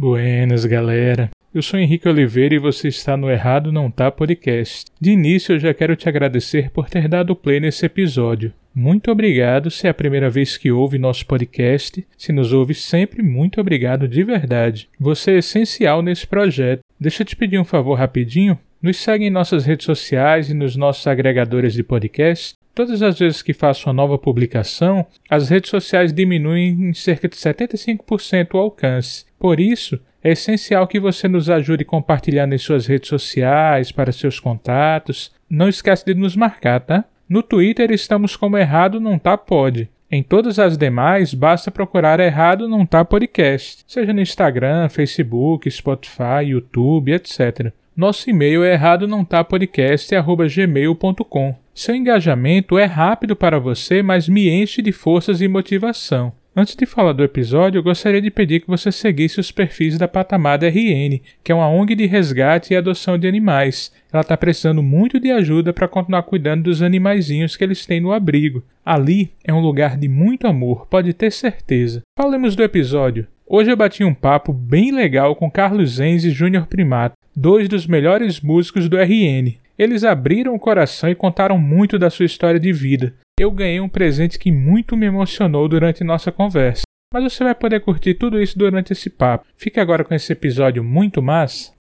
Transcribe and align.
Buenas, 0.00 0.64
galera. 0.64 1.28
Eu 1.52 1.60
sou 1.60 1.76
Henrique 1.76 2.08
Oliveira 2.08 2.54
e 2.54 2.58
você 2.60 2.86
está 2.86 3.16
no 3.16 3.28
Errado 3.28 3.72
Não 3.72 3.90
Tá 3.90 4.12
Podcast. 4.12 4.84
De 5.00 5.10
início, 5.10 5.56
eu 5.56 5.58
já 5.58 5.74
quero 5.74 5.96
te 5.96 6.08
agradecer 6.08 6.70
por 6.70 6.88
ter 6.88 7.08
dado 7.08 7.34
play 7.34 7.58
nesse 7.58 7.84
episódio. 7.84 8.52
Muito 8.72 9.10
obrigado 9.10 9.72
se 9.72 9.88
é 9.88 9.90
a 9.90 9.94
primeira 9.94 10.30
vez 10.30 10.56
que 10.56 10.70
ouve 10.70 11.00
nosso 11.00 11.26
podcast. 11.26 12.06
Se 12.16 12.30
nos 12.30 12.52
ouve 12.52 12.74
sempre, 12.74 13.24
muito 13.24 13.60
obrigado 13.60 14.06
de 14.06 14.22
verdade. 14.22 14.88
Você 15.00 15.32
é 15.32 15.38
essencial 15.38 16.00
nesse 16.00 16.28
projeto. 16.28 16.78
Deixa 17.00 17.22
eu 17.22 17.26
te 17.26 17.34
pedir 17.34 17.58
um 17.58 17.64
favor 17.64 17.94
rapidinho. 17.94 18.56
Nos 18.80 18.98
segue 18.98 19.24
em 19.24 19.30
nossas 19.30 19.64
redes 19.64 19.84
sociais 19.84 20.48
e 20.48 20.54
nos 20.54 20.76
nossos 20.76 21.08
agregadores 21.08 21.74
de 21.74 21.82
podcast. 21.82 22.54
Todas 22.72 23.02
as 23.02 23.18
vezes 23.18 23.42
que 23.42 23.52
faço 23.52 23.88
uma 23.88 23.94
nova 23.94 24.16
publicação, 24.16 25.04
as 25.28 25.48
redes 25.48 25.70
sociais 25.70 26.12
diminuem 26.12 26.90
em 26.90 26.94
cerca 26.94 27.26
de 27.26 27.34
75% 27.34 28.54
o 28.54 28.58
alcance. 28.58 29.26
Por 29.38 29.60
isso, 29.60 29.98
é 30.22 30.32
essencial 30.32 30.86
que 30.86 30.98
você 30.98 31.28
nos 31.28 31.48
ajude 31.48 31.84
compartilhando 31.84 32.54
em 32.54 32.58
suas 32.58 32.86
redes 32.86 33.08
sociais, 33.08 33.92
para 33.92 34.12
seus 34.12 34.40
contatos. 34.40 35.32
Não 35.48 35.68
esquece 35.68 36.04
de 36.04 36.14
nos 36.14 36.34
marcar, 36.34 36.80
tá? 36.80 37.04
No 37.28 37.42
Twitter 37.42 37.90
estamos 37.90 38.36
como 38.36 38.58
Errado 38.58 39.00
Não 39.00 39.18
Tá 39.18 39.36
Pode. 39.36 39.88
Em 40.10 40.22
todas 40.22 40.58
as 40.58 40.78
demais, 40.78 41.34
basta 41.34 41.70
procurar 41.70 42.18
Errado 42.18 42.68
Não 42.68 42.86
Tá 42.86 43.04
Podcast, 43.04 43.84
seja 43.86 44.12
no 44.12 44.22
Instagram, 44.22 44.88
Facebook, 44.88 45.70
Spotify, 45.70 46.46
YouTube, 46.46 47.12
etc. 47.12 47.72
Nosso 47.98 48.30
e-mail 48.30 48.62
é 48.62 48.74
errado 48.74 49.08
não 49.08 49.24
tá 49.24 49.42
podcast@gmail.com. 49.42 51.56
Seu 51.74 51.96
engajamento 51.96 52.78
é 52.78 52.84
rápido 52.84 53.34
para 53.34 53.58
você, 53.58 54.04
mas 54.04 54.28
me 54.28 54.48
enche 54.48 54.80
de 54.80 54.92
forças 54.92 55.40
e 55.40 55.48
motivação. 55.48 56.32
Antes 56.58 56.74
de 56.74 56.86
falar 56.86 57.12
do 57.12 57.22
episódio, 57.22 57.78
eu 57.78 57.84
gostaria 57.84 58.20
de 58.20 58.32
pedir 58.32 58.58
que 58.58 58.66
você 58.66 58.90
seguisse 58.90 59.38
os 59.38 59.52
perfis 59.52 59.96
da 59.96 60.08
Patamada 60.08 60.68
RN, 60.68 61.20
que 61.44 61.52
é 61.52 61.54
uma 61.54 61.68
ONG 61.68 61.94
de 61.94 62.04
resgate 62.04 62.74
e 62.74 62.76
adoção 62.76 63.16
de 63.16 63.28
animais. 63.28 63.92
Ela 64.12 64.22
está 64.22 64.36
precisando 64.36 64.82
muito 64.82 65.20
de 65.20 65.30
ajuda 65.30 65.72
para 65.72 65.86
continuar 65.86 66.24
cuidando 66.24 66.64
dos 66.64 66.82
animaizinhos 66.82 67.54
que 67.54 67.62
eles 67.62 67.86
têm 67.86 68.00
no 68.00 68.10
abrigo. 68.10 68.64
Ali 68.84 69.30
é 69.44 69.54
um 69.54 69.60
lugar 69.60 69.96
de 69.96 70.08
muito 70.08 70.48
amor, 70.48 70.88
pode 70.88 71.12
ter 71.12 71.30
certeza. 71.30 72.02
Falemos 72.18 72.56
do 72.56 72.64
episódio. 72.64 73.28
Hoje 73.46 73.70
eu 73.70 73.76
bati 73.76 74.02
um 74.02 74.12
papo 74.12 74.52
bem 74.52 74.90
legal 74.90 75.36
com 75.36 75.48
Carlos 75.48 75.90
Zenz 75.90 76.24
e 76.24 76.30
Júnior 76.30 76.66
Primato, 76.66 77.14
dois 77.36 77.68
dos 77.68 77.86
melhores 77.86 78.40
músicos 78.40 78.88
do 78.88 78.98
RN. 78.98 79.54
Eles 79.78 80.02
abriram 80.02 80.56
o 80.56 80.58
coração 80.58 81.08
e 81.08 81.14
contaram 81.14 81.56
muito 81.56 82.00
da 82.00 82.10
sua 82.10 82.26
história 82.26 82.58
de 82.58 82.72
vida 82.72 83.14
eu 83.38 83.50
ganhei 83.52 83.80
um 83.80 83.88
presente 83.88 84.38
que 84.38 84.50
muito 84.50 84.96
me 84.96 85.06
emocionou 85.06 85.68
durante 85.68 86.02
nossa 86.02 86.32
conversa. 86.32 86.82
Mas 87.12 87.22
você 87.22 87.44
vai 87.44 87.54
poder 87.54 87.80
curtir 87.80 88.14
tudo 88.14 88.40
isso 88.40 88.58
durante 88.58 88.92
esse 88.92 89.08
papo. 89.08 89.46
Fique 89.56 89.78
agora 89.78 90.04
com 90.04 90.14
esse 90.14 90.32
episódio 90.32 90.82
muito 90.82 91.22
massa. 91.22 91.72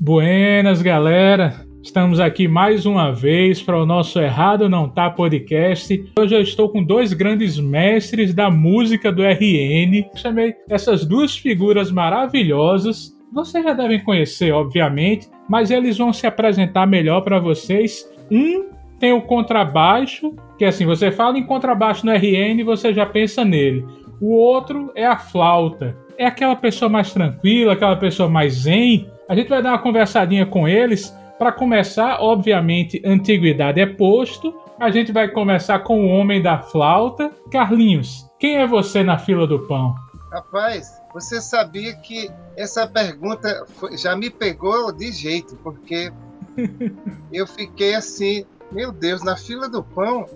Buenas, 0.00 0.80
galera! 0.80 1.69
Estamos 1.90 2.20
aqui 2.20 2.46
mais 2.46 2.86
uma 2.86 3.10
vez 3.10 3.60
para 3.60 3.76
o 3.76 3.84
nosso 3.84 4.20
Errado 4.20 4.68
Não 4.68 4.88
Tá 4.88 5.10
podcast. 5.10 6.04
Hoje 6.16 6.36
eu 6.36 6.40
estou 6.40 6.68
com 6.68 6.84
dois 6.84 7.12
grandes 7.12 7.58
mestres 7.58 8.32
da 8.32 8.48
música 8.48 9.10
do 9.10 9.24
RN. 9.24 10.08
Chamei 10.14 10.54
essas 10.68 11.04
duas 11.04 11.36
figuras 11.36 11.90
maravilhosas. 11.90 13.12
Vocês 13.32 13.64
já 13.64 13.72
devem 13.72 13.98
conhecer, 14.04 14.52
obviamente, 14.52 15.28
mas 15.48 15.72
eles 15.72 15.98
vão 15.98 16.12
se 16.12 16.28
apresentar 16.28 16.86
melhor 16.86 17.22
para 17.22 17.40
vocês. 17.40 18.08
Um 18.30 18.66
tem 19.00 19.12
o 19.12 19.22
contrabaixo, 19.22 20.32
que 20.56 20.64
assim, 20.64 20.86
você 20.86 21.10
fala 21.10 21.38
em 21.38 21.44
contrabaixo 21.44 22.06
no 22.06 22.12
RN 22.12 22.62
você 22.64 22.94
já 22.94 23.04
pensa 23.04 23.44
nele. 23.44 23.84
O 24.20 24.32
outro 24.36 24.92
é 24.94 25.04
a 25.04 25.18
flauta. 25.18 25.96
É 26.16 26.24
aquela 26.24 26.54
pessoa 26.54 26.88
mais 26.88 27.12
tranquila, 27.12 27.72
aquela 27.72 27.96
pessoa 27.96 28.28
mais 28.28 28.52
zen. 28.52 29.08
A 29.28 29.34
gente 29.34 29.48
vai 29.48 29.60
dar 29.60 29.70
uma 29.70 29.78
conversadinha 29.78 30.46
com 30.46 30.68
eles 30.68 31.18
para 31.40 31.52
começar, 31.52 32.20
obviamente, 32.20 33.00
antiguidade 33.02 33.80
é 33.80 33.86
posto. 33.86 34.54
A 34.78 34.90
gente 34.90 35.10
vai 35.10 35.26
começar 35.26 35.78
com 35.78 36.04
o 36.04 36.08
homem 36.08 36.42
da 36.42 36.58
flauta. 36.58 37.32
Carlinhos, 37.50 38.30
quem 38.38 38.58
é 38.58 38.66
você 38.66 39.02
na 39.02 39.16
fila 39.16 39.46
do 39.46 39.60
pão? 39.60 39.94
Rapaz, 40.30 41.00
você 41.14 41.40
sabia 41.40 41.96
que 41.96 42.30
essa 42.58 42.86
pergunta 42.86 43.64
já 43.96 44.14
me 44.14 44.28
pegou 44.28 44.92
de 44.92 45.10
jeito, 45.12 45.56
porque 45.64 46.12
eu 47.32 47.46
fiquei 47.46 47.94
assim, 47.94 48.44
meu 48.70 48.92
Deus, 48.92 49.24
na 49.24 49.34
fila 49.34 49.66
do 49.66 49.82
pão. 49.82 50.26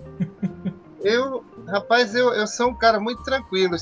Eu, 1.03 1.45
rapaz, 1.67 2.15
eu, 2.15 2.33
eu 2.33 2.47
sou 2.47 2.69
um 2.69 2.73
cara 2.73 2.99
muito 2.99 3.23
tranquilo. 3.23 3.75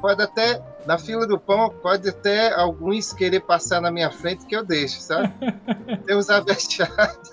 Pode 0.00 0.22
até 0.22 0.62
na 0.86 0.98
fila 0.98 1.26
do 1.26 1.38
pão, 1.38 1.70
pode 1.82 2.08
até 2.08 2.52
alguns 2.52 3.12
querer 3.12 3.40
passar 3.40 3.80
na 3.80 3.90
minha 3.90 4.10
frente 4.10 4.46
que 4.46 4.56
eu 4.56 4.64
deixo, 4.64 5.00
sabe? 5.00 5.32
Uns 6.10 6.30
abexados. 6.30 7.32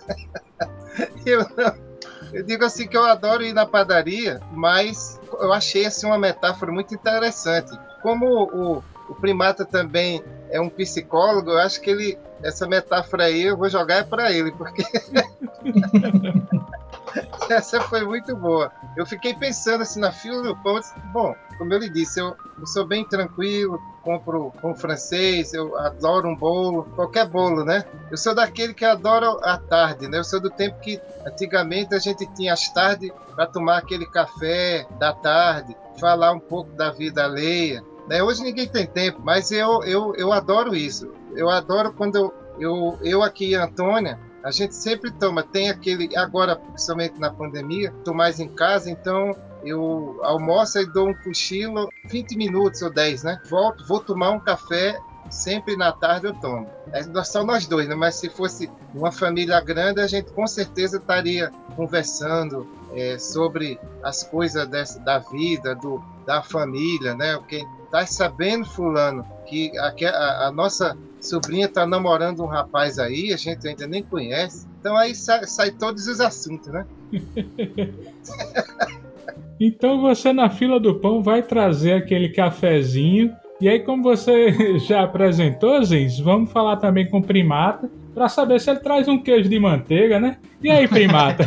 eu 1.26 1.40
não. 1.56 1.88
Eu 2.34 2.44
digo 2.44 2.66
assim 2.66 2.88
que 2.88 2.98
eu 2.98 3.06
adoro 3.06 3.44
ir 3.44 3.54
na 3.54 3.66
padaria, 3.66 4.42
mas 4.52 5.20
eu 5.40 5.54
achei 5.54 5.86
assim 5.86 6.06
uma 6.06 6.18
metáfora 6.18 6.72
muito 6.72 6.94
interessante. 6.94 7.72
Como 8.02 8.26
o, 8.26 8.84
o 9.10 9.16
primata 9.16 9.66
também 9.66 10.22
é 10.50 10.60
um 10.60 10.70
psicólogo, 10.70 11.52
eu 11.52 11.60
acho 11.60 11.80
que 11.82 11.90
ele 11.90 12.18
essa 12.44 12.68
metáfora 12.68 13.26
aí 13.26 13.44
eu 13.44 13.58
vou 13.58 13.70
jogar 13.70 13.96
é 13.96 14.04
para 14.04 14.32
ele, 14.32 14.52
porque 14.52 14.84
essa 17.50 17.82
foi 17.82 18.06
muito 18.06 18.36
boa. 18.36 18.72
Eu 18.96 19.06
fiquei 19.06 19.34
pensando 19.34 19.82
assim 19.82 20.00
na 20.00 20.12
fila 20.12 20.42
do 20.42 20.56
pão, 20.58 20.80
bom, 21.12 21.36
como 21.58 21.74
eu 21.74 21.80
lhe 21.80 21.90
disse, 21.90 22.20
eu, 22.20 22.36
eu 22.60 22.66
sou 22.68 22.86
bem 22.86 23.08
tranquilo, 23.08 23.80
compro 24.04 24.54
com 24.62 24.76
francês, 24.76 25.54
eu 25.54 25.78
adoro 25.78 26.30
um 26.30 26.36
bolo, 26.36 26.84
qualquer 26.96 27.28
bolo, 27.28 27.64
né? 27.64 27.84
Eu 28.12 28.18
sou 28.18 28.34
daquele 28.34 28.74
que 28.74 28.86
adora 28.86 29.30
a 29.44 29.58
tarde, 29.58 30.08
né? 30.08 30.20
Eu 30.20 30.24
sou 30.24 30.40
do 30.40 30.50
tempo 30.50 30.80
que 30.80 31.02
antigamente 31.26 31.94
a 31.94 32.00
gente 32.00 32.26
tinha 32.34 32.54
as 32.54 32.70
tardes 32.70 33.12
para 33.36 33.48
tomar 33.48 33.78
aquele 33.78 34.06
café 34.06 34.86
da 35.00 35.14
tarde, 35.14 35.76
falar 36.00 36.32
um 36.32 36.40
pouco 36.40 36.72
da 36.72 36.92
vida 36.92 37.24
alheia. 37.24 37.84
Né? 38.08 38.24
Hoje 38.24 38.42
ninguém 38.42 38.68
tem 38.68 38.88
tempo, 38.88 39.20
mas 39.22 39.52
eu, 39.52 39.84
eu, 39.84 40.14
eu 40.16 40.32
adoro 40.32 40.76
isso. 40.76 41.12
Eu 41.36 41.50
adoro 41.50 41.94
quando 41.94 42.16
eu, 42.16 42.34
eu, 42.60 43.00
eu 43.04 43.24
aqui 43.24 43.54
Antônia, 43.54 44.18
a 44.48 44.52
gente 44.52 44.74
sempre 44.74 45.12
toma, 45.12 45.44
tem 45.44 45.70
aquele, 45.70 46.16
agora, 46.16 46.56
principalmente 46.56 47.20
na 47.20 47.30
pandemia, 47.30 47.94
estou 47.98 48.14
mais 48.14 48.40
em 48.40 48.48
casa, 48.48 48.90
então 48.90 49.36
eu 49.62 50.22
almoço 50.24 50.80
e 50.80 50.86
dou 50.86 51.10
um 51.10 51.14
cochilo, 51.14 51.90
20 52.06 52.38
minutos 52.38 52.82
ou 52.82 52.90
10, 52.90 53.24
né? 53.24 53.42
Volto, 53.50 53.86
vou 53.86 54.00
tomar 54.00 54.32
um 54.32 54.40
café, 54.40 54.98
sempre 55.30 55.76
na 55.76 55.92
tarde 55.92 56.28
eu 56.28 56.34
tomo. 56.36 56.66
É 56.94 57.04
só 57.26 57.44
nós 57.44 57.68
dois, 57.68 57.90
né? 57.90 57.96
Mas 57.96 58.16
se 58.16 58.30
fosse 58.30 58.72
uma 58.96 59.12
família 59.12 59.60
grande, 59.60 60.00
a 60.00 60.08
gente 60.08 60.32
com 60.32 60.48
certeza 60.48 60.96
estaria 60.96 61.52
conversando 61.76 62.66
é, 62.94 63.20
sobre 63.20 63.78
as 64.02 64.24
coisas 64.24 64.66
dessa, 64.70 64.98
da 65.02 65.20
vida, 65.20 65.76
do, 65.76 66.02
da 66.26 66.42
família, 66.42 67.14
né? 67.14 67.38
Quem 67.50 67.68
tá 67.92 68.06
sabendo, 68.06 68.64
fulano, 68.64 69.28
que 69.46 69.78
a, 69.78 69.94
a, 70.10 70.48
a 70.48 70.52
nossa 70.54 70.98
sobrinha 71.20 71.66
está 71.66 71.86
namorando 71.86 72.44
um 72.44 72.48
rapaz 72.48 73.00
aí, 73.00 73.34
a 73.34 73.38
gente 73.38 73.68
ainda 73.68 73.88
nem 73.88 74.04
conhece. 74.04 74.68
Então 74.80 74.96
aí 74.98 75.16
sai, 75.16 75.46
sai 75.46 75.72
todos 75.72 76.08
os 76.08 76.20
assuntos, 76.20 76.68
né? 76.68 76.86
então 79.60 80.02
você 80.02 80.32
na 80.32 80.50
fila 80.50 80.80
do 80.80 80.96
pão 80.96 81.22
vai 81.22 81.42
trazer 81.42 81.94
aquele 81.94 82.30
cafezinho. 82.30 83.36
E 83.60 83.68
aí, 83.68 83.80
como 83.80 84.04
você 84.04 84.78
já 84.80 85.04
apresentou, 85.04 85.84
Zins, 85.84 86.20
vamos 86.20 86.52
falar 86.52 86.78
também 86.78 87.10
com 87.10 87.18
o 87.18 87.24
Primata 87.24 87.90
para 88.14 88.30
saber 88.30 88.60
se 88.60 88.70
ele 88.70 88.80
traz 88.80 89.08
um 89.08 89.18
queijo 89.18 89.50
de 89.50 89.60
manteiga, 89.60 90.20
né? 90.20 90.38
E 90.62 90.70
aí, 90.70 90.88
Primata? 90.88 91.44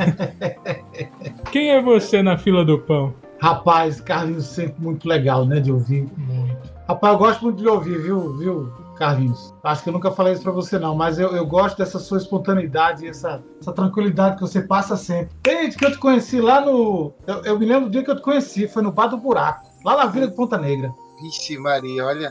Quem 1.52 1.70
é 1.70 1.80
você 1.80 2.22
na 2.22 2.36
fila 2.36 2.64
do 2.64 2.78
pão? 2.78 3.14
Rapaz, 3.40 4.00
Carlinhos 4.00 4.46
sempre 4.46 4.82
muito 4.82 5.08
legal, 5.08 5.44
né, 5.46 5.60
de 5.60 5.72
ouvir. 5.72 6.06
Muito. 6.16 6.70
Rapaz, 6.86 7.12
eu 7.12 7.18
gosto 7.18 7.44
muito 7.44 7.62
de 7.62 7.68
ouvir, 7.68 7.98
viu, 8.02 8.36
viu, 8.36 8.72
Carlinhos? 9.00 9.54
Acho 9.64 9.82
que 9.82 9.88
eu 9.88 9.94
nunca 9.94 10.10
falei 10.10 10.34
isso 10.34 10.42
pra 10.42 10.52
você, 10.52 10.78
não, 10.78 10.94
mas 10.94 11.18
eu, 11.18 11.34
eu 11.34 11.46
gosto 11.46 11.78
dessa 11.78 11.98
sua 11.98 12.18
espontaneidade, 12.18 13.08
essa, 13.08 13.42
essa 13.58 13.72
tranquilidade 13.72 14.36
que 14.36 14.42
você 14.42 14.60
passa 14.60 14.94
sempre. 14.94 15.34
Desde 15.42 15.78
que 15.78 15.86
eu 15.86 15.90
te 15.90 15.98
conheci 15.98 16.38
lá 16.38 16.60
no. 16.60 17.14
Eu, 17.26 17.42
eu 17.46 17.58
me 17.58 17.64
lembro 17.64 17.88
do 17.88 17.90
dia 17.90 18.04
que 18.04 18.10
eu 18.10 18.16
te 18.16 18.20
conheci, 18.20 18.68
foi 18.68 18.82
no 18.82 18.92
Bar 18.92 19.06
do 19.06 19.16
Buraco, 19.16 19.66
lá 19.86 19.96
na 19.96 20.06
Vila 20.06 20.28
de 20.28 20.36
Ponta 20.36 20.58
Negra. 20.58 20.92
Vixe, 21.22 21.56
Maria, 21.56 22.04
olha. 22.04 22.28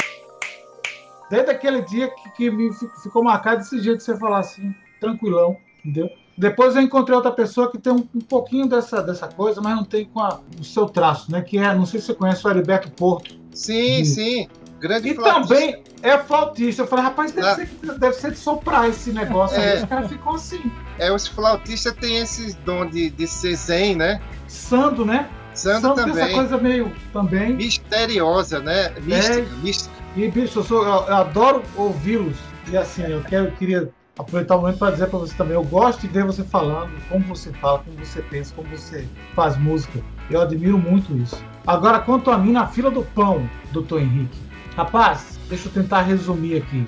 Desde 1.31 1.49
aquele 1.49 1.81
dia 1.81 2.07
que, 2.07 2.29
que 2.31 2.51
me 2.51 2.69
ficou 3.01 3.23
marcado 3.23 3.57
desse 3.57 3.81
jeito 3.81 3.97
que 3.97 4.03
você 4.03 4.15
falar 4.15 4.39
assim, 4.39 4.73
tranquilão, 5.01 5.57
entendeu? 5.83 6.07
Depois 6.37 6.75
eu 6.75 6.83
encontrei 6.83 7.15
outra 7.15 7.31
pessoa 7.31 7.69
que 7.71 7.79
tem 7.79 7.91
um, 7.91 8.07
um 8.15 8.21
pouquinho 8.21 8.67
dessa, 8.67 9.01
dessa 9.01 9.27
coisa, 9.27 9.59
mas 9.59 9.75
não 9.75 9.83
tem 9.83 10.05
com 10.05 10.19
a, 10.21 10.39
o 10.59 10.63
seu 10.63 10.85
traço, 10.85 11.31
né? 11.31 11.41
Que 11.41 11.57
é, 11.57 11.73
não 11.73 11.85
sei 11.85 11.99
se 11.99 12.07
você 12.07 12.13
conhece 12.13 12.45
o 12.45 12.49
Heriberto 12.49 12.89
Porto. 12.91 13.35
Sim, 13.53 14.03
de, 14.03 14.05
sim. 14.05 14.47
Grande 14.79 15.09
e 15.09 15.15
flautista. 15.15 15.55
também 15.55 15.83
é 16.01 16.17
flautista. 16.17 16.81
Eu 16.83 16.87
falei, 16.87 17.05
rapaz, 17.05 17.31
deve, 17.31 17.47
ah. 17.47 17.55
ser, 17.55 17.69
deve 17.97 18.13
ser 18.13 18.31
de 18.31 18.37
soprar 18.37 18.89
esse 18.89 19.11
negócio 19.11 19.57
é. 19.57 19.73
aí. 19.73 19.77
Os 19.77 19.89
caras 19.89 20.09
ficam 20.09 20.33
assim. 20.33 20.71
É, 20.97 21.11
os 21.11 21.27
flautistas 21.27 21.93
têm 21.93 22.17
esse 22.17 22.53
dom 22.65 22.85
de, 22.85 23.09
de 23.09 23.27
ser 23.27 23.55
zen, 23.55 23.95
né? 23.95 24.21
Sando, 24.47 25.05
né? 25.05 25.29
Sando, 25.53 25.81
Sando 25.81 25.95
também. 25.95 26.23
essa 26.23 26.33
coisa 26.33 26.57
meio 26.57 26.91
também. 27.11 27.53
Misteriosa, 27.53 28.59
né? 28.59 28.89
Mística, 29.01 29.39
é. 29.39 29.45
mística. 29.63 29.95
E, 30.15 30.27
bicho, 30.29 30.59
eu, 30.59 30.63
sou, 30.63 30.83
eu, 30.83 31.07
eu 31.07 31.15
adoro 31.15 31.63
ouvi-los. 31.75 32.37
E 32.71 32.77
assim, 32.77 33.03
eu, 33.03 33.21
quero, 33.23 33.47
eu 33.47 33.51
queria 33.53 33.89
aproveitar 34.17 34.57
o 34.57 34.61
momento 34.61 34.77
para 34.77 34.91
dizer 34.91 35.07
para 35.07 35.19
você 35.19 35.33
também, 35.33 35.53
eu 35.53 35.63
gosto 35.63 36.01
de 36.01 36.07
ver 36.09 36.25
você 36.25 36.43
falando, 36.43 36.91
como 37.07 37.23
você 37.25 37.53
fala, 37.53 37.79
como 37.79 38.05
você 38.05 38.21
pensa, 38.23 38.53
como 38.53 38.67
você 38.69 39.07
faz 39.33 39.57
música. 39.57 39.99
Eu 40.29 40.41
admiro 40.41 40.77
muito 40.77 41.15
isso. 41.15 41.41
Agora, 41.65 41.99
quanto 41.99 42.29
a 42.29 42.37
mim, 42.37 42.51
na 42.51 42.67
fila 42.67 42.91
do 42.91 43.03
pão, 43.03 43.49
doutor 43.71 44.01
Henrique. 44.01 44.48
Rapaz, 44.75 45.39
deixa 45.49 45.67
eu 45.67 45.71
tentar 45.71 46.01
resumir 46.03 46.57
aqui. 46.57 46.87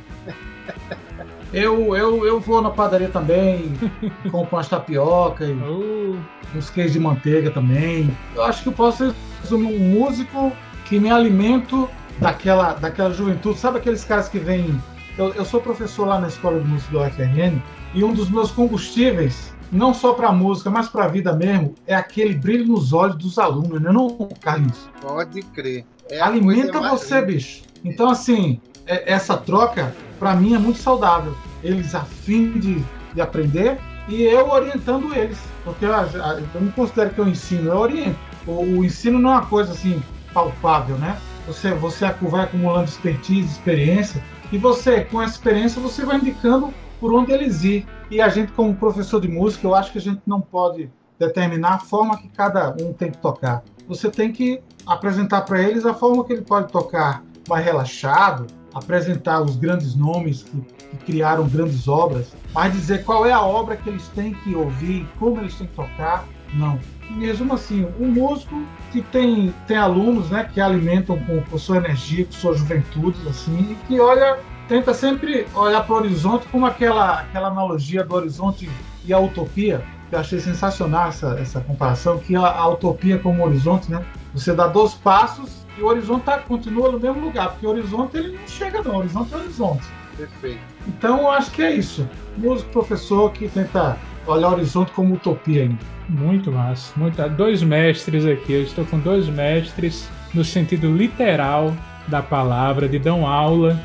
Eu, 1.53 1.95
eu, 1.95 2.25
eu 2.25 2.39
vou 2.39 2.61
na 2.61 2.69
padaria 2.69 3.09
também, 3.09 3.73
compro 4.31 4.55
umas 4.55 4.69
tapioca 4.69 5.45
e 5.45 5.51
uh. 5.51 6.17
uns 6.55 6.69
queijos 6.69 6.93
de 6.93 6.99
manteiga 6.99 7.51
também. 7.51 8.15
Eu 8.33 8.43
acho 8.43 8.63
que 8.63 8.69
eu 8.69 8.73
posso 8.73 9.13
resumir 9.41 9.75
um 9.75 9.79
músico 9.79 10.53
que 10.85 10.97
me 10.97 11.11
alimento 11.11 11.89
daquela, 12.19 12.73
daquela 12.73 13.13
juventude. 13.13 13.59
Sabe 13.59 13.79
aqueles 13.79 14.05
caras 14.05 14.29
que 14.29 14.39
vêm 14.39 14.79
eu, 15.17 15.33
eu, 15.33 15.45
sou 15.45 15.61
professor 15.61 16.07
lá 16.07 16.19
na 16.19 16.27
Escola 16.27 16.59
de 16.59 16.67
Música 16.67 16.91
do 16.91 16.99
UFRN 16.99 17.61
e 17.93 18.03
um 18.03 18.13
dos 18.13 18.29
meus 18.29 18.49
combustíveis, 18.49 19.53
não 19.71 19.93
só 19.93 20.13
para 20.13 20.29
a 20.29 20.31
música, 20.31 20.69
mas 20.69 20.87
para 20.87 21.05
a 21.05 21.07
vida 21.07 21.33
mesmo, 21.33 21.75
é 21.85 21.93
aquele 21.93 22.33
brilho 22.33 22.65
nos 22.67 22.93
olhos 22.93 23.17
dos 23.17 23.37
alunos, 23.37 23.81
né? 23.81 23.91
Não, 23.91 24.29
Carlinhos? 24.41 24.89
Pode 25.01 25.41
crer. 25.41 25.85
É 26.11 26.19
Alimenta 26.19 26.79
você, 26.79 27.15
linda. 27.15 27.27
bicho. 27.27 27.63
Então, 27.83 28.09
assim, 28.09 28.59
é, 28.85 29.11
essa 29.11 29.37
troca, 29.37 29.95
para 30.19 30.35
mim, 30.35 30.53
é 30.53 30.59
muito 30.59 30.77
saudável. 30.77 31.33
Eles 31.63 31.95
a 31.95 32.01
fim 32.01 32.59
de, 32.59 32.83
de 33.13 33.21
aprender 33.21 33.79
e 34.07 34.23
eu 34.23 34.49
orientando 34.49 35.15
eles. 35.15 35.39
Porque 35.63 35.85
eu, 35.85 35.91
eu 35.91 36.61
não 36.61 36.71
considero 36.71 37.11
que 37.11 37.19
eu 37.19 37.27
ensino, 37.27 37.71
eu 37.71 37.77
oriento. 37.77 38.19
O, 38.45 38.51
o 38.51 38.85
ensino 38.85 39.17
não 39.19 39.31
é 39.31 39.33
uma 39.33 39.45
coisa 39.45 39.71
assim 39.71 40.01
palpável, 40.33 40.97
né? 40.97 41.17
Você, 41.47 41.73
você 41.73 42.05
vai 42.21 42.41
acumulando 42.43 42.85
expertise, 42.85 43.49
experiência, 43.49 44.23
e 44.51 44.57
você, 44.57 45.01
com 45.05 45.21
essa 45.21 45.33
experiência, 45.33 45.81
você 45.81 46.05
vai 46.05 46.17
indicando 46.17 46.73
por 46.99 47.13
onde 47.13 47.31
eles 47.31 47.63
ir. 47.63 47.87
E 48.09 48.19
a 48.21 48.27
gente, 48.27 48.51
como 48.51 48.75
professor 48.75 49.21
de 49.21 49.27
música, 49.27 49.65
eu 49.65 49.73
acho 49.73 49.91
que 49.91 49.97
a 49.97 50.01
gente 50.01 50.21
não 50.25 50.41
pode 50.41 50.91
determinar 51.17 51.75
a 51.75 51.79
forma 51.79 52.17
que 52.17 52.27
cada 52.29 52.75
um 52.81 52.93
tem 52.93 53.11
que 53.11 53.17
tocar. 53.17 53.63
Você 53.87 54.09
tem 54.09 54.31
que 54.31 54.61
apresentar 54.85 55.41
para 55.41 55.61
eles 55.61 55.85
a 55.85 55.93
forma 55.93 56.23
que 56.23 56.33
ele 56.33 56.41
pode 56.41 56.71
tocar 56.71 57.23
mais 57.47 57.65
relaxado, 57.65 58.47
apresentar 58.73 59.41
os 59.41 59.55
grandes 59.55 59.95
nomes 59.95 60.43
que, 60.43 60.61
que, 60.61 60.97
criaram 61.05 61.47
grandes 61.47 61.87
obras, 61.87 62.33
mas 62.53 62.73
dizer 62.73 63.03
qual 63.03 63.25
é 63.25 63.31
a 63.31 63.41
obra 63.41 63.75
que 63.75 63.89
eles 63.89 64.07
têm 64.09 64.33
que 64.33 64.55
ouvir, 64.55 65.07
como 65.19 65.39
eles 65.39 65.55
têm 65.55 65.67
que 65.67 65.73
tocar, 65.73 66.25
não. 66.53 66.79
Mesmo 67.09 67.53
assim, 67.53 67.87
um 67.99 68.07
músico 68.07 68.55
que 68.91 69.01
tem, 69.01 69.53
tem 69.67 69.77
alunos 69.77 70.29
né, 70.29 70.49
que 70.53 70.61
alimentam 70.61 71.17
com, 71.19 71.41
com 71.41 71.57
sua 71.57 71.77
energia, 71.77 72.25
com 72.25 72.31
sua 72.31 72.55
juventude, 72.55 73.17
assim, 73.27 73.71
e 73.71 73.75
que 73.87 73.99
olha, 73.99 74.39
tenta 74.67 74.93
sempre 74.93 75.45
olhar 75.53 75.85
para 75.85 75.93
o 75.93 75.97
horizonte 75.97 76.47
como 76.47 76.65
aquela, 76.65 77.21
aquela 77.21 77.49
analogia 77.49 78.03
do 78.05 78.15
horizonte 78.15 78.69
e 79.03 79.13
a 79.13 79.19
utopia. 79.19 79.83
Eu 80.11 80.19
achei 80.19 80.39
sensacional 80.39 81.09
essa, 81.09 81.37
essa 81.39 81.61
comparação, 81.61 82.17
que 82.19 82.35
a, 82.35 82.41
a 82.41 82.67
utopia 82.69 83.17
como 83.17 83.45
horizonte, 83.45 83.89
né? 83.89 84.05
Você 84.33 84.53
dá 84.53 84.67
dois 84.67 84.93
passos 84.93 85.65
e 85.77 85.81
o 85.81 85.87
horizonte 85.87 86.23
tá, 86.23 86.37
continua 86.37 86.89
no 86.89 86.99
mesmo 86.99 87.19
lugar, 87.19 87.51
porque 87.51 87.67
o 87.67 87.69
horizonte 87.69 88.17
ele 88.17 88.37
não 88.37 88.47
chega 88.47 88.81
não, 88.81 88.95
o 88.95 88.97
horizonte 88.99 89.33
é 89.33 89.37
horizonte. 89.37 89.83
Perfeito. 90.15 90.59
Então 90.87 91.19
eu 91.19 91.31
acho 91.31 91.51
que 91.51 91.61
é 91.61 91.71
isso. 91.71 92.07
Músico 92.37 92.71
professor 92.71 93.31
que 93.31 93.49
tenta 93.49 93.97
olhar 94.25 94.49
o 94.49 94.53
horizonte 94.53 94.91
como 94.93 95.15
utopia 95.15 95.63
ainda. 95.63 95.79
Muito 96.07 96.51
massa. 96.51 96.97
Muito... 96.97 97.21
Dois 97.29 97.61
mestres 97.61 98.25
aqui. 98.25 98.53
Eu 98.53 98.63
estou 98.63 98.85
com 98.85 98.99
dois 98.99 99.27
mestres 99.27 100.09
no 100.33 100.45
sentido 100.45 100.95
literal 100.95 101.73
da 102.07 102.21
palavra, 102.21 102.87
de 102.87 102.99
dão 102.99 103.27
aula. 103.27 103.77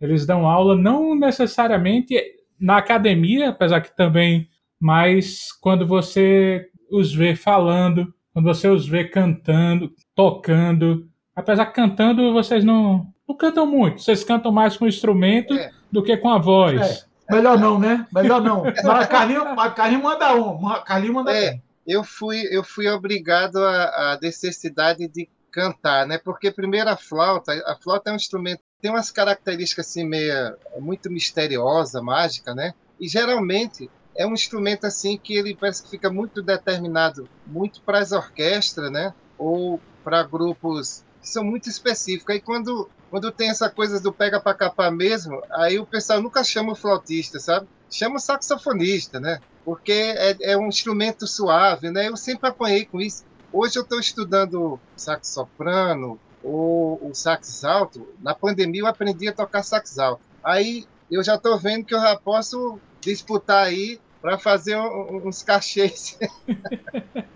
Eles 0.00 0.26
dão 0.26 0.46
aula 0.46 0.76
não 0.76 1.14
necessariamente 1.14 2.14
na 2.62 2.76
academia, 2.76 3.50
apesar 3.50 3.80
que 3.80 3.94
também, 3.94 4.48
mas 4.80 5.52
quando 5.60 5.86
você 5.86 6.68
os 6.90 7.12
vê 7.12 7.34
falando, 7.34 8.14
quando 8.32 8.46
você 8.46 8.68
os 8.68 8.86
vê 8.86 9.04
cantando, 9.04 9.92
tocando, 10.14 11.08
apesar 11.34 11.66
que 11.66 11.72
cantando 11.72 12.32
vocês 12.32 12.64
não 12.64 13.12
não 13.28 13.36
cantam 13.36 13.66
muito. 13.66 14.02
Vocês 14.02 14.22
cantam 14.22 14.52
mais 14.52 14.76
com 14.76 14.86
instrumento 14.86 15.54
é. 15.54 15.70
do 15.90 16.02
que 16.02 16.16
com 16.16 16.28
a 16.28 16.38
voz. 16.38 16.80
É. 16.80 17.34
Melhor 17.34 17.58
não, 17.58 17.78
né? 17.78 18.06
Melhor 18.12 18.40
não. 18.42 18.64
Mas 18.84 19.06
Carlinho, 19.06 19.44
Carlinho 19.74 20.02
manda 20.02 20.34
um. 20.34 20.82
Carlinho 20.84 21.14
manda 21.14 21.32
é, 21.32 21.54
um. 21.54 21.60
Eu 21.86 22.04
fui, 22.04 22.42
eu 22.50 22.62
fui 22.62 22.88
obrigado 22.88 23.56
à 23.56 24.18
necessidade 24.20 25.08
de 25.08 25.28
cantar, 25.50 26.06
né? 26.06 26.18
Porque 26.18 26.50
primeiro 26.50 26.90
a 26.90 26.96
flauta, 26.96 27.52
a 27.66 27.76
flauta 27.82 28.10
é 28.10 28.12
um 28.12 28.16
instrumento 28.16 28.62
tem 28.82 28.90
umas 28.90 29.12
características 29.12 29.86
assim 29.86 30.04
meia 30.04 30.58
muito 30.80 31.08
misteriosa, 31.08 32.02
mágica, 32.02 32.52
né? 32.52 32.74
E 32.98 33.06
geralmente 33.06 33.88
é 34.16 34.26
um 34.26 34.34
instrumento 34.34 34.84
assim 34.84 35.16
que 35.16 35.34
ele 35.34 35.56
parece 35.56 35.84
que 35.84 35.88
fica 35.88 36.10
muito 36.10 36.42
determinado 36.42 37.28
muito 37.46 37.80
para 37.82 38.00
as 38.00 38.10
orquestras, 38.10 38.90
né? 38.90 39.14
Ou 39.38 39.80
para 40.02 40.24
grupos 40.24 41.04
que 41.20 41.28
são 41.28 41.44
muito 41.44 41.68
específicos. 41.68 42.34
Aí 42.34 42.40
quando 42.40 42.90
quando 43.08 43.30
tem 43.30 43.50
essa 43.50 43.70
coisa 43.70 44.00
do 44.00 44.12
pega 44.12 44.40
para 44.40 44.54
capar 44.54 44.90
mesmo, 44.90 45.40
aí 45.52 45.78
o 45.78 45.86
pessoal 45.86 46.20
nunca 46.20 46.42
chama 46.42 46.72
o 46.72 46.76
flautista, 46.76 47.38
sabe? 47.38 47.68
Chama 47.90 48.16
o 48.16 48.18
saxofonista, 48.18 49.20
né? 49.20 49.38
Porque 49.64 49.92
é, 49.92 50.36
é 50.40 50.56
um 50.56 50.66
instrumento 50.66 51.26
suave, 51.26 51.90
né? 51.90 52.08
Eu 52.08 52.16
sempre 52.16 52.48
apanhei 52.48 52.84
com 52.84 53.00
isso. 53.00 53.22
Hoje 53.52 53.78
eu 53.78 53.82
estou 53.82 54.00
estudando 54.00 54.80
sax 54.96 55.28
soprano 55.28 56.18
ou 56.42 56.98
o 57.02 57.14
sax 57.14 57.64
alto. 57.64 58.06
Na 58.20 58.34
pandemia 58.34 58.82
eu 58.82 58.86
aprendi 58.86 59.28
a 59.28 59.32
tocar 59.32 59.62
sax 59.62 59.98
alto. 59.98 60.22
Aí 60.42 60.86
eu 61.10 61.22
já 61.22 61.36
estou 61.36 61.58
vendo 61.58 61.84
que 61.84 61.94
eu 61.94 62.00
já 62.00 62.16
posso 62.16 62.78
disputar 63.00 63.66
aí 63.66 64.00
para 64.20 64.38
fazer 64.38 64.76
uns 64.78 65.42
cachês. 65.42 66.18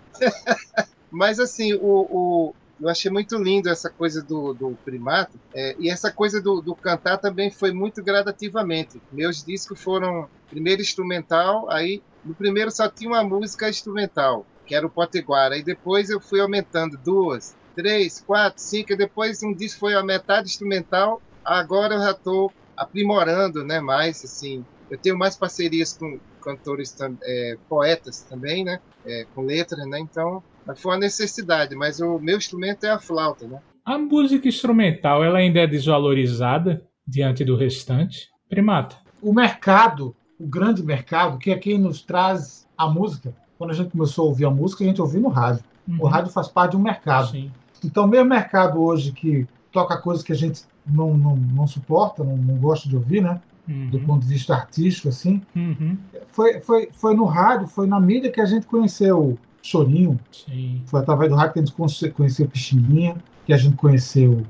Mas 1.11 1.39
assim, 1.39 1.73
o, 1.73 1.79
o, 1.81 2.55
eu 2.79 2.89
achei 2.89 3.11
muito 3.11 3.37
lindo 3.37 3.69
essa 3.69 3.89
coisa 3.89 4.21
do, 4.21 4.53
do 4.53 4.77
primato. 4.85 5.39
É, 5.53 5.75
e 5.79 5.89
essa 5.89 6.11
coisa 6.11 6.41
do, 6.41 6.61
do, 6.61 6.75
cantar 6.75 7.17
também 7.17 7.51
foi 7.51 7.71
muito 7.71 8.03
gradativamente. 8.03 9.01
Meus 9.11 9.43
discos 9.43 9.81
foram 9.81 10.29
primeiro 10.49 10.81
instrumental, 10.81 11.69
aí 11.69 12.01
no 12.23 12.33
primeiro 12.33 12.71
só 12.71 12.89
tinha 12.89 13.09
uma 13.09 13.23
música 13.23 13.69
instrumental, 13.69 14.45
que 14.65 14.75
era 14.75 14.85
o 14.85 14.89
Potiguara. 14.89 15.57
E 15.57 15.63
depois 15.63 16.09
eu 16.09 16.19
fui 16.19 16.39
aumentando 16.39 16.97
duas, 16.97 17.55
três, 17.77 18.19
quatro, 18.19 18.59
cinco, 18.59 18.93
e 18.93 18.97
depois 18.97 19.43
um 19.43 19.53
disco 19.53 19.81
foi 19.81 19.93
a 19.93 20.03
metade 20.03 20.49
instrumental. 20.49 21.21
Agora 21.45 21.93
eu 21.93 21.99
já 21.99 22.11
estou 22.11 22.51
aprimorando 22.75 23.63
né, 23.63 23.79
mais, 23.79 24.25
assim. 24.25 24.65
Eu 24.89 24.97
tenho 24.97 25.15
mais 25.15 25.37
parcerias 25.37 25.93
com 25.93 26.19
cantores, 26.41 26.95
é, 27.23 27.57
poetas 27.69 28.21
também, 28.21 28.63
né? 28.63 28.79
É, 29.05 29.27
com 29.35 29.43
letras, 29.43 29.85
né? 29.87 29.99
Então 29.99 30.41
foi 30.75 30.93
uma 30.93 30.97
necessidade, 30.97 31.75
mas 31.75 31.99
o 31.99 32.17
meu 32.19 32.37
instrumento 32.37 32.83
é 32.85 32.89
a 32.89 32.99
flauta, 32.99 33.47
né? 33.47 33.59
A 33.85 33.97
música 33.97 34.47
instrumental, 34.47 35.23
ela 35.23 35.37
ainda 35.37 35.59
é 35.59 35.67
desvalorizada 35.67 36.83
diante 37.07 37.45
do 37.45 37.55
restante? 37.55 38.29
Primata. 38.49 38.97
O 39.21 39.33
mercado, 39.33 40.15
o 40.39 40.47
grande 40.47 40.83
mercado, 40.83 41.37
que 41.37 41.51
é 41.51 41.57
quem 41.57 41.77
nos 41.77 42.01
traz 42.01 42.67
a 42.77 42.89
música. 42.89 43.33
Quando 43.57 43.71
a 43.71 43.73
gente 43.73 43.91
começou 43.91 44.25
a 44.25 44.27
ouvir 44.29 44.45
a 44.45 44.49
música, 44.49 44.83
a 44.83 44.87
gente 44.87 45.01
ouvia 45.01 45.21
no 45.21 45.29
rádio. 45.29 45.63
Uhum. 45.87 45.97
O 46.01 46.05
rádio 46.05 46.31
faz 46.31 46.47
parte 46.47 46.71
de 46.71 46.77
um 46.77 46.81
mercado. 46.81 47.31
Sim. 47.31 47.51
Então, 47.85 48.05
o 48.05 48.07
mesmo 48.07 48.29
mercado 48.29 48.81
hoje 48.81 49.11
que 49.11 49.47
toca 49.71 49.97
coisas 49.97 50.23
que 50.23 50.31
a 50.31 50.35
gente 50.35 50.63
não, 50.85 51.15
não, 51.17 51.35
não 51.35 51.67
suporta, 51.67 52.23
não, 52.23 52.37
não 52.37 52.55
gosta 52.55 52.87
de 52.87 52.95
ouvir, 52.95 53.21
né? 53.21 53.39
Uhum. 53.67 53.89
Do 53.89 53.99
ponto 53.99 54.25
de 54.25 54.33
vista 54.33 54.55
artístico, 54.55 55.09
assim. 55.09 55.41
Uhum. 55.55 55.97
Foi, 56.31 56.59
foi, 56.61 56.89
foi 56.93 57.15
no 57.15 57.25
rádio, 57.25 57.67
foi 57.67 57.85
na 57.85 57.99
mídia 57.99 58.31
que 58.31 58.39
a 58.39 58.45
gente 58.45 58.65
conheceu 58.65 59.37
Chorinho. 59.61 60.19
Sim. 60.31 60.81
Foi 60.85 61.01
através 61.01 61.29
do 61.29 61.35
rádio 61.35 61.53
que 61.53 61.59
a 61.59 61.65
gente 61.65 62.11
conheceu 62.13 62.47
Pichininha, 62.47 63.17
que 63.45 63.51
a 63.51 63.57
gente 63.57 63.75
conheceu 63.75 64.43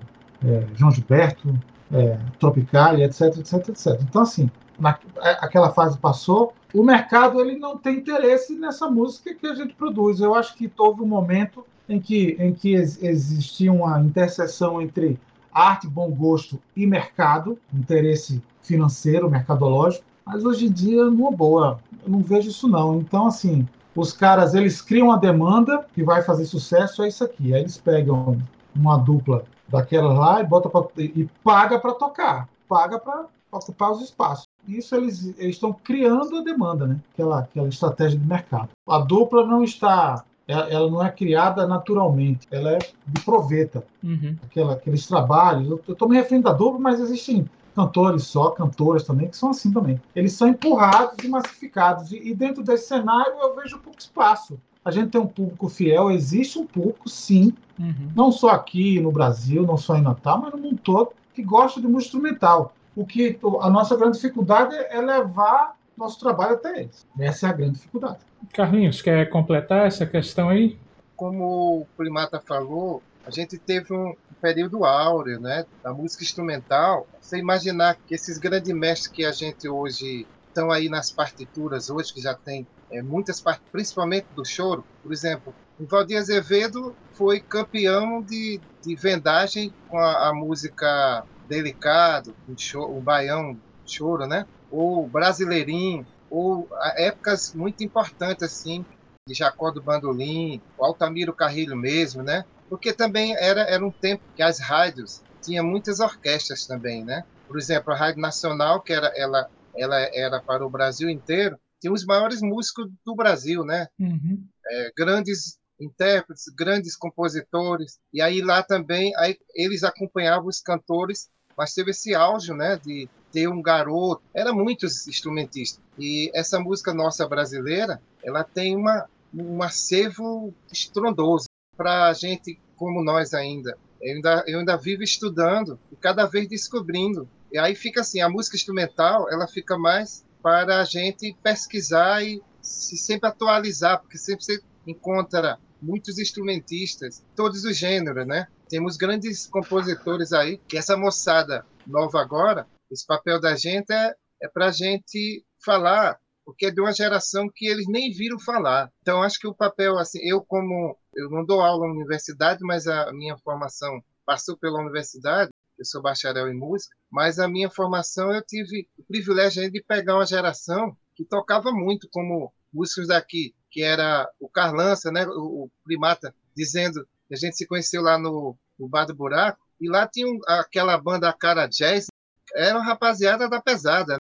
é, 0.45 0.65
João 0.75 0.91
Gilberto, 0.91 1.57
é, 1.91 2.17
Tropical, 2.39 2.99
etc, 2.99 3.37
etc, 3.37 3.69
etc. 3.69 3.99
Então, 4.03 4.21
assim, 4.21 4.49
na, 4.79 4.97
aquela 5.41 5.71
fase 5.71 5.97
passou, 5.97 6.53
o 6.73 6.83
mercado 6.83 7.39
ele 7.41 7.57
não 7.57 7.77
tem 7.77 7.97
interesse 7.97 8.55
nessa 8.55 8.89
música 8.89 9.33
que 9.33 9.47
a 9.47 9.55
gente 9.55 9.73
produz. 9.73 10.19
Eu 10.19 10.35
acho 10.35 10.55
que 10.55 10.71
houve 10.77 11.01
um 11.01 11.07
momento 11.07 11.65
em 11.89 11.99
que, 11.99 12.35
em 12.39 12.53
que 12.53 12.73
existia 12.73 13.71
uma 13.71 13.99
interseção 14.01 14.81
entre 14.81 15.19
arte, 15.51 15.87
bom 15.87 16.11
gosto 16.11 16.59
e 16.75 16.85
mercado, 16.85 17.57
interesse 17.73 18.41
financeiro, 18.61 19.29
mercadológico, 19.29 20.05
mas 20.25 20.43
hoje 20.43 20.65
em 20.65 20.71
dia, 20.71 21.05
numa 21.05 21.31
boa, 21.31 21.79
eu 22.03 22.11
não 22.11 22.19
vejo 22.21 22.49
isso 22.49 22.67
não. 22.67 22.99
Então, 22.99 23.27
assim, 23.27 23.67
Os 23.97 24.13
caras, 24.13 24.53
eles 24.53 24.79
criam 24.79 25.07
uma 25.07 25.17
demanda 25.17 25.83
que 25.95 26.03
vai 26.03 26.21
fazer 26.21 26.45
sucesso, 26.45 27.01
é 27.01 27.07
isso 27.07 27.23
aqui. 27.23 27.51
Aí 27.51 27.61
eles 27.61 27.77
pegam 27.79 28.37
uma 28.75 28.95
dupla 28.95 29.43
daquela 29.67 30.13
lá 30.13 30.39
e 30.39 30.45
bota 30.45 30.69
pra, 30.69 30.83
e 30.99 31.27
paga 31.43 31.79
para 31.79 31.95
tocar, 31.95 32.47
paga 32.69 32.99
para 32.99 33.25
ocupar 33.51 33.91
os 33.91 34.01
espaços. 34.03 34.45
Isso 34.67 34.93
eles, 34.95 35.33
eles 35.39 35.55
estão 35.55 35.73
criando 35.73 36.37
a 36.37 36.43
demanda, 36.43 36.85
né? 36.85 36.99
Aquela, 37.11 37.39
aquela 37.39 37.67
estratégia 37.69 38.19
de 38.19 38.27
mercado. 38.27 38.69
A 38.87 38.99
dupla 38.99 39.47
não 39.47 39.63
está 39.63 40.23
ela, 40.47 40.89
não 40.89 41.03
é 41.03 41.11
criada 41.11 41.67
naturalmente, 41.67 42.47
ela 42.49 42.71
é 42.71 42.77
de 42.77 43.21
proveta. 43.23 43.83
Uhum. 44.03 44.35
Aquela, 44.43 44.73
aqueles 44.73 45.05
trabalhos, 45.05 45.69
eu 45.69 45.93
estou 45.93 46.07
me 46.07 46.15
referindo 46.15 46.47
a 46.47 46.53
dupla, 46.53 46.79
mas 46.79 46.99
existem 46.99 47.49
cantores 47.75 48.23
só, 48.23 48.51
cantoras 48.51 49.03
também, 49.03 49.27
que 49.27 49.37
são 49.37 49.49
assim 49.49 49.71
também. 49.71 50.01
Eles 50.15 50.33
são 50.33 50.47
empurrados 50.47 51.23
e 51.23 51.27
massificados, 51.27 52.11
e, 52.11 52.29
e 52.29 52.33
dentro 52.33 52.63
desse 52.63 52.87
cenário 52.87 53.33
eu 53.39 53.55
vejo 53.55 53.77
pouco 53.79 53.99
espaço. 53.99 54.59
A 54.83 54.89
gente 54.89 55.09
tem 55.09 55.19
um 55.19 55.27
público 55.27 55.67
fiel, 55.67 56.09
existe 56.09 56.57
um 56.57 56.65
público, 56.65 57.09
sim, 57.09 57.53
uhum. 57.77 58.09
não 58.15 58.31
só 58.31 58.49
aqui 58.49 58.99
no 58.99 59.11
Brasil, 59.11 59.63
não 59.63 59.77
só 59.77 59.95
em 59.95 60.01
Natal, 60.01 60.39
mas 60.41 60.53
no 60.53 60.59
mundo 60.59 60.79
todo, 60.81 61.11
que 61.35 61.43
gosta 61.43 61.79
de 61.79 61.87
música 61.87 62.17
instrumental. 62.17 62.73
O 62.95 63.05
que 63.05 63.37
a 63.61 63.69
nossa 63.69 63.95
grande 63.95 64.15
dificuldade 64.15 64.75
é 64.75 64.99
levar 64.99 65.76
nosso 65.97 66.19
trabalho 66.19 66.55
até 66.55 66.81
eles. 66.81 67.05
Essa 67.19 67.47
é 67.47 67.49
a 67.49 67.53
grande 67.53 67.73
dificuldade. 67.73 68.19
Carlinhos, 68.53 69.01
quer 69.01 69.29
completar 69.29 69.87
essa 69.87 70.05
questão 70.05 70.49
aí? 70.49 70.77
Como 71.15 71.81
o 71.81 71.87
Primata 71.97 72.39
falou, 72.39 73.01
a 73.25 73.31
gente 73.31 73.57
teve 73.57 73.93
um 73.93 74.15
período 74.39 74.85
áureo, 74.85 75.39
né, 75.39 75.65
da 75.83 75.93
música 75.93 76.23
instrumental. 76.23 77.07
Você 77.19 77.37
imaginar 77.37 77.95
que 77.95 78.13
esses 78.13 78.37
grandes 78.37 78.73
mestres 78.73 79.07
que 79.07 79.25
a 79.25 79.31
gente 79.31 79.67
hoje 79.67 80.27
estão 80.47 80.71
aí 80.71 80.87
nas 80.89 81.11
partituras 81.11 81.89
hoje, 81.89 82.13
que 82.13 82.21
já 82.21 82.33
tem 82.33 82.65
é, 82.89 83.01
muitas 83.01 83.41
partes, 83.41 83.63
principalmente 83.71 84.27
do 84.35 84.45
choro, 84.45 84.83
por 85.03 85.11
exemplo, 85.11 85.53
o 85.79 85.85
Valdir 85.85 86.17
Azevedo 86.17 86.95
foi 87.11 87.39
campeão 87.39 88.21
de, 88.21 88.59
de 88.81 88.95
vendagem 88.95 89.71
com 89.89 89.97
a, 89.97 90.29
a 90.29 90.33
música 90.33 91.23
Delicado, 91.47 92.35
o, 92.47 92.57
choro, 92.57 92.97
o 92.97 93.01
baião 93.01 93.57
choro, 93.85 94.25
né? 94.25 94.45
Ou 94.71 95.07
Brasileirinho, 95.07 96.05
ou 96.29 96.67
épocas 96.95 97.53
muito 97.53 97.83
importantes 97.83 98.43
assim 98.43 98.85
de 99.27 99.33
Jacó 99.33 99.71
do 99.71 99.81
Bandolim, 99.81 100.61
o 100.77 100.85
Altamiro 100.85 101.33
Carrilho 101.33 101.75
mesmo, 101.75 102.23
né? 102.23 102.45
Porque 102.69 102.93
também 102.93 103.35
era, 103.35 103.61
era 103.61 103.85
um 103.85 103.91
tempo 103.91 104.23
que 104.35 104.41
as 104.41 104.59
rádios 104.59 105.21
tinha 105.41 105.61
muitas 105.61 105.99
orquestras 105.99 106.65
também, 106.65 107.03
né? 107.03 107.23
Por 107.47 107.57
exemplo, 107.57 107.93
a 107.93 107.97
Rádio 107.97 108.21
Nacional, 108.21 108.81
que 108.81 108.93
era 108.93 109.11
ela 109.15 109.49
ela 109.75 109.95
era 110.13 110.41
para 110.41 110.65
o 110.65 110.69
Brasil 110.69 111.07
inteiro, 111.09 111.57
tinha 111.79 111.93
os 111.93 112.03
maiores 112.03 112.41
músicos 112.41 112.89
do 113.05 113.15
Brasil, 113.15 113.63
né? 113.63 113.87
Uhum. 113.99 114.43
É, 114.69 114.91
grandes 114.97 115.59
intérpretes, 115.79 116.45
grandes 116.57 116.95
compositores. 116.95 117.99
E 118.11 118.21
aí 118.21 118.41
lá 118.41 118.63
também 118.63 119.13
aí 119.17 119.37
eles 119.53 119.83
acompanhavam 119.83 120.47
os 120.47 120.59
cantores, 120.59 121.29
mas 121.55 121.73
teve 121.73 121.91
esse 121.91 122.15
auge, 122.15 122.53
né, 122.53 122.77
de 122.77 123.07
ter 123.31 123.47
um 123.47 123.61
garoto, 123.61 124.21
era 124.33 124.53
muitos 124.53 125.07
instrumentistas. 125.07 125.81
E 125.97 126.31
essa 126.33 126.59
música 126.59 126.93
nossa 126.93 127.27
brasileira, 127.27 128.01
ela 128.23 128.43
tem 128.43 128.75
uma, 128.75 129.05
um 129.33 129.61
acervo 129.61 130.53
estrondoso 130.71 131.47
para 131.75 132.13
gente 132.13 132.59
como 132.75 133.03
nós 133.03 133.33
ainda. 133.33 133.77
Eu 134.01 134.15
ainda, 134.15 134.43
eu 134.47 134.59
ainda 134.59 134.77
vivo 134.77 135.03
estudando 135.03 135.79
e 135.91 135.95
cada 135.95 136.25
vez 136.25 136.47
descobrindo. 136.47 137.27
E 137.51 137.57
aí 137.57 137.75
fica 137.75 138.01
assim, 138.01 138.21
a 138.21 138.29
música 138.29 138.55
instrumental, 138.55 139.29
ela 139.31 139.47
fica 139.47 139.77
mais 139.77 140.25
para 140.41 140.81
a 140.81 140.83
gente 140.83 141.35
pesquisar 141.41 142.23
e 142.23 142.41
se 142.61 142.97
sempre 142.97 143.29
atualizar, 143.29 143.99
porque 143.99 144.17
sempre 144.17 144.43
você 144.43 144.61
encontra 144.85 145.57
muitos 145.81 146.17
instrumentistas, 146.17 147.23
todos 147.35 147.63
os 147.63 147.77
gêneros, 147.77 148.25
né? 148.25 148.47
Temos 148.69 148.97
grandes 148.97 149.47
compositores 149.47 150.33
aí, 150.33 150.59
que 150.67 150.77
essa 150.77 150.97
moçada 150.97 151.65
nova 151.85 152.21
agora, 152.21 152.67
esse 152.91 153.05
papel 153.05 153.39
da 153.39 153.55
gente 153.55 153.91
é, 153.91 154.13
é 154.41 154.47
para 154.47 154.67
a 154.67 154.71
gente 154.71 155.43
falar, 155.63 156.19
porque 156.45 156.67
é 156.67 156.71
de 156.71 156.79
uma 156.79 156.93
geração 156.93 157.49
que 157.53 157.67
eles 157.67 157.87
nem 157.87 158.11
viram 158.11 158.39
falar. 158.39 158.91
Então, 159.01 159.21
acho 159.21 159.39
que 159.39 159.47
o 159.47 159.55
papel, 159.55 159.97
assim, 159.97 160.19
eu 160.21 160.41
como, 160.41 160.97
eu 161.15 161.29
não 161.29 161.45
dou 161.45 161.61
aula 161.61 161.87
na 161.87 161.93
universidade, 161.93 162.59
mas 162.61 162.87
a 162.87 163.11
minha 163.11 163.37
formação 163.37 164.01
passou 164.25 164.57
pela 164.57 164.79
universidade, 164.79 165.51
eu 165.77 165.85
sou 165.85 166.01
bacharel 166.01 166.49
em 166.49 166.57
música, 166.57 166.95
mas 167.09 167.39
a 167.39 167.47
minha 167.47 167.69
formação 167.69 168.33
eu 168.33 168.41
tive 168.41 168.87
o 168.97 169.03
privilégio 169.03 169.69
de 169.71 169.83
pegar 169.83 170.15
uma 170.15 170.25
geração 170.25 170.95
que 171.15 171.23
tocava 171.25 171.71
muito, 171.71 172.07
como 172.11 172.51
músicos 172.73 173.07
daqui, 173.07 173.53
que 173.71 173.81
era 173.81 174.29
o 174.39 174.49
Carlança, 174.49 175.11
né, 175.11 175.25
o, 175.27 175.69
Primata, 175.83 176.33
dizendo 176.55 177.07
a 177.31 177.35
gente 177.35 177.57
se 177.57 177.67
conheceu 177.67 178.01
lá 178.01 178.17
no, 178.17 178.57
no 178.79 178.87
Bar 178.87 179.05
do 179.05 179.15
Buraco, 179.15 179.59
e 179.79 179.89
lá 179.89 180.07
tinha 180.07 180.27
aquela 180.47 180.97
banda 180.97 181.31
Cara 181.33 181.67
Jazz, 181.67 182.07
era 182.57 182.75
uma 182.75 182.85
rapaziada 182.85 183.47
da 183.47 183.61
pesada. 183.61 184.13
Né? 184.13 184.19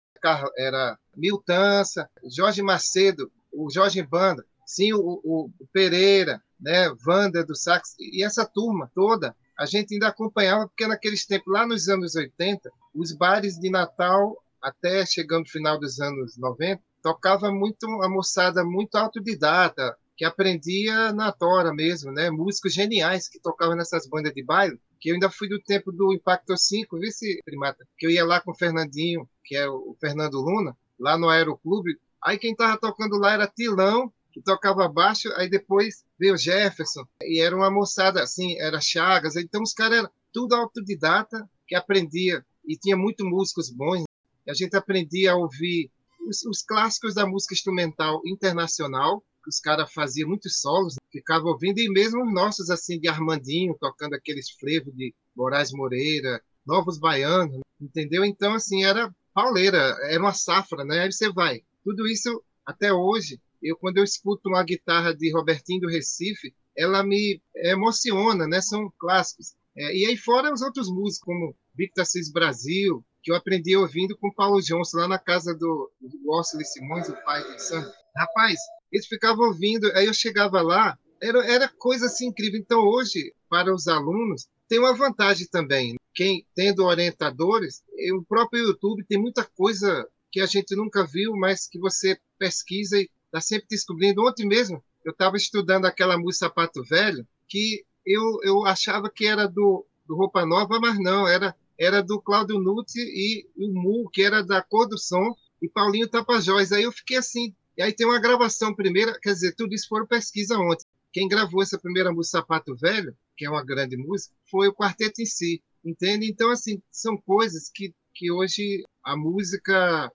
Era 0.57 0.97
Miltança, 1.15 2.09
Jorge 2.23 2.61
Macedo, 2.61 3.31
o 3.51 3.69
Jorge 3.69 4.01
Banda, 4.03 4.45
sim, 4.65 4.93
o, 4.93 5.19
o, 5.23 5.49
Pereira, 5.73 6.41
né, 6.59 6.93
Wanda 7.05 7.43
do 7.43 7.55
sax, 7.55 7.95
e 7.99 8.23
essa 8.23 8.45
turma 8.45 8.91
toda, 8.93 9.35
a 9.57 9.65
gente 9.65 9.93
ainda 9.93 10.09
acompanhava, 10.09 10.67
porque 10.67 10.85
naqueles 10.85 11.25
tempos, 11.25 11.51
lá 11.51 11.65
nos 11.65 11.87
anos 11.87 12.15
80, 12.15 12.69
os 12.93 13.11
bares 13.11 13.57
de 13.57 13.69
Natal, 13.69 14.37
até 14.61 15.05
chegando 15.05 15.41
no 15.41 15.49
final 15.49 15.79
dos 15.79 15.99
anos 15.99 16.37
90, 16.37 16.81
tocava 17.01 17.51
muito 17.51 17.85
a 18.03 18.09
moçada 18.09 18.63
muito 18.63 18.95
autodidata, 18.95 19.97
que 20.15 20.25
aprendia 20.25 21.13
na 21.13 21.31
tora 21.31 21.73
mesmo, 21.73 22.11
né? 22.11 22.29
Músicos 22.29 22.73
geniais 22.73 23.29
que 23.29 23.39
tocavam 23.39 23.75
nessas 23.75 24.07
bandas 24.07 24.33
de 24.33 24.43
baile, 24.43 24.79
que 24.99 25.09
eu 25.09 25.13
ainda 25.13 25.29
fui 25.29 25.47
do 25.47 25.61
tempo 25.61 25.91
do 25.91 26.13
Impacto 26.13 26.57
5, 26.57 26.99
viu 26.99 27.11
se 27.11 27.41
primata? 27.45 27.87
Que 27.97 28.05
eu 28.05 28.11
ia 28.11 28.25
lá 28.25 28.41
com 28.41 28.51
o 28.51 28.57
Fernandinho, 28.57 29.27
que 29.43 29.55
é 29.55 29.67
o 29.67 29.95
Fernando 29.99 30.39
Luna, 30.39 30.75
lá 30.99 31.17
no 31.17 31.29
Aeroclube. 31.29 31.97
Aí 32.23 32.37
quem 32.37 32.55
tava 32.55 32.77
tocando 32.77 33.17
lá 33.17 33.33
era 33.33 33.47
Tilão, 33.47 34.11
que 34.31 34.41
tocava 34.41 34.87
baixo, 34.87 35.29
aí 35.35 35.49
depois 35.49 36.05
veio 36.19 36.37
Jefferson, 36.37 37.03
e 37.21 37.41
era 37.41 37.55
uma 37.55 37.71
moçada 37.71 38.21
assim, 38.21 38.59
era 38.59 38.79
Chagas, 38.79 39.35
então 39.35 39.63
os 39.63 39.73
caras 39.73 39.99
eram 39.99 40.09
tudo 40.31 40.53
autodidata, 40.53 41.49
que 41.67 41.73
aprendia, 41.73 42.45
e 42.65 42.77
tinha 42.77 42.95
muito 42.95 43.25
músicos 43.25 43.71
bons, 43.71 44.03
a 44.47 44.53
gente 44.53 44.75
aprendia 44.75 45.31
a 45.31 45.35
ouvir 45.35 45.89
os, 46.27 46.43
os 46.45 46.61
clássicos 46.61 47.15
da 47.15 47.25
música 47.25 47.53
instrumental 47.53 48.21
internacional, 48.25 49.23
que 49.43 49.49
os 49.49 49.59
caras 49.59 49.91
faziam 49.91 50.29
muitos 50.29 50.61
solos, 50.61 50.96
ficava 51.11 51.45
ouvindo, 51.45 51.79
e 51.79 51.89
mesmo 51.89 52.23
os 52.23 52.33
nossos, 52.33 52.69
assim, 52.69 52.99
de 52.99 53.07
Armandinho, 53.07 53.77
tocando 53.79 54.13
aqueles 54.13 54.49
frevos 54.51 54.93
de 54.95 55.13
Moraes 55.35 55.71
Moreira, 55.71 56.41
Novos 56.65 56.99
Baianos, 56.99 57.61
entendeu? 57.79 58.25
Então, 58.25 58.53
assim, 58.53 58.83
era 58.83 59.13
pauleira, 59.33 59.77
era 60.09 60.19
uma 60.19 60.33
safra, 60.33 60.83
né? 60.83 61.01
Aí 61.01 61.11
você 61.11 61.31
vai. 61.31 61.61
Tudo 61.83 62.07
isso, 62.07 62.43
até 62.65 62.91
hoje, 62.91 63.39
eu 63.61 63.77
quando 63.77 63.97
eu 63.97 64.03
escuto 64.03 64.49
uma 64.49 64.63
guitarra 64.63 65.15
de 65.15 65.31
Robertinho 65.31 65.81
do 65.81 65.89
Recife, 65.89 66.53
ela 66.75 67.03
me 67.03 67.41
emociona, 67.55 68.47
né? 68.47 68.61
São 68.61 68.91
clássicos. 68.99 69.55
É, 69.75 69.95
e 69.95 70.05
aí 70.05 70.17
fora 70.17 70.53
os 70.53 70.61
outros 70.61 70.89
músicos, 70.89 71.25
como 71.25 71.55
Victor 71.75 72.01
Assis 72.01 72.31
Brasil, 72.31 73.05
que 73.21 73.31
eu 73.31 73.35
aprendi 73.35 73.75
ouvindo 73.75 74.17
com 74.17 74.33
Paulo 74.33 74.61
Johnson, 74.61 74.97
lá 74.97 75.07
na 75.07 75.19
casa 75.19 75.53
do, 75.53 75.91
do 75.99 76.31
Orson 76.31 76.59
Simões, 76.61 77.09
o 77.09 77.23
pai 77.23 77.43
do 77.43 77.59
Sam. 77.59 77.91
Rapaz, 78.15 78.59
eles 78.91 79.07
ficavam 79.07 79.47
ouvindo, 79.47 79.91
aí 79.93 80.05
eu 80.05 80.13
chegava 80.13 80.61
lá, 80.61 80.97
era, 81.21 81.45
era 81.45 81.67
coisa 81.67 82.05
assim 82.05 82.27
incrível. 82.27 82.59
Então, 82.59 82.79
hoje, 82.79 83.33
para 83.49 83.73
os 83.73 83.87
alunos, 83.87 84.47
tem 84.67 84.79
uma 84.79 84.95
vantagem 84.95 85.47
também. 85.47 85.95
Quem 86.13 86.45
tendo 86.55 86.83
orientadores, 86.83 87.83
o 88.13 88.23
próprio 88.23 88.67
YouTube 88.67 89.05
tem 89.05 89.19
muita 89.19 89.43
coisa 89.43 90.07
que 90.31 90.39
a 90.39 90.45
gente 90.45 90.75
nunca 90.75 91.05
viu, 91.05 91.35
mas 91.35 91.67
que 91.67 91.79
você 91.79 92.19
pesquisa 92.37 92.97
e 92.97 93.09
está 93.25 93.39
sempre 93.41 93.67
descobrindo. 93.69 94.25
Ontem 94.25 94.45
mesmo, 94.45 94.83
eu 95.05 95.11
estava 95.11 95.37
estudando 95.37 95.85
aquela 95.85 96.17
música 96.17 96.47
Sapato 96.47 96.83
Velho, 96.83 97.25
que 97.47 97.85
eu, 98.05 98.39
eu 98.43 98.65
achava 98.65 99.09
que 99.09 99.25
era 99.25 99.47
do, 99.47 99.85
do 100.05 100.15
Roupa 100.15 100.45
Nova, 100.45 100.79
mas 100.79 100.99
não, 100.99 101.27
era, 101.27 101.55
era 101.77 102.01
do 102.01 102.21
Cláudio 102.21 102.59
Nutti 102.59 102.99
e 102.99 103.47
o 103.57 103.67
Mu, 103.73 104.09
que 104.09 104.23
era 104.23 104.43
da 104.43 104.61
Cor 104.61 104.87
do 104.87 104.97
Som, 104.97 105.35
e 105.61 105.67
Paulinho 105.67 106.07
Tapajós. 106.07 106.71
Aí 106.71 106.83
eu 106.83 106.91
fiquei 106.91 107.17
assim, 107.17 107.53
e 107.77 107.81
aí 107.83 107.93
tem 107.93 108.07
uma 108.07 108.19
gravação 108.19 108.73
primeira, 108.73 109.19
quer 109.19 109.33
dizer, 109.33 109.53
tudo 109.55 109.73
isso 109.73 109.87
foram 109.87 110.07
pesquisa 110.07 110.57
ontem. 110.57 110.85
Quem 111.13 111.27
gravou 111.27 111.61
essa 111.61 111.77
primeira 111.77 112.11
música 112.11 112.39
Sapato 112.39 112.75
Velho, 112.75 113.15
que 113.35 113.45
é 113.45 113.49
uma 113.49 113.63
grande 113.63 113.95
música, 113.95 114.33
foi 114.49 114.67
o 114.67 114.73
quarteto 114.73 115.21
em 115.21 115.25
si, 115.25 115.63
entende? 115.85 116.29
Então, 116.29 116.49
assim, 116.49 116.81
são 116.91 117.15
coisas 117.17 117.69
que, 117.73 117.93
que 118.13 118.31
hoje 118.31 118.83
a 119.03 119.15
música, 119.15 120.11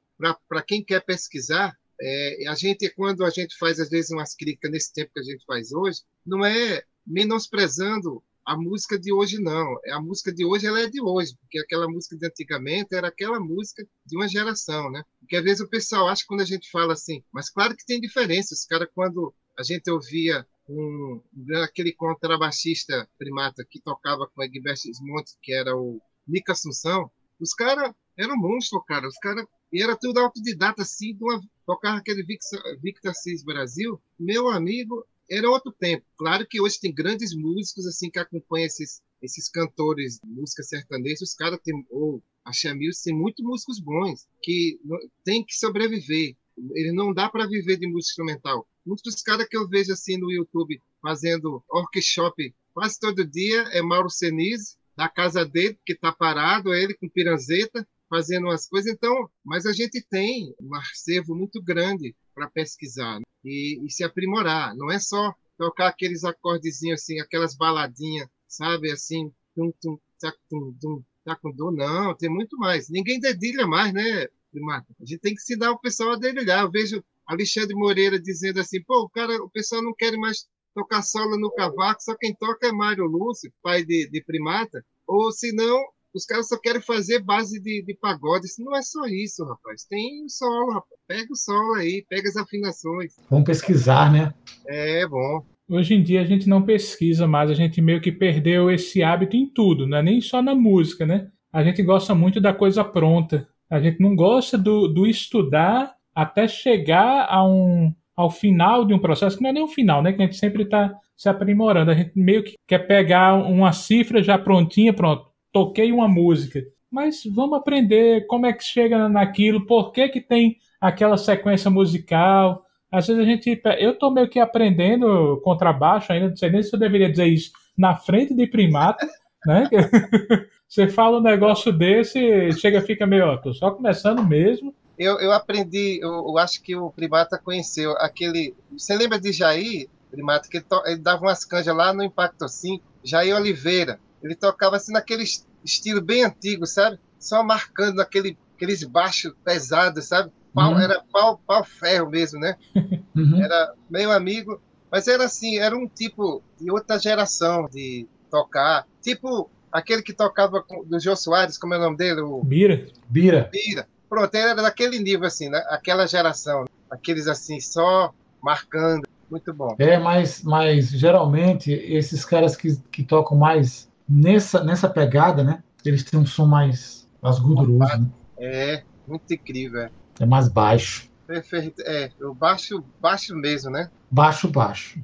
para 0.48 0.62
quem 0.62 0.84
quer 0.84 1.04
pesquisar, 1.04 1.76
é, 2.00 2.48
a 2.48 2.54
gente, 2.54 2.90
quando 2.90 3.24
a 3.24 3.30
gente 3.30 3.56
faz, 3.56 3.78
às 3.78 3.88
vezes, 3.88 4.10
umas 4.10 4.34
críticas 4.34 4.70
nesse 4.70 4.92
tempo 4.92 5.12
que 5.14 5.20
a 5.20 5.24
gente 5.24 5.44
faz 5.44 5.72
hoje, 5.72 6.00
não 6.26 6.44
é 6.44 6.82
menosprezando 7.06 8.22
a 8.44 8.56
música 8.56 8.98
de 8.98 9.12
hoje 9.12 9.40
não. 9.40 9.76
A 9.92 10.00
música 10.00 10.32
de 10.32 10.44
hoje 10.44 10.66
ela 10.66 10.80
é 10.80 10.88
de 10.88 11.00
hoje, 11.00 11.36
porque 11.40 11.58
aquela 11.58 11.88
música 11.88 12.16
de 12.16 12.26
antigamente 12.26 12.94
era 12.94 13.08
aquela 13.08 13.38
música 13.38 13.86
de 14.04 14.16
uma 14.16 14.28
geração, 14.28 14.90
né? 14.90 15.02
Porque 15.20 15.36
às 15.36 15.44
vezes 15.44 15.60
o 15.60 15.68
pessoal 15.68 16.08
acha 16.08 16.24
quando 16.26 16.40
a 16.40 16.46
gente 16.46 16.70
fala 16.70 16.92
assim, 16.92 17.22
mas 17.32 17.50
claro 17.50 17.76
que 17.76 17.86
tem 17.86 18.00
diferença. 18.00 18.54
Os 18.54 18.64
caras 18.64 18.88
quando 18.94 19.34
a 19.58 19.62
gente 19.62 19.90
ouvia 19.90 20.46
um, 20.68 21.20
aquele 21.62 21.92
contrabaixista 21.92 23.08
primata 23.18 23.64
que 23.68 23.80
tocava 23.80 24.28
com 24.28 24.42
Egberto 24.42 24.82
Montes, 25.02 25.36
que 25.42 25.52
era 25.52 25.76
o 25.76 26.00
Nica 26.26 26.52
Assunção. 26.52 27.10
Os 27.40 27.54
caras 27.54 27.92
eram 28.16 28.36
monstros, 28.36 28.82
cara. 28.86 29.06
Os 29.06 29.18
caras. 29.18 29.46
Era 29.74 29.96
tudo 29.96 30.18
autodidata, 30.18 30.82
assim, 30.82 31.14
de 31.14 31.24
uma, 31.24 31.40
tocava 31.64 31.96
aquele 31.96 32.22
Victor 32.22 33.14
Cis 33.14 33.42
Brasil. 33.42 33.98
Meu 34.20 34.48
amigo, 34.48 35.02
era 35.30 35.48
outro 35.48 35.72
tempo. 35.72 36.04
Claro 36.16 36.46
que 36.46 36.60
hoje 36.60 36.80
tem 36.80 36.92
grandes 36.92 37.34
músicos 37.34 37.86
assim 37.86 38.10
que 38.10 38.18
acompanham 38.18 38.66
esses, 38.66 39.00
esses 39.20 39.48
cantores 39.48 40.18
de 40.22 40.30
música 40.30 40.62
sertaneja. 40.62 41.24
Os 41.24 41.34
caras 41.34 41.60
têm, 41.62 41.86
ou 41.90 42.22
a 42.44 42.52
Chamil 42.52 42.90
tem 43.04 43.14
muitos 43.14 43.44
músicos 43.44 43.80
bons 43.80 44.26
que 44.42 44.78
tem 45.24 45.44
que 45.44 45.54
sobreviver. 45.54 46.36
Ele 46.74 46.92
não 46.92 47.12
dá 47.12 47.28
para 47.28 47.46
viver 47.46 47.76
de 47.78 47.86
música 47.86 48.12
instrumental. 48.12 48.68
Muitos 48.84 49.14
dos 49.14 49.22
caras 49.22 49.46
que 49.48 49.56
eu 49.56 49.68
vejo 49.68 49.92
assim 49.92 50.18
no 50.18 50.30
YouTube 50.30 50.80
fazendo 51.00 51.62
workshop 51.70 52.54
quase 52.74 52.98
todo 52.98 53.24
dia 53.24 53.62
é 53.72 53.82
Mauro 53.82 54.10
Senise, 54.10 54.76
da 54.96 55.08
casa 55.08 55.44
dele, 55.44 55.78
que 55.84 55.92
está 55.92 56.12
parado, 56.12 56.74
ele 56.74 56.94
com 56.94 57.08
piranzeta, 57.08 57.86
fazendo 58.08 58.44
umas 58.44 58.66
coisas. 58.68 58.92
Então, 58.92 59.30
mas 59.44 59.66
a 59.66 59.72
gente 59.72 60.04
tem 60.10 60.54
um 60.60 60.74
acervo 60.74 61.34
muito 61.34 61.62
grande 61.62 62.14
para 62.34 62.50
pesquisar 62.50 63.18
né? 63.18 63.24
e, 63.44 63.80
e, 63.84 63.90
se 63.90 64.04
aprimorar. 64.04 64.74
Não 64.76 64.90
é 64.90 64.98
só 64.98 65.34
tocar 65.56 65.88
aqueles 65.88 66.24
acordezinhos 66.24 67.00
assim, 67.00 67.20
aquelas 67.20 67.56
baladinhas, 67.56 68.28
sabe, 68.48 68.90
assim, 68.90 69.32
tum, 69.54 69.72
tum, 69.80 69.98
tac, 70.20 70.36
tum, 70.48 70.74
tum, 70.80 71.02
tac, 71.24 71.40
tum, 71.40 71.70
não, 71.70 72.14
tem 72.16 72.30
muito 72.30 72.56
mais. 72.58 72.88
Ninguém 72.88 73.20
dedilha 73.20 73.66
mais, 73.66 73.92
né, 73.92 74.26
Primata? 74.50 74.86
A 75.00 75.04
gente 75.04 75.20
tem 75.20 75.34
que 75.34 75.40
ensinar 75.40 75.72
o 75.72 75.78
pessoal 75.78 76.12
a 76.12 76.16
dedilhar. 76.16 76.62
Eu 76.62 76.70
vejo 76.70 77.02
Alexandre 77.26 77.74
Moreira 77.74 78.20
dizendo 78.20 78.60
assim, 78.60 78.82
pô, 78.82 79.02
o 79.02 79.08
cara, 79.08 79.34
o 79.42 79.50
pessoal 79.50 79.82
não 79.82 79.94
quer 79.94 80.16
mais 80.16 80.46
tocar 80.74 81.02
solo 81.02 81.38
no 81.38 81.52
cavaco, 81.52 82.02
só 82.02 82.14
quem 82.16 82.34
toca 82.34 82.66
é 82.66 82.72
Mário 82.72 83.04
Lúcio, 83.04 83.52
pai 83.62 83.84
de, 83.84 84.08
de 84.08 84.22
Primata, 84.24 84.84
ou 85.06 85.30
se 85.30 85.52
não, 85.52 85.78
os 86.14 86.24
caras 86.24 86.48
só 86.48 86.58
querem 86.58 86.80
fazer 86.80 87.20
base 87.20 87.60
de, 87.60 87.82
de 87.84 87.94
pagode. 87.94 88.46
Isso 88.46 88.62
não 88.62 88.76
é 88.76 88.82
só 88.82 89.04
isso, 89.06 89.44
rapaz. 89.44 89.84
Tem 89.88 90.24
o 90.24 90.28
solo, 90.28 90.72
rapaz. 90.72 91.00
Pega 91.08 91.32
o 91.32 91.36
solo 91.36 91.74
aí, 91.74 92.04
pega 92.08 92.28
as 92.28 92.36
afinações. 92.36 93.14
Vamos 93.30 93.46
pesquisar, 93.46 94.12
né? 94.12 94.34
É, 94.68 95.06
bom. 95.06 95.44
Hoje 95.68 95.94
em 95.94 96.02
dia 96.02 96.20
a 96.20 96.24
gente 96.24 96.48
não 96.48 96.62
pesquisa 96.62 97.26
mais, 97.26 97.50
a 97.50 97.54
gente 97.54 97.80
meio 97.80 98.00
que 98.00 98.12
perdeu 98.12 98.70
esse 98.70 99.02
hábito 99.02 99.36
em 99.36 99.46
tudo, 99.46 99.86
não 99.86 99.98
é 99.98 100.02
nem 100.02 100.20
só 100.20 100.42
na 100.42 100.54
música, 100.54 101.06
né? 101.06 101.30
A 101.52 101.62
gente 101.62 101.82
gosta 101.82 102.14
muito 102.14 102.40
da 102.40 102.52
coisa 102.52 102.84
pronta. 102.84 103.48
A 103.70 103.80
gente 103.80 104.00
não 104.00 104.14
gosta 104.14 104.58
do, 104.58 104.86
do 104.86 105.06
estudar 105.06 105.94
até 106.14 106.46
chegar 106.46 107.26
a 107.28 107.42
um, 107.46 107.94
ao 108.14 108.30
final 108.30 108.84
de 108.84 108.92
um 108.92 108.98
processo, 108.98 109.36
que 109.36 109.42
não 109.42 109.50
é 109.50 109.52
nem 109.52 109.62
o 109.62 109.68
final, 109.68 110.02
né? 110.02 110.12
Que 110.12 110.22
a 110.22 110.26
gente 110.26 110.36
sempre 110.36 110.64
está 110.64 110.94
se 111.16 111.28
aprimorando. 111.28 111.90
A 111.90 111.94
gente 111.94 112.12
meio 112.14 112.42
que 112.42 112.54
quer 112.66 112.80
pegar 112.80 113.34
uma 113.34 113.72
cifra 113.72 114.22
já 114.22 114.36
prontinha, 114.36 114.92
pronto, 114.92 115.26
toquei 115.52 115.92
uma 115.92 116.08
música. 116.08 116.62
Mas 116.90 117.22
vamos 117.24 117.58
aprender 117.58 118.26
como 118.26 118.46
é 118.46 118.52
que 118.52 118.64
chega 118.64 119.08
naquilo, 119.08 119.66
por 119.66 119.92
que, 119.92 120.08
que 120.08 120.20
tem 120.20 120.56
aquela 120.80 121.16
sequência 121.16 121.70
musical. 121.70 122.64
Às 122.90 123.06
vezes 123.06 123.22
a 123.22 123.26
gente. 123.26 123.62
Eu 123.78 123.92
estou 123.92 124.10
meio 124.10 124.28
que 124.28 124.38
aprendendo 124.38 125.40
contrabaixo 125.42 126.12
ainda, 126.12 126.28
não 126.28 126.36
sei 126.36 126.50
nem 126.50 126.62
se 126.62 126.74
eu 126.74 126.78
deveria 126.78 127.10
dizer 127.10 127.26
isso 127.26 127.52
na 127.76 127.96
frente 127.96 128.34
de 128.34 128.46
primata, 128.46 129.06
né? 129.46 129.68
Você 130.68 130.88
fala 130.88 131.18
um 131.18 131.22
negócio 131.22 131.70
desse, 131.72 132.50
chega 132.52 132.80
fica 132.80 133.06
meio, 133.06 133.26
ó, 133.26 133.36
tô 133.36 133.52
só 133.52 133.70
começando 133.70 134.26
mesmo 134.26 134.74
eu, 134.98 135.18
eu 135.18 135.32
aprendi, 135.32 135.98
eu, 136.02 136.10
eu, 136.10 136.38
acho 136.38 136.62
que 136.62 136.76
o 136.76 136.90
Primata 136.90 137.38
conheceu 137.38 137.92
aquele. 137.98 138.54
Você 138.70 138.94
lembra 138.96 139.18
de 139.18 139.32
Jair, 139.32 139.88
Primata, 140.10 140.48
que 140.48 140.58
ele, 140.58 140.64
to, 140.64 140.82
ele 140.86 140.98
dava 140.98 141.22
umas 141.22 141.44
canjas 141.44 141.74
lá 141.74 141.92
no 141.92 142.02
Impacto 142.02 142.48
5, 142.48 142.84
Jair 143.02 143.34
Oliveira. 143.34 143.98
Ele 144.22 144.34
tocava 144.34 144.76
assim 144.76 144.92
naquele 144.92 145.24
estilo 145.64 146.00
bem 146.00 146.24
antigo, 146.24 146.66
sabe? 146.66 146.98
Só 147.18 147.42
marcando 147.42 148.00
aquele, 148.00 148.36
aqueles 148.54 148.84
baixos 148.84 149.32
pesados, 149.44 150.06
sabe? 150.06 150.30
Pau, 150.54 150.72
uhum. 150.72 150.80
Era 150.80 151.02
pau, 151.12 151.40
pau 151.46 151.64
ferro 151.64 152.10
mesmo, 152.10 152.40
né? 152.40 152.56
Uhum. 153.14 153.44
Era 153.44 153.74
meio 153.90 154.10
amigo, 154.10 154.58
mas 154.90 155.06
era 155.06 155.24
assim, 155.24 155.58
era 155.58 155.76
um 155.76 155.86
tipo 155.86 156.42
de 156.58 156.70
outra 156.70 156.98
geração 156.98 157.68
de 157.70 158.06
tocar. 158.30 158.86
Tipo 159.02 159.50
aquele 159.70 160.02
que 160.02 160.14
tocava 160.14 160.62
com, 160.62 160.82
do 160.82 160.98
Jô 160.98 161.14
Soares, 161.14 161.58
como 161.58 161.74
é 161.74 161.78
o 161.78 161.80
nome 161.80 161.96
dele? 161.98 162.22
O... 162.22 162.42
Bira. 162.42 162.86
Bira. 163.08 163.50
Bira. 163.52 163.86
Pronto, 164.08 164.34
era 164.34 164.54
daquele 164.54 164.98
nível, 164.98 165.26
assim, 165.26 165.48
né? 165.48 165.62
aquela 165.68 166.06
geração. 166.06 166.64
Aqueles, 166.90 167.26
assim, 167.26 167.60
só 167.60 168.14
marcando. 168.42 169.06
Muito 169.30 169.52
bom. 169.54 169.74
É, 169.78 169.98
mas, 169.98 170.42
mas 170.42 170.90
geralmente 170.90 171.72
esses 171.72 172.22
caras 172.22 172.54
que, 172.54 172.76
que 172.90 173.02
tocam 173.02 173.36
mais 173.36 173.90
nessa, 174.12 174.62
nessa 174.62 174.88
pegada, 174.88 175.42
né? 175.42 175.62
Eles 175.84 176.04
têm 176.04 176.20
um 176.20 176.26
som 176.26 176.46
mais, 176.46 177.08
mais 177.22 177.38
gorduroso. 177.38 177.78
Né? 177.78 178.10
É, 178.38 178.82
muito 179.08 179.32
incrível. 179.32 179.80
É, 179.80 179.90
é 180.20 180.26
mais 180.26 180.48
baixo. 180.48 181.10
Perfeito. 181.26 181.80
É, 181.82 182.10
o 182.20 182.34
baixo, 182.34 182.84
baixo 183.00 183.34
mesmo, 183.34 183.70
né? 183.70 183.90
Baixo, 184.10 184.48
baixo. 184.48 185.00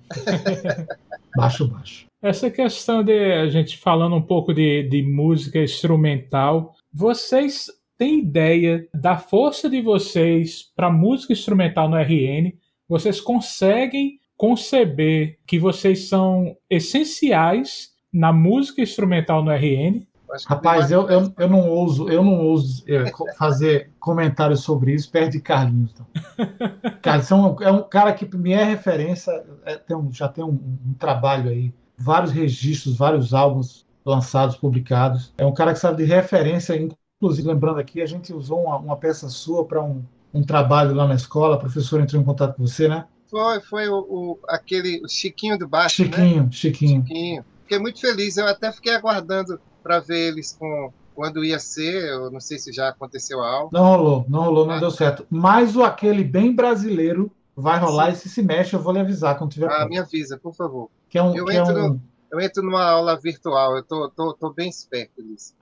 baixo, 1.35 1.66
baixo. 1.66 2.07
Essa 2.21 2.51
questão 2.51 3.03
de 3.03 3.33
a 3.33 3.49
gente 3.49 3.79
falando 3.79 4.16
um 4.16 4.23
pouco 4.23 4.53
de, 4.53 4.83
de 4.83 5.03
música 5.03 5.62
instrumental, 5.62 6.75
vocês 6.92 7.66
tem 7.97 8.21
ideia 8.21 8.87
da 8.94 9.16
força 9.16 9.68
de 9.71 9.81
vocês 9.81 10.71
para 10.77 10.90
música 10.90 11.33
instrumental 11.33 11.88
no 11.88 11.97
RN, 11.97 12.53
vocês 12.88 13.21
conseguem 13.21 14.21
conceber 14.37 15.38
que 15.44 15.59
vocês 15.59 16.09
são 16.09 16.57
essenciais 16.71 17.90
na 18.12 18.33
música 18.33 18.83
instrumental 18.83 19.42
no 19.42 19.51
RN. 19.51 20.07
Rapaz, 20.47 20.90
eu, 20.90 21.09
eu, 21.09 21.33
eu 21.38 21.49
não 21.49 21.66
ouso, 21.68 22.09
eu 22.11 22.23
não 22.23 22.38
ouso 22.44 22.85
é, 22.87 23.11
fazer 23.38 23.90
comentários 23.99 24.61
sobre 24.61 24.92
isso 24.92 25.11
perto 25.11 25.33
de 25.33 25.40
Carlinhos. 25.40 25.92
Então. 25.92 26.07
Carlinhos 27.01 27.31
é 27.31 27.35
um, 27.35 27.62
é 27.62 27.73
um, 27.73 27.83
cara 27.83 28.12
que 28.12 28.37
me 28.37 28.53
é 28.53 28.62
referência, 28.62 29.33
é, 29.64 29.77
tem 29.77 29.97
um, 29.97 30.12
já 30.12 30.29
tem 30.29 30.44
um, 30.44 30.79
um 30.87 30.94
trabalho 30.99 31.49
aí, 31.49 31.73
vários 31.97 32.31
registros, 32.31 32.99
vários 32.99 33.33
álbuns 33.33 33.87
lançados, 34.05 34.57
publicados. 34.57 35.33
É 35.38 35.47
um 35.47 35.53
cara 35.53 35.73
que 35.73 35.79
sabe 35.79 36.05
de 36.05 36.05
referência, 36.05 36.75
Inclusive, 37.21 37.49
lembrando 37.49 37.81
aqui, 37.81 38.01
a 38.01 38.07
gente 38.07 38.33
usou 38.33 38.62
uma, 38.62 38.77
uma 38.77 38.97
peça 38.97 39.29
sua 39.29 39.64
para 39.64 39.83
um, 39.83 40.05
um 40.33 40.42
trabalho 40.42 40.94
lá 40.94 41.07
na 41.07 41.16
escola, 41.16 41.57
a 41.57 41.59
professora 41.59 42.03
entrou 42.03 42.23
em 42.23 42.25
contato 42.25 42.57
com 42.57 42.64
você, 42.64 42.88
né? 42.88 43.07
Foi, 43.29 43.61
foi 43.61 43.88
o, 43.88 43.99
o 43.99 44.38
aquele 44.49 45.03
o 45.05 45.09
Chiquinho 45.09 45.59
do 45.59 45.66
Baixo, 45.66 45.97
Chiquinho, 45.97 46.44
né? 46.44 46.49
Chiquinho. 46.53 47.03
Chiquinho. 47.03 47.44
Fiquei 47.69 47.79
muito 47.79 48.01
feliz, 48.01 48.39
eu 48.39 48.47
até 48.47 48.73
fiquei 48.73 48.95
aguardando 48.95 49.61
para 49.83 50.01
ver 50.01 50.29
eles 50.29 50.57
com 50.59 50.91
quando 51.15 51.45
ia 51.45 51.59
ser, 51.59 52.09
eu 52.09 52.31
não 52.31 52.41
sei 52.41 52.59
se 52.59 52.73
já 52.73 52.89
aconteceu 52.89 53.43
algo. 53.43 53.69
Não 53.71 53.85
rolou, 53.85 54.25
não 54.27 54.45
rolou, 54.45 54.67
não 54.67 54.77
ah. 54.77 54.79
deu 54.79 54.91
certo. 54.91 55.27
Mas 55.29 55.77
o 55.77 55.83
aquele 55.83 56.25
bem 56.25 56.55
brasileiro 56.55 57.31
vai 57.55 57.79
rolar 57.79 58.07
Sim. 58.07 58.13
e 58.13 58.17
se 58.17 58.29
se 58.31 58.43
mexe, 58.43 58.75
eu 58.75 58.81
vou 58.81 58.91
lhe 58.91 59.01
avisar 59.01 59.37
quando 59.37 59.51
tiver. 59.51 59.71
Ah, 59.71 59.87
me 59.87 59.99
avisa, 59.99 60.39
por 60.39 60.55
favor. 60.55 60.89
Que 61.11 61.19
é 61.19 61.23
um, 61.23 61.37
eu, 61.37 61.45
que 61.45 61.53
é 61.53 61.61
entro 61.61 61.79
é 61.79 61.91
um... 61.91 62.01
eu 62.33 62.41
entro 62.41 62.63
numa 62.63 62.83
aula 62.83 63.21
virtual, 63.21 63.77
eu 63.77 63.83
tô, 63.83 64.09
tô, 64.09 64.33
tô 64.33 64.51
bem 64.51 64.71
esperto 64.71 65.23
nisso. 65.23 65.53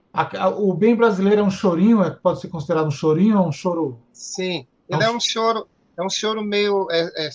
O 0.57 0.73
bem 0.73 0.95
brasileiro 0.95 1.41
é 1.41 1.43
um 1.43 1.51
chorinho, 1.51 2.01
é, 2.01 2.11
pode 2.11 2.39
ser 2.39 2.47
considerado 2.47 2.87
um 2.87 2.91
chorinho 2.91 3.37
ou 3.37 3.49
um 3.49 3.51
choro? 3.51 3.99
Sim, 4.13 4.65
ele 4.87 5.03
é 5.03 5.09
um, 5.09 5.13
é 5.13 5.15
um 5.17 5.19
choro, 5.19 5.67
é 5.97 6.03
um 6.03 6.09
choro 6.09 6.41
meio, 6.41 6.87
é, 6.89 7.27
é 7.27 7.29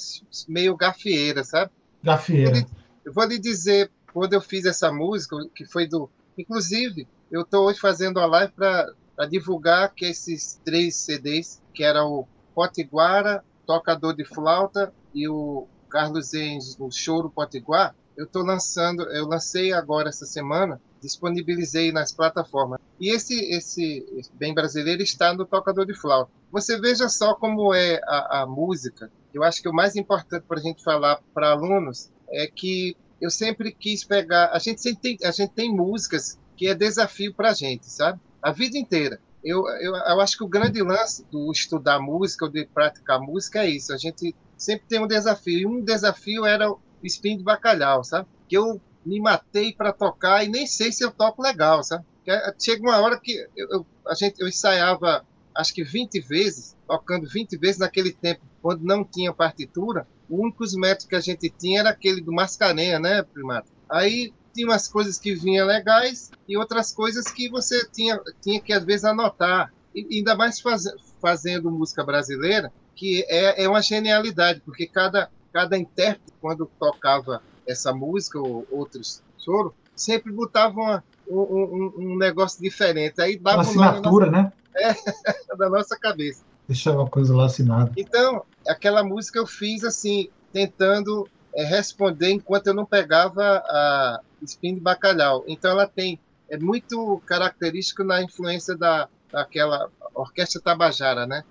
meio 0.49 0.75
gafieira, 0.79 1.45
sabe? 1.45 1.71
Gafieira. 2.03 2.51
Eu 2.51 2.55
vou, 2.55 2.63
lhe, 2.63 2.67
eu 3.05 3.13
vou 3.13 3.25
lhe 3.25 3.39
dizer, 3.39 3.91
quando 4.13 4.33
eu 4.35 4.41
fiz 4.41 4.65
essa 4.65 4.93
música, 4.93 5.37
que 5.55 5.65
foi 5.65 5.87
do. 5.87 6.11
Inclusive, 6.37 7.07
eu 7.31 7.43
estou 7.43 7.67
hoje 7.67 7.79
fazendo 7.79 8.19
a 8.21 8.27
live 8.27 8.53
para 8.53 9.27
divulgar 9.29 9.93
que 9.95 10.07
esses 10.07 10.61
três 10.65 10.97
CDs, 10.97 11.63
que 11.75 11.83
era 11.83 12.05
o 12.05 12.27
Potiguara, 12.55 13.45
Tocador 13.67 14.15
de 14.15 14.25
Flauta 14.25 14.93
e 15.15 15.29
o 15.29 15.67
Carlos 15.89 16.35
Enges, 16.35 16.77
o 16.79 16.91
Choro 16.91 17.31
Potiguar, 17.31 17.95
eu 18.17 18.25
estou 18.25 18.43
lançando, 18.43 19.03
eu 19.05 19.27
lancei 19.27 19.73
agora 19.73 20.09
essa 20.09 20.27
semana 20.27 20.81
disponibilizei 21.03 21.91
nas 21.91 22.13
plataformas. 22.13 22.81
E 23.01 23.11
esse, 23.11 23.35
esse 23.53 24.07
bem 24.35 24.55
brasileiro 24.55 25.03
está 25.03 25.35
no 25.35 25.45
tocador 25.45 25.85
de 25.85 25.95
flauta. 25.95 26.31
Você 26.51 26.81
veja 26.81 27.09
só 27.09 27.35
como 27.35 27.75
é 27.75 28.01
a, 28.05 28.43
a 28.43 28.47
música. 28.47 29.11
Eu 29.35 29.43
acho 29.43 29.61
que 29.61 29.69
o 29.69 29.73
mais 29.73 29.97
importante 29.97 30.45
para 30.47 30.61
a 30.61 30.63
gente 30.63 30.83
falar 30.85 31.21
para 31.35 31.51
alunos 31.51 32.11
é 32.31 32.47
que 32.47 32.97
eu 33.23 33.31
sempre 33.31 33.71
quis 33.71 34.03
pegar. 34.03 34.51
A 34.53 34.59
gente 34.59 34.83
sempre 34.83 35.01
tem, 35.01 35.29
a 35.29 35.31
gente 35.31 35.53
tem 35.53 35.73
músicas 35.73 36.37
que 36.57 36.67
é 36.67 36.75
desafio 36.75 37.33
para 37.33 37.51
a 37.51 37.55
gente, 37.55 37.87
sabe? 37.89 38.21
A 38.43 38.51
vida 38.51 38.77
inteira. 38.77 39.21
Eu, 39.45 39.65
eu, 39.81 39.95
eu 39.95 40.21
acho 40.21 40.37
que 40.37 40.43
o 40.45 40.49
grande 40.49 40.83
lance 40.83 41.25
do 41.31 41.51
estudar 41.53 42.01
música 42.01 42.45
ou 42.45 42.51
de 42.51 42.67
praticar 42.67 43.21
música 43.21 43.61
é 43.61 43.71
isso. 43.71 43.93
A 43.93 43.97
gente 43.97 44.35
sempre 44.59 44.87
tem 44.89 45.01
um 45.01 45.07
desafio. 45.07 45.61
E 45.61 45.67
um 45.67 45.81
desafio 45.81 46.45
era 46.45 46.69
o 46.69 46.81
espinho 47.01 47.39
de 47.39 47.45
bacalhau, 47.45 48.03
sabe? 48.03 48.27
Que 48.49 48.57
eu 48.57 48.81
me 49.07 49.21
matei 49.21 49.73
para 49.73 49.93
tocar 49.93 50.45
e 50.45 50.49
nem 50.49 50.67
sei 50.67 50.91
se 50.91 51.05
eu 51.05 51.13
toco 51.13 51.43
legal, 51.43 51.85
sabe? 51.85 52.05
Eh, 52.27 52.55
chega 52.61 52.83
uma 52.83 52.99
hora 53.01 53.21
que 53.21 53.47
eu, 53.57 53.69
eu, 53.71 53.87
a 54.07 54.15
gente, 54.15 54.41
eu 54.41 54.49
ensaiava 54.49 55.25
acho 55.55 55.73
que 55.75 55.85
20 55.85 56.21
vezes, 56.21 56.77
tocando 56.89 57.29
20 57.29 57.57
vezes 57.57 57.79
naquele 57.79 58.13
tempo, 58.13 58.41
quando 58.61 58.83
não 58.83 59.05
tinha 59.05 59.33
partitura, 59.33 60.07
o 60.29 60.43
único 60.43 60.65
métodos 60.77 61.07
que 61.07 61.17
a 61.17 61.21
gente 61.21 61.51
tinha 61.51 61.81
era 61.81 61.91
aquele 61.91 62.21
do 62.21 62.33
Mascarenha, 62.33 62.99
né, 62.99 63.23
Primata? 63.23 63.69
Aí 63.89 64.33
tinha 64.55 64.67
umas 64.67 64.87
coisas 64.87 65.19
que 65.19 65.35
vinham 65.35 65.67
legais 65.67 66.31
e 66.49 66.57
outras 66.57 66.93
coisas 66.93 67.27
que 67.31 67.49
você 67.49 67.87
tinha, 67.91 68.21
tinha 68.41 68.61
que, 68.61 68.73
às 68.73 68.85
vezes, 68.85 69.05
anotar. 69.05 69.73
E, 69.95 70.19
ainda 70.19 70.35
mais 70.35 70.61
faz, 70.61 70.85
fazendo 71.21 71.71
música 71.71 72.05
brasileira, 72.05 72.73
que 72.95 73.25
é, 73.29 73.65
é 73.65 73.69
uma 73.69 73.83
genialidade, 73.83 74.61
porque 74.65 74.87
cada, 74.87 75.31
cada 75.53 75.79
intérprete, 75.79 76.33
quando 76.41 76.71
tocava 76.79 77.43
essa 77.67 77.93
música 77.93 78.39
ou 78.39 78.67
outros 78.71 79.23
choros, 79.39 79.73
sempre 79.95 80.33
botava 80.33 80.75
uma, 80.75 81.05
um, 81.29 81.41
um, 81.41 81.93
um, 81.99 82.17
negócio 82.17 82.61
diferente. 82.61 83.21
Aí 83.21 83.39
dava 83.39 83.59
uma 83.59 83.63
assinatura, 83.63 84.31
nossa, 84.31 84.43
né? 84.43 84.53
É, 84.75 85.55
da 85.55 85.69
nossa 85.69 85.99
cabeça. 85.99 86.43
Deixava 86.67 87.01
uma 87.01 87.09
coisa 87.09 87.37
lá 87.37 87.45
assinada. 87.45 87.93
Então, 87.95 88.43
aquela 88.67 89.03
música 89.03 89.39
eu 89.39 89.47
fiz 89.47 89.85
assim, 89.85 90.29
tentando 90.53 91.29
é, 91.55 91.65
responder 91.65 92.31
enquanto 92.31 92.69
eu 92.69 92.75
não 92.75 92.87
pegava 92.87 93.43
a 93.43 94.21
spin 94.43 94.75
de 94.75 94.81
bacalhau. 94.81 95.45
Então 95.47 95.71
ela 95.71 95.87
tem 95.87 96.19
é 96.49 96.59
muito 96.59 97.23
característico 97.25 98.05
na 98.05 98.23
influência 98.23 98.77
da 98.77 99.09
daquela 99.33 99.89
orquestra 100.15 100.61
tabajara, 100.61 101.27
né? 101.27 101.43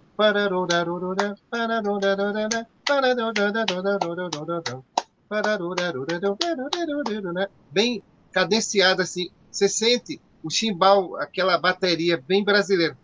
Bem 7.72 8.04
cadenciado 8.32 9.02
assim, 9.02 9.30
você 9.50 9.68
sente 9.68 10.22
o 10.44 10.50
chimbal, 10.50 11.16
aquela 11.18 11.58
bateria 11.58 12.22
bem 12.22 12.44
brasileira. 12.44 12.96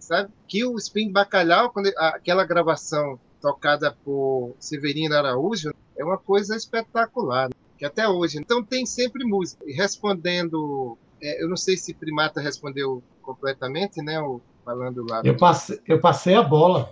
Sabe? 0.00 0.30
Que 0.46 0.64
o 0.64 0.76
Spin 0.76 1.10
Bacalhau, 1.10 1.70
quando 1.70 1.90
aquela 1.96 2.44
gravação 2.44 3.18
tocada 3.40 3.96
por 4.04 4.54
Severino 4.58 5.14
Araújo, 5.14 5.72
é 5.96 6.04
uma 6.04 6.18
coisa 6.18 6.56
espetacular, 6.56 7.50
que 7.78 7.84
até 7.84 8.08
hoje. 8.08 8.38
Então 8.38 8.62
tem 8.62 8.84
sempre 8.86 9.24
música. 9.24 9.64
E 9.66 9.72
respondendo, 9.72 10.98
é, 11.22 11.42
eu 11.42 11.48
não 11.48 11.56
sei 11.56 11.76
se 11.76 11.94
Primata 11.94 12.40
respondeu 12.40 13.02
completamente, 13.22 14.02
né? 14.02 14.20
Ou 14.20 14.40
falando 14.64 15.04
lá. 15.08 15.22
Eu 15.24 15.36
passei, 15.36 15.80
eu 15.86 16.00
passei 16.00 16.34
a 16.34 16.42
bola. 16.42 16.90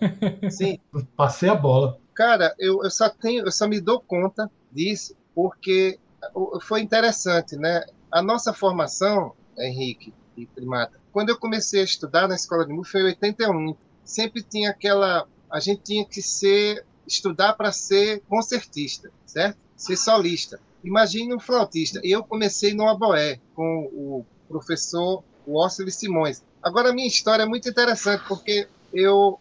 Sim. 0.51 0.79
passei 1.17 1.49
a 1.49 1.55
bola. 1.55 1.99
Cara, 2.15 2.55
eu, 2.59 2.83
eu 2.83 2.91
só 2.91 3.09
tenho, 3.09 3.45
eu 3.47 3.53
só 3.53 3.67
me 3.67 3.81
dou 3.81 4.01
conta 4.01 4.51
disso 4.71 5.17
porque 5.35 5.99
foi 6.63 6.83
interessante, 6.83 7.57
né? 7.57 7.85
A 8.11 8.23
nossa 8.23 8.53
formação, 8.53 9.33
Henrique 9.59 10.13
e 10.37 10.47
Primata, 10.47 10.99
quando 11.13 11.29
eu 11.29 11.39
comecei 11.39 11.81
a 11.81 11.85
estudar 11.85 12.27
na 12.27 12.35
escola 12.35 12.67
de 12.67 12.73
música 12.73 12.93
foi 12.93 13.03
em 13.03 13.13
81. 13.13 13.77
Sempre 14.05 14.43
tinha 14.43 14.71
aquela, 14.71 15.27
a 15.51 15.61
gente 15.61 15.83
tinha 15.83 16.05
que 16.05 16.23
ser 16.23 16.85
estudar 17.07 17.53
para 17.55 17.71
ser 17.73 18.23
concertista, 18.29 19.11
certo? 19.27 19.59
Ser 19.77 19.97
solista. 19.97 20.61
Imagine 20.83 21.35
um 21.35 21.41
flautista. 21.41 22.01
Eu 22.03 22.25
comecei 22.25 22.75
no 22.75 22.89
Aboé 22.89 23.39
com 23.55 23.85
o 23.93 24.27
professor 24.49 25.23
Ossili 25.47 25.91
Simões. 25.91 26.43
Agora 26.63 26.91
a 26.91 26.93
minha 26.93 27.07
história 27.07 27.43
é 27.43 27.47
muito 27.47 27.69
interessante 27.69 28.25
porque 28.27 28.69
eu 28.93 29.39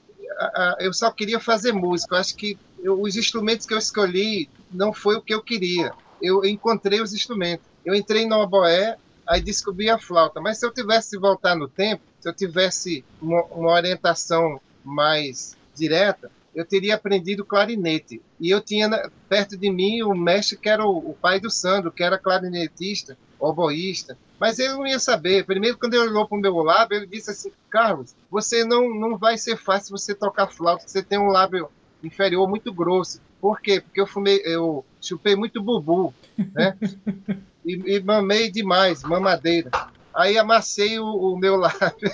eu 0.80 0.93
só 0.93 1.12
queria 1.12 1.39
fazer 1.39 1.71
música. 1.71 2.15
Eu 2.15 2.19
acho 2.19 2.36
que 2.36 2.58
eu, 2.84 3.00
os 3.00 3.15
instrumentos 3.15 3.65
que 3.65 3.74
eu 3.74 3.78
escolhi 3.78 4.50
não 4.71 4.91
foi 4.93 5.15
o 5.15 5.21
que 5.21 5.34
eu 5.34 5.41
queria. 5.41 5.93
Eu 6.21 6.43
encontrei 6.45 7.02
os 7.02 7.13
instrumentos. 7.13 7.65
Eu 7.86 7.93
entrei 7.93 8.26
no 8.26 8.38
oboé, 8.38 8.97
aí 9.32 9.41
descobri 9.41 9.89
a 9.89 9.98
flauta. 9.98 10.41
Mas 10.41 10.60
se 10.60 10.65
eu 10.65 10.74
tivesse 10.74 11.17
voltar 11.17 11.56
no 11.56 11.67
tempo, 11.67 12.04
se 12.20 12.28
eu 12.28 12.34
tivesse 12.34 13.04
uma, 13.22 13.44
uma 13.46 13.72
orientação 13.72 14.60
mais 14.84 15.56
direta, 15.74 16.30
eu 16.54 16.65
teria 16.65 16.96
aprendido 16.96 17.46
clarinete. 17.46 18.22
E 18.39 18.50
eu 18.50 18.60
tinha 18.60 19.10
perto 19.30 19.56
de 19.56 19.72
mim 19.72 20.02
o 20.04 20.13
mestre 20.13 20.58
que 20.58 20.67
era 20.67 20.86
o, 20.86 21.12
o 21.12 21.13
pai 21.13 21.39
do 21.39 21.50
Sandro, 21.50 21.91
que 21.91 22.04
era 22.04 22.17
clarinetista, 22.17 23.17
oboísta. 23.39 24.17
Mas 24.38 24.60
ele 24.60 24.74
não 24.74 24.86
ia 24.86 25.00
saber. 25.00 25.46
Primeiro, 25.46 25.78
quando 25.78 25.94
ele 25.94 26.10
olhou 26.10 26.28
para 26.28 26.38
o 26.38 26.41
meu 26.41 26.58
lábio, 26.58 26.98
ele 26.98 27.08
disse 27.08 27.32
assim: 27.32 27.52
Carlos, 27.70 28.13
você 28.30 28.65
não, 28.65 28.94
não 28.94 29.17
vai 29.17 29.38
ser 29.38 29.56
fácil 29.56 29.98
você 29.98 30.13
tocar 30.13 30.48
flauta, 30.48 30.88
você 30.88 31.02
tem 31.02 31.17
um 31.17 31.30
lábio 31.30 31.70
inferior 32.04 32.50
muito 32.50 32.74
grosso. 32.74 33.22
Por 33.39 33.62
quê? 33.62 33.80
Porque 33.80 34.02
eu 34.02 34.08
fumei, 34.08 34.41
eu 34.44 34.84
chupei 35.00 35.38
muito 35.38 35.63
bubu, 35.63 36.13
né? 36.54 36.76
e, 37.65 37.95
e 37.95 38.04
mamei 38.04 38.50
demais, 38.50 39.04
mamadeira. 39.04 39.69
Aí 40.13 40.38
amassei 40.38 41.00
o, 41.00 41.06
o 41.06 41.38
meu 41.38 41.56
lábio. 41.56 42.12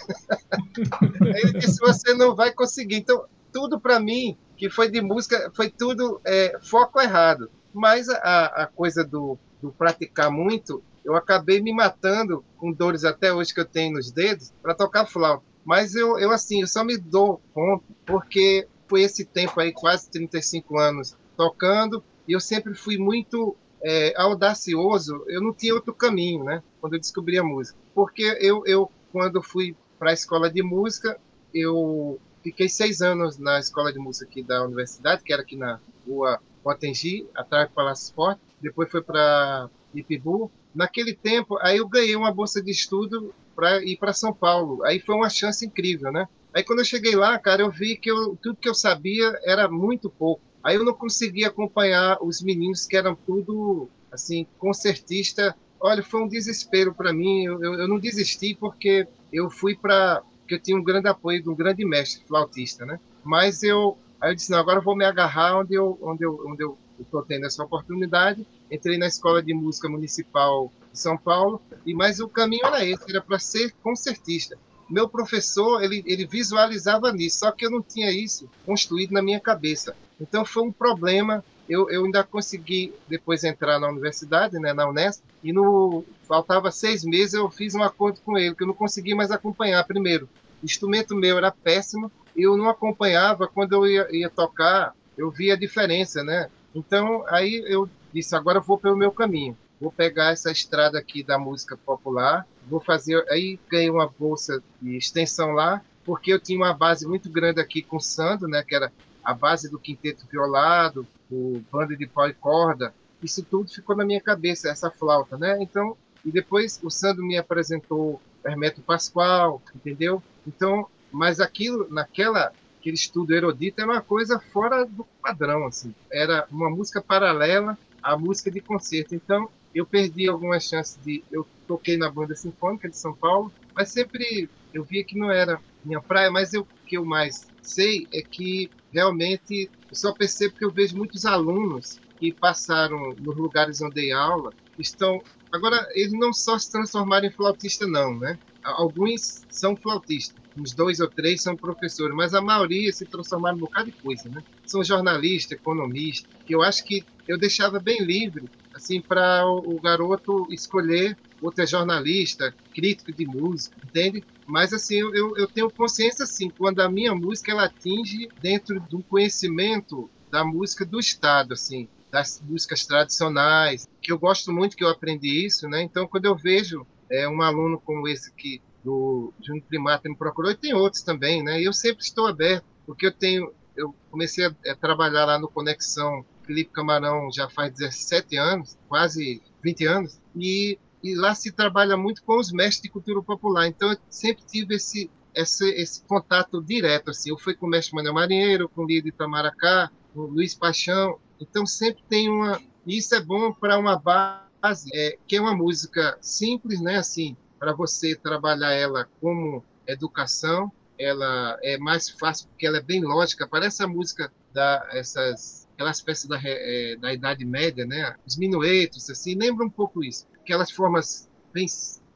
ele 1.21 1.53
disse: 1.53 1.79
você 1.79 2.13
não 2.13 2.35
vai 2.35 2.51
conseguir. 2.51 2.97
Então, 2.97 3.25
tudo 3.51 3.79
para 3.79 3.99
mim 3.99 4.37
que 4.55 4.69
foi 4.69 4.89
de 4.89 5.01
música 5.01 5.51
foi 5.55 5.69
tudo 5.69 6.19
é, 6.25 6.57
foco 6.61 6.99
errado. 6.99 7.49
Mas 7.73 8.09
a, 8.09 8.63
a 8.63 8.67
coisa 8.67 9.03
do, 9.03 9.37
do 9.61 9.71
praticar 9.71 10.31
muito, 10.31 10.83
eu 11.05 11.15
acabei 11.15 11.61
me 11.61 11.71
matando 11.71 12.43
com 12.57 12.71
dores 12.71 13.03
até 13.03 13.31
hoje 13.31 13.53
que 13.53 13.59
eu 13.59 13.65
tenho 13.65 13.93
nos 13.93 14.11
dedos 14.11 14.51
para 14.61 14.73
tocar 14.73 15.05
flauta. 15.05 15.43
Mas 15.63 15.95
eu, 15.95 16.17
eu 16.17 16.31
assim, 16.31 16.61
eu 16.61 16.67
só 16.67 16.83
me 16.83 16.97
dou 16.97 17.41
conta 17.53 17.85
porque 18.05 18.67
foi 18.87 19.01
esse 19.03 19.25
tempo 19.25 19.59
aí, 19.59 19.71
quase 19.73 20.09
35 20.09 20.77
anos 20.79 21.15
tocando, 21.35 22.03
e 22.27 22.31
eu 22.33 22.39
sempre 22.39 22.73
fui 22.73 22.97
muito 22.97 23.55
é, 23.83 24.13
audacioso, 24.17 25.23
eu 25.27 25.41
não 25.41 25.53
tinha 25.53 25.73
outro 25.73 25.93
caminho, 25.93 26.43
né? 26.43 26.63
Quando 26.81 26.93
eu 26.93 26.99
descobri 26.99 27.37
a 27.37 27.43
música. 27.43 27.77
Porque 27.93 28.37
eu, 28.41 28.63
eu 28.65 28.91
quando 29.11 29.41
fui 29.41 29.75
para 29.97 30.11
a 30.11 30.13
escola 30.13 30.49
de 30.49 30.61
música, 30.61 31.19
eu 31.53 32.19
fiquei 32.43 32.69
seis 32.69 33.01
anos 33.01 33.37
na 33.37 33.59
escola 33.59 33.91
de 33.91 33.99
música 33.99 34.25
aqui 34.25 34.43
da 34.43 34.63
universidade, 34.63 35.23
que 35.23 35.33
era 35.33 35.41
aqui 35.41 35.55
na 35.55 35.79
rua 36.07 36.39
Potengi, 36.63 37.27
atrás 37.35 37.69
do 37.69 37.73
Palácio 37.73 38.05
Esporte. 38.05 38.41
Depois 38.61 38.89
foi 38.89 39.01
para 39.01 39.69
Ipibu. 39.93 40.51
Naquele 40.73 41.15
tempo, 41.15 41.57
aí 41.61 41.77
eu 41.77 41.87
ganhei 41.87 42.15
uma 42.15 42.31
bolsa 42.31 42.61
de 42.61 42.71
estudo 42.71 43.33
para 43.55 43.83
ir 43.83 43.97
para 43.97 44.13
São 44.13 44.33
Paulo. 44.33 44.83
Aí 44.83 44.99
foi 44.99 45.15
uma 45.15 45.29
chance 45.29 45.65
incrível, 45.65 46.11
né? 46.11 46.27
Aí 46.53 46.63
quando 46.63 46.79
eu 46.79 46.85
cheguei 46.85 47.15
lá, 47.15 47.37
cara, 47.39 47.61
eu 47.61 47.71
vi 47.71 47.97
que 47.97 48.09
eu, 48.09 48.35
tudo 48.41 48.57
que 48.57 48.69
eu 48.69 48.75
sabia 48.75 49.39
era 49.43 49.67
muito 49.67 50.09
pouco. 50.09 50.41
Aí 50.67 50.75
eu 50.75 50.83
não 50.83 50.93
conseguia 50.93 51.47
acompanhar 51.47 52.17
os 52.21 52.41
meninos 52.41 52.85
que 52.85 52.97
eram 52.97 53.15
tudo 53.15 53.87
assim 54.11 54.45
concertista. 54.59 55.55
Olha, 55.79 56.03
foi 56.03 56.21
um 56.21 56.27
desespero 56.27 56.93
para 56.93 57.13
mim. 57.13 57.45
Eu, 57.45 57.63
eu, 57.63 57.73
eu, 57.75 57.87
não 57.87 57.97
desisti 57.97 58.53
porque 58.53 59.07
eu 59.31 59.49
fui 59.49 59.77
para 59.77 60.21
porque 60.41 60.55
eu 60.55 60.59
tinha 60.59 60.75
um 60.75 60.83
grande 60.83 61.07
apoio 61.07 61.41
de 61.41 61.49
um 61.49 61.55
grande 61.55 61.85
mestre 61.85 62.21
flautista, 62.27 62.85
né? 62.85 62.99
Mas 63.23 63.63
eu 63.63 63.97
aí 64.19 64.31
eu 64.31 64.35
disse 64.35 64.51
não, 64.51 64.57
agora 64.57 64.79
eu 64.79 64.83
vou 64.83 64.93
me 64.93 65.05
agarrar 65.05 65.57
onde 65.57 65.73
eu 65.73 65.97
onde 66.01 66.25
eu 66.25 66.37
onde 66.45 66.61
eu 66.65 66.77
estou 66.99 67.23
tendo 67.23 67.45
essa 67.45 67.63
oportunidade. 67.63 68.45
Entrei 68.69 68.97
na 68.97 69.07
escola 69.07 69.41
de 69.41 69.53
música 69.53 69.87
municipal 69.87 70.69
de 70.91 70.99
São 70.99 71.17
Paulo 71.17 71.61
e 71.85 71.93
mas 71.93 72.19
o 72.19 72.27
caminho 72.27 72.65
era 72.65 72.83
esse, 72.83 73.09
era 73.09 73.21
para 73.21 73.39
ser 73.39 73.71
concertista 73.81 74.57
meu 74.89 75.07
professor 75.09 75.83
ele, 75.83 76.01
ele 76.05 76.25
visualizava 76.25 77.11
nisso, 77.11 77.39
só 77.39 77.51
que 77.51 77.65
eu 77.65 77.71
não 77.71 77.81
tinha 77.81 78.09
isso 78.09 78.49
construído 78.65 79.11
na 79.11 79.21
minha 79.21 79.39
cabeça. 79.39 79.93
Então 80.19 80.45
foi 80.45 80.63
um 80.63 80.71
problema. 80.71 81.43
Eu, 81.69 81.89
eu 81.89 82.05
ainda 82.05 82.23
consegui 82.23 82.93
depois 83.07 83.43
entrar 83.43 83.79
na 83.79 83.89
universidade, 83.89 84.57
né, 84.57 84.73
na 84.73 84.87
Unesp, 84.87 85.21
e 85.43 85.51
no 85.51 86.03
faltava 86.27 86.71
seis 86.71 87.03
meses 87.03 87.33
eu 87.33 87.49
fiz 87.49 87.75
um 87.75 87.83
acordo 87.83 88.19
com 88.21 88.37
ele 88.37 88.55
que 88.55 88.63
eu 88.63 88.67
não 88.67 88.73
consegui 88.73 89.13
mais 89.13 89.31
acompanhar. 89.31 89.83
Primeiro, 89.85 90.29
o 90.61 90.65
instrumento 90.65 91.15
meu 91.15 91.37
era 91.37 91.51
péssimo, 91.51 92.11
eu 92.35 92.55
não 92.55 92.69
acompanhava 92.69 93.47
quando 93.47 93.73
eu 93.73 93.85
ia, 93.85 94.07
ia 94.11 94.29
tocar, 94.29 94.95
eu 95.17 95.29
via 95.29 95.53
a 95.53 95.59
diferença, 95.59 96.23
né? 96.23 96.49
Então 96.73 97.25
aí 97.27 97.63
eu 97.67 97.89
disse 98.13 98.35
agora 98.35 98.59
eu 98.59 98.63
vou 98.63 98.77
pelo 98.77 98.95
meu 98.95 99.11
caminho 99.11 99.57
vou 99.79 99.91
pegar 99.91 100.31
essa 100.31 100.51
estrada 100.51 100.97
aqui 100.97 101.23
da 101.23 101.37
música 101.37 101.77
popular, 101.77 102.45
vou 102.67 102.79
fazer. 102.79 103.23
Aí 103.29 103.59
ganhei 103.69 103.89
uma 103.89 104.07
bolsa 104.07 104.61
de 104.81 104.97
extensão 104.97 105.51
lá, 105.51 105.81
porque 106.03 106.33
eu 106.33 106.39
tinha 106.39 106.57
uma 106.57 106.73
base 106.73 107.07
muito 107.07 107.29
grande 107.29 107.61
aqui 107.61 107.81
com 107.81 107.97
o 107.97 108.01
Sandro, 108.01 108.47
né, 108.47 108.63
que 108.63 108.75
era 108.75 108.91
a 109.27 109.33
base 109.33 109.69
do 109.69 109.77
quinteto 109.77 110.25
violado, 110.31 111.05
o 111.29 111.61
banda 111.69 111.97
de 111.97 112.07
pau 112.07 112.29
e 112.29 112.33
corda. 112.33 112.93
Isso 113.21 113.43
tudo 113.43 113.69
ficou 113.69 113.93
na 113.93 114.05
minha 114.05 114.21
cabeça, 114.21 114.69
essa 114.69 114.89
flauta, 114.89 115.37
né? 115.37 115.57
Então, 115.61 115.97
e 116.23 116.31
depois 116.31 116.79
o 116.81 116.89
Sandro 116.89 117.25
me 117.25 117.37
apresentou 117.37 118.21
Hermeto 118.45 118.81
Pascoal, 118.81 119.61
entendeu? 119.75 120.23
Então, 120.47 120.87
mas 121.11 121.41
aquilo, 121.41 121.89
naquela 121.89 122.53
aquele 122.79 122.95
estudo 122.95 123.33
erudito 123.33 123.81
era 123.81 123.91
uma 123.91 124.01
coisa 124.01 124.39
fora 124.39 124.85
do 124.85 125.05
padrão, 125.21 125.65
assim. 125.65 125.93
Era 126.09 126.47
uma 126.49 126.69
música 126.69 127.01
paralela 127.01 127.77
à 128.01 128.17
música 128.17 128.49
de 128.49 128.61
concerto. 128.61 129.13
Então, 129.13 129.49
eu 129.75 129.85
perdi 129.85 130.29
algumas 130.29 130.63
chances 130.63 130.97
de. 131.03 131.21
Eu 131.29 131.45
toquei 131.67 131.97
na 131.97 132.09
banda 132.09 132.33
sinfônica 132.33 132.87
de 132.87 132.95
São 132.95 133.13
Paulo, 133.13 133.51
mas 133.75 133.89
sempre 133.89 134.49
eu 134.73 134.85
via 134.85 135.03
que 135.03 135.19
não 135.19 135.29
era 135.29 135.59
minha 135.83 136.01
praia. 136.01 136.31
Mas 136.31 136.53
o 136.53 136.65
que 136.87 136.97
eu 136.97 137.05
mais 137.05 137.49
sei 137.61 138.07
é 138.13 138.21
que 138.21 138.69
realmente 138.91 139.69
eu 139.89 139.95
só 139.95 140.13
percebo 140.13 140.55
que 140.55 140.65
eu 140.65 140.71
vejo 140.71 140.97
muitos 140.97 141.25
alunos 141.25 141.99
que 142.19 142.31
passaram 142.33 143.15
nos 143.19 143.37
lugares 143.37 143.81
onde 143.81 143.95
dei 143.95 144.11
aula 144.11 144.53
estão 144.79 145.21
agora 145.51 145.85
eles 145.93 146.13
não 146.13 146.33
só 146.33 146.57
se 146.57 146.71
transformaram 146.71 147.27
em 147.27 147.31
flautista 147.31 147.85
não 147.87 148.17
né 148.17 148.39
alguns 148.63 149.45
são 149.49 149.75
flautistas 149.75 150.47
uns 150.57 150.73
dois 150.73 150.99
ou 150.99 151.07
três 151.07 151.43
são 151.43 151.55
professores, 151.55 152.15
mas 152.15 152.33
a 152.33 152.41
maioria 152.41 152.91
se 152.91 153.05
transformaram 153.05 153.57
em 153.57 153.59
um 153.59 153.65
bocado 153.65 153.91
de 153.91 153.97
coisa, 154.01 154.27
né? 154.29 154.43
São 154.65 154.83
jornalistas, 154.83 155.51
economistas, 155.51 156.27
que 156.45 156.55
eu 156.55 156.63
acho 156.63 156.83
que 156.83 157.03
eu 157.27 157.37
deixava 157.37 157.79
bem 157.79 158.01
livre, 158.01 158.49
assim, 158.73 158.99
para 158.99 159.45
o 159.45 159.79
garoto 159.79 160.47
escolher 160.49 161.15
outro 161.41 161.63
é 161.63 161.67
jornalista, 161.67 162.53
crítico 162.73 163.13
de 163.13 163.25
música, 163.25 163.75
entende? 163.85 164.23
Mas 164.47 164.73
assim, 164.73 164.95
eu, 164.95 165.35
eu 165.35 165.47
tenho 165.47 165.69
consciência 165.69 166.23
assim, 166.23 166.49
quando 166.49 166.79
a 166.79 166.89
minha 166.89 167.13
música 167.13 167.51
ela 167.51 167.65
atinge 167.65 168.29
dentro 168.41 168.79
de 168.79 168.95
um 168.95 169.01
conhecimento 169.01 170.09
da 170.31 170.43
música 170.43 170.85
do 170.85 170.99
estado, 170.99 171.53
assim, 171.53 171.87
das 172.09 172.41
músicas 172.41 172.85
tradicionais, 172.85 173.87
que 174.01 174.11
eu 174.11 174.17
gosto 174.17 174.51
muito 174.51 174.77
que 174.77 174.83
eu 174.83 174.89
aprendi 174.89 175.45
isso, 175.45 175.67
né? 175.67 175.81
Então, 175.81 176.07
quando 176.07 176.25
eu 176.25 176.35
vejo 176.35 176.87
é, 177.11 177.27
um 177.27 177.41
aluno 177.41 177.79
como 177.79 178.07
esse 178.07 178.33
que 178.33 178.61
do 178.83 179.33
Júnior 179.43 179.65
Primata 179.67 180.07
me 180.07 180.15
procurou, 180.15 180.51
e 180.51 180.55
tem 180.55 180.73
outros 180.73 181.03
também, 181.03 181.43
né? 181.43 181.59
E 181.59 181.65
eu 181.65 181.73
sempre 181.73 182.03
estou 182.03 182.25
aberto, 182.25 182.65
porque 182.85 183.07
eu 183.07 183.11
tenho, 183.11 183.53
eu 183.75 183.93
comecei 184.09 184.45
a, 184.45 184.55
a 184.71 184.75
trabalhar 184.75 185.25
lá 185.25 185.37
no 185.37 185.49
Conexão 185.49 186.25
Felipe 186.43 186.71
Camarão 186.71 187.29
já 187.31 187.49
faz 187.49 187.73
17 187.73 188.37
anos, 188.37 188.77
quase 188.87 189.41
20 189.61 189.85
anos, 189.85 190.19
e, 190.35 190.79
e 191.03 191.15
lá 191.15 191.35
se 191.35 191.51
trabalha 191.51 191.95
muito 191.95 192.23
com 192.23 192.39
os 192.39 192.51
mestres 192.51 192.81
de 192.81 192.89
cultura 192.89 193.21
popular. 193.21 193.67
Então, 193.67 193.91
eu 193.91 193.97
sempre 194.09 194.43
tive 194.45 194.75
esse, 194.75 195.09
esse, 195.33 195.69
esse 195.71 196.03
contato 196.03 196.61
direto. 196.61 197.11
Assim. 197.11 197.29
Eu 197.29 197.37
fui 197.37 197.53
com 197.53 197.67
o 197.67 197.69
mestre 197.69 197.95
Manuel 197.95 198.13
Marinheiro, 198.13 198.69
com 198.69 198.83
o 198.83 198.87
Lídio 198.87 199.09
Itamaracá, 199.09 199.91
com 200.13 200.21
o 200.21 200.27
Luiz 200.27 200.53
Paixão. 200.55 201.19
Então, 201.39 201.65
sempre 201.65 202.03
tem 202.09 202.29
uma. 202.29 202.59
Isso 202.85 203.13
é 203.15 203.21
bom 203.21 203.53
para 203.53 203.77
uma 203.77 203.97
base, 203.97 204.89
é, 204.93 205.17
que 205.27 205.35
é 205.35 205.41
uma 205.41 205.55
música 205.55 206.17
simples, 206.21 206.81
né? 206.81 206.97
Assim, 206.97 207.35
para 207.59 207.73
você 207.73 208.15
trabalhar 208.15 208.71
ela 208.71 209.07
como 209.21 209.63
educação, 209.85 210.71
ela 210.97 211.57
é 211.61 211.77
mais 211.77 212.09
fácil 212.09 212.47
porque 212.47 212.65
ela 212.65 212.77
é 212.77 212.81
bem 212.81 213.03
lógica. 213.03 213.47
Parece 213.47 213.83
a 213.83 213.87
música 213.87 214.31
da 214.53 214.87
essas 214.91 215.67
aquelas 215.73 216.01
peças 216.01 216.27
da, 216.27 216.39
é, 216.43 216.95
da 216.95 217.13
Idade 217.13 217.45
Média, 217.45 217.85
né? 217.85 218.15
Os 218.25 218.35
minuetos, 218.35 219.07
assim, 219.11 219.35
lembra 219.35 219.63
um 219.63 219.69
pouco 219.69 220.03
isso. 220.03 220.25
Aquelas 220.47 220.71
formas 220.71 221.29
bem 221.51 221.65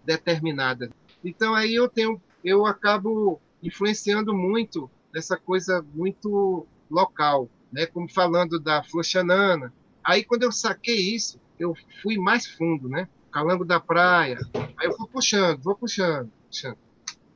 determinadas. 0.05 0.89
Então 1.21 1.53
aí 1.53 1.75
eu 1.75 1.89
tenho, 1.89 2.21
eu 2.41 2.65
acabo 2.65 3.41
influenciando 3.61 4.33
muito 4.33 4.89
nessa 5.13 5.35
coisa 5.35 5.85
muito 5.93 6.65
local, 6.89 7.49
né? 7.69 7.85
Como 7.85 8.07
falando 8.07 8.57
da 8.57 8.81
Floxanana. 8.83 9.73
Aí 10.01 10.23
quando 10.23 10.43
eu 10.43 10.51
saquei 10.53 11.13
isso, 11.13 11.41
eu 11.59 11.75
fui 12.01 12.17
mais 12.17 12.47
fundo, 12.47 12.87
né? 12.87 13.09
Calango 13.33 13.65
da 13.65 13.81
Praia. 13.81 14.39
Aí 14.79 14.87
eu 14.87 14.97
vou 14.97 15.09
puxando, 15.09 15.61
vou 15.61 15.75
puxando, 15.75 16.31
puxando. 16.47 16.77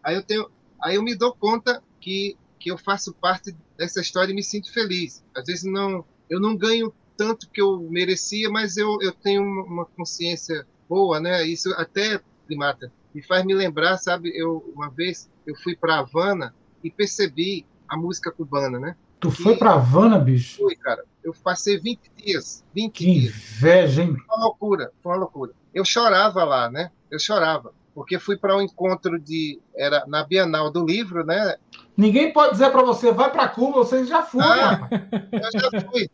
Aí 0.01 0.15
eu 0.15 0.23
tenho, 0.23 0.49
aí 0.81 0.95
eu 0.95 1.03
me 1.03 1.13
dou 1.13 1.36
conta 1.36 1.84
que 1.99 2.38
que 2.58 2.71
eu 2.71 2.77
faço 2.77 3.13
parte 3.13 3.53
dessa 3.77 3.99
história 3.99 4.31
e 4.31 4.34
me 4.34 4.41
sinto 4.41 4.71
feliz. 4.71 5.21
Às 5.36 5.43
vezes 5.43 5.65
não 5.65 6.05
eu 6.29 6.39
não 6.39 6.55
ganho 6.55 6.93
tanto 7.17 7.49
que 7.49 7.62
eu 7.62 7.81
merecia, 7.81 8.49
mas 8.49 8.77
eu, 8.77 8.97
eu 9.01 9.12
tenho 9.12 9.43
uma 9.43 9.86
consciência 9.86 10.65
boa, 10.88 11.19
né? 11.19 11.43
Isso 11.45 11.74
até, 11.78 12.19
Primata, 12.45 12.91
me 13.13 13.21
faz 13.21 13.45
me 13.45 13.54
lembrar, 13.54 13.98
sabe? 13.98 14.32
Eu 14.36 14.71
uma 14.76 14.89
vez 14.89 15.30
eu 15.45 15.56
fui 15.56 15.76
para 15.76 16.00
Havana 16.00 16.54
e 16.84 16.89
percebi 16.89 17.65
a 17.88 17.95
música 17.95 18.32
cubana, 18.32 18.80
né? 18.80 18.95
Tu 19.19 19.30
que... 19.32 19.43
foi 19.43 19.56
para 19.56 19.74
Havana, 19.74 20.19
bicho? 20.19 20.58
Fui, 20.58 20.76
cara. 20.76 21.04
Eu 21.24 21.34
passei 21.43 21.80
20 21.80 22.00
dias, 22.15 22.63
20 22.74 22.91
que 22.91 23.06
dias. 23.06 23.34
inveja, 23.34 24.04
hein? 24.04 24.15
Foi 24.15 24.38
uma 24.38 24.45
loucura, 24.45 24.91
foi 25.02 25.12
uma 25.12 25.19
loucura. 25.19 25.54
Eu 25.74 25.84
chorava 25.84 26.43
lá, 26.43 26.69
né? 26.69 26.91
Eu 27.10 27.17
chorava, 27.17 27.74
porque 27.93 28.19
fui 28.19 28.38
para 28.38 28.56
um 28.56 28.62
encontro 28.62 29.19
de 29.19 29.60
era 29.76 30.06
na 30.08 30.24
Bienal 30.24 30.69
do 30.69 30.86
Livro, 30.86 31.26
né? 31.26 31.56
Ninguém 31.98 32.34
pode 32.34 32.52
dizer 32.52 32.69
para 32.71 32.84
você, 32.84 33.12
vai 33.12 33.32
para 33.32 33.48
Cuba, 33.48 33.78
você 33.78 34.06
já 34.06 34.21
foi, 34.21 34.43
ah, 34.43 34.88
Eu 35.32 35.60
já 35.60 35.82
fui. 35.89 36.10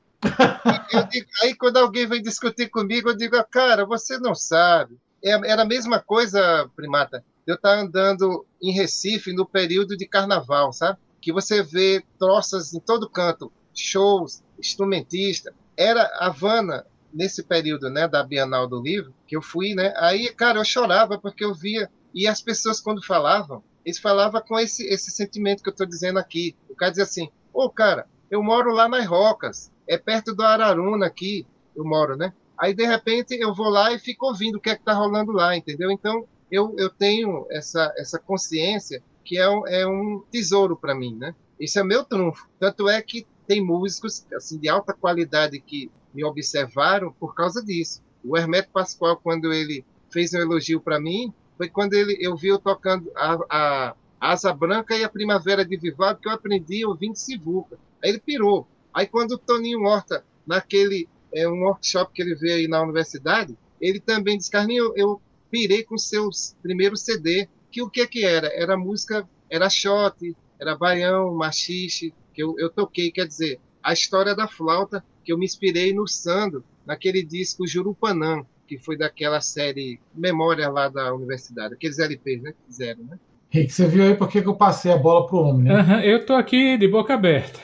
Digo, 1.09 1.27
aí 1.41 1.55
quando 1.55 1.77
alguém 1.77 2.05
vem 2.05 2.21
discutir 2.21 2.69
comigo, 2.69 3.09
eu 3.09 3.17
digo, 3.17 3.41
cara, 3.49 3.85
você 3.85 4.17
não 4.17 4.35
sabe. 4.35 4.97
É, 5.23 5.31
era 5.31 5.63
a 5.63 5.67
mesma 5.67 5.99
coisa, 5.99 6.69
primata. 6.75 7.23
Eu 7.45 7.55
estar 7.55 7.75
tá 7.75 7.81
andando 7.81 8.45
em 8.61 8.71
Recife 8.71 9.33
no 9.33 9.45
período 9.45 9.97
de 9.97 10.07
carnaval, 10.07 10.71
sabe? 10.71 10.99
Que 11.19 11.31
você 11.31 11.63
vê 11.63 12.03
troças 12.19 12.73
em 12.73 12.79
todo 12.79 13.09
canto, 13.09 13.51
shows, 13.73 14.43
instrumentista. 14.59 15.53
Era 15.75 16.03
Havana 16.19 16.85
nesse 17.13 17.43
período, 17.43 17.89
né, 17.89 18.07
da 18.07 18.23
Bienal 18.23 18.67
do 18.67 18.81
Livro, 18.81 19.13
que 19.27 19.35
eu 19.35 19.41
fui, 19.41 19.73
né? 19.73 19.93
Aí, 19.97 20.29
cara, 20.33 20.59
eu 20.59 20.65
chorava 20.65 21.17
porque 21.17 21.43
eu 21.43 21.53
via 21.53 21.89
e 22.13 22.27
as 22.27 22.41
pessoas 22.41 22.79
quando 22.79 23.05
falavam, 23.05 23.63
eles 23.85 23.99
falavam 23.99 24.41
com 24.41 24.59
esse 24.59 24.85
esse 24.85 25.11
sentimento 25.11 25.63
que 25.63 25.69
eu 25.69 25.71
estou 25.71 25.87
dizendo 25.87 26.19
aqui. 26.19 26.55
O 26.69 26.75
cara 26.75 26.91
dizia 26.91 27.03
assim: 27.03 27.29
"Ô, 27.53 27.65
oh, 27.65 27.69
cara, 27.69 28.07
eu 28.29 28.41
moro 28.41 28.71
lá 28.71 28.87
nas 28.87 29.05
Rocas 29.05 29.71
é 29.91 29.97
perto 29.97 30.33
do 30.33 30.41
Araruna 30.41 31.05
aqui, 31.05 31.45
eu 31.75 31.83
moro, 31.83 32.15
né? 32.15 32.33
Aí, 32.57 32.73
de 32.73 32.85
repente, 32.85 33.33
eu 33.33 33.53
vou 33.53 33.69
lá 33.69 33.91
e 33.91 33.99
fico 33.99 34.27
ouvindo 34.27 34.55
o 34.55 34.61
que 34.61 34.69
é 34.69 34.75
que 34.75 34.83
tá 34.83 34.93
rolando 34.93 35.31
lá, 35.33 35.55
entendeu? 35.57 35.91
Então, 35.91 36.25
eu, 36.49 36.73
eu 36.77 36.89
tenho 36.89 37.45
essa, 37.49 37.93
essa 37.97 38.17
consciência 38.17 39.03
que 39.25 39.37
é 39.37 39.49
um, 39.49 39.67
é 39.67 39.85
um 39.85 40.23
tesouro 40.31 40.77
para 40.77 40.95
mim, 40.95 41.15
né? 41.15 41.35
Isso 41.59 41.77
é 41.77 41.83
meu 41.83 42.05
trunfo. 42.05 42.47
Tanto 42.57 42.87
é 42.87 43.01
que 43.01 43.27
tem 43.45 43.63
músicos 43.63 44.25
assim 44.33 44.57
de 44.57 44.69
alta 44.69 44.93
qualidade 44.93 45.59
que 45.59 45.91
me 46.13 46.23
observaram 46.23 47.11
por 47.11 47.35
causa 47.35 47.61
disso. 47.63 48.01
O 48.23 48.37
Hermeto 48.37 48.69
Pascoal, 48.71 49.17
quando 49.17 49.51
ele 49.51 49.83
fez 50.09 50.33
um 50.33 50.39
elogio 50.39 50.79
para 50.79 50.99
mim, 50.99 51.33
foi 51.57 51.67
quando 51.67 51.93
ele, 51.93 52.17
eu 52.21 52.35
vi 52.37 52.47
eu 52.47 52.59
tocando 52.59 53.11
a, 53.15 53.37
a, 53.49 53.95
Asa 54.19 54.53
Branca 54.53 54.95
e 54.95 55.03
a 55.03 55.09
Primavera 55.09 55.65
de 55.65 55.75
Vivaldi, 55.75 56.21
que 56.21 56.29
eu 56.29 56.33
aprendi 56.33 56.85
ouvindo 56.85 57.15
Sivuca. 57.15 57.77
Aí 58.03 58.11
ele 58.11 58.19
pirou. 58.19 58.67
Aí 58.93 59.07
quando 59.07 59.31
o 59.31 59.37
Toninho 59.37 59.83
Horta, 59.83 60.23
naquele 60.45 61.07
é, 61.33 61.47
um 61.47 61.63
workshop 61.63 62.11
que 62.13 62.21
ele 62.21 62.35
veio 62.35 62.55
aí 62.55 62.67
na 62.67 62.81
universidade, 62.81 63.57
ele 63.79 63.99
também 63.99 64.37
disse, 64.37 64.51
Carlinhos, 64.51 64.87
eu, 64.89 64.93
eu 64.95 65.21
pirei 65.49 65.83
com 65.83 65.97
seus 65.97 66.55
primeiros 66.61 67.01
CD, 67.01 67.47
que 67.71 67.81
o 67.81 67.89
que 67.89 68.05
que 68.07 68.23
era? 68.23 68.47
Era 68.53 68.77
música, 68.77 69.27
era 69.49 69.69
shot, 69.69 70.35
era 70.59 70.75
baião, 70.75 71.33
machixe, 71.33 72.13
que 72.33 72.43
eu, 72.43 72.55
eu 72.57 72.69
toquei, 72.69 73.11
quer 73.11 73.27
dizer, 73.27 73.59
a 73.83 73.93
história 73.93 74.35
da 74.35 74.47
flauta, 74.47 75.03
que 75.23 75.33
eu 75.33 75.37
me 75.37 75.45
inspirei 75.45 75.93
no 75.93 76.07
Sandro, 76.07 76.63
naquele 76.85 77.23
disco 77.23 77.67
Jurupanã, 77.67 78.45
que 78.67 78.77
foi 78.77 78.97
daquela 78.97 79.41
série 79.41 79.99
Memória 80.13 80.69
lá 80.69 80.87
da 80.87 81.13
universidade, 81.13 81.73
aqueles 81.73 81.99
LPs, 81.99 82.41
né, 82.41 82.51
que 82.51 82.65
fizeram, 82.67 83.03
né? 83.03 83.19
Rick, 83.49 83.73
você 83.73 83.85
viu 83.85 84.05
aí 84.05 84.15
por 84.15 84.29
que 84.29 84.37
eu 84.37 84.55
passei 84.55 84.93
a 84.93 84.97
bola 84.97 85.27
pro 85.27 85.39
homem, 85.39 85.63
né? 85.63 85.81
Uhum, 85.81 85.99
eu 85.99 86.25
tô 86.25 86.33
aqui 86.33 86.77
de 86.77 86.87
boca 86.87 87.13
aberta. 87.13 87.59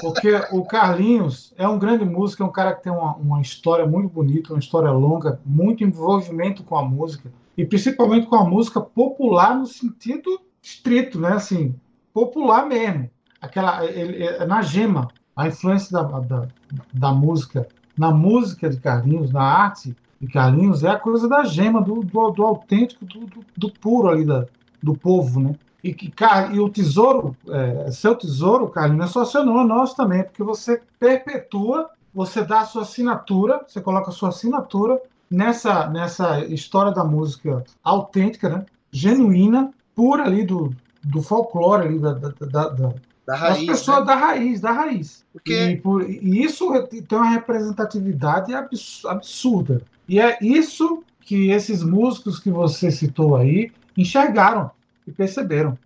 Porque 0.00 0.30
o 0.52 0.64
Carlinhos 0.64 1.52
é 1.56 1.66
um 1.66 1.78
grande 1.78 2.04
músico, 2.04 2.42
é 2.42 2.46
um 2.46 2.52
cara 2.52 2.74
que 2.74 2.84
tem 2.84 2.92
uma, 2.92 3.16
uma 3.16 3.40
história 3.40 3.86
muito 3.86 4.08
bonita, 4.08 4.52
uma 4.52 4.58
história 4.58 4.90
longa, 4.90 5.40
muito 5.44 5.82
envolvimento 5.82 6.62
com 6.62 6.76
a 6.76 6.84
música, 6.84 7.32
e 7.56 7.64
principalmente 7.64 8.26
com 8.26 8.36
a 8.36 8.44
música 8.44 8.80
popular 8.80 9.56
no 9.56 9.66
sentido 9.66 10.40
estrito, 10.62 11.20
né? 11.20 11.32
Assim, 11.32 11.74
popular 12.12 12.66
mesmo. 12.66 13.10
Aquela, 13.40 13.84
ele, 13.84 14.22
é, 14.22 14.46
na 14.46 14.62
gema, 14.62 15.08
a 15.34 15.48
influência 15.48 15.92
da, 15.92 16.20
da, 16.20 16.48
da, 16.92 17.12
música, 17.12 17.68
na 17.96 18.10
música 18.10 18.68
de 18.70 18.78
Carlinhos, 18.78 19.30
na 19.30 19.42
arte 19.42 19.94
de 20.20 20.26
Carlinhos, 20.28 20.82
é 20.82 20.88
a 20.88 20.98
coisa 20.98 21.28
da 21.28 21.44
gema, 21.44 21.82
do, 21.82 22.00
do, 22.00 22.30
do 22.30 22.42
autêntico, 22.42 23.04
do, 23.04 23.20
do, 23.26 23.44
do, 23.56 23.70
puro 23.70 24.08
ali 24.08 24.24
da, 24.24 24.46
do 24.82 24.96
povo, 24.96 25.40
né? 25.40 25.54
E, 25.86 25.94
que, 25.94 26.12
e 26.52 26.58
o 26.58 26.68
tesouro, 26.68 27.36
é, 27.48 27.90
seu 27.92 28.16
tesouro, 28.16 28.68
Carlinhos, 28.68 28.98
não 28.98 29.04
é 29.04 29.08
só 29.08 29.24
seu, 29.24 29.44
não, 29.44 29.60
é 29.60 29.64
nosso 29.64 29.94
também, 29.94 30.24
porque 30.24 30.42
você 30.42 30.82
perpetua, 30.98 31.90
você 32.12 32.42
dá 32.42 32.60
a 32.60 32.64
sua 32.64 32.82
assinatura, 32.82 33.60
você 33.66 33.80
coloca 33.80 34.10
a 34.10 34.12
sua 34.12 34.30
assinatura 34.30 35.00
nessa, 35.30 35.88
nessa 35.88 36.40
história 36.46 36.90
da 36.90 37.04
música 37.04 37.64
autêntica, 37.84 38.48
né? 38.48 38.66
genuína, 38.90 39.70
pura 39.94 40.24
ali 40.24 40.44
do, 40.44 40.74
do 41.04 41.22
folclore 41.22 41.86
ali, 41.86 41.98
da, 42.00 42.14
da, 42.14 42.30
da, 42.30 42.68
da 42.70 42.94
da 43.26 43.34
raiz, 43.34 43.66
das 43.66 43.66
pessoas 43.66 43.98
né? 44.00 44.04
da 44.04 44.14
raiz, 44.14 44.60
da 44.60 44.70
raiz. 44.70 45.24
Porque... 45.32 45.52
E, 45.52 45.76
por, 45.76 46.08
e, 46.08 46.44
isso 46.44 46.70
tem 46.88 47.18
uma 47.18 47.30
representatividade 47.30 48.52
absurda. 48.54 49.82
E 50.08 50.20
é 50.20 50.38
isso 50.40 51.02
que 51.20 51.50
esses 51.50 51.82
músicos 51.82 52.38
que 52.38 52.50
você 52.50 52.90
citou 52.90 53.34
aí 53.34 53.72
enxergaram 53.96 54.70
e 55.06 55.12
perceberam. 55.12 55.78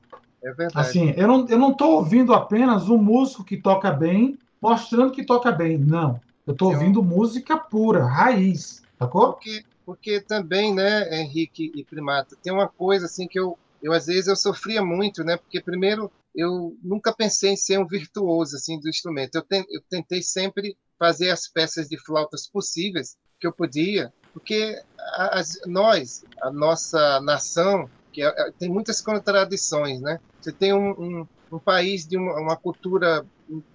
É 0.43 0.53
verdade. 0.53 0.73
Assim, 0.75 1.13
eu 1.17 1.29
não, 1.29 1.47
eu 1.49 1.59
não 1.59 1.75
tô 1.75 1.97
ouvindo 1.97 2.33
apenas 2.33 2.89
um 2.89 2.97
músico 2.97 3.45
que 3.45 3.57
toca 3.57 3.91
bem, 3.91 4.39
mostrando 4.61 5.13
que 5.13 5.25
toca 5.25 5.53
bem. 5.53 5.79
Não. 5.79 6.21
Eu 6.47 6.53
estou 6.53 6.73
ouvindo 6.73 7.03
música 7.03 7.57
pura, 7.57 8.05
raiz. 8.05 8.83
Sacou? 8.99 9.35
Porque, 9.35 9.65
porque 9.85 10.21
também, 10.21 10.75
né, 10.75 11.21
Henrique 11.21 11.71
e 11.75 11.85
Primata, 11.85 12.37
tem 12.43 12.53
uma 12.53 12.69
coisa 12.69 13.07
assim 13.07 13.27
que 13.27 13.39
eu, 13.39 13.59
eu 13.83 13.93
às 13.93 14.07
vezes 14.07 14.27
eu 14.27 14.37
sofria 14.37 14.83
muito, 14.83 15.23
né? 15.23 15.37
Porque 15.37 15.61
primeiro 15.61 16.11
eu 16.35 16.77
nunca 16.83 17.13
pensei 17.13 17.53
em 17.53 17.57
ser 17.57 17.79
um 17.79 17.87
virtuoso 17.87 18.57
assim 18.57 18.81
do 18.81 18.89
instrumento. 18.89 19.35
Eu, 19.35 19.43
ten, 19.43 19.65
eu 19.71 19.83
tentei 19.89 20.23
sempre 20.23 20.77
fazer 20.99 21.31
as 21.31 21.49
peças 21.49 21.89
de 21.89 21.99
flautas 21.99 22.47
possíveis 22.47 23.17
que 23.39 23.47
eu 23.47 23.53
podia, 23.53 24.13
porque 24.33 24.81
as, 25.17 25.59
nós, 25.67 26.25
a 26.43 26.51
nossa 26.51 27.21
nação, 27.21 27.89
que 28.13 28.23
é, 28.23 28.53
tem 28.59 28.69
muitas 28.69 29.01
contradições, 29.01 30.01
né? 30.01 30.21
Você 30.41 30.53
tem 30.53 30.73
um, 30.73 30.91
um, 30.91 31.29
um 31.53 31.59
país 31.59 32.07
de 32.07 32.17
uma, 32.17 32.39
uma 32.41 32.57
cultura 32.57 33.25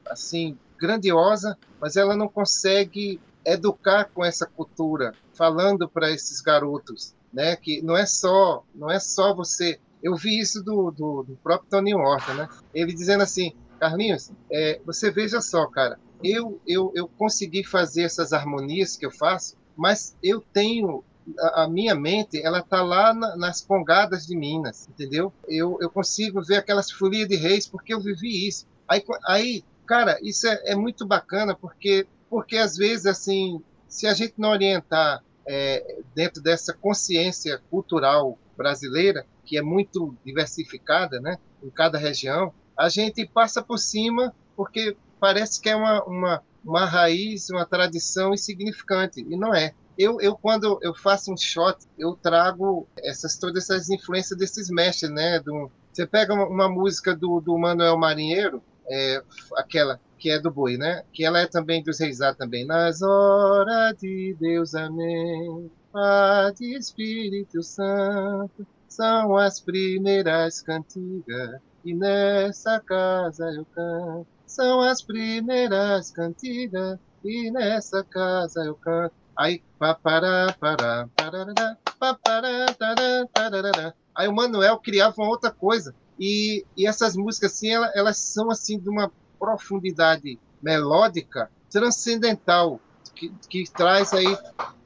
assim 0.07 0.57
grandiosa, 0.79 1.57
mas 1.79 1.95
ela 1.95 2.15
não 2.15 2.27
consegue 2.27 3.19
educar 3.45 4.05
com 4.05 4.25
essa 4.25 4.45
cultura, 4.45 5.13
falando 5.33 5.87
para 5.87 6.11
esses 6.11 6.41
garotos, 6.41 7.13
né? 7.33 7.55
Que 7.55 7.81
não 7.81 7.95
é 7.95 8.05
só, 8.05 8.63
não 8.73 8.89
é 8.89 8.99
só 8.99 9.33
você. 9.33 9.79
Eu 10.01 10.15
vi 10.15 10.39
isso 10.39 10.63
do, 10.63 10.91
do, 10.91 11.23
do 11.23 11.35
próprio 11.43 11.69
Tony 11.69 11.93
Horta, 11.93 12.33
né? 12.33 12.47
Ele 12.73 12.93
dizendo 12.93 13.23
assim, 13.23 13.53
Carlinhos, 13.79 14.31
é, 14.51 14.79
você 14.85 15.11
veja 15.11 15.41
só, 15.41 15.65
cara, 15.67 15.99
eu, 16.23 16.59
eu, 16.65 16.91
eu 16.95 17.07
consegui 17.07 17.63
fazer 17.63 18.03
essas 18.03 18.33
harmonias 18.33 18.95
que 18.95 19.05
eu 19.05 19.11
faço, 19.11 19.55
mas 19.75 20.15
eu 20.23 20.41
tenho 20.53 21.03
a, 21.39 21.67
minha 21.67 21.95
mente, 21.95 22.41
ela 22.41 22.61
tá 22.61 22.83
lá 22.83 23.13
na, 23.13 23.35
nas 23.35 23.61
congadas 23.61 24.25
de 24.25 24.35
Minas, 24.35 24.87
entendeu? 24.87 25.33
Eu, 25.47 25.77
eu 25.81 25.89
consigo 25.89 26.43
ver 26.43 26.57
aquelas 26.57 26.91
folias 26.91 27.27
de 27.27 27.35
reis 27.35 27.67
porque 27.67 27.93
eu 27.93 27.99
vivi 27.99 28.47
isso. 28.47 28.67
Aí, 28.87 29.03
aí 29.27 29.63
cara, 29.85 30.17
isso 30.21 30.47
é, 30.47 30.61
é 30.65 30.75
muito 30.75 31.05
bacana 31.05 31.55
porque 31.55 32.07
porque 32.29 32.57
às 32.57 32.75
vezes 32.75 33.05
assim, 33.05 33.61
se 33.87 34.07
a 34.07 34.13
gente 34.13 34.33
não 34.37 34.49
orientar 34.49 35.23
é, 35.47 35.99
dentro 36.13 36.41
dessa 36.41 36.73
consciência 36.73 37.61
cultural 37.69 38.37
brasileira 38.57 39.25
que 39.45 39.57
é 39.57 39.61
muito 39.61 40.15
diversificada, 40.25 41.19
né, 41.19 41.37
em 41.63 41.69
cada 41.69 41.97
região, 41.97 42.51
a 42.75 42.89
gente 42.89 43.25
passa 43.27 43.61
por 43.61 43.77
cima 43.77 44.33
porque 44.55 44.97
parece 45.19 45.61
que 45.61 45.69
é 45.69 45.75
uma, 45.75 46.03
uma, 46.03 46.43
uma 46.63 46.85
raiz, 46.85 47.49
uma 47.49 47.65
tradição 47.65 48.33
insignificante, 48.33 49.21
e 49.21 49.37
não 49.37 49.53
é. 49.53 49.73
Eu, 49.97 50.19
eu, 50.19 50.35
quando 50.35 50.79
eu 50.81 50.93
faço 50.93 51.31
um 51.31 51.37
shot, 51.37 51.77
eu 51.97 52.15
trago 52.15 52.87
essas 52.97 53.37
todas 53.37 53.69
essas 53.69 53.89
influências 53.89 54.37
desses 54.37 54.69
mestres, 54.69 55.11
né? 55.11 55.39
Do, 55.39 55.71
você 55.91 56.05
pega 56.05 56.33
uma, 56.33 56.47
uma 56.47 56.69
música 56.69 57.15
do, 57.15 57.39
do 57.39 57.57
Manuel 57.57 57.97
Marinheiro, 57.97 58.61
é, 58.87 59.23
aquela 59.57 59.99
que 60.17 60.29
é 60.29 60.39
do 60.39 60.51
boi, 60.51 60.77
né? 60.77 61.03
Que 61.13 61.23
ela 61.23 61.39
é 61.39 61.47
também 61.47 61.83
dos 61.83 61.99
reis 61.99 62.19
também. 62.37 62.65
Nas 62.65 63.01
horas 63.01 63.97
de 63.97 64.35
Deus, 64.39 64.75
amém. 64.75 65.71
Pai 65.91 66.53
de 66.53 66.77
Espírito 66.77 67.63
Santo, 67.63 68.67
são 68.89 69.37
as 69.37 69.61
primeiras 69.61 70.61
cantigas, 70.61 71.61
e 71.85 71.93
nessa 71.93 72.79
casa 72.81 73.45
eu 73.45 73.65
canto. 73.65 74.27
São 74.45 74.81
as 74.81 75.01
primeiras 75.01 76.11
cantigas, 76.11 76.99
e 77.23 77.49
nessa 77.51 78.03
casa 78.03 78.61
eu 78.65 78.75
canto. 78.75 79.13
Aí, 79.37 79.61
papará, 79.77 80.55
pará, 80.59 81.09
parará, 81.15 81.77
papará, 81.99 82.73
tará, 82.73 83.27
tarará. 83.33 83.93
Aí 84.15 84.27
o 84.27 84.33
Manuel 84.33 84.77
criava 84.79 85.15
uma 85.17 85.29
outra 85.29 85.51
coisa. 85.51 85.93
E, 86.19 86.65
e 86.77 86.87
essas 86.87 87.15
músicas, 87.17 87.53
assim, 87.53 87.69
elas, 87.69 87.91
elas 87.95 88.17
são, 88.17 88.49
assim, 88.49 88.79
de 88.79 88.89
uma 88.89 89.11
profundidade 89.37 90.39
melódica 90.61 91.51
transcendental, 91.69 92.79
que, 93.13 93.31
que 93.49 93.63
traz 93.71 94.13
aí... 94.13 94.37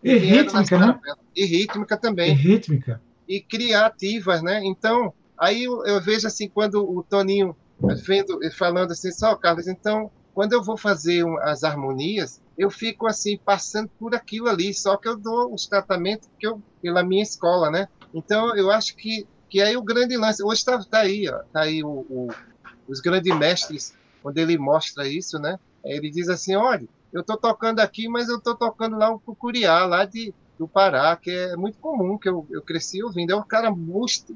E 0.03 0.17
rítmica, 0.17 0.77
né? 0.79 0.99
E 1.35 1.45
rítmica 1.45 1.97
também. 1.97 2.31
E 2.31 2.33
rítmica. 2.33 3.01
E 3.27 3.39
criativas, 3.41 4.41
né? 4.41 4.62
Então, 4.63 5.13
aí 5.38 5.65
eu, 5.65 5.85
eu 5.85 6.01
vejo, 6.01 6.25
assim, 6.25 6.49
quando 6.49 6.83
o 6.83 7.03
Toninho 7.03 7.55
vendo, 8.05 8.39
falando 8.57 8.91
assim, 8.91 9.12
só, 9.12 9.35
Carlos, 9.35 9.67
então, 9.67 10.09
quando 10.33 10.53
eu 10.53 10.63
vou 10.63 10.77
fazer 10.77 11.23
as 11.41 11.63
harmonias, 11.63 12.41
eu 12.60 12.69
fico 12.69 13.08
assim 13.08 13.38
passando 13.38 13.89
por 13.98 14.13
aquilo 14.13 14.50
ali, 14.50 14.74
só 14.74 14.98
que 14.98 15.08
eu 15.08 15.17
dou 15.17 15.54
os 15.54 15.65
tratamentos 15.65 16.30
que 16.38 16.45
eu 16.45 16.62
pela 16.82 17.02
minha 17.02 17.24
escola, 17.24 17.72
né? 17.72 17.88
Então 18.13 18.54
eu 18.56 18.69
acho 18.69 18.98
que 18.98 19.26
que 19.50 19.62
aí 19.62 19.76
o 19.76 19.82
grande 19.82 20.15
lance 20.15 20.43
hoje 20.43 20.60
está 20.60 20.78
tá 20.84 21.00
aí, 21.00 21.28
ó, 21.28 21.39
tá 21.52 21.62
aí 21.62 21.84
o, 21.84 22.06
o, 22.10 22.28
os 22.88 23.00
grandes 23.00 23.36
mestres 23.36 23.98
quando 24.22 24.38
ele 24.38 24.58
mostra 24.58 25.08
isso, 25.08 25.39
né? 25.39 25.58
Ele 25.84 26.12
diz 26.12 26.28
assim, 26.28 26.56
olha, 26.56 26.88
eu 27.13 27.22
estou 27.22 27.38
tocando 27.38 27.80
aqui, 27.80 28.08
mas 28.10 28.28
eu 28.28 28.38
estou 28.38 28.54
tocando 28.54 28.98
lá 28.98 29.10
um 29.10 29.17
cucuriá 29.17 29.86
lá 29.86 30.04
de 30.06 30.34
do 30.60 30.67
Pará, 30.67 31.15
que 31.15 31.32
é 31.32 31.56
muito 31.56 31.80
comum 31.80 32.17
que 32.17 32.28
eu, 32.28 32.45
eu 32.52 32.62
cresci 32.62 33.02
ouvindo. 33.02 33.32
É 33.32 33.36
o 33.36 33.45
cara 33.45 33.74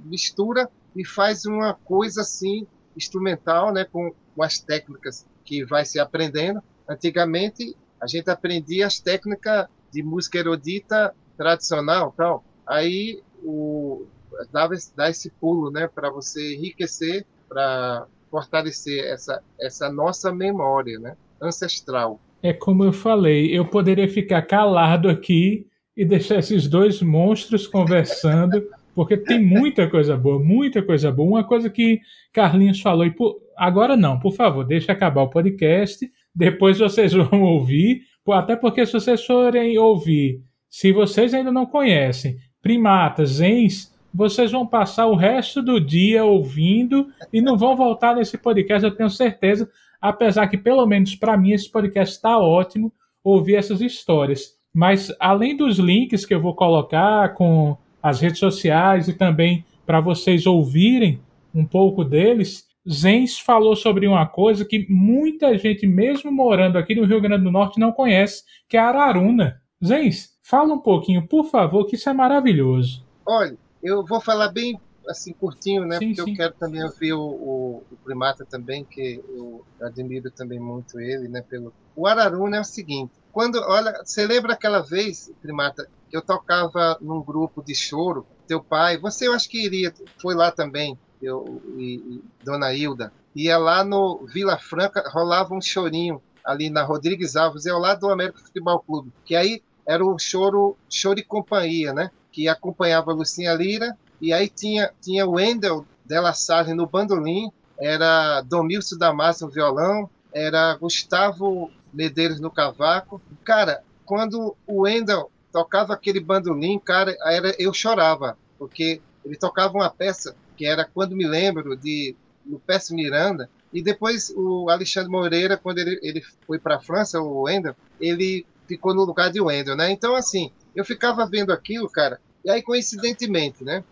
mistura 0.05 0.69
e 0.95 1.05
faz 1.05 1.43
uma 1.43 1.73
coisa 1.73 2.21
assim 2.21 2.65
instrumental, 2.95 3.73
né, 3.73 3.83
com, 3.83 4.15
com 4.33 4.41
as 4.41 4.59
técnicas 4.59 5.27
que 5.43 5.65
vai 5.65 5.83
se 5.83 5.99
aprendendo. 5.99 6.63
Antigamente 6.87 7.75
a 8.03 8.07
gente 8.07 8.29
aprendia 8.29 8.85
as 8.85 8.99
técnicas 8.99 9.67
de 9.91 10.03
música 10.03 10.37
erudita 10.37 11.15
tradicional, 11.37 12.13
tal. 12.17 12.43
Aí 12.67 13.21
o 13.41 14.05
dava 14.51 14.75
dá 14.95 15.09
esse 15.09 15.29
pulo, 15.29 15.71
né, 15.71 15.87
para 15.87 16.09
você 16.09 16.55
enriquecer, 16.55 17.25
para 17.47 18.05
fortalecer 18.29 19.05
essa 19.05 19.41
essa 19.59 19.89
nossa 19.89 20.33
memória, 20.33 20.99
né, 20.99 21.15
ancestral. 21.41 22.19
É 22.41 22.51
como 22.51 22.83
eu 22.83 22.91
falei, 22.91 23.57
eu 23.57 23.65
poderia 23.65 24.09
ficar 24.09 24.41
calado 24.41 25.07
aqui 25.07 25.65
e 25.95 26.03
deixar 26.03 26.39
esses 26.39 26.67
dois 26.67 27.01
monstros 27.01 27.67
conversando, 27.67 28.67
porque 28.93 29.15
tem 29.15 29.41
muita 29.41 29.89
coisa 29.89 30.17
boa, 30.17 30.39
muita 30.39 30.81
coisa 30.81 31.09
boa. 31.09 31.29
Uma 31.29 31.43
coisa 31.45 31.69
que 31.69 32.01
Carlinhos 32.33 32.81
falou, 32.81 33.05
e 33.05 33.11
por, 33.11 33.39
agora 33.55 33.95
não, 33.95 34.19
por 34.19 34.33
favor, 34.33 34.65
deixa 34.65 34.91
acabar 34.91 35.21
o 35.21 35.29
podcast 35.29 36.11
depois 36.33 36.79
vocês 36.79 37.13
vão 37.13 37.41
ouvir, 37.43 38.01
até 38.29 38.55
porque 38.55 38.85
se 38.85 38.93
vocês 38.93 39.25
forem 39.25 39.77
ouvir, 39.77 40.41
se 40.69 40.91
vocês 40.91 41.33
ainda 41.33 41.51
não 41.51 41.65
conhecem 41.65 42.37
primatas, 42.61 43.41
ens, 43.41 43.93
vocês 44.13 44.51
vão 44.51 44.65
passar 44.65 45.07
o 45.07 45.15
resto 45.15 45.61
do 45.61 45.79
dia 45.79 46.23
ouvindo 46.23 47.07
e 47.31 47.41
não 47.41 47.57
vão 47.57 47.75
voltar 47.75 48.15
nesse 48.15 48.37
podcast, 48.37 48.85
eu 48.85 48.95
tenho 48.95 49.09
certeza, 49.09 49.69
apesar 49.99 50.47
que 50.47 50.57
pelo 50.57 50.85
menos 50.85 51.15
para 51.15 51.35
mim 51.35 51.51
esse 51.51 51.69
podcast 51.69 52.15
está 52.15 52.37
ótimo 52.37 52.93
ouvir 53.23 53.55
essas 53.55 53.81
histórias. 53.81 54.55
Mas 54.73 55.13
além 55.19 55.57
dos 55.57 55.77
links 55.77 56.25
que 56.25 56.33
eu 56.33 56.41
vou 56.41 56.55
colocar 56.55 57.33
com 57.33 57.77
as 58.01 58.19
redes 58.19 58.39
sociais 58.39 59.07
e 59.07 59.13
também 59.13 59.65
para 59.85 59.99
vocês 59.99 60.45
ouvirem 60.45 61.19
um 61.53 61.65
pouco 61.65 62.03
deles, 62.03 62.65
Zens 62.89 63.39
falou 63.39 63.75
sobre 63.75 64.07
uma 64.07 64.25
coisa 64.25 64.65
que 64.65 64.85
muita 64.89 65.57
gente, 65.57 65.87
mesmo 65.87 66.31
morando 66.31 66.77
aqui 66.77 66.93
no 66.93 67.05
Rio 67.05 67.21
Grande 67.21 67.43
do 67.43 67.51
Norte, 67.51 67.79
não 67.79 67.91
conhece, 67.91 68.43
que 68.67 68.75
é 68.75 68.79
a 68.79 68.87
Araruna. 68.87 69.61
Zens, 69.83 70.37
fala 70.43 70.73
um 70.73 70.79
pouquinho, 70.79 71.27
por 71.27 71.45
favor, 71.45 71.85
que 71.85 71.95
isso 71.95 72.09
é 72.09 72.13
maravilhoso. 72.13 73.05
Olha, 73.25 73.57
eu 73.81 74.05
vou 74.05 74.19
falar 74.19 74.49
bem 74.49 74.79
assim 75.07 75.33
curtinho, 75.33 75.85
né? 75.85 75.97
Sim, 75.97 76.07
porque 76.13 76.23
sim. 76.23 76.31
eu 76.31 76.37
quero 76.37 76.53
também 76.53 76.83
ouvir 76.83 77.13
o, 77.13 77.21
o, 77.21 77.83
o, 77.91 77.97
Primata 78.03 78.45
também, 78.45 78.85
que 78.85 79.21
eu 79.27 79.65
admiro 79.81 80.31
também 80.31 80.59
muito 80.59 80.99
ele, 80.99 81.27
né? 81.27 81.41
Pelo 81.41 81.73
o 81.95 82.07
Araruna 82.07 82.57
é 82.57 82.61
o 82.61 82.65
seguinte. 82.65 83.11
Quando, 83.31 83.57
olha, 83.57 84.01
você 84.03 84.25
lembra 84.25 84.53
aquela 84.53 84.81
vez, 84.81 85.31
Primata, 85.41 85.87
que 86.09 86.15
eu 86.15 86.21
tocava 86.21 86.97
num 87.01 87.21
grupo 87.21 87.63
de 87.63 87.75
choro, 87.75 88.25
teu 88.47 88.63
pai, 88.63 88.97
você 88.97 89.27
eu 89.27 89.33
acho 89.33 89.49
que 89.49 89.63
iria, 89.63 89.93
foi 90.21 90.35
lá 90.35 90.51
também 90.51 90.97
eu, 91.23 91.61
e, 91.77 91.95
e 91.95 92.23
Dona 92.43 92.73
Hilda, 92.73 93.11
ia 93.35 93.57
lá 93.57 93.83
no 93.83 94.25
Vila 94.25 94.57
Franca, 94.57 95.03
rolava 95.09 95.53
um 95.53 95.61
chorinho 95.61 96.21
ali 96.45 96.69
na 96.69 96.83
Rodrigues 96.83 97.35
Alves, 97.35 97.65
é 97.65 97.71
ao 97.71 97.79
lado 97.79 98.01
do 98.01 98.09
América 98.09 98.39
Futebol 98.39 98.79
Clube, 98.79 99.11
que 99.25 99.35
aí 99.35 99.61
era 99.85 100.05
o 100.05 100.17
choro, 100.19 100.77
choro 100.89 101.19
e 101.19 101.23
companhia, 101.23 101.93
né? 101.93 102.11
Que 102.31 102.47
acompanhava 102.47 103.11
a 103.11 103.15
Lucinha 103.15 103.53
Lira, 103.53 103.97
e 104.21 104.31
aí 104.33 104.49
tinha, 104.49 104.91
tinha 105.01 105.25
o 105.25 105.33
Wendel 105.33 105.85
Della 106.05 106.33
Salle 106.33 106.73
no 106.73 106.87
bandolim, 106.87 107.51
era 107.79 108.41
Domilson 108.41 108.97
Damasio 108.97 109.47
no 109.47 109.53
violão, 109.53 110.09
era 110.33 110.75
Gustavo 110.75 111.71
Medeiros 111.93 112.39
no 112.39 112.49
cavaco. 112.49 113.21
Cara, 113.43 113.83
quando 114.05 114.55
o 114.65 114.81
Wendel 114.81 115.31
tocava 115.51 115.93
aquele 115.93 116.19
bandolim, 116.19 116.79
cara, 116.79 117.15
era, 117.25 117.53
eu 117.59 117.73
chorava, 117.73 118.37
porque 118.57 119.01
ele 119.23 119.37
tocava 119.37 119.73
uma 119.73 119.89
peça 119.89 120.35
que 120.53 120.65
era 120.65 120.85
Quando 120.85 121.15
Me 121.15 121.27
Lembro, 121.27 121.75
de 121.75 122.15
Lupécio 122.45 122.95
Miranda, 122.95 123.49
e 123.71 123.81
depois 123.81 124.33
o 124.35 124.69
Alexandre 124.69 125.09
Moreira, 125.09 125.57
quando 125.57 125.79
ele, 125.79 125.99
ele 126.01 126.21
foi 126.45 126.59
para 126.59 126.75
a 126.75 126.79
França, 126.79 127.19
o 127.19 127.43
Wendel, 127.43 127.75
ele 127.99 128.45
ficou 128.67 128.93
no 128.93 129.03
lugar 129.03 129.31
de 129.31 129.41
Wendel, 129.41 129.75
né? 129.75 129.91
Então, 129.91 130.15
assim, 130.15 130.51
eu 130.75 130.85
ficava 130.85 131.25
vendo 131.25 131.51
aquilo, 131.51 131.89
cara, 131.89 132.19
e 132.43 132.49
aí, 132.49 132.61
coincidentemente, 132.61 133.63
né? 133.63 133.83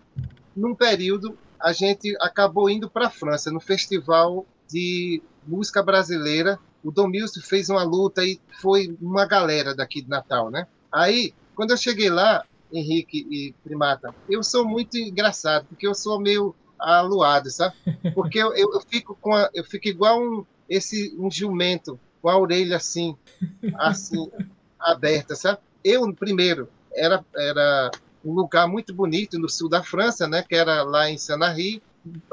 Num 0.55 0.75
período, 0.75 1.37
a 1.59 1.71
gente 1.71 2.15
acabou 2.19 2.69
indo 2.69 2.89
para 2.89 3.07
a 3.07 3.09
França, 3.09 3.49
no 3.49 3.61
Festival 3.61 4.45
de 4.69 5.21
Música 5.47 5.81
Brasileira. 5.81 6.59
O 6.83 6.91
Domilson 6.91 7.39
fez 7.41 7.69
uma 7.69 7.83
luta 7.83 8.25
e 8.25 8.39
foi 8.61 8.95
uma 9.01 9.25
galera 9.25 9.73
daqui 9.73 10.01
de 10.01 10.09
Natal, 10.09 10.49
né? 10.51 10.67
Aí, 10.91 11.33
quando 11.55 11.71
eu 11.71 11.77
cheguei 11.77 12.09
lá, 12.09 12.43
Henrique 12.73 13.25
e 13.29 13.53
Primata, 13.63 14.13
eu 14.29 14.43
sou 14.43 14.65
muito 14.65 14.97
engraçado, 14.97 15.65
porque 15.67 15.87
eu 15.87 15.93
sou 15.93 16.19
meio 16.19 16.55
aluado, 16.79 17.49
sabe? 17.51 17.75
Porque 18.13 18.39
eu, 18.39 18.53
eu, 18.55 18.73
eu 18.73 18.81
fico 18.81 19.15
com 19.19 19.33
a, 19.33 19.49
eu 19.53 19.63
fico 19.63 19.87
igual 19.87 20.21
um 20.21 20.45
esse 20.69 21.15
um 21.19 21.29
jumento 21.29 21.99
com 22.21 22.29
a 22.29 22.37
orelha 22.37 22.77
assim, 22.77 23.15
assim 23.75 24.29
aberta, 24.79 25.35
sabe? 25.35 25.59
Eu 25.83 26.13
primeiro 26.13 26.69
era 26.93 27.23
era 27.35 27.91
um 28.23 28.33
lugar 28.33 28.67
muito 28.67 28.93
bonito 28.93 29.39
no 29.39 29.49
sul 29.49 29.67
da 29.67 29.83
França, 29.83 30.27
né, 30.27 30.43
que 30.47 30.55
era 30.55 30.83
lá 30.83 31.09
em 31.09 31.17
Sanary. 31.17 31.81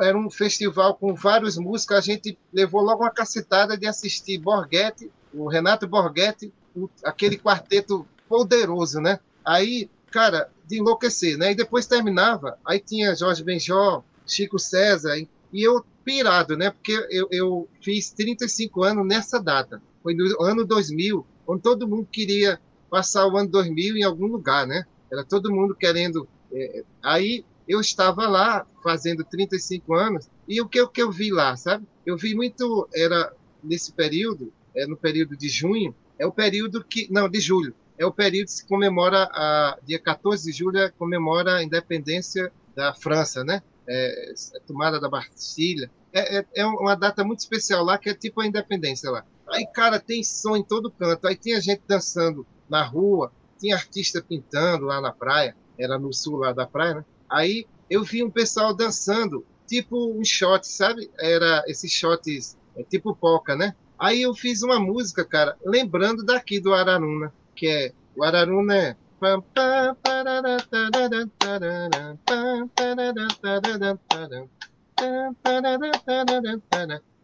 Era 0.01 0.17
um 0.17 0.31
festival 0.31 0.95
com 0.95 1.15
vários 1.15 1.59
músicos. 1.59 1.97
A 1.97 2.01
gente 2.01 2.39
levou 2.53 2.83
logo 2.83 3.03
uma 3.03 3.11
cacetada 3.11 3.77
de 3.77 3.87
assistir 3.87 4.39
Borghetti, 4.39 5.11
o 5.33 5.49
Renato 5.49 5.87
Borghetti, 5.87 6.53
o, 6.75 6.89
aquele 7.05 7.37
quarteto 7.37 8.07
poderoso, 8.29 9.01
né? 9.01 9.19
Aí, 9.45 9.91
cara, 10.11 10.51
de 10.67 10.79
enlouquecer, 10.79 11.37
né? 11.37 11.53
E 11.53 11.55
depois 11.55 11.87
terminava, 11.87 12.59
aí 12.65 12.81
tinha 12.81 13.15
Jorge 13.15 13.43
Benjó, 13.43 14.03
Chico 14.27 14.59
César, 14.59 15.17
e 15.19 15.63
eu 15.63 15.85
pirado, 16.05 16.57
né? 16.57 16.71
Porque 16.71 16.93
eu, 17.11 17.29
eu 17.31 17.69
fiz 17.83 18.11
35 18.11 18.83
anos 18.83 19.07
nessa 19.07 19.39
data. 19.39 19.83
Foi 20.03 20.15
no 20.15 20.43
ano 20.43 20.65
2000, 20.65 21.27
onde 21.47 21.63
todo 21.63 21.89
mundo 21.89 22.09
queria 22.11 22.61
passar 22.91 23.27
o 23.27 23.37
ano 23.37 23.49
2000 23.49 23.97
em 23.97 24.03
algum 24.03 24.27
lugar, 24.27 24.67
né? 24.67 24.85
Era 25.11 25.25
todo 25.25 25.53
mundo 25.53 25.75
querendo. 25.75 26.29
É, 26.53 26.83
aí 27.03 27.45
eu 27.69 27.81
estava 27.81 28.27
lá 28.27 28.67
fazendo 28.83 29.23
35 29.25 29.95
anos 29.95 30.31
e 30.49 30.61
o 30.61 30.67
que, 30.67 30.81
o 30.81 30.89
que 30.89 31.03
eu 31.03 31.13
vi 31.13 31.31
lá, 31.31 31.55
sabe? 31.57 31.87
Eu 32.07 32.17
vi 32.17 32.35
muito, 32.35 32.89
era 32.95 33.31
nesse 33.63 33.93
período, 33.93 34.51
é 34.75 34.87
no 34.87 34.97
período 34.97 35.37
de 35.37 35.49
junho, 35.49 35.95
é 36.19 36.27
o 36.27 36.33
período 36.33 36.83
que, 36.83 37.07
não, 37.13 37.29
de 37.29 37.39
julho, 37.39 37.75
é 37.99 38.07
o 38.07 38.13
período 38.13 38.47
que 38.47 38.53
se 38.53 38.67
comemora, 38.67 39.25
a, 39.33 39.79
dia 39.83 39.99
14 39.99 40.51
de 40.51 40.57
julho, 40.57 40.79
é, 40.79 40.91
comemora 40.91 41.57
a 41.57 41.63
independência 41.63 42.53
da 42.75 42.95
França, 42.95 43.43
né? 43.43 43.63
É, 43.89 44.33
a 44.57 44.61
tomada 44.61 45.01
da 45.01 45.09
Bastilha. 45.09 45.91
É, 46.13 46.39
é, 46.39 46.47
é, 46.55 46.67
uma 46.67 46.95
data 46.95 47.25
muito 47.25 47.41
especial 47.41 47.85
lá, 47.85 47.99
que 47.99 48.09
é 48.09 48.15
tipo 48.15 48.41
a 48.41 48.47
independência 48.47 49.11
lá. 49.11 49.25
Aí, 49.49 49.67
cara, 49.67 49.99
tem 49.99 50.23
som 50.23 50.57
em 50.57 50.63
todo 50.63 50.91
canto. 50.91 51.27
Aí 51.27 51.37
tinha 51.37 51.61
gente 51.61 51.83
dançando 51.89 52.47
na 52.69 52.85
rua, 52.85 53.33
tinha 53.59 53.75
artista 53.75 54.23
pintando 54.23 54.87
lá 54.87 55.01
na 55.01 55.13
praia, 55.13 55.57
era 55.79 55.99
no 55.99 56.13
sul 56.13 56.39
lá 56.39 56.53
da 56.53 56.67
praia, 56.67 56.97
né? 56.97 57.05
Aí 57.29 57.67
eu 57.91 58.05
vi 58.05 58.23
um 58.23 58.31
pessoal 58.31 58.75
dançando, 58.75 59.45
tipo 59.67 60.13
um 60.13 60.25
shot, 60.25 60.67
sabe? 60.67 61.11
Era 61.19 61.65
esses 61.67 61.91
shots, 61.91 62.57
é, 62.77 62.83
tipo 62.83 63.15
poca, 63.15 63.57
né? 63.57 63.75
Aí 63.99 64.23
eu 64.23 64.33
fiz 64.35 64.63
uma 64.63 64.79
música, 64.79 65.25
cara, 65.25 65.57
lembrando 65.65 66.25
daqui 66.25 66.61
do 66.61 66.73
Araruna, 66.73 67.33
que 67.59 67.67
é 67.67 67.93
o 68.17 68.23
Araruna 68.23 68.77
é 68.77 68.97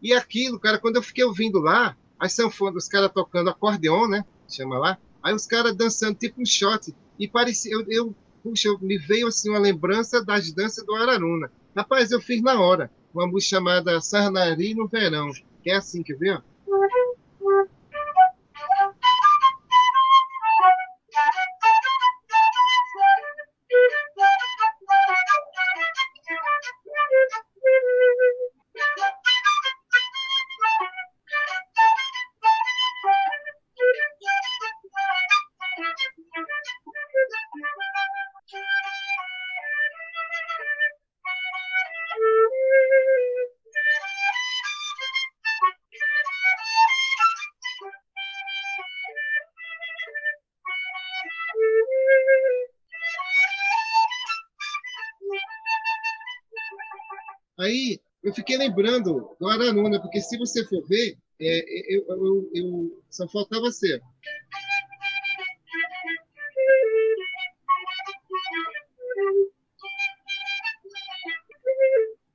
e 0.01 0.13
aquilo, 0.13 0.59
cara, 0.59 0.77
quando 0.77 0.97
eu 0.97 1.01
fiquei 1.01 1.23
ouvindo 1.23 1.59
lá, 1.59 1.95
as 2.19 2.33
sanfonas, 2.33 2.83
os 2.83 2.89
caras 2.89 3.11
tocando 3.13 3.49
acordeon, 3.49 4.07
né? 4.07 4.25
Chama 4.47 4.77
lá. 4.77 4.97
Aí 5.23 5.33
os 5.33 5.47
caras 5.47 5.75
dançando 5.75 6.15
tipo 6.15 6.41
um 6.41 6.45
shot. 6.45 6.93
E 7.17 7.27
parecia, 7.27 7.73
eu, 7.73 7.85
eu, 7.87 8.15
puxa, 8.43 8.69
me 8.81 8.97
veio 8.97 9.27
assim 9.27 9.49
uma 9.49 9.59
lembrança 9.59 10.23
das 10.23 10.51
danças 10.51 10.85
do 10.85 10.93
Araruna. 10.95 11.49
Rapaz, 11.75 12.11
eu 12.11 12.21
fiz 12.21 12.41
na 12.41 12.59
hora. 12.59 12.91
Uma 13.13 13.25
música 13.25 13.55
chamada 13.55 14.01
Sarnari 14.01 14.75
no 14.75 14.87
Verão. 14.87 15.31
Que 15.63 15.71
é 15.71 15.77
assim, 15.77 16.03
quer 16.03 16.17
ver? 16.17 16.33
Aí 16.33 17.04
fiquei 58.35 58.57
lembrando 58.57 59.35
do 59.39 59.47
Araruna, 59.47 59.99
porque 60.01 60.19
se 60.21 60.37
você 60.37 60.63
for 60.65 60.85
ver, 60.85 61.17
é, 61.39 61.95
eu, 61.95 62.05
eu, 62.07 62.51
eu, 62.53 63.03
só 63.09 63.27
faltava 63.27 63.71
ser. 63.71 64.01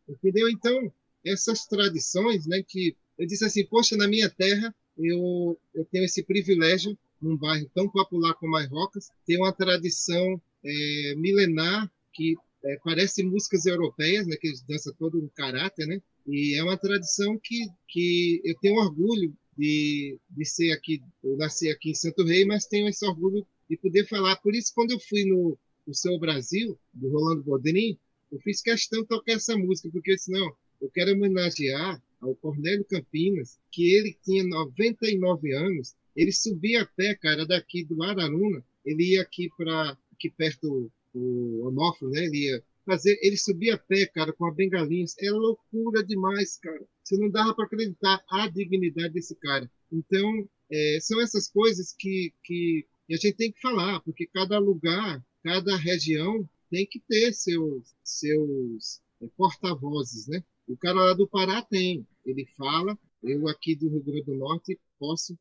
Entendeu? 0.08 0.48
Então, 0.48 0.92
essas 1.24 1.66
tradições, 1.66 2.46
né, 2.46 2.62
que 2.66 2.96
eu 3.18 3.26
disse 3.26 3.44
assim, 3.44 3.64
poxa, 3.66 3.96
na 3.96 4.08
minha 4.08 4.28
terra 4.28 4.74
eu, 4.98 5.58
eu 5.74 5.84
tenho 5.86 6.04
esse 6.04 6.22
privilégio, 6.22 6.98
num 7.20 7.36
bairro 7.36 7.70
tão 7.74 7.88
popular 7.88 8.34
como 8.34 8.56
as 8.56 8.68
Rocas, 8.68 9.10
ter 9.26 9.36
uma 9.36 9.52
tradição 9.52 10.40
é, 10.64 11.14
milenar 11.16 11.90
que 12.12 12.36
é, 12.64 12.78
parece 12.84 13.22
músicas 13.22 13.66
europeias, 13.66 14.26
né, 14.26 14.36
que 14.36 14.48
eles 14.48 14.62
dançam 14.62 14.92
todo 14.98 15.18
um 15.18 15.28
caráter, 15.28 15.86
né? 15.86 16.00
E 16.26 16.58
é 16.58 16.62
uma 16.62 16.76
tradição 16.76 17.38
que, 17.42 17.66
que 17.88 18.40
eu 18.44 18.54
tenho 18.60 18.80
orgulho 18.80 19.34
de, 19.56 20.18
de 20.30 20.44
ser 20.44 20.72
aqui, 20.72 21.02
eu 21.22 21.36
nasci 21.36 21.70
aqui 21.70 21.90
em 21.90 21.94
Santo 21.94 22.24
Rei, 22.24 22.44
mas 22.44 22.66
tenho 22.66 22.88
esse 22.88 23.04
orgulho 23.06 23.46
de 23.68 23.76
poder 23.76 24.06
falar. 24.06 24.36
Por 24.36 24.54
isso, 24.54 24.72
quando 24.74 24.92
eu 24.92 25.00
fui 25.00 25.24
no, 25.24 25.58
no 25.86 25.94
Seu 25.94 26.18
Brasil, 26.18 26.78
do 26.92 27.08
Rolando 27.10 27.42
Bodrin, 27.42 27.98
eu 28.30 28.38
fiz 28.40 28.62
questão 28.62 29.02
de 29.02 29.08
tocar 29.08 29.32
essa 29.32 29.56
música, 29.56 29.88
porque 29.90 30.16
senão 30.16 30.54
eu 30.80 30.90
quero 30.90 31.12
homenagear 31.12 32.02
ao 32.20 32.34
Cornélio 32.36 32.84
Campinas, 32.84 33.58
que 33.70 33.94
ele 33.94 34.16
tinha 34.22 34.44
99 34.44 35.52
anos, 35.52 35.94
ele 36.14 36.32
subia 36.32 36.82
a 36.82 36.86
pé, 36.86 37.14
cara, 37.14 37.46
daqui 37.46 37.84
do 37.84 38.02
Araruna, 38.02 38.64
ele 38.84 39.12
ia 39.12 39.22
aqui 39.22 39.48
para 39.56 39.96
aqui 40.12 40.30
perto 40.30 40.90
o 41.14 41.66
Onofre, 41.66 42.08
né? 42.08 42.24
Ele 42.24 42.46
ia 42.46 42.64
fazer, 42.84 43.18
ele 43.22 43.36
subia 43.36 43.74
a 43.74 43.78
pé, 43.78 44.06
cara, 44.06 44.32
com 44.32 44.46
a 44.46 44.54
bengalinha. 44.54 45.04
Era 45.18 45.36
loucura 45.36 46.04
demais, 46.04 46.58
cara. 46.58 46.84
Você 47.02 47.16
não 47.16 47.30
dava 47.30 47.54
para 47.54 47.64
acreditar 47.64 48.22
a 48.28 48.48
dignidade 48.48 49.14
desse 49.14 49.34
cara. 49.36 49.70
Então, 49.92 50.48
é, 50.70 50.98
são 51.00 51.20
essas 51.20 51.48
coisas 51.50 51.94
que, 51.98 52.32
que 52.44 52.86
a 53.10 53.16
gente 53.16 53.34
tem 53.34 53.52
que 53.52 53.60
falar, 53.60 54.00
porque 54.00 54.26
cada 54.26 54.58
lugar, 54.58 55.24
cada 55.42 55.76
região 55.76 56.48
tem 56.70 56.86
que 56.86 57.00
ter 57.00 57.32
seus, 57.32 57.94
seus 58.04 59.00
é, 59.20 59.26
porta-vozes, 59.36 60.28
né? 60.28 60.42
O 60.68 60.76
cara 60.76 61.04
lá 61.04 61.14
do 61.14 61.26
Pará 61.26 61.62
tem, 61.62 62.06
ele 62.24 62.46
fala, 62.56 62.96
eu 63.22 63.48
aqui 63.48 63.74
do 63.74 63.88
Rio 63.88 64.04
Grande 64.04 64.26
do 64.26 64.34
Norte 64.34 64.78
posso 64.98 65.36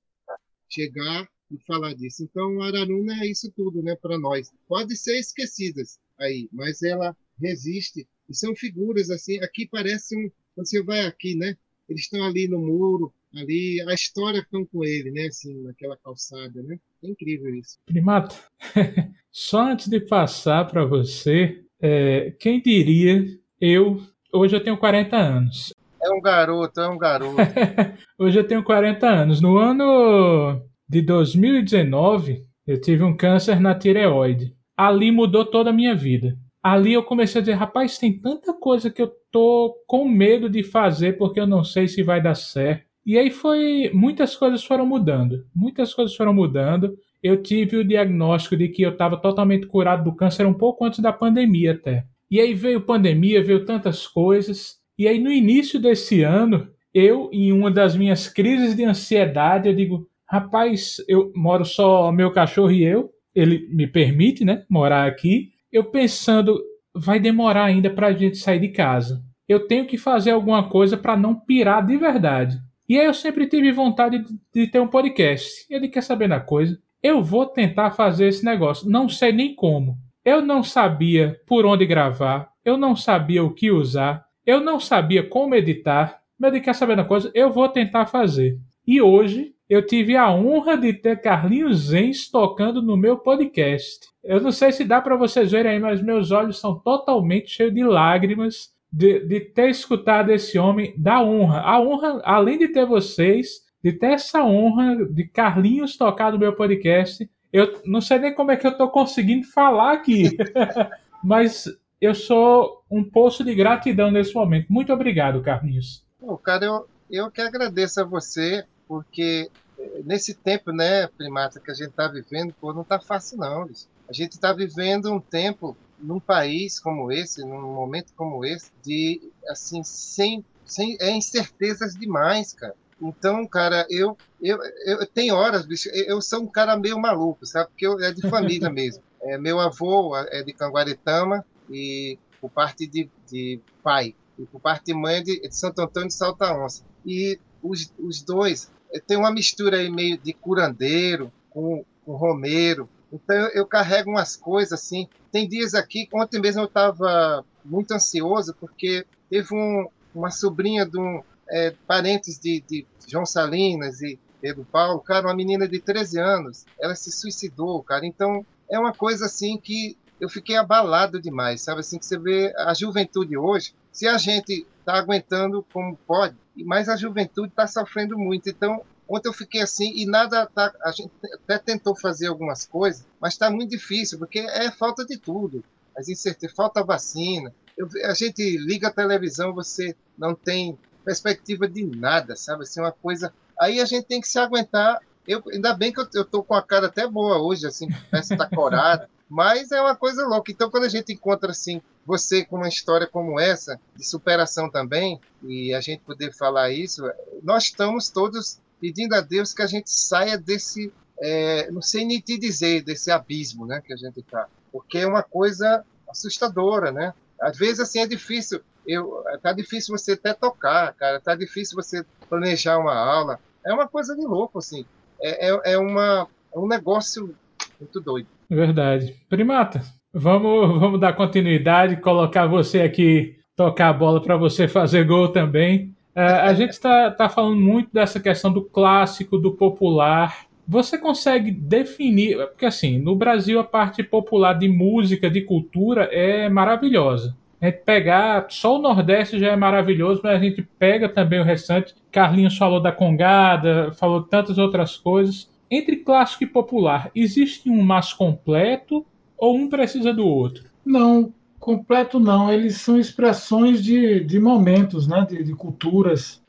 chegar 0.67 1.29
falar 1.65 1.93
disso. 1.93 2.23
Então, 2.23 2.61
Araruna 2.61 3.23
é 3.23 3.27
isso 3.27 3.51
tudo, 3.55 3.81
né, 3.81 3.95
para 3.95 4.17
nós. 4.17 4.51
Pode 4.67 4.95
ser 4.95 5.17
esquecidas 5.19 5.99
aí, 6.19 6.47
mas 6.51 6.81
ela 6.83 7.15
resiste. 7.41 8.07
E 8.29 8.35
são 8.35 8.55
figuras 8.55 9.09
assim, 9.09 9.39
aqui 9.39 9.67
parece 9.67 10.15
um, 10.15 10.29
quando 10.53 10.67
você 10.67 10.83
vai 10.83 11.05
aqui, 11.05 11.35
né, 11.35 11.55
eles 11.87 12.03
estão 12.03 12.23
ali 12.23 12.47
no 12.47 12.59
muro, 12.59 13.11
ali, 13.35 13.81
a 13.87 13.93
história 13.93 14.39
estão 14.39 14.65
com 14.65 14.83
ele, 14.83 15.11
né, 15.11 15.27
assim, 15.27 15.61
naquela 15.63 15.97
calçada, 15.97 16.61
né? 16.63 16.79
É 17.03 17.07
incrível 17.07 17.53
isso. 17.55 17.77
Primato, 17.85 18.35
só 19.31 19.71
antes 19.71 19.87
de 19.87 19.99
passar 19.99 20.67
para 20.67 20.85
você, 20.85 21.63
é, 21.81 22.31
quem 22.39 22.61
diria, 22.61 23.25
eu, 23.59 24.01
hoje 24.33 24.55
eu 24.55 24.63
tenho 24.63 24.77
40 24.77 25.15
anos. 25.15 25.73
É 26.01 26.09
um 26.11 26.21
garoto, 26.21 26.79
é 26.79 26.89
um 26.89 26.97
garoto. 26.97 27.35
hoje 28.17 28.39
eu 28.39 28.47
tenho 28.47 28.63
40 28.63 29.07
anos. 29.07 29.41
No 29.41 29.57
ano 29.57 30.61
de 30.89 31.03
2019, 31.03 32.43
eu 32.65 32.81
tive 32.81 33.03
um 33.03 33.15
câncer 33.15 33.59
na 33.59 33.75
tireoide. 33.75 34.55
Ali 34.75 35.11
mudou 35.11 35.45
toda 35.45 35.69
a 35.69 35.73
minha 35.73 35.93
vida. 35.93 36.35
Ali 36.63 36.93
eu 36.93 37.03
comecei 37.03 37.39
a 37.39 37.41
dizer, 37.43 37.53
rapaz, 37.53 37.99
tem 37.99 38.19
tanta 38.19 38.53
coisa 38.53 38.89
que 38.89 39.01
eu 39.01 39.11
tô 39.31 39.75
com 39.85 40.07
medo 40.07 40.49
de 40.49 40.63
fazer 40.63 41.15
porque 41.17 41.39
eu 41.39 41.45
não 41.45 41.63
sei 41.63 41.87
se 41.87 42.01
vai 42.01 42.19
dar 42.19 42.33
certo. 42.33 42.85
E 43.05 43.19
aí 43.19 43.29
foi, 43.29 43.91
muitas 43.93 44.35
coisas 44.35 44.63
foram 44.63 44.85
mudando. 44.85 45.45
Muitas 45.55 45.93
coisas 45.93 46.15
foram 46.15 46.33
mudando. 46.33 46.97
Eu 47.21 47.41
tive 47.41 47.77
o 47.77 47.87
diagnóstico 47.87 48.57
de 48.57 48.67
que 48.67 48.81
eu 48.81 48.91
estava 48.91 49.15
totalmente 49.15 49.67
curado 49.67 50.03
do 50.03 50.15
câncer 50.15 50.47
um 50.47 50.53
pouco 50.53 50.85
antes 50.85 50.99
da 50.99 51.13
pandemia 51.13 51.73
até. 51.73 52.05
E 52.31 52.39
aí 52.39 52.55
veio 52.55 52.81
pandemia, 52.81 53.43
veio 53.43 53.63
tantas 53.63 54.07
coisas. 54.07 54.77
E 54.97 55.07
aí 55.07 55.19
no 55.19 55.31
início 55.31 55.79
desse 55.79 56.23
ano, 56.23 56.67
eu 56.93 57.29
em 57.31 57.51
uma 57.51 57.69
das 57.69 57.95
minhas 57.95 58.27
crises 58.27 58.75
de 58.75 58.83
ansiedade, 58.83 59.69
eu 59.69 59.75
digo, 59.75 60.08
Rapaz, 60.29 60.97
eu 61.07 61.31
moro 61.35 61.65
só 61.65 62.11
meu 62.11 62.31
cachorro 62.31 62.71
e 62.71 62.83
eu. 62.83 63.09
Ele 63.33 63.67
me 63.71 63.87
permite, 63.87 64.45
né, 64.45 64.63
morar 64.69 65.07
aqui. 65.07 65.49
Eu 65.71 65.85
pensando, 65.85 66.61
vai 66.93 67.19
demorar 67.19 67.65
ainda 67.65 67.89
para 67.89 68.07
a 68.07 68.13
gente 68.13 68.37
sair 68.37 68.59
de 68.59 68.69
casa. 68.69 69.23
Eu 69.47 69.67
tenho 69.67 69.87
que 69.87 69.97
fazer 69.97 70.31
alguma 70.31 70.69
coisa 70.69 70.95
para 70.95 71.17
não 71.17 71.33
pirar 71.33 71.83
de 71.83 71.97
verdade. 71.97 72.57
E 72.87 72.99
aí 72.99 73.05
eu 73.05 73.13
sempre 73.13 73.47
tive 73.47 73.71
vontade 73.71 74.23
de, 74.53 74.67
ter 74.67 74.79
um 74.79 74.87
podcast. 74.87 75.65
Ele 75.69 75.87
quer 75.87 76.01
saber 76.01 76.29
da 76.29 76.39
coisa. 76.39 76.77
Eu 77.01 77.23
vou 77.23 77.47
tentar 77.47 77.91
fazer 77.91 78.27
esse 78.27 78.45
negócio. 78.45 78.89
Não 78.89 79.09
sei 79.09 79.31
nem 79.31 79.55
como. 79.55 79.97
Eu 80.23 80.41
não 80.43 80.61
sabia 80.61 81.39
por 81.47 81.65
onde 81.65 81.85
gravar, 81.87 82.51
eu 82.63 82.77
não 82.77 82.95
sabia 82.95 83.43
o 83.43 83.53
que 83.53 83.71
usar, 83.71 84.25
eu 84.45 84.59
não 84.59 84.79
sabia 84.79 85.23
como 85.23 85.55
editar, 85.55 86.19
mas 86.37 86.51
de 86.51 86.59
quer 86.59 86.75
saber 86.75 86.93
uma 86.93 87.05
coisa, 87.05 87.31
eu 87.33 87.51
vou 87.51 87.69
tentar 87.69 88.05
fazer. 88.05 88.59
E 88.85 89.01
hoje 89.01 89.53
eu 89.69 89.85
tive 89.85 90.15
a 90.15 90.31
honra 90.31 90.75
de 90.75 90.91
ter 90.93 91.21
Carlinhos 91.21 91.89
Zenz 91.89 92.27
tocando 92.27 92.81
no 92.81 92.97
meu 92.97 93.17
podcast. 93.19 94.07
Eu 94.23 94.41
não 94.41 94.51
sei 94.51 94.71
se 94.71 94.83
dá 94.83 94.99
para 94.99 95.15
vocês 95.15 95.51
verem 95.51 95.73
aí, 95.73 95.79
mas 95.79 96.01
meus 96.01 96.31
olhos 96.31 96.59
são 96.59 96.79
totalmente 96.79 97.51
cheios 97.51 97.73
de 97.73 97.83
lágrimas 97.83 98.73
de, 98.91 99.19
de 99.19 99.39
ter 99.39 99.69
escutado 99.69 100.31
esse 100.31 100.57
homem 100.57 100.93
da 100.97 101.21
honra. 101.21 101.61
A 101.61 101.79
honra, 101.79 102.19
além 102.23 102.57
de 102.57 102.69
ter 102.69 102.85
vocês, 102.85 103.61
de 103.83 103.93
ter 103.93 104.13
essa 104.13 104.43
honra 104.43 105.05
de 105.05 105.23
Carlinhos 105.25 105.95
tocar 105.95 106.31
no 106.31 106.39
meu 106.39 106.53
podcast. 106.53 107.29
Eu 107.53 107.79
não 107.85 108.01
sei 108.01 108.19
nem 108.19 108.33
como 108.33 108.51
é 108.51 108.57
que 108.57 108.65
eu 108.65 108.71
estou 108.71 108.89
conseguindo 108.89 109.45
falar 109.47 109.93
aqui, 109.93 110.35
mas 111.23 111.65
eu 112.01 112.15
sou 112.15 112.83
um 112.89 113.03
poço 113.03 113.43
de 113.43 113.53
gratidão 113.53 114.09
nesse 114.09 114.33
momento. 114.33 114.67
Muito 114.69 114.91
obrigado, 114.91 115.41
Carlinhos. 115.41 116.03
Pô, 116.19 116.37
cara, 116.37 116.65
eu, 116.65 116.87
eu 117.09 117.31
que 117.31 117.41
agradeço 117.41 118.01
a 118.01 118.03
você, 118.03 118.63
porque 118.89 119.51
eh, 119.77 120.01
nesse 120.03 120.33
tempo, 120.33 120.71
né, 120.71 121.05
primata, 121.05 121.59
que 121.59 121.69
a 121.69 121.73
gente 121.75 121.91
está 121.91 122.07
vivendo, 122.07 122.51
pô, 122.59 122.73
não 122.73 122.81
está 122.81 122.99
fácil 122.99 123.37
não. 123.37 123.69
A 124.09 124.11
gente 124.11 124.31
está 124.31 124.51
vivendo 124.51 125.13
um 125.13 125.19
tempo 125.19 125.77
num 125.99 126.19
país 126.19 126.79
como 126.79 127.11
esse, 127.11 127.45
num 127.45 127.75
momento 127.75 128.11
como 128.15 128.43
esse, 128.43 128.71
de 128.83 129.21
assim 129.47 129.83
sem, 129.83 130.43
sem 130.65 130.97
é 130.99 131.11
incertezas 131.11 131.93
demais, 131.93 132.51
cara. 132.51 132.73
Então, 132.99 133.45
cara, 133.47 133.85
eu, 133.89 134.17
eu, 134.41 134.57
eu 134.85 135.05
tenho 135.05 135.35
horas, 135.35 135.65
bicho, 135.65 135.87
eu 135.89 136.19
sou 136.21 136.41
um 136.41 136.47
cara 136.47 136.75
meio 136.75 136.99
maluco, 136.99 137.45
sabe? 137.45 137.69
Porque 137.69 137.85
eu, 137.85 137.99
é 137.99 138.11
de 138.11 138.27
família 138.27 138.69
mesmo. 138.71 139.03
É, 139.21 139.37
meu 139.37 139.59
avô 139.59 140.17
é 140.17 140.41
de 140.41 140.51
Canguaretama 140.51 141.45
e 141.69 142.17
por 142.41 142.49
parte 142.49 142.87
de, 142.87 143.09
de 143.29 143.59
pai 143.83 144.15
e 144.37 144.45
por 144.45 144.59
parte 144.59 144.85
de 144.85 144.93
mãe 144.93 145.17
é 145.17 145.21
de, 145.21 145.41
de 145.41 145.55
Santo 145.55 145.81
Antônio 145.81 146.07
de 146.07 146.15
Salta 146.15 146.53
Onça. 146.53 146.83
E 147.05 147.39
os, 147.61 147.91
os 147.99 148.21
dois 148.21 148.71
é, 148.71 148.78
tem 149.05 149.17
uma 149.17 149.31
mistura 149.31 149.77
aí 149.77 149.89
meio 149.89 150.17
de 150.17 150.33
curandeiro 150.33 151.31
com, 151.49 151.83
com 152.05 152.15
romeiro. 152.15 152.89
Então 153.11 153.35
eu, 153.49 153.65
carrego 153.65 154.09
umas 154.11 154.35
coisas 154.35 154.73
assim. 154.73 155.07
Tem 155.31 155.47
dias 155.47 155.73
aqui, 155.73 156.07
ontem 156.13 156.39
mesmo 156.39 156.61
eu 156.61 156.65
estava 156.65 157.43
muito 157.63 157.91
ansioso 157.91 158.55
porque 158.59 159.05
teve 159.29 159.53
um, 159.53 159.87
uma 160.13 160.31
sobrinha 160.31 160.85
de 160.85 160.97
um 160.99 161.21
é, 161.49 161.73
parentes 161.87 162.39
de, 162.39 162.61
de 162.61 162.85
João 163.07 163.25
Salinas 163.25 164.01
e 164.01 164.19
Pedro 164.41 164.65
Paulo, 164.71 164.99
cara, 165.01 165.27
uma 165.27 165.35
menina 165.35 165.67
de 165.67 165.79
13 165.79 166.19
anos, 166.19 166.65
ela 166.79 166.95
se 166.95 167.11
suicidou, 167.11 167.83
cara. 167.83 168.05
Então 168.05 168.45
é 168.69 168.79
uma 168.79 168.93
coisa 168.93 169.25
assim 169.25 169.57
que 169.57 169.97
eu 170.19 170.29
fiquei 170.29 170.55
abalado 170.55 171.21
demais, 171.21 171.61
sabe? 171.61 171.79
Assim 171.79 171.97
que 171.97 172.05
você 172.05 172.17
vê 172.17 172.53
a 172.57 172.73
juventude 172.73 173.37
hoje, 173.37 173.73
se 173.91 174.07
a 174.07 174.17
gente 174.17 174.65
está 174.89 174.97
aguentando 174.97 175.63
como 175.71 175.95
pode, 176.07 176.35
mas 176.65 176.89
a 176.89 176.95
juventude 176.95 177.49
está 177.49 177.67
sofrendo 177.67 178.17
muito. 178.17 178.49
Então, 178.49 178.81
ontem 179.07 179.29
eu 179.29 179.33
fiquei 179.33 179.61
assim 179.61 179.93
e 179.95 180.05
nada 180.05 180.47
tá, 180.47 180.73
a 180.83 180.91
gente 180.91 181.11
até 181.33 181.59
tentou 181.59 181.95
fazer 181.95 182.27
algumas 182.27 182.65
coisas, 182.65 183.05
mas 183.21 183.33
está 183.33 183.51
muito 183.51 183.69
difícil 183.69 184.17
porque 184.17 184.39
é 184.39 184.71
falta 184.71 185.05
de 185.05 185.17
tudo. 185.17 185.63
As 185.95 186.09
incertezas, 186.09 186.55
falta 186.55 186.83
vacina. 186.83 187.53
Eu, 187.77 187.87
a 188.05 188.13
gente 188.13 188.57
liga 188.57 188.87
a 188.87 188.93
televisão, 188.93 189.53
você 189.53 189.95
não 190.17 190.33
tem 190.33 190.77
perspectiva 191.05 191.67
de 191.67 191.85
nada, 191.85 192.35
sabe? 192.35 192.63
Assim, 192.63 192.79
uma 192.79 192.91
coisa. 192.91 193.33
Aí 193.59 193.79
a 193.79 193.85
gente 193.85 194.05
tem 194.05 194.21
que 194.21 194.27
se 194.27 194.39
aguentar. 194.39 194.99
Eu, 195.27 195.43
ainda 195.51 195.73
bem 195.73 195.91
que 195.91 195.99
eu, 195.99 196.07
eu 196.15 196.25
tô 196.25 196.41
com 196.41 196.55
a 196.55 196.63
cara 196.63 196.87
até 196.87 197.07
boa 197.07 197.39
hoje, 197.39 197.67
assim, 197.67 197.87
parece 198.09 198.29
que 198.29 198.37
tá 198.37 198.49
corada. 198.49 199.09
Mas 199.29 199.71
é 199.71 199.79
uma 199.79 199.95
coisa 199.95 200.25
louca. 200.25 200.51
Então, 200.51 200.71
quando 200.71 200.85
a 200.85 200.89
gente 200.89 201.13
encontra 201.13 201.51
assim 201.51 201.81
você 202.09 202.43
com 202.43 202.55
uma 202.55 202.67
história 202.67 203.05
como 203.05 203.39
essa 203.39 203.79
de 203.95 204.03
superação 204.03 204.67
também 204.67 205.21
e 205.43 205.71
a 205.75 205.79
gente 205.79 206.01
poder 206.01 206.33
falar 206.33 206.71
isso, 206.71 207.03
nós 207.43 207.65
estamos 207.65 208.09
todos 208.09 208.59
pedindo 208.81 209.13
a 209.13 209.21
Deus 209.21 209.53
que 209.53 209.61
a 209.61 209.67
gente 209.67 209.91
saia 209.91 210.35
desse, 210.35 210.91
é, 211.21 211.69
não 211.69 211.83
sei 211.83 212.05
nem 212.05 212.19
te 212.19 212.35
dizer, 212.39 212.81
desse 212.81 213.11
abismo, 213.11 213.67
né, 213.67 213.79
que 213.85 213.93
a 213.93 213.95
gente 213.95 214.21
está, 214.21 214.47
porque 214.71 214.97
é 214.97 215.07
uma 215.07 215.21
coisa 215.21 215.85
assustadora, 216.09 216.91
né? 216.91 217.13
Às 217.39 217.55
vezes 217.57 217.79
assim 217.79 217.99
é 217.99 218.07
difícil. 218.07 218.59
Eu, 218.87 219.23
tá 219.43 219.53
difícil 219.53 219.95
você 219.95 220.13
até 220.13 220.33
tocar, 220.33 220.91
cara. 220.95 221.19
Tá 221.19 221.35
difícil 221.35 221.75
você 221.75 222.03
planejar 222.27 222.79
uma 222.79 222.95
aula. 222.95 223.39
É 223.63 223.71
uma 223.71 223.87
coisa 223.87 224.15
de 224.15 224.25
louco, 224.25 224.57
assim. 224.57 224.83
É, 225.21 225.49
é, 225.49 225.73
é 225.73 225.77
uma, 225.77 226.27
é 226.53 226.57
um 226.57 226.67
negócio 226.67 227.35
muito 227.79 228.01
doido. 228.01 228.27
Verdade. 228.49 229.15
Primata, 229.29 229.83
vamos, 230.13 230.79
vamos 230.79 230.99
dar 230.99 231.13
continuidade, 231.13 231.97
colocar 231.97 232.47
você 232.47 232.81
aqui, 232.81 233.37
tocar 233.55 233.89
a 233.89 233.93
bola 233.93 234.21
para 234.21 234.37
você 234.37 234.67
fazer 234.67 235.05
gol 235.05 235.29
também. 235.29 235.93
É, 236.15 236.23
a 236.23 236.53
gente 236.53 236.71
está 236.71 237.11
tá 237.11 237.29
falando 237.29 237.59
muito 237.59 237.89
dessa 237.93 238.19
questão 238.19 238.51
do 238.51 238.61
clássico, 238.61 239.37
do 239.37 239.51
popular. 239.51 240.45
Você 240.67 240.97
consegue 240.97 241.51
definir, 241.51 242.37
porque 242.47 242.65
assim, 242.65 242.99
no 242.99 243.15
Brasil 243.15 243.59
a 243.59 243.63
parte 243.63 244.03
popular 244.03 244.53
de 244.53 244.67
música, 244.67 245.29
de 245.29 245.41
cultura 245.41 246.03
é 246.11 246.49
maravilhosa. 246.49 247.35
A 247.61 247.65
gente 247.65 247.79
pegar, 247.83 248.45
só 248.49 248.77
o 248.77 248.81
Nordeste 248.81 249.39
já 249.39 249.49
é 249.49 249.55
maravilhoso, 249.55 250.21
mas 250.23 250.33
a 250.33 250.43
gente 250.43 250.61
pega 250.77 251.09
também 251.09 251.39
o 251.39 251.43
restante. 251.43 251.93
Carlinhos 252.11 252.57
falou 252.57 252.81
da 252.81 252.91
Congada, 252.91 253.91
falou 253.93 254.23
tantas 254.23 254.57
outras 254.57 254.95
coisas 254.95 255.49
entre 255.71 255.97
clássico 255.97 256.43
e 256.43 256.47
popular, 256.47 257.11
existe 257.13 257.69
um 257.69 257.83
mais 257.83 258.11
completo 258.11 259.05
ou 259.39 259.55
um 259.55 259.69
precisa 259.69 260.13
do 260.13 260.25
outro? 260.25 260.65
Não, 260.85 261.33
completo 261.59 262.19
não. 262.19 262.51
Eles 262.51 262.77
são 262.77 262.97
expressões 262.99 263.83
de, 263.83 264.23
de 264.23 264.39
momentos, 264.39 265.07
né? 265.07 265.25
de, 265.29 265.43
de 265.43 265.53
culturas. 265.53 266.41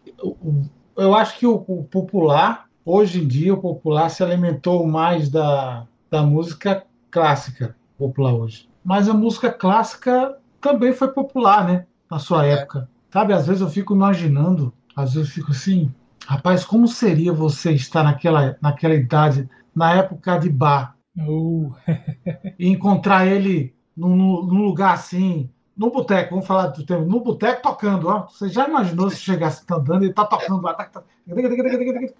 Eu 0.97 1.15
acho 1.15 1.39
que 1.39 1.47
o, 1.47 1.65
o, 1.67 1.85
popular, 1.85 2.67
hoje 2.85 3.23
em 3.23 3.27
dia, 3.27 3.55
o 3.55 3.61
popular 3.61 4.09
se 4.09 4.23
alimentou 4.23 4.87
mais 4.87 5.29
da, 5.29 5.87
da 6.11 6.23
música 6.23 6.85
clássica, 7.11 7.77
popular 7.97 8.35
hoje. 8.35 8.69
Mas 8.85 9.09
a 9.09 9.15
música 9.15 9.53
clássica 9.53 10.37
também 10.61 10.93
foi 10.93 11.09
popular, 11.09 11.67
né? 11.67 11.87
Na 12.11 12.19
sua 12.19 12.47
é. 12.47 12.53
época. 12.53 12.89
Sabe, 13.13 13.33
às 13.33 13.47
vezes 13.47 13.61
eu 13.61 13.69
fico 13.69 13.95
imaginando, 13.95 14.73
às 14.95 15.15
vezes 15.15 15.29
eu 15.29 15.35
fico 15.35 15.51
assim, 15.51 15.91
Rapaz, 16.31 16.65
como 16.65 16.87
seria 16.87 17.33
você 17.33 17.73
estar 17.73 18.05
naquela, 18.05 18.57
naquela 18.63 18.95
idade, 18.95 19.49
na 19.75 19.95
época 19.95 20.39
de 20.39 20.49
bar, 20.49 20.95
uh. 21.27 21.75
e 22.59 22.69
encontrar 22.69 23.27
ele 23.27 23.75
num, 23.97 24.17
num, 24.17 24.65
lugar 24.65 24.95
assim, 24.95 25.51
no 25.77 25.91
boteco, 25.91 26.31
vamos 26.31 26.47
falar 26.47 26.69
do 26.69 26.85
tempo, 26.85 27.05
no 27.05 27.21
boteco 27.21 27.63
tocando, 27.63 28.09
ó. 28.09 28.27
Você 28.27 28.49
já 28.49 28.69
imaginou 28.69 29.11
se 29.11 29.17
chegasse 29.17 29.65
andando 29.71 30.05
e 30.05 30.13
tá 30.13 30.25
tocando 30.25 30.63
lá? 30.63 30.75
Tá, 30.75 30.85
tá, 30.85 31.03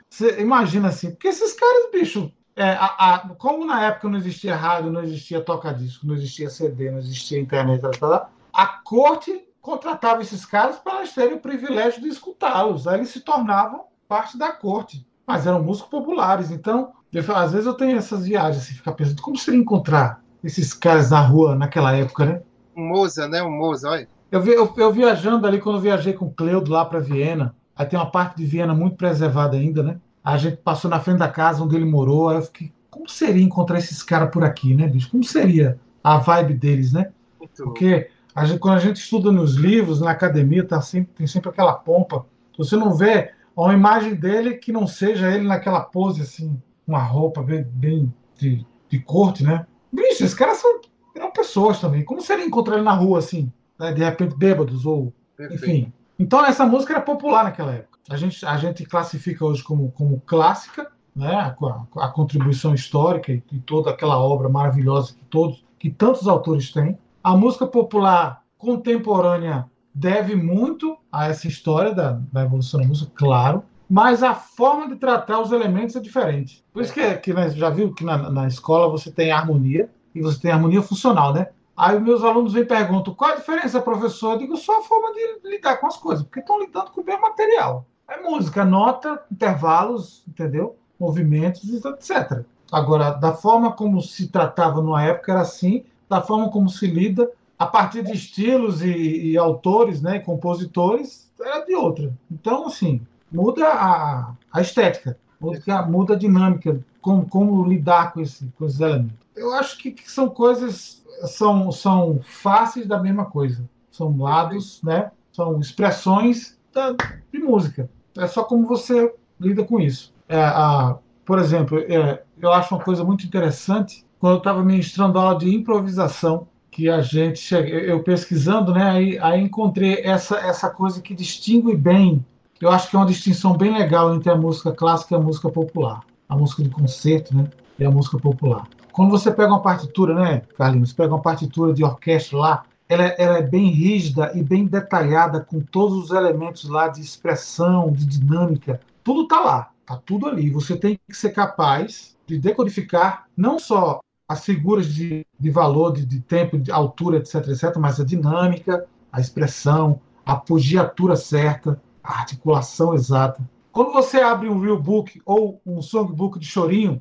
você 0.09 0.41
imagina 0.41 0.89
assim, 0.89 1.11
porque 1.11 1.29
esses 1.29 1.53
caras, 1.53 1.91
bicho, 1.93 2.33
é, 2.57 2.73
a, 2.73 3.15
a, 3.15 3.19
como 3.37 3.65
na 3.65 3.87
época 3.87 4.09
não 4.09 4.19
existia 4.19 4.55
rádio, 4.55 4.91
não 4.91 5.03
existia 5.03 5.41
toca-disco, 5.41 6.07
não 6.07 6.15
existia 6.15 6.51
CD, 6.51 6.91
não 6.91 6.99
existia 6.99 7.41
internet, 7.41 7.81
tá, 7.81 7.91
tá, 7.91 8.09
tá, 8.09 8.29
a 8.53 8.67
corte 8.67 9.47
contratava 9.61 10.23
esses 10.23 10.45
caras 10.45 10.79
para 10.79 10.99
eles 10.99 11.15
terem 11.15 11.35
o 11.35 11.41
privilégio 11.41 12.03
de 12.03 12.09
escutá-los. 12.09 12.87
Aí 12.87 12.99
eles 12.99 13.11
se 13.11 13.21
tornavam 13.21 13.85
parte 14.09 14.37
da 14.37 14.53
corte, 14.53 15.07
mas 15.27 15.47
eram 15.47 15.63
músicos 15.63 15.91
populares. 15.91 16.51
Então, 16.51 16.93
eu, 17.13 17.37
às 17.37 17.53
vezes 17.53 17.67
eu 17.67 17.75
tenho 17.75 17.97
essas 17.97 18.25
viagens, 18.25 18.63
assim, 18.63 18.75
ficar 18.75 18.93
pensando, 18.93 19.21
como 19.23 19.37
seria 19.37 19.61
encontrar 19.61 20.23
esses 20.43 20.73
caras 20.73 21.11
na 21.11 21.21
rua 21.21 21.55
naquela 21.55 21.95
época, 21.95 22.25
né? 22.25 22.43
Um 22.77 22.87
Moza, 22.89 23.29
né? 23.29 23.43
Um 23.43 23.51
Moza, 23.51 23.89
olha. 23.89 24.09
Eu, 24.31 24.45
eu, 24.47 24.73
eu 24.77 24.93
viajando 24.93 25.47
ali, 25.47 25.61
quando 25.61 25.77
eu 25.77 25.83
viajei 25.83 26.13
com 26.13 26.27
o 26.27 26.31
Cleudo 26.31 26.71
lá 26.71 26.85
para 26.85 27.01
Viena, 27.01 27.55
aí 27.75 27.85
tem 27.85 27.99
uma 27.99 28.11
parte 28.11 28.37
de 28.37 28.47
Viena 28.47 28.75
muito 28.75 28.97
preservada 28.97 29.57
ainda, 29.57 29.83
né? 29.83 29.99
A 30.23 30.37
gente 30.37 30.59
passou 30.59 30.91
na 30.91 31.01
frente 31.01 31.19
da 31.19 31.29
casa 31.29 31.63
onde 31.63 31.75
ele 31.75 31.85
morou, 31.85 32.29
aí 32.29 32.37
eu 32.37 32.43
fiquei, 32.43 32.73
como 32.89 33.09
seria 33.09 33.43
encontrar 33.43 33.79
esses 33.79 34.03
caras 34.03 34.31
por 34.31 34.45
aqui, 34.45 34.75
né, 34.75 34.87
bicho? 34.87 35.11
Como 35.11 35.25
seria 35.25 35.81
a 36.03 36.19
vibe 36.19 36.55
deles, 36.55 36.93
né? 36.93 37.11
Muito 37.39 37.65
Porque 37.65 38.09
a 38.35 38.45
gente, 38.45 38.61
quando 38.61 38.77
a 38.77 38.81
gente 38.81 38.97
estuda 38.97 39.33
nos 39.33 39.55
livros, 39.55 40.01
na 40.01 40.13
academia, 40.13 40.65
tá 40.65 40.81
sempre, 40.81 41.13
tem 41.15 41.27
sempre 41.27 41.51
aquela 41.51 41.73
pompa. 41.73 42.25
Você 42.57 42.77
não 42.77 42.95
vê 42.95 43.33
uma 43.57 43.75
imagem 43.75 44.15
dele 44.15 44.55
que 44.55 44.73
não 44.73 44.87
seja 44.87 45.31
ele 45.31 45.47
naquela 45.47 45.81
pose 45.81 46.23
assim, 46.23 46.61
uma 46.87 47.03
roupa 47.03 47.43
bem, 47.43 47.65
bem 47.65 48.15
de, 48.37 48.67
de 48.89 48.99
corte, 49.01 49.43
né? 49.43 49.67
Bicho, 49.93 50.25
esses 50.25 50.35
caras 50.35 50.59
são, 50.59 50.81
são 51.17 51.31
pessoas 51.33 51.81
também. 51.81 52.05
Como 52.05 52.21
seria 52.21 52.45
encontrar 52.45 52.77
ele 52.77 52.85
na 52.85 52.93
rua 52.93 53.19
assim, 53.19 53.53
né? 53.79 53.93
de 53.93 54.03
repente 54.03 54.37
bêbados 54.37 54.87
ou 54.87 55.13
Perfeito. 55.37 55.65
enfim. 55.65 55.93
Então 56.19 56.45
essa 56.45 56.67
música 56.67 56.95
era 56.95 57.03
popular 57.03 57.45
naquela 57.45 57.73
época. 57.73 57.99
A 58.09 58.17
gente, 58.17 58.45
a 58.45 58.57
gente 58.57 58.85
classifica 58.85 59.45
hoje 59.45 59.63
como, 59.63 59.91
como 59.93 60.21
clássica, 60.27 60.91
né? 61.15 61.35
A, 61.35 61.57
a, 61.61 62.07
a 62.07 62.09
contribuição 62.09 62.75
histórica 62.75 63.33
e, 63.33 63.43
e, 63.53 63.59
toda 63.61 63.91
aquela 63.91 64.19
obra 64.19 64.49
maravilhosa 64.49 65.15
que 65.15 65.25
todos, 65.27 65.65
que 65.79 65.91
tantos 65.91 66.29
autores 66.29 66.73
têm. 66.73 66.99
A 67.23 67.37
música 67.37 67.67
popular 67.67 68.43
contemporânea 68.57 69.67
deve 69.95 70.37
muito 70.37 70.97
a 71.11 71.27
essa 71.29 71.49
história 71.49 71.95
da, 71.95 72.21
da 72.33 72.45
evolução 72.45 72.81
da 72.81 72.87
música, 72.87 73.11
claro, 73.15 73.65
mas 73.91 74.23
a 74.23 74.35
forma 74.35 74.87
de 74.89 74.95
tratar 74.95 75.41
os 75.41 75.51
elementos 75.51 75.97
é 75.97 76.01
diferente. 76.01 76.65
Por 76.73 76.81
isso 76.81 76.95
que, 76.95 77.15
que 77.17 77.33
nós 77.33 77.57
já 77.57 77.69
viu 77.69 77.93
que 77.93 78.05
na, 78.05 78.31
na 78.31 78.47
escola 78.47 78.89
você 78.89 79.11
tem 79.11 79.33
harmonia, 79.33 79.91
e 80.15 80.21
você 80.21 80.41
tem 80.41 80.53
harmonia 80.53 80.81
funcional, 80.81 81.35
né? 81.35 81.49
Aí 81.77 81.99
meus 81.99 82.23
alunos 82.23 82.53
vêm 82.53 82.63
e 82.63 82.67
perguntam 82.67 83.15
qual 83.15 83.33
a 83.33 83.37
diferença, 83.37 83.81
professor? 83.81 84.33
Eu 84.33 84.39
digo 84.39 84.57
só 84.57 84.79
a 84.79 84.83
forma 84.83 85.13
de 85.13 85.49
lidar 85.49 85.79
com 85.79 85.89
as 85.89 85.97
coisas, 85.97 86.25
porque 86.25 86.41
estão 86.41 86.61
lidando 86.61 86.91
com 86.93 87.01
o 87.01 87.05
mesmo 87.05 87.23
material. 87.23 87.85
É 88.07 88.21
música, 88.21 88.65
nota, 88.65 89.23
intervalos, 89.31 90.23
entendeu? 90.29 90.77
Movimentos, 90.99 91.63
etc. 91.85 92.45
Agora, 92.71 93.11
da 93.11 93.33
forma 93.33 93.73
como 93.73 94.01
se 94.01 94.29
tratava 94.29 94.81
numa 94.81 95.03
época 95.03 95.33
era 95.33 95.41
assim, 95.41 95.85
da 96.09 96.21
forma 96.21 96.49
como 96.51 96.69
se 96.69 96.87
lida, 96.87 97.31
a 97.59 97.67
partir 97.67 98.03
de 98.05 98.13
estilos 98.13 98.83
e, 98.83 99.31
e 99.31 99.39
autores, 99.39 100.01
né, 100.01 100.19
compositores, 100.19 101.31
era 101.41 101.65
de 101.65 101.75
outra. 101.75 102.13
Então, 102.31 102.67
assim, 102.67 103.01
muda 103.31 103.67
a, 103.69 104.33
a 104.53 104.61
estética, 104.61 105.19
muda, 105.41 105.83
muda 105.83 106.15
a 106.15 106.19
dinâmica, 106.19 106.85
como, 107.01 107.27
como 107.29 107.65
lidar 107.67 108.13
com, 108.13 108.21
esse, 108.21 108.53
com 108.59 108.67
elementos. 108.67 109.19
Eu 109.35 109.55
acho 109.55 109.79
que, 109.79 109.91
que 109.91 110.11
são 110.11 110.29
coisas 110.29 111.01
são, 111.27 111.71
são 111.73 112.21
faces 112.23 112.87
da 112.87 112.99
mesma 112.99 113.25
coisa. 113.27 113.69
São 113.91 114.17
lados, 114.17 114.81
né? 114.83 115.11
São 115.33 115.59
expressões 115.61 116.59
da, 116.73 116.93
de 117.33 117.39
música. 117.39 117.91
É 118.17 118.27
só 118.27 118.45
como 118.45 118.67
você 118.67 119.13
lida 119.41 119.65
com 119.65 119.81
isso. 119.81 120.13
É, 120.29 120.41
a, 120.41 120.97
por 121.25 121.39
exemplo, 121.39 121.79
é, 121.79 122.23
eu 122.41 122.53
acho 122.53 122.75
uma 122.75 122.83
coisa 122.83 123.05
muito 123.05 123.25
interessante 123.25 124.05
quando 124.19 124.35
eu 124.35 124.39
estava 124.39 124.63
ministrando 124.63 125.19
aula 125.19 125.39
de 125.39 125.55
improvisação 125.55 126.47
que 126.71 126.89
a 126.89 127.01
gente 127.01 127.53
eu 127.53 128.01
pesquisando, 128.03 128.73
né, 128.73 128.91
aí, 128.91 129.19
aí 129.19 129.41
encontrei 129.41 130.03
essa 130.05 130.37
essa 130.37 130.71
coisa 130.71 131.03
que 131.03 131.15
distingue 131.15 131.75
bem. 131.75 132.25
Eu 132.61 132.71
acho 132.71 132.91
que 132.91 132.97
é 132.97 132.99
uma 132.99 133.07
distinção 133.07 133.57
bem 133.57 133.73
legal 133.73 134.15
entre 134.15 134.31
a 134.31 134.37
música 134.37 134.71
clássica 134.71 135.15
e 135.15 135.17
a 135.17 135.21
música 135.21 135.49
popular, 135.49 136.03
a 136.29 136.37
música 136.37 136.63
de 136.63 136.69
concerto, 136.69 137.35
né, 137.35 137.49
e 137.79 137.85
a 137.87 137.91
música 137.91 138.19
popular. 138.19 138.69
Quando 138.93 139.11
você 139.11 139.31
pega 139.31 139.49
uma 139.49 139.63
partitura, 139.63 140.15
né, 140.15 140.43
Carlinhos? 140.59 140.93
Pega 140.93 141.15
uma 141.15 141.23
partitura 141.23 141.73
de 141.73 141.83
orquestra 141.83 142.37
lá, 142.37 142.65
ela, 142.87 143.05
ela, 143.05 143.39
é 143.39 143.43
bem 143.43 143.71
rígida 143.71 144.33
e 144.35 144.43
bem 144.43 144.67
detalhada, 144.67 145.41
com 145.41 145.61
todos 145.61 145.97
os 145.97 146.11
elementos 146.11 146.69
lá 146.69 146.89
de 146.89 147.01
expressão, 147.01 147.91
de 147.93 148.05
dinâmica. 148.05 148.79
Tudo 149.03 149.23
está 149.23 149.41
lá, 149.41 149.71
está 149.81 149.97
tudo 150.05 150.27
ali. 150.27 150.51
Você 150.51 150.77
tem 150.77 150.99
que 151.09 151.17
ser 151.17 151.31
capaz 151.31 152.15
de 152.27 152.39
decodificar 152.39 153.25
não 153.35 153.59
só 153.59 154.01
as 154.29 154.45
figuras 154.45 154.93
de, 154.93 155.25
de 155.39 155.51
valor, 155.51 155.93
de, 155.93 156.05
de 156.05 156.21
tempo, 156.21 156.59
de 156.59 156.71
altura, 156.71 157.17
etc, 157.17 157.37
etc, 157.49 157.77
mas 157.79 157.99
a 157.99 158.05
dinâmica, 158.05 158.87
a 159.11 159.19
expressão, 159.19 159.99
a 160.27 160.33
apogiatura 160.33 161.17
certa, 161.17 161.81
a 162.03 162.21
articulação 162.21 162.95
exata. 162.95 163.49
Quando 163.73 163.93
você 163.93 164.21
abre 164.21 164.49
um 164.49 164.61
real 164.61 164.81
book 164.81 165.21
ou 165.25 165.61
um 165.65 165.81
songbook 165.81 166.39
de 166.39 166.47
chorinho, 166.47 167.01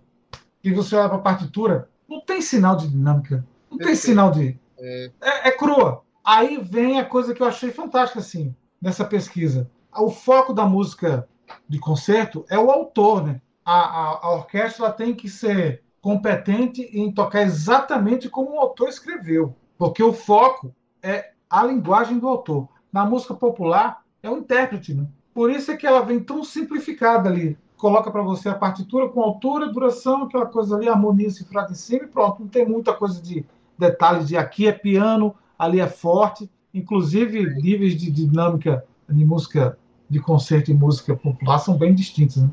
e 0.63 0.71
você 0.71 0.95
olha 0.95 1.09
para 1.09 1.17
a 1.17 1.21
partitura, 1.21 1.89
não 2.07 2.21
tem 2.21 2.41
sinal 2.41 2.75
de 2.75 2.87
dinâmica, 2.87 3.45
não 3.71 3.77
tem 3.77 3.95
sinal 3.95 4.31
de. 4.31 4.59
É... 4.77 5.11
É, 5.21 5.49
é 5.49 5.51
crua. 5.51 6.03
Aí 6.23 6.57
vem 6.57 6.99
a 6.99 7.05
coisa 7.05 7.33
que 7.33 7.41
eu 7.41 7.47
achei 7.47 7.71
fantástica 7.71 8.19
assim 8.19 8.53
nessa 8.81 9.05
pesquisa. 9.05 9.69
O 9.95 10.09
foco 10.09 10.53
da 10.53 10.65
música 10.65 11.27
de 11.67 11.79
concerto 11.79 12.45
é 12.49 12.57
o 12.57 12.69
autor, 12.69 13.25
né? 13.25 13.41
A, 13.65 13.73
a, 13.73 14.19
a 14.23 14.35
orquestra 14.35 14.91
tem 14.91 15.13
que 15.15 15.29
ser 15.29 15.83
competente 16.01 16.81
em 16.93 17.11
tocar 17.11 17.41
exatamente 17.41 18.29
como 18.29 18.51
o 18.51 18.59
autor 18.59 18.89
escreveu, 18.89 19.55
porque 19.77 20.01
o 20.01 20.13
foco 20.13 20.73
é 21.01 21.31
a 21.49 21.63
linguagem 21.63 22.19
do 22.19 22.27
autor. 22.27 22.67
Na 22.91 23.05
música 23.05 23.33
popular 23.33 24.03
é 24.21 24.29
o 24.29 24.37
intérprete, 24.37 24.93
né? 24.93 25.07
Por 25.33 25.51
isso 25.51 25.71
é 25.71 25.77
que 25.77 25.87
ela 25.87 26.01
vem 26.01 26.19
tão 26.19 26.43
simplificada 26.43 27.29
ali 27.29 27.57
coloca 27.79 28.11
para 28.11 28.21
você 28.21 28.49
a 28.49 28.53
partitura 28.53 29.07
com 29.07 29.21
altura, 29.21 29.71
duração, 29.71 30.23
aquela 30.23 30.45
coisa 30.45 30.75
ali, 30.75 30.87
harmonia 30.87 31.31
cifrada 31.31 31.71
em 31.71 31.75
cima 31.75 32.03
e 32.03 32.07
pronto. 32.07 32.41
Não 32.41 32.47
tem 32.47 32.67
muita 32.67 32.93
coisa 32.93 33.19
de 33.19 33.43
detalhes 33.77 34.27
de 34.27 34.37
aqui 34.37 34.67
é 34.67 34.71
piano, 34.71 35.33
ali 35.57 35.79
é 35.79 35.87
forte. 35.87 36.51
Inclusive, 36.73 37.55
níveis 37.55 37.95
de 37.95 38.11
dinâmica 38.11 38.85
de 39.09 39.25
música 39.25 39.77
de 40.07 40.19
concerto 40.19 40.69
e 40.69 40.73
música 40.73 41.15
popular 41.15 41.57
são 41.59 41.77
bem 41.77 41.95
distintos. 41.95 42.37
Né? 42.37 42.49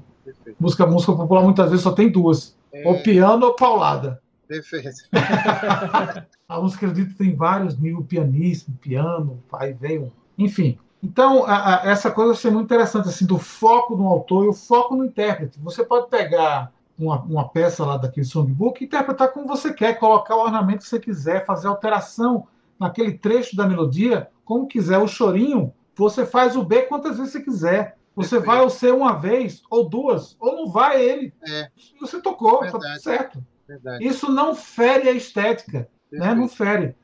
Música, 0.58 0.86
música 0.86 1.12
popular 1.12 1.42
muitas 1.42 1.68
vezes 1.68 1.82
só 1.82 1.92
tem 1.92 2.08
duas: 2.08 2.56
é... 2.72 2.88
ou 2.88 3.02
piano 3.02 3.46
ou 3.46 3.56
paulada. 3.56 4.22
Perfeito. 4.46 4.88
a 6.48 6.60
música 6.60 6.86
erudita 6.86 7.14
tem 7.18 7.34
vários 7.34 7.76
níveis: 7.76 8.06
pianíssimo, 8.06 8.78
piano, 8.78 9.42
vai 9.50 9.74
vem. 9.74 10.10
Enfim, 10.38 10.78
então, 11.02 11.44
a, 11.44 11.82
a, 11.82 11.90
essa 11.90 12.10
coisa 12.10 12.34
ser 12.34 12.50
muito 12.50 12.66
interessante, 12.66 13.08
assim, 13.08 13.26
do 13.26 13.38
foco 13.38 13.96
no 13.96 14.06
autor 14.06 14.44
e 14.44 14.48
o 14.48 14.52
foco 14.52 14.96
no 14.96 15.04
intérprete. 15.04 15.58
Você 15.60 15.84
pode 15.84 16.08
pegar 16.08 16.72
uma, 16.98 17.20
uma 17.22 17.48
peça 17.48 17.84
lá 17.84 17.96
daquele 17.96 18.26
songbook 18.26 18.82
e 18.82 18.86
interpretar 18.86 19.32
como 19.32 19.46
você 19.46 19.72
quer, 19.72 19.98
colocar 19.98 20.36
o 20.36 20.44
ornamento 20.44 20.80
que 20.80 20.88
você 20.88 20.98
quiser, 20.98 21.44
fazer 21.44 21.68
alteração 21.68 22.46
naquele 22.78 23.12
trecho 23.12 23.54
da 23.56 23.66
melodia, 23.66 24.28
como 24.44 24.66
quiser. 24.66 24.98
O 24.98 25.08
chorinho, 25.08 25.72
você 25.94 26.24
faz 26.24 26.56
o 26.56 26.64
B 26.64 26.82
quantas 26.82 27.18
vezes 27.18 27.32
você 27.32 27.42
quiser. 27.42 27.96
Você 28.14 28.36
Perfeito. 28.36 28.46
vai 28.46 28.58
ao 28.60 28.70
C 28.70 28.90
uma 28.90 29.12
vez, 29.12 29.62
ou 29.70 29.86
duas, 29.86 30.36
ou 30.40 30.56
não 30.56 30.72
vai 30.72 31.02
ele. 31.02 31.34
É. 31.46 31.68
Você 32.00 32.20
tocou, 32.22 32.64
está 32.64 32.78
tudo 32.78 33.00
certo. 33.00 33.44
Verdade. 33.68 34.06
Isso 34.06 34.30
não 34.32 34.54
fere 34.54 35.08
a 35.08 35.12
estética, 35.12 35.88
né? 36.10 36.34
não 36.34 36.48
fere 36.48 36.96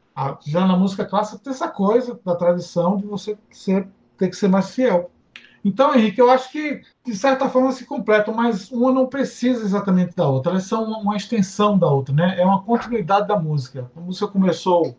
já 0.47 0.67
na 0.67 0.77
música 0.77 1.05
clássica 1.05 1.41
tem 1.43 1.53
essa 1.53 1.69
coisa 1.69 2.19
da 2.25 2.35
tradição 2.35 2.97
de 2.97 3.07
você 3.07 3.37
ser, 3.51 3.89
ter 4.19 4.29
que 4.29 4.37
ser 4.37 4.49
mais 4.49 4.71
fiel. 4.71 5.11
Então, 5.65 5.95
Henrique, 5.95 6.21
eu 6.21 6.29
acho 6.29 6.51
que 6.51 6.83
de 7.05 7.17
certa 7.17 7.49
forma 7.49 7.71
se 7.71 7.87
completam, 7.87 8.35
mas 8.35 8.71
uma 8.71 8.93
não 8.93 9.07
precisa 9.07 9.65
exatamente 9.65 10.17
da 10.17 10.29
outra. 10.29 10.53
Elas 10.53 10.65
são 10.65 10.85
uma 10.85 11.17
extensão 11.17 11.79
da 11.79 11.89
outra, 11.89 12.15
né? 12.15 12.35
É 12.39 12.45
uma 12.45 12.63
continuidade 12.63 13.29
da 13.29 13.39
música. 13.39 13.91
A 13.97 14.01
música 14.01 14.27
começou 14.27 14.97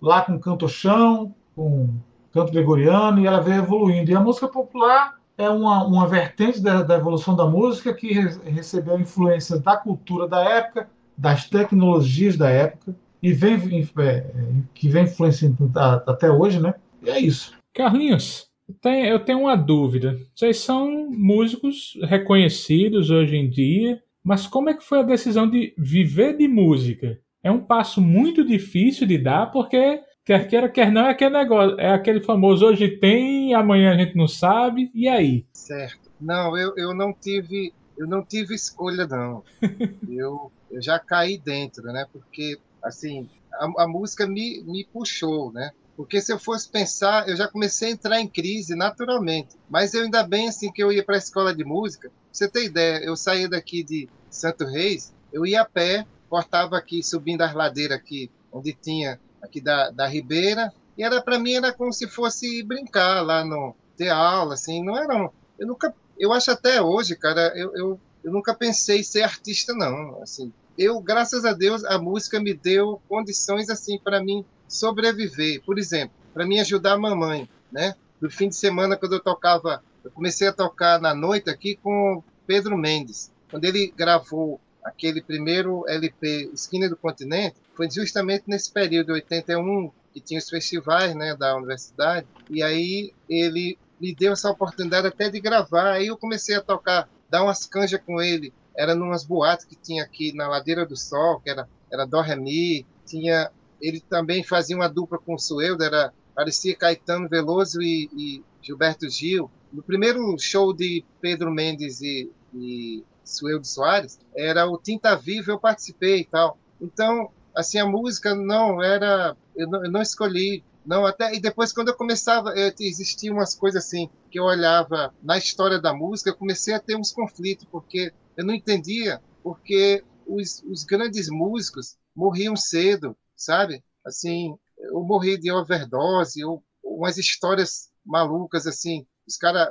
lá 0.00 0.22
com 0.22 0.38
canto 0.38 0.68
chão, 0.68 1.32
com 1.54 1.88
canto 2.32 2.50
gregoriano, 2.52 3.20
e 3.20 3.26
ela 3.26 3.40
veio 3.40 3.58
evoluindo. 3.58 4.10
E 4.10 4.14
a 4.14 4.20
música 4.20 4.48
popular 4.48 5.20
é 5.38 5.48
uma, 5.48 5.84
uma 5.84 6.06
vertente 6.08 6.60
da, 6.60 6.82
da 6.82 6.96
evolução 6.96 7.36
da 7.36 7.46
música 7.46 7.94
que 7.94 8.12
re, 8.12 8.50
recebeu 8.50 8.98
influências 8.98 9.60
da 9.60 9.76
cultura 9.76 10.26
da 10.26 10.42
época, 10.42 10.88
das 11.16 11.48
tecnologias 11.48 12.36
da 12.36 12.50
época, 12.50 12.94
e 13.22 13.32
vem, 13.32 13.88
é, 13.98 14.26
que 14.74 14.88
vem 14.88 15.04
influenciando 15.04 15.70
até 15.76 16.30
hoje, 16.30 16.60
né? 16.60 16.74
E 17.02 17.10
é 17.10 17.20
isso. 17.20 17.54
Carlinhos, 17.72 18.48
eu 18.84 19.20
tenho 19.20 19.40
uma 19.40 19.56
dúvida. 19.56 20.18
Vocês 20.34 20.58
são 20.58 21.10
músicos 21.10 21.98
reconhecidos 22.02 23.10
hoje 23.10 23.36
em 23.36 23.48
dia, 23.48 24.02
mas 24.24 24.46
como 24.46 24.70
é 24.70 24.74
que 24.74 24.84
foi 24.84 25.00
a 25.00 25.04
decisão 25.04 25.48
de 25.48 25.74
viver 25.78 26.36
de 26.36 26.48
música? 26.48 27.18
É 27.42 27.50
um 27.50 27.60
passo 27.60 28.00
muito 28.00 28.44
difícil 28.44 29.06
de 29.06 29.18
dar, 29.18 29.50
porque 29.50 30.00
quer 30.24 30.46
queira, 30.48 30.68
quer 30.68 30.92
não, 30.92 31.06
é 31.06 31.10
aquele 31.10 31.36
negócio, 31.36 31.78
é 31.78 31.92
aquele 31.92 32.20
famoso 32.20 32.66
hoje 32.66 32.88
tem, 32.88 33.54
amanhã 33.54 33.92
a 33.92 33.96
gente 33.96 34.16
não 34.16 34.28
sabe, 34.28 34.90
e 34.94 35.08
aí? 35.08 35.44
Certo. 35.52 36.10
Não, 36.20 36.56
eu, 36.56 36.72
eu 36.76 36.94
não 36.94 37.12
tive 37.12 37.72
eu 37.98 38.06
não 38.06 38.24
tive 38.24 38.54
escolha 38.54 39.06
não. 39.06 39.44
eu, 40.08 40.50
eu 40.70 40.82
já 40.82 40.98
caí 40.98 41.38
dentro, 41.38 41.84
né? 41.84 42.06
Porque 42.12 42.58
assim, 42.82 43.28
a, 43.52 43.84
a, 43.84 43.88
música 43.88 44.26
me, 44.26 44.62
me 44.62 44.84
puxou, 44.84 45.52
né? 45.52 45.70
Porque 45.96 46.20
se 46.20 46.32
eu 46.32 46.38
fosse 46.38 46.68
pensar, 46.68 47.28
eu 47.28 47.36
já 47.36 47.46
comecei 47.46 47.88
a 47.88 47.92
entrar 47.92 48.20
em 48.20 48.26
crise 48.26 48.74
naturalmente. 48.74 49.56
Mas 49.68 49.94
eu 49.94 50.02
ainda 50.02 50.22
bem 50.22 50.48
assim 50.48 50.72
que 50.72 50.82
eu 50.82 50.90
ia 50.90 51.04
para 51.04 51.16
a 51.16 51.18
escola 51.18 51.54
de 51.54 51.64
música. 51.64 52.08
Pra 52.08 52.18
você 52.32 52.48
ter 52.48 52.64
ideia, 52.64 53.04
eu 53.04 53.14
saía 53.14 53.48
daqui 53.48 53.82
de 53.82 54.08
Santo 54.30 54.64
Reis, 54.64 55.12
eu 55.32 55.44
ia 55.44 55.62
a 55.62 55.64
pé, 55.64 56.06
cortava 56.28 56.78
aqui, 56.78 57.02
subindo 57.02 57.42
as 57.42 57.54
ladeiras 57.54 57.98
aqui, 57.98 58.30
onde 58.50 58.72
tinha 58.72 59.20
aqui 59.42 59.60
da, 59.60 59.90
da 59.90 60.06
Ribeira, 60.06 60.72
e 60.96 61.02
era 61.02 61.20
para 61.20 61.38
mim 61.38 61.54
era 61.54 61.72
como 61.72 61.92
se 61.92 62.06
fosse 62.06 62.62
brincar 62.62 63.20
lá 63.22 63.44
no 63.44 63.74
ter 63.96 64.08
aula, 64.08 64.54
assim, 64.54 64.82
não 64.82 64.96
era, 64.96 65.16
um, 65.16 65.28
eu 65.58 65.66
nunca, 65.66 65.94
eu 66.18 66.32
acho 66.32 66.50
até 66.50 66.80
hoje, 66.80 67.16
cara, 67.16 67.52
eu, 67.54 67.74
eu, 67.74 68.00
eu 68.24 68.32
nunca 68.32 68.54
pensei 68.54 69.02
ser 69.02 69.22
artista 69.22 69.74
não, 69.74 70.22
assim, 70.22 70.52
eu, 70.78 71.00
graças 71.00 71.44
a 71.44 71.52
Deus, 71.52 71.84
a 71.84 71.98
música 71.98 72.40
me 72.40 72.54
deu 72.54 73.00
condições 73.08 73.68
assim 73.68 73.98
para 73.98 74.22
mim 74.22 74.44
sobreviver. 74.68 75.62
Por 75.62 75.78
exemplo, 75.78 76.14
para 76.32 76.46
mim 76.46 76.58
ajudar 76.60 76.94
a 76.94 76.98
mamãe, 76.98 77.48
né? 77.70 77.94
No 78.20 78.30
fim 78.30 78.48
de 78.48 78.56
semana, 78.56 78.96
quando 78.96 79.14
eu 79.14 79.20
tocava, 79.20 79.82
eu 80.04 80.10
comecei 80.10 80.48
a 80.48 80.52
tocar 80.52 81.00
na 81.00 81.14
noite 81.14 81.50
aqui 81.50 81.76
com 81.76 82.22
Pedro 82.46 82.76
Mendes. 82.76 83.30
Quando 83.50 83.64
ele 83.64 83.92
gravou 83.96 84.60
aquele 84.82 85.20
primeiro 85.20 85.84
LP 85.88 86.50
Esquina 86.54 86.88
do 86.88 86.96
Continente, 86.96 87.56
foi 87.74 87.90
justamente 87.90 88.44
nesse 88.46 88.70
período, 88.70 89.12
81, 89.12 89.90
que 90.12 90.20
tinha 90.20 90.38
os 90.38 90.48
festivais 90.48 91.14
né, 91.14 91.36
da 91.36 91.56
universidade. 91.56 92.26
E 92.48 92.62
aí 92.62 93.12
ele 93.28 93.78
me 94.00 94.14
deu 94.14 94.32
essa 94.32 94.50
oportunidade 94.50 95.06
até 95.06 95.28
de 95.28 95.40
gravar. 95.40 95.92
Aí 95.92 96.06
eu 96.06 96.16
comecei 96.16 96.56
a 96.56 96.60
tocar, 96.60 97.08
dar 97.28 97.42
umas 97.42 97.66
canjas 97.66 98.00
com 98.04 98.20
ele 98.20 98.52
era 98.76 98.94
numas 98.94 99.24
boates 99.24 99.64
que 99.64 99.76
tinha 99.76 100.02
aqui 100.02 100.32
na 100.34 100.48
Ladeira 100.48 100.86
do 100.86 100.96
Sol, 100.96 101.40
que 101.40 101.50
era, 101.50 101.68
era 101.90 102.06
Dó 102.06 102.20
Remi, 102.20 102.86
tinha, 103.04 103.50
ele 103.80 104.00
também 104.00 104.42
fazia 104.42 104.76
uma 104.76 104.88
dupla 104.88 105.18
com 105.18 105.34
o 105.34 105.38
Sueldo, 105.38 105.84
era, 105.84 106.12
parecia 106.34 106.76
Caetano 106.76 107.28
Veloso 107.28 107.82
e, 107.82 108.08
e 108.16 108.44
Gilberto 108.62 109.08
Gil. 109.08 109.50
No 109.72 109.82
primeiro 109.82 110.38
show 110.38 110.72
de 110.72 111.04
Pedro 111.20 111.50
Mendes 111.50 112.00
e, 112.00 112.30
e 112.54 113.04
Sueldo 113.24 113.66
Soares, 113.66 114.18
era 114.36 114.66
o 114.66 114.78
Tinta 114.78 115.16
Viva, 115.16 115.52
eu 115.52 115.58
participei 115.58 116.20
e 116.20 116.24
tal. 116.24 116.58
Então, 116.80 117.30
assim, 117.54 117.78
a 117.78 117.86
música 117.86 118.34
não 118.34 118.82
era. 118.82 119.36
Eu 119.54 119.68
não, 119.68 119.84
eu 119.84 119.90
não 119.90 120.02
escolhi. 120.02 120.64
Não, 120.84 121.06
até. 121.06 121.34
E 121.34 121.40
depois, 121.40 121.72
quando 121.72 121.88
eu 121.88 121.96
começava, 121.96 122.50
eu, 122.50 122.72
existiam 122.80 123.36
umas 123.36 123.54
coisas 123.54 123.84
assim, 123.84 124.10
que 124.30 124.38
eu 124.38 124.44
olhava 124.44 125.14
na 125.22 125.38
história 125.38 125.80
da 125.80 125.94
música, 125.94 126.30
eu 126.30 126.36
comecei 126.36 126.74
a 126.74 126.80
ter 126.80 126.96
uns 126.96 127.12
conflitos, 127.12 127.66
porque 127.70 128.12
eu 128.36 128.44
não 128.44 128.54
entendia 128.54 129.20
porque 129.42 130.04
os, 130.26 130.62
os 130.64 130.84
grandes 130.84 131.28
músicos 131.28 131.96
morriam 132.14 132.56
cedo, 132.56 133.16
sabe? 133.36 133.82
Assim, 134.04 134.56
eu 134.78 135.02
morri 135.02 135.38
de 135.38 135.50
overdose, 135.50 136.44
ou 136.44 136.62
umas 136.82 137.18
histórias 137.18 137.90
malucas, 138.04 138.66
assim. 138.66 139.06
Os 139.26 139.36
caras. 139.36 139.68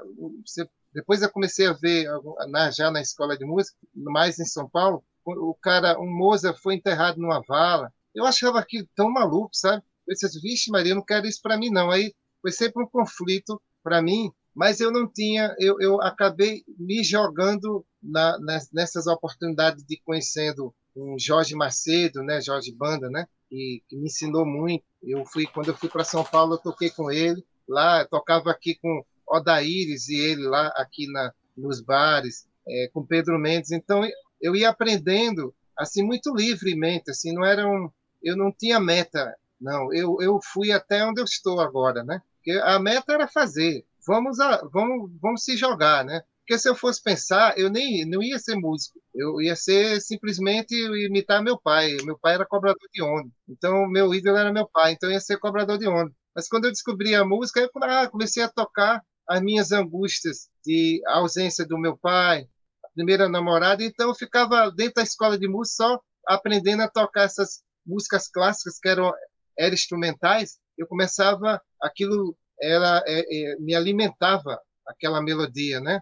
Depois 0.94 1.22
eu 1.22 1.32
comecei 1.32 1.68
a 1.68 1.74
ver, 1.74 2.08
na, 2.50 2.70
já 2.72 2.92
na 2.92 3.02
escola 3.02 3.38
de 3.38 3.46
música, 3.46 3.78
mais 3.94 4.40
em 4.40 4.46
São 4.46 4.70
Paulo, 4.70 5.04
o 5.26 5.56
cara, 5.56 6.00
um 6.00 6.10
Moza 6.10 6.54
foi 6.54 6.76
enterrado 6.76 7.20
numa 7.20 7.42
vala. 7.48 7.94
Eu 8.14 8.26
achava 8.26 8.60
aquilo 8.60 8.88
tão 8.96 9.10
maluco, 9.10 9.52
sabe? 9.54 9.84
Eu 10.08 10.14
disse, 10.14 10.42
vixe 10.42 10.72
Maria, 10.72 10.92
eu 10.92 10.96
não 10.96 11.06
quero 11.06 11.28
isso 11.28 11.42
para 11.42 11.58
mim 11.58 11.70
não. 11.70 11.90
Aí 11.90 12.14
foi 12.42 12.52
sempre 12.52 12.84
um 12.84 12.88
conflito 12.88 13.62
para 13.84 14.02
mim, 14.02 14.32
mas 14.54 14.80
eu 14.80 14.92
não 14.92 15.08
tinha, 15.08 15.56
eu, 15.60 15.80
eu 15.80 16.02
acabei 16.02 16.64
me 16.78 17.04
jogando 17.04 17.86
na, 18.02 18.38
nessas 18.74 19.08
oportunidades 19.08 19.84
de 19.86 20.00
conhecendo 20.04 20.74
um 20.96 21.18
Jorge 21.18 21.56
Macedo, 21.56 22.22
né, 22.24 22.42
Jorge 22.42 22.74
Banda, 22.74 23.10
né, 23.10 23.26
que, 23.50 23.82
que 23.88 23.96
me 23.96 24.06
ensinou 24.06 24.46
muito. 24.46 24.84
Eu 25.02 25.26
fui 25.26 25.46
quando 25.46 25.70
eu 25.70 25.78
fui 25.78 25.90
para 25.90 26.04
São 26.04 26.24
Paulo, 26.24 26.56
eu 26.56 26.60
toquei 26.60 26.90
com 26.90 27.12
ele 27.12 27.44
lá, 27.68 28.06
tocava 28.06 28.52
aqui 28.52 28.76
com 28.76 29.04
Odaíris 29.28 30.10
e 30.10 30.20
ele 30.20 30.44
lá 30.44 30.68
aqui 30.76 31.10
na, 31.12 31.34
nos 31.56 31.82
bares, 31.82 32.48
é, 32.68 32.90
com 32.94 33.06
Pedro 33.06 33.40
Mendes. 33.40 33.72
Então 33.72 34.04
eu 34.42 34.56
ia 34.56 34.70
aprendendo 34.70 35.54
assim 35.78 36.04
muito 36.04 36.34
livremente, 36.36 37.10
assim, 37.10 37.34
não 37.34 37.46
era 37.46 37.68
um, 37.68 37.90
eu 38.22 38.36
não 38.36 38.52
tinha 38.52 38.80
meta, 38.80 39.36
não. 39.60 39.94
Eu, 39.94 40.18
eu 40.22 40.40
fui 40.54 40.72
até 40.72 41.06
onde 41.06 41.22
eu 41.22 41.26
estou 41.26 41.60
agora, 41.60 42.04
né? 42.04 42.22
Porque 42.36 42.52
a 42.52 42.80
meta 42.80 43.14
era 43.14 43.28
fazer. 43.28 43.86
Vamos 44.08 44.40
a, 44.40 44.62
vamos 44.72 45.12
vamos 45.22 45.44
se 45.44 45.56
jogar, 45.58 46.04
né? 46.06 46.22
Porque 46.40 46.58
se 46.60 46.68
eu 46.68 46.76
fosse 46.76 47.02
pensar, 47.02 47.58
eu 47.58 47.70
nem 47.70 48.06
não 48.10 48.22
ia 48.22 48.40
ser 48.40 48.56
músico. 48.56 49.00
Eu 49.14 49.42
ia 49.42 49.56
ser 49.56 50.02
simplesmente 50.02 50.76
imitar 51.06 51.44
meu 51.44 51.58
pai. 51.60 51.96
Meu 52.04 52.18
pai 52.20 52.34
era 52.36 52.46
cobrador 52.46 52.88
de 52.94 53.02
ônibus. 53.02 53.34
Então 53.48 53.88
meu 53.88 54.14
ídolo 54.14 54.38
era 54.38 54.52
meu 54.52 54.68
pai, 54.68 54.94
então 54.94 55.10
eu 55.10 55.14
ia 55.14 55.20
ser 55.22 55.38
cobrador 55.40 55.78
de 55.78 55.88
ônibus. 55.88 56.16
Mas 56.36 56.48
quando 56.48 56.66
eu 56.66 56.72
descobri 56.72 57.14
a 57.16 57.26
música, 57.26 57.60
eu 57.62 57.70
ah, 57.84 58.08
comecei 58.10 58.44
a 58.44 58.50
tocar 58.50 59.02
as 59.28 59.42
minhas 59.42 59.72
angústias 59.72 60.50
de 60.66 61.02
ausência 61.08 61.66
do 61.66 61.78
meu 61.78 61.98
pai, 61.98 62.48
primeira 62.94 63.30
namorada, 63.30 63.84
então 63.84 64.10
eu 64.10 64.16
ficava 64.16 64.70
dentro 64.72 64.96
da 64.96 65.04
escola 65.04 65.38
de 65.38 65.48
música 65.48 65.84
só 65.84 66.02
aprendendo 66.28 66.84
a 66.84 66.90
tocar 66.90 67.24
essas 67.24 67.64
músicas 67.86 68.28
clássicas 68.28 68.78
que 68.80 68.90
eram, 68.90 69.12
eram 69.58 69.74
instrumentais. 69.74 70.60
Eu 70.78 70.88
começava, 70.88 71.62
aquilo 71.82 72.36
era, 72.62 73.04
é, 73.08 73.20
é, 73.22 73.56
me 73.60 73.76
alimentava, 73.76 74.60
aquela 74.88 75.22
melodia, 75.22 75.80
né? 75.80 76.02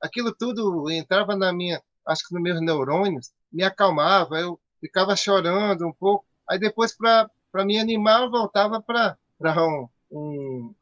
Aquilo 0.00 0.34
tudo 0.34 0.90
entrava 0.90 1.36
na 1.36 1.52
minha, 1.52 1.80
acho 2.06 2.26
que 2.26 2.34
nos 2.34 2.42
meus 2.42 2.60
neurônios, 2.60 3.30
me 3.52 3.62
acalmava, 3.62 4.38
eu 4.38 4.58
ficava 4.80 5.14
chorando 5.14 5.86
um 5.86 5.92
pouco. 5.92 6.24
Aí 6.48 6.58
depois, 6.58 6.96
para 6.96 7.28
me 7.64 7.78
animar, 7.78 8.22
eu 8.22 8.30
voltava 8.30 8.82
para 8.82 9.16
um, 9.66 9.88
um, 10.10 10.74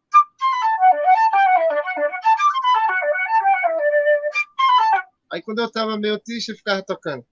Aí 5.30 5.42
quando 5.42 5.58
eu 5.60 5.70
tava 5.70 5.98
meio 5.98 6.18
triste, 6.18 6.50
eu 6.50 6.56
ficava 6.56 6.82
tocando. 6.82 7.24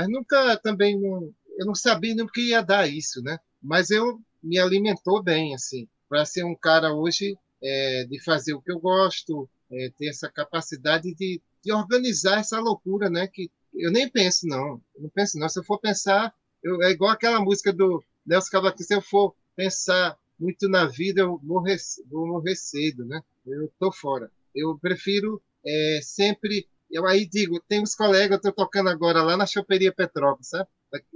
Mas 0.00 0.08
nunca 0.08 0.56
também 0.56 0.98
não, 0.98 1.30
eu 1.58 1.66
não 1.66 1.74
sabia 1.74 2.14
nem 2.14 2.24
o 2.24 2.28
que 2.28 2.40
ia 2.40 2.62
dar 2.62 2.88
isso, 2.88 3.22
né? 3.22 3.36
Mas 3.62 3.90
eu 3.90 4.18
me 4.42 4.58
alimentou 4.58 5.22
bem, 5.22 5.54
assim, 5.54 5.86
para 6.08 6.24
ser 6.24 6.42
um 6.42 6.56
cara 6.56 6.94
hoje 6.94 7.36
é, 7.62 8.06
de 8.08 8.18
fazer 8.24 8.54
o 8.54 8.62
que 8.62 8.72
eu 8.72 8.80
gosto, 8.80 9.46
é, 9.70 9.92
ter 9.98 10.08
essa 10.08 10.30
capacidade 10.30 11.14
de, 11.14 11.38
de 11.62 11.70
organizar 11.70 12.40
essa 12.40 12.58
loucura, 12.58 13.10
né? 13.10 13.26
Que 13.26 13.50
eu 13.74 13.92
nem 13.92 14.08
penso, 14.08 14.46
não. 14.46 14.80
Eu 14.96 15.02
não 15.02 15.10
penso, 15.10 15.38
não. 15.38 15.50
Se 15.50 15.58
eu 15.58 15.64
for 15.64 15.78
pensar, 15.78 16.34
eu, 16.62 16.82
é 16.82 16.90
igual 16.90 17.10
aquela 17.10 17.38
música 17.38 17.70
do 17.70 18.02
Nelson 18.24 18.52
Cavaquinho, 18.52 18.86
se 18.86 18.94
eu 18.94 19.02
for 19.02 19.36
pensar 19.54 20.16
muito 20.38 20.66
na 20.66 20.86
vida, 20.86 21.20
eu 21.20 21.38
morrer, 21.42 21.76
vou 22.10 22.26
morrer 22.26 22.56
cedo, 22.56 23.04
né? 23.04 23.20
Eu 23.46 23.70
tô 23.78 23.92
fora. 23.92 24.30
Eu 24.54 24.78
prefiro 24.78 25.42
é, 25.62 26.00
sempre. 26.02 26.66
Eu 26.90 27.06
aí 27.06 27.26
digo, 27.26 27.60
tem 27.68 27.82
uns 27.82 27.94
colegas, 27.94 28.30
eu 28.32 28.36
estou 28.36 28.52
tocando 28.52 28.90
agora 28.90 29.22
lá 29.22 29.36
na 29.36 29.46
Choperia 29.46 29.92
Petrópolis, 29.92 30.48
sabe? 30.48 30.68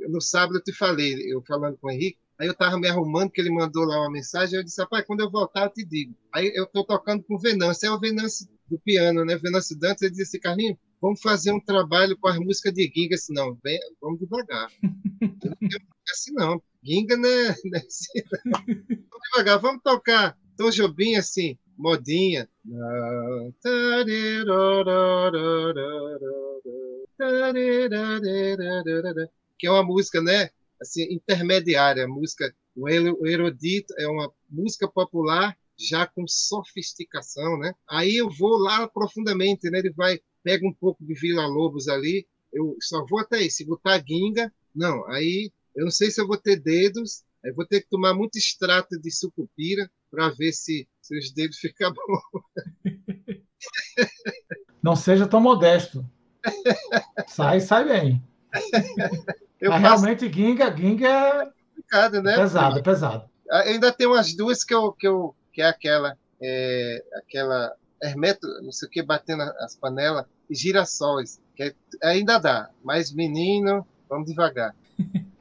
No 0.09 0.21
sábado 0.21 0.59
eu 0.59 0.63
te 0.63 0.73
falei, 0.73 1.15
eu 1.27 1.43
falando 1.43 1.77
com 1.79 1.89
o 1.89 1.91
Henrique, 1.91 2.19
aí 2.39 2.47
eu 2.47 2.53
estava 2.53 2.79
me 2.79 2.89
arrumando, 2.89 3.31
que 3.31 3.41
ele 3.41 3.51
mandou 3.51 3.85
lá 3.85 4.01
uma 4.01 4.11
mensagem, 4.11 4.57
eu 4.57 4.65
disse, 4.65 4.81
rapaz, 4.81 5.05
quando 5.05 5.21
eu 5.21 5.31
voltar 5.31 5.65
eu 5.65 5.71
te 5.71 5.85
digo. 5.85 6.15
Aí 6.33 6.53
eu 6.55 6.65
estou 6.65 6.85
tocando 6.85 7.25
com 7.25 7.35
o 7.35 7.39
Venâncio, 7.39 7.87
é 7.87 7.91
o 7.91 7.99
Venâncio 7.99 8.49
do 8.69 8.79
piano, 8.79 9.25
né? 9.25 9.37
Venâncio 9.37 9.79
Dantas, 9.79 10.03
ele 10.03 10.13
disse, 10.13 10.39
Carlinhos, 10.39 10.79
vamos 11.01 11.21
fazer 11.21 11.53
um 11.53 11.61
trabalho 11.61 12.17
com 12.17 12.29
as 12.29 12.39
músicas 12.39 12.73
de 12.73 12.91
Giga. 12.95 13.15
Assim, 13.15 13.35
não, 13.35 13.59
vem, 13.63 13.79
vamos 14.01 14.21
devagar. 14.21 14.71
Eu 15.21 15.51
não 15.51 15.69
quero 15.69 15.85
assim, 16.11 16.33
não. 16.33 16.63
Ginga, 16.83 17.17
né? 17.17 17.49
né 17.65 17.83
assim, 17.87 18.23
vamos 18.45 19.29
devagar, 19.31 19.59
vamos 19.59 19.83
tocar 19.83 20.37
Tom 20.57 20.71
Jobim, 20.71 21.17
assim, 21.17 21.59
modinha. 21.77 22.49
Que 29.59 29.67
é 29.67 29.71
uma 29.71 29.83
música, 29.83 30.21
né? 30.21 30.51
Assim, 30.81 31.03
intermediária, 31.13 32.09
música. 32.09 32.55
O 32.77 32.89
erudito 32.89 33.95
é 33.99 34.09
uma 34.09 34.33
música 34.51 34.89
popular 34.89 35.57
já 35.79 36.07
com 36.07 36.27
sofisticação, 36.27 37.59
né? 37.59 37.75
Aí 37.89 38.17
eu 38.17 38.29
vou 38.31 38.57
lá 38.59 38.87
profundamente, 38.89 39.71
né? 39.71 39.79
Ele 39.79 39.91
vai 39.91 40.21
pega 40.45 40.69
um 40.69 40.73
pouco 40.73 41.03
de 41.03 41.15
Vila 41.15 41.47
Lobos 41.47 41.89
ali, 41.89 42.27
eu 42.53 42.77
só 42.81 43.05
vou 43.07 43.19
até 43.19 43.39
aí. 43.39 43.51
Se 43.51 43.65
botar 43.65 43.99
guinga, 43.99 44.53
não. 44.75 45.05
Aí 45.11 45.51
eu 45.75 45.85
não 45.85 45.91
sei 45.91 46.11
se 46.11 46.21
eu 46.21 46.27
vou 46.27 46.37
ter 46.37 46.57
dedos, 46.57 47.25
aí 47.43 47.51
vou 47.51 47.67
ter 47.67 47.81
que 47.81 47.89
tomar 47.89 48.15
muito 48.15 48.37
extrato 48.37 49.01
de 49.01 49.11
sucupira 49.11 49.91
para 50.15 50.29
ver 50.31 50.53
se, 50.53 50.89
se 51.03 51.19
os 51.19 51.33
dedos 51.33 51.59
ficam 51.59 51.93
bons. 51.93 52.23
Não 54.83 54.95
seja 54.95 55.27
tão 55.27 55.41
modesto. 55.41 56.05
Sai, 57.27 57.61
sai 57.61 57.85
bem. 57.85 58.23
Eu 59.61 59.71
Mas 59.71 59.83
passo... 59.83 60.05
realmente 60.05 60.29
guinga, 60.29 60.69
guinga 60.71 61.09
é 61.09 61.47
complicado, 61.47 62.23
né? 62.23 62.35
pesado, 62.37 62.79
é 62.79 62.83
pesado. 62.83 63.31
Ah, 63.51 63.61
ainda 63.61 63.91
tem 63.93 64.07
umas 64.07 64.35
duas 64.35 64.63
que 64.63 64.75
eu, 64.75 64.93
que 64.93 65.09
eu 65.09 65.35
que 65.53 65.63
é 65.63 65.67
aquela 65.67 66.17
é, 66.43 67.03
aquela 67.15 67.75
hermeto, 68.03 68.47
não 68.63 68.73
sei 68.73 68.87
o 68.89 68.91
que, 68.91 69.03
batendo 69.03 69.43
as 69.43 69.75
panelas, 69.75 70.27
e 70.51 70.55
girassóis, 70.55 71.41
que 71.57 71.63
é, 71.63 71.75
ainda 72.03 72.39
dá, 72.39 72.69
mas 72.83 73.11
menino, 73.11 73.87
vamos 74.09 74.27
devagar. 74.29 74.75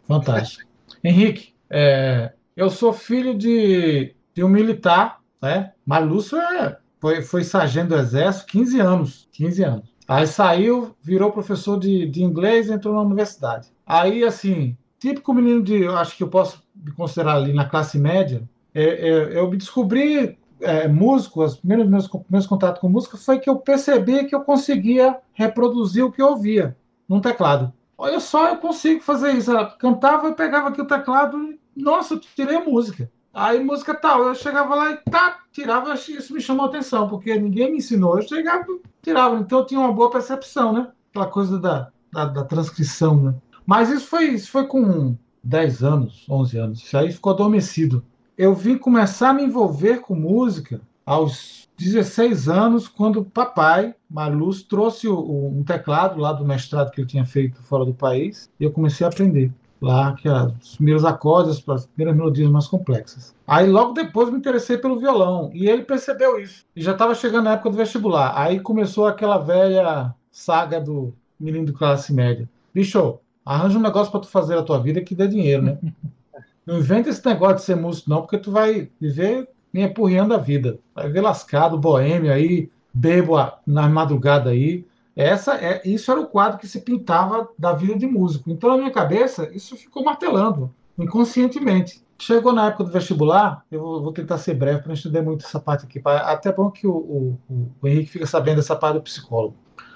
Fantástico. 0.08 0.70
Henrique, 1.04 1.54
é, 1.70 2.32
eu 2.56 2.70
sou 2.70 2.94
filho 2.94 3.38
de, 3.38 4.16
de 4.34 4.44
um 4.44 4.50
militar, 4.50 5.20
né? 5.42 5.74
Lúcio 6.02 6.38
é, 6.38 6.78
foi, 7.00 7.22
foi 7.22 7.44
sargento 7.44 7.90
do 7.90 7.98
exército 7.98 8.48
15 8.48 8.80
anos, 8.80 9.30
15 9.32 9.64
anos. 9.64 9.94
Aí 10.08 10.28
saiu, 10.28 10.96
virou 11.02 11.32
professor 11.32 11.80
de, 11.80 12.06
de 12.08 12.24
inglês 12.24 12.68
e 12.68 12.74
entrou 12.74 12.94
na 12.94 13.02
universidade. 13.02 13.70
Aí, 13.86 14.24
assim, 14.24 14.78
típico 15.00 15.34
menino 15.34 15.62
de, 15.62 15.84
eu 15.84 15.98
acho 15.98 16.16
que 16.16 16.24
eu 16.24 16.30
posso 16.30 16.64
me 16.76 16.92
considerar 16.92 17.36
ali 17.36 17.54
na 17.54 17.66
classe 17.66 17.98
média, 17.98 18.48
é, 18.74 18.84
é, 18.84 19.38
eu 19.38 19.50
me 19.50 19.58
descobri 19.58 20.38
é, 20.60 20.88
músico, 20.88 21.44
os 21.44 21.58
primeiros 21.58 21.88
meus, 21.88 22.10
meus 22.30 22.48
contatos 22.48 22.82
com 22.82 22.90
música 22.90 23.18
foi 23.18 23.40
que 23.40 23.50
eu 23.50 23.58
percebi 23.58 24.26
que 24.26 24.34
eu 24.34 24.42
conseguia 24.42 25.18
reproduzir 25.34 26.04
o 26.04 26.12
que 26.12 26.22
eu 26.22 26.28
ouvia 26.28 26.76
num 27.08 27.22
teclado. 27.22 27.72
Olha 27.98 28.20
só, 28.20 28.50
eu 28.50 28.58
consigo 28.58 29.02
fazer 29.02 29.34
isso. 29.34 29.52
Eu 29.52 29.68
cantava, 29.78 30.28
eu 30.28 30.34
pegava 30.34 30.70
aqui 30.70 30.82
o 30.82 30.88
teclado 30.88 31.38
e, 31.38 31.60
nossa, 31.76 32.16
eu 32.16 32.20
tirei 32.20 32.58
a 32.58 32.64
música. 32.64 33.10
Aí, 33.34 33.64
música 33.64 33.96
tal, 33.96 34.24
eu 34.28 34.36
chegava 34.36 34.76
lá 34.76 34.92
e 34.92 34.98
tá, 34.98 35.40
tirava, 35.52 35.94
isso 35.96 36.34
me 36.34 36.40
chamou 36.40 36.68
atenção, 36.68 37.10
porque 37.10 37.36
ninguém 37.36 37.72
me 37.72 37.78
ensinou. 37.78 38.18
Eu 38.18 38.28
chegava 38.28 38.66
tirava. 39.02 39.36
Então, 39.38 39.60
eu 39.60 39.66
tinha 39.66 39.80
uma 39.80 39.92
boa 39.92 40.12
percepção, 40.12 40.72
né? 40.72 40.88
Aquela 41.10 41.28
coisa 41.28 41.60
da, 41.60 41.90
da, 42.12 42.26
da 42.26 42.44
transcrição, 42.44 43.22
né? 43.22 43.36
Mas 43.66 43.90
isso 43.90 44.08
foi, 44.08 44.26
isso 44.26 44.52
foi 44.52 44.68
com 44.68 45.18
10 45.44 45.84
anos, 45.84 46.26
11 46.30 46.58
anos. 46.58 46.84
Isso 46.84 46.98
aí 46.98 47.12
ficou 47.12 47.34
adormecido 47.34 48.04
eu 48.38 48.54
vim 48.54 48.78
começar 48.78 49.30
a 49.30 49.34
me 49.34 49.44
envolver 49.44 50.00
com 50.00 50.16
música 50.16 50.82
aos 51.06 51.70
16 51.78 52.48
anos, 52.48 52.88
quando 52.88 53.20
o 53.20 53.26
papai, 53.26 53.94
Marluz, 54.10 54.64
trouxe 54.64 55.08
o, 55.08 55.48
um 55.48 55.64
teclado 55.64 56.20
lá 56.20 56.32
do 56.32 56.46
mestrado 56.46 56.92
que 56.92 57.02
ele 57.02 57.08
tinha 57.08 57.26
feito 57.26 57.62
fora 57.64 57.86
do 57.86 57.94
país, 57.94 58.50
e 58.60 58.64
eu 58.64 58.72
comecei 58.72 59.06
a 59.06 59.10
aprender. 59.10 59.52
Lá, 59.84 60.14
que 60.14 60.28
eram 60.28 60.56
os 60.62 60.76
primeiros 60.76 61.04
acordes, 61.04 61.64
as 61.68 61.86
primeiras 61.86 62.18
melodias 62.18 62.50
mais 62.50 62.68
complexas. 62.68 63.36
Aí 63.46 63.70
logo 63.70 63.94
depois 63.94 64.30
me 64.30 64.38
interessei 64.38 64.78
pelo 64.78 65.00
violão, 65.00 65.52
e 65.54 65.68
ele 65.68 65.84
percebeu 65.84 66.40
isso. 66.40 66.66
E 66.76 66.82
já 66.82 66.94
estava 66.94 67.14
chegando 67.14 67.48
a 67.48 67.54
época 67.54 67.70
do 67.70 67.78
vestibular. 67.78 68.34
Aí 68.36 68.60
começou 68.60 69.08
aquela 69.08 69.38
velha 69.38 70.14
saga 70.32 70.80
do 70.80 71.14
menino 71.40 71.66
de 71.66 71.74
classe 71.74 72.14
média. 72.14 72.50
Bicho, 72.74 73.20
arranja 73.46 73.78
um 73.78 73.82
negócio 73.82 74.12
para 74.12 74.22
tu 74.22 74.28
fazer 74.28 74.58
a 74.58 74.64
tua 74.64 74.80
vida 74.80 75.02
que 75.02 75.14
dê 75.14 75.28
dinheiro, 75.28 75.64
né? 75.64 75.78
Não 76.66 76.78
inventa 76.80 77.10
esse 77.10 77.26
negócio 77.26 77.58
de 77.58 77.64
ser 77.64 77.76
músico, 77.76 78.10
não, 78.10 78.22
porque 78.22 78.38
tu 78.38 78.50
vai 78.50 78.90
viver 78.98 79.50
me 79.74 79.82
empurrando 79.82 80.34
a 80.34 80.38
vida. 80.38 80.80
Vai 80.96 81.10
ver 81.10 81.20
lascado, 81.20 81.78
boêmio 81.78 82.32
aí, 82.32 82.70
bebo 82.94 83.36
na 83.68 83.90
madrugada 83.90 84.52
aí. 84.52 84.86
Essa 85.16 85.56
é, 85.56 85.82
isso 85.86 86.12
era 86.12 86.20
o 86.20 86.28
quadro 86.28 86.58
que 86.58 86.68
se 86.68 86.82
pintava 86.82 87.50
da 87.58 87.74
vida 87.74 87.96
de 87.96 88.08
músico. 88.08 88.50
Então, 88.50 88.72
na 88.72 88.78
minha 88.78 88.92
cabeça, 88.92 89.50
isso 89.54 89.76
ficou 89.76 90.04
martelando, 90.04 90.74
inconscientemente. 90.98 92.04
Chegou 92.20 92.54
na 92.54 92.68
época 92.68 92.86
do 92.86 92.92
vestibular, 92.92 93.66
eu 93.70 94.02
vou, 94.02 94.14
tentar 94.14 94.38
ser 94.38 94.54
breve 94.54 94.80
para 94.80 94.88
não 94.88 94.94
estender 94.94 95.22
muito 95.22 95.46
essa 95.46 95.60
parte 95.60 95.86
aqui. 95.86 96.02
Até 96.06 96.52
bom 96.52 96.72
que 96.72 96.88
o, 96.88 96.96
o, 96.96 97.40
o, 97.82 97.88
Henrique 97.88 98.12
fica 98.12 98.26
sabendo 98.26 98.58
dessa 98.58 98.76
parte 98.76 98.96
do 98.96 99.02
psicólogo. 99.02 99.56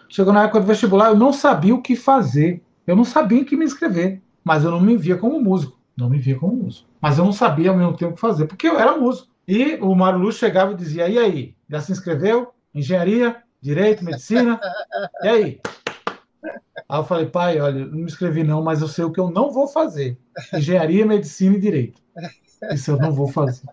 Chegou 0.09 0.33
na 0.33 0.43
época 0.43 0.59
do 0.59 0.65
vestibular, 0.65 1.09
eu 1.09 1.15
não 1.15 1.31
sabia 1.31 1.73
o 1.73 1.81
que 1.81 1.95
fazer. 1.95 2.61
Eu 2.85 2.95
não 2.95 3.03
sabia 3.03 3.39
em 3.39 3.43
que 3.43 3.57
me 3.57 3.65
inscrever, 3.65 4.21
mas 4.43 4.63
eu 4.63 4.71
não 4.71 4.79
me 4.79 4.95
via 4.95 5.17
como 5.17 5.39
músico. 5.39 5.77
Não 5.95 6.09
me 6.09 6.19
via 6.19 6.37
como 6.37 6.55
músico. 6.55 6.87
Mas 7.01 7.17
eu 7.17 7.25
não 7.25 7.33
sabia 7.33 7.69
ao 7.69 7.77
mesmo 7.77 7.95
tempo 7.95 8.11
o 8.11 8.15
que 8.15 8.21
fazer, 8.21 8.45
porque 8.45 8.67
eu 8.67 8.79
era 8.79 8.97
músico. 8.97 9.29
E 9.47 9.75
o 9.75 9.95
Mário 9.95 10.19
Luz 10.19 10.35
chegava 10.35 10.73
e 10.73 10.75
dizia: 10.75 11.07
E 11.09 11.17
aí, 11.17 11.55
já 11.69 11.81
se 11.81 11.91
inscreveu? 11.91 12.53
Engenharia, 12.73 13.43
direito, 13.67 14.03
medicina? 14.03 14.59
E 15.23 15.27
aí? 15.27 15.61
Aí 16.89 16.99
eu 16.99 17.03
falei, 17.03 17.25
pai, 17.25 17.59
olha, 17.59 17.85
não 17.85 17.97
me 17.97 18.03
inscrevi 18.03 18.43
não, 18.43 18.63
mas 18.63 18.81
eu 18.81 18.87
sei 18.87 19.03
o 19.03 19.11
que 19.11 19.19
eu 19.19 19.29
não 19.29 19.51
vou 19.51 19.67
fazer: 19.67 20.17
engenharia, 20.53 21.05
medicina 21.05 21.55
e 21.55 21.59
direito. 21.59 22.01
Isso 22.71 22.91
eu 22.91 22.97
não 22.97 23.11
vou 23.11 23.27
fazer. 23.27 23.67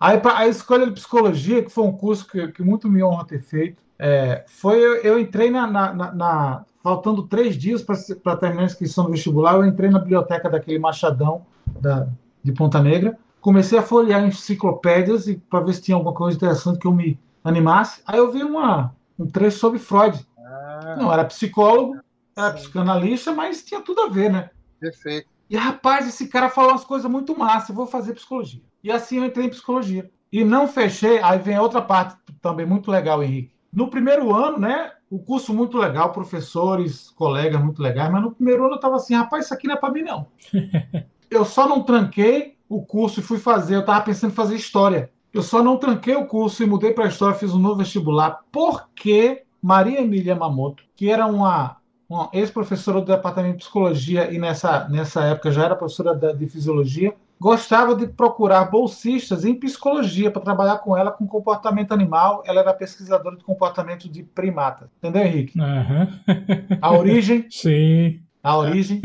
Aí 0.00 0.20
a 0.22 0.48
escolha 0.48 0.86
de 0.86 0.92
psicologia, 0.92 1.62
que 1.62 1.70
foi 1.70 1.84
um 1.84 1.92
curso 1.92 2.26
que, 2.26 2.48
que 2.48 2.62
muito 2.62 2.88
me 2.88 3.02
honra 3.02 3.24
ter 3.24 3.40
feito, 3.40 3.82
é, 3.98 4.44
foi 4.46 4.78
eu, 4.78 4.96
eu 4.96 5.18
entrei 5.18 5.50
na, 5.50 5.66
na, 5.66 5.94
na, 5.94 6.14
na, 6.14 6.64
faltando 6.82 7.22
três 7.26 7.56
dias 7.56 7.82
para 7.82 8.36
terminar 8.36 8.62
a 8.62 8.66
inscrição 8.66 9.04
no 9.04 9.10
vestibular, 9.10 9.54
eu 9.54 9.64
entrei 9.64 9.88
na 9.88 9.98
biblioteca 9.98 10.50
daquele 10.50 10.78
Machadão 10.78 11.46
da, 11.80 12.08
de 12.42 12.52
Ponta 12.52 12.82
Negra 12.82 13.16
comecei 13.44 13.78
a 13.78 13.82
folhear 13.82 14.26
enciclopédias 14.26 15.26
para 15.50 15.60
ver 15.60 15.74
se 15.74 15.82
tinha 15.82 15.94
alguma 15.94 16.14
coisa 16.14 16.34
interessante 16.34 16.78
que 16.78 16.86
eu 16.86 16.94
me 16.94 17.20
animasse. 17.44 18.00
Aí 18.06 18.16
eu 18.16 18.32
vi 18.32 18.42
uma, 18.42 18.96
um 19.18 19.26
trecho 19.26 19.58
sobre 19.58 19.78
Freud. 19.78 20.26
Ah, 20.38 20.96
não 20.98 21.12
era 21.12 21.24
psicólogo, 21.24 21.98
era 22.36 22.50
sim. 22.50 22.62
psicanalista, 22.62 23.32
mas 23.32 23.64
tinha 23.64 23.80
tudo 23.80 24.02
a 24.02 24.08
ver, 24.08 24.30
né? 24.30 24.50
Perfeito. 24.80 25.28
E 25.48 25.56
rapaz, 25.56 26.08
esse 26.08 26.28
cara 26.28 26.48
falou 26.48 26.70
umas 26.70 26.84
coisas 26.84 27.10
muito 27.10 27.38
massas, 27.38 27.68
eu 27.68 27.74
vou 27.74 27.86
fazer 27.86 28.14
psicologia. 28.14 28.62
E 28.82 28.90
assim 28.90 29.18
eu 29.18 29.24
entrei 29.24 29.46
em 29.46 29.50
psicologia. 29.50 30.10
E 30.32 30.44
não 30.44 30.66
fechei, 30.66 31.20
aí 31.22 31.38
vem 31.38 31.58
outra 31.58 31.80
parte 31.80 32.16
também 32.40 32.66
muito 32.66 32.90
legal, 32.90 33.22
Henrique. 33.22 33.52
No 33.72 33.88
primeiro 33.88 34.34
ano, 34.34 34.58
né, 34.58 34.92
o 35.10 35.18
curso 35.18 35.54
muito 35.54 35.78
legal, 35.78 36.12
professores, 36.12 37.10
colegas 37.10 37.62
muito 37.62 37.80
legais, 37.80 38.10
mas 38.10 38.22
no 38.22 38.32
primeiro 38.32 38.64
ano 38.64 38.72
eu 38.72 38.76
estava 38.76 38.96
assim, 38.96 39.14
rapaz, 39.14 39.44
isso 39.44 39.54
aqui 39.54 39.68
não 39.68 39.74
é 39.74 39.78
para 39.78 39.92
mim 39.92 40.02
não. 40.02 40.26
eu 41.30 41.44
só 41.44 41.68
não 41.68 41.82
tranquei 41.82 42.56
o 42.68 42.84
curso 42.84 43.20
e 43.20 43.22
fui 43.22 43.38
fazer, 43.38 43.76
eu 43.76 43.80
estava 43.80 44.04
pensando 44.04 44.32
em 44.32 44.34
fazer 44.34 44.56
história. 44.56 45.12
Eu 45.34 45.42
só 45.42 45.64
não 45.64 45.76
tranquei 45.76 46.14
o 46.14 46.26
curso 46.26 46.62
e 46.62 46.66
mudei 46.66 46.92
para 46.92 47.08
história, 47.08 47.34
fiz 47.36 47.52
um 47.52 47.58
novo 47.58 47.78
vestibular, 47.78 48.38
porque 48.52 49.42
Maria 49.60 50.00
Emília 50.00 50.32
Yamamoto, 50.32 50.84
que 50.94 51.10
era 51.10 51.26
uma, 51.26 51.78
uma 52.08 52.30
ex-professora 52.32 53.00
do 53.00 53.06
departamento 53.06 53.56
de 53.56 53.64
psicologia 53.64 54.32
e 54.32 54.38
nessa, 54.38 54.88
nessa 54.88 55.24
época 55.24 55.50
já 55.50 55.64
era 55.64 55.74
professora 55.74 56.14
de 56.14 56.48
fisiologia, 56.48 57.12
gostava 57.40 57.96
de 57.96 58.06
procurar 58.06 58.66
bolsistas 58.66 59.44
em 59.44 59.58
psicologia 59.58 60.30
para 60.30 60.40
trabalhar 60.40 60.78
com 60.78 60.96
ela 60.96 61.10
com 61.10 61.26
comportamento 61.26 61.90
animal. 61.90 62.44
Ela 62.46 62.60
era 62.60 62.72
pesquisadora 62.72 63.36
de 63.36 63.42
comportamento 63.42 64.08
de 64.08 64.22
primata. 64.22 64.88
Entendeu, 64.98 65.22
Henrique? 65.24 65.58
Uhum. 65.58 66.78
A 66.80 66.92
origem. 66.92 67.46
Sim. 67.50 68.20
A 68.40 68.56
origem. 68.56 69.02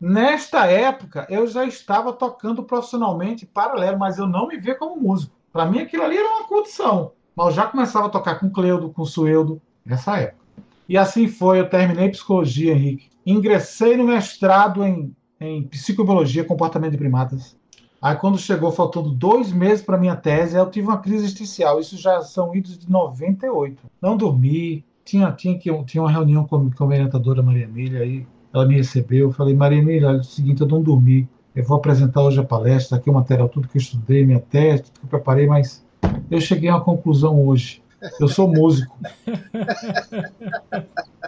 Nesta 0.00 0.66
época, 0.66 1.26
eu 1.30 1.46
já 1.46 1.64
estava 1.64 2.12
tocando 2.12 2.64
profissionalmente 2.64 3.46
paralelo, 3.46 3.98
mas 4.00 4.18
eu 4.18 4.26
não 4.26 4.48
me 4.48 4.58
via 4.58 4.74
como 4.74 5.00
músico. 5.00 5.43
Para 5.54 5.66
mim, 5.66 5.78
aquilo 5.78 6.02
ali 6.02 6.16
era 6.16 6.28
uma 6.28 6.48
condição. 6.48 7.12
Mas 7.36 7.54
já 7.54 7.64
começava 7.64 8.06
a 8.06 8.10
tocar 8.10 8.40
com 8.40 8.50
Cleudo, 8.50 8.90
com 8.90 9.04
Sueldo, 9.04 9.62
nessa 9.86 10.18
época. 10.18 10.44
E 10.88 10.98
assim 10.98 11.28
foi, 11.28 11.60
eu 11.60 11.70
terminei 11.70 12.08
psicologia, 12.08 12.72
Henrique. 12.72 13.08
Ingressei 13.24 13.96
no 13.96 14.02
mestrado 14.02 14.84
em, 14.84 15.14
em 15.40 15.62
psicobiologia, 15.62 16.42
comportamento 16.42 16.90
de 16.90 16.98
primatas. 16.98 17.56
Aí, 18.02 18.16
quando 18.16 18.36
chegou, 18.36 18.72
faltando 18.72 19.10
dois 19.10 19.52
meses 19.52 19.84
para 19.84 19.96
minha 19.96 20.16
tese, 20.16 20.56
eu 20.56 20.68
tive 20.68 20.88
uma 20.88 20.98
crise 20.98 21.24
existencial. 21.24 21.78
Isso 21.78 21.96
já 21.96 22.20
são 22.20 22.52
idos 22.54 22.76
de 22.76 22.90
98. 22.90 23.80
Não 24.02 24.16
dormi, 24.16 24.84
tinha, 25.04 25.30
tinha, 25.30 25.56
que, 25.56 25.84
tinha 25.84 26.02
uma 26.02 26.10
reunião 26.10 26.44
com, 26.44 26.68
com 26.68 26.84
a 26.84 26.86
orientadora 26.88 27.42
Maria 27.44 27.62
Emília, 27.62 28.00
aí 28.00 28.26
ela 28.52 28.66
me 28.66 28.74
recebeu. 28.74 29.28
Eu 29.28 29.32
falei, 29.32 29.54
Maria 29.54 29.78
Emília, 29.78 30.08
é 30.08 30.16
o 30.16 30.24
seguinte, 30.24 30.62
eu 30.62 30.66
não 30.66 30.82
dormi. 30.82 31.28
Eu 31.54 31.64
vou 31.64 31.76
apresentar 31.76 32.22
hoje 32.22 32.40
a 32.40 32.44
palestra, 32.44 32.98
aqui 32.98 33.08
o 33.08 33.12
material, 33.12 33.48
tudo 33.48 33.68
que 33.68 33.78
eu 33.78 33.80
estudei, 33.80 34.26
minha 34.26 34.40
tese, 34.40 34.82
tudo 34.84 34.98
que 34.98 35.06
eu 35.06 35.10
preparei, 35.10 35.46
mas 35.46 35.84
eu 36.30 36.40
cheguei 36.40 36.68
a 36.68 36.76
uma 36.76 36.84
conclusão 36.84 37.46
hoje. 37.46 37.82
Eu 38.20 38.28
sou 38.28 38.46
músico. 38.48 38.98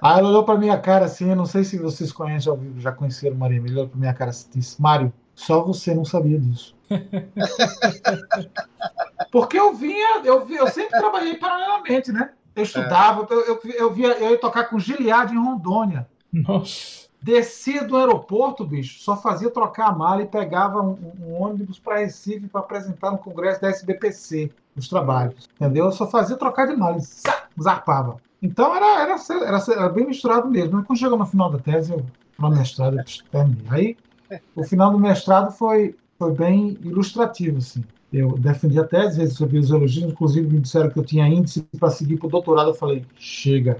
Aí 0.02 0.18
ela 0.18 0.28
olhou 0.28 0.44
para 0.44 0.58
minha 0.58 0.76
cara 0.78 1.06
assim, 1.06 1.30
eu 1.30 1.36
não 1.36 1.46
sei 1.46 1.64
se 1.64 1.78
vocês 1.78 2.12
conhecem, 2.12 2.52
já 2.78 2.92
conheceram 2.92 3.34
Maria 3.36 3.56
Emília, 3.58 3.78
olhou 3.78 3.88
para 3.88 3.98
minha 3.98 4.12
cara 4.12 4.30
e 4.30 4.58
disse, 4.58 4.82
Mário, 4.82 5.10
só 5.34 5.62
você 5.62 5.94
não 5.94 6.04
sabia 6.04 6.38
disso. 6.38 6.76
Porque 9.30 9.58
eu 9.58 9.74
vinha, 9.74 10.20
eu, 10.24 10.46
eu 10.50 10.66
sempre 10.68 10.98
trabalhei 10.98 11.36
paralelamente, 11.36 12.12
né? 12.12 12.30
Eu 12.54 12.62
estudava, 12.62 13.26
eu, 13.30 13.40
eu, 13.40 13.60
eu, 13.64 13.90
via, 13.92 14.12
eu 14.18 14.30
ia 14.30 14.38
tocar 14.38 14.64
com 14.64 14.78
Giliard 14.78 15.32
em 15.32 15.38
Rondônia. 15.38 16.06
Nossa. 16.32 17.05
Descia 17.20 17.84
do 17.84 17.96
aeroporto, 17.96 18.64
bicho, 18.64 19.00
só 19.00 19.16
fazia 19.16 19.50
trocar 19.50 19.88
a 19.88 19.92
mala 19.92 20.22
e 20.22 20.26
pegava 20.26 20.80
um, 20.80 20.96
um 21.20 21.42
ônibus 21.42 21.78
para 21.78 21.98
Recife 21.98 22.46
para 22.46 22.60
apresentar 22.60 23.10
no 23.10 23.18
congresso 23.18 23.60
da 23.60 23.68
SBPC 23.68 24.50
os 24.76 24.88
trabalhos, 24.88 25.48
entendeu? 25.56 25.86
Eu 25.86 25.92
só 25.92 26.06
fazia 26.06 26.36
trocar 26.36 26.66
de 26.66 26.76
mala 26.76 26.98
e 26.98 27.62
zarpava. 27.62 28.18
Então 28.42 28.74
era, 28.76 29.02
era, 29.02 29.16
era, 29.42 29.64
era, 29.68 29.88
bem 29.88 30.06
misturado 30.06 30.48
mesmo. 30.48 30.84
Quando 30.84 30.98
chegou 30.98 31.18
no 31.18 31.26
final 31.26 31.50
da 31.50 31.58
tese, 31.58 31.92
eu, 31.92 32.04
no 32.38 32.50
mestrado, 32.50 32.98
eu 32.98 33.04
terminei. 33.30 33.96
Aí 34.30 34.40
o 34.54 34.62
final 34.62 34.90
do 34.90 34.98
mestrado 34.98 35.50
foi, 35.52 35.96
foi 36.18 36.32
bem 36.32 36.78
ilustrativo, 36.82 37.58
assim. 37.58 37.82
Eu 38.12 38.38
defendi 38.38 38.78
a 38.78 38.84
tese, 38.84 39.20
recebi 39.20 39.58
os 39.58 39.70
elogios, 39.70 40.10
inclusive 40.10 40.48
me 40.48 40.60
disseram 40.60 40.88
que 40.90 40.98
eu 40.98 41.04
tinha 41.04 41.26
índice 41.28 41.66
para 41.78 41.90
seguir 41.90 42.16
para 42.16 42.28
o 42.28 42.30
doutorado. 42.30 42.70
Eu 42.70 42.74
falei, 42.74 43.04
chega, 43.18 43.78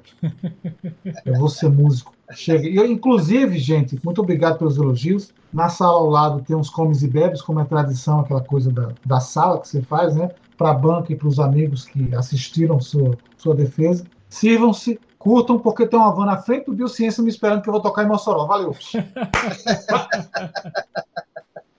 eu 1.25 1.35
vou 1.39 1.49
ser 1.49 1.71
músico. 1.71 2.13
Chega. 2.33 2.69
E 2.69 2.75
eu, 2.75 2.85
inclusive, 2.87 3.57
gente, 3.59 3.99
muito 4.05 4.21
obrigado 4.21 4.59
pelos 4.59 4.77
elogios. 4.77 5.33
Na 5.53 5.69
sala 5.69 5.99
ao 5.99 6.11
lado 6.11 6.43
tem 6.43 6.57
uns 6.57 6.69
comes 6.69 7.03
e 7.03 7.09
bebes, 7.09 7.41
como 7.41 7.61
é 7.61 7.65
tradição, 7.65 8.21
aquela 8.21 8.43
coisa 8.43 8.71
da, 8.73 8.89
da 9.05 9.21
sala 9.21 9.61
que 9.61 9.69
você 9.69 9.81
faz, 9.81 10.17
né? 10.17 10.31
Para 10.59 10.71
a 10.71 10.75
banca 10.75 11.13
e 11.13 11.17
para 11.17 11.29
os 11.29 11.39
amigos 11.39 11.85
que 11.85 12.13
assistiram 12.15 12.81
sua, 12.81 13.17
sua 13.37 13.55
defesa. 13.55 14.05
Sirvam-se, 14.29 14.99
curtam, 15.19 15.57
porque 15.59 15.87
tem 15.87 15.99
uma 15.99 16.13
van 16.13 16.27
na 16.27 16.37
frente 16.37 16.67
do 16.67 16.75
Biociência 16.75 17.23
me 17.23 17.31
esperando 17.31 17.63
que 17.63 17.69
eu 17.69 17.73
vou 17.73 17.81
tocar 17.81 18.03
em 18.03 18.09
Mossoró. 18.09 18.45
Valeu! 18.47 18.75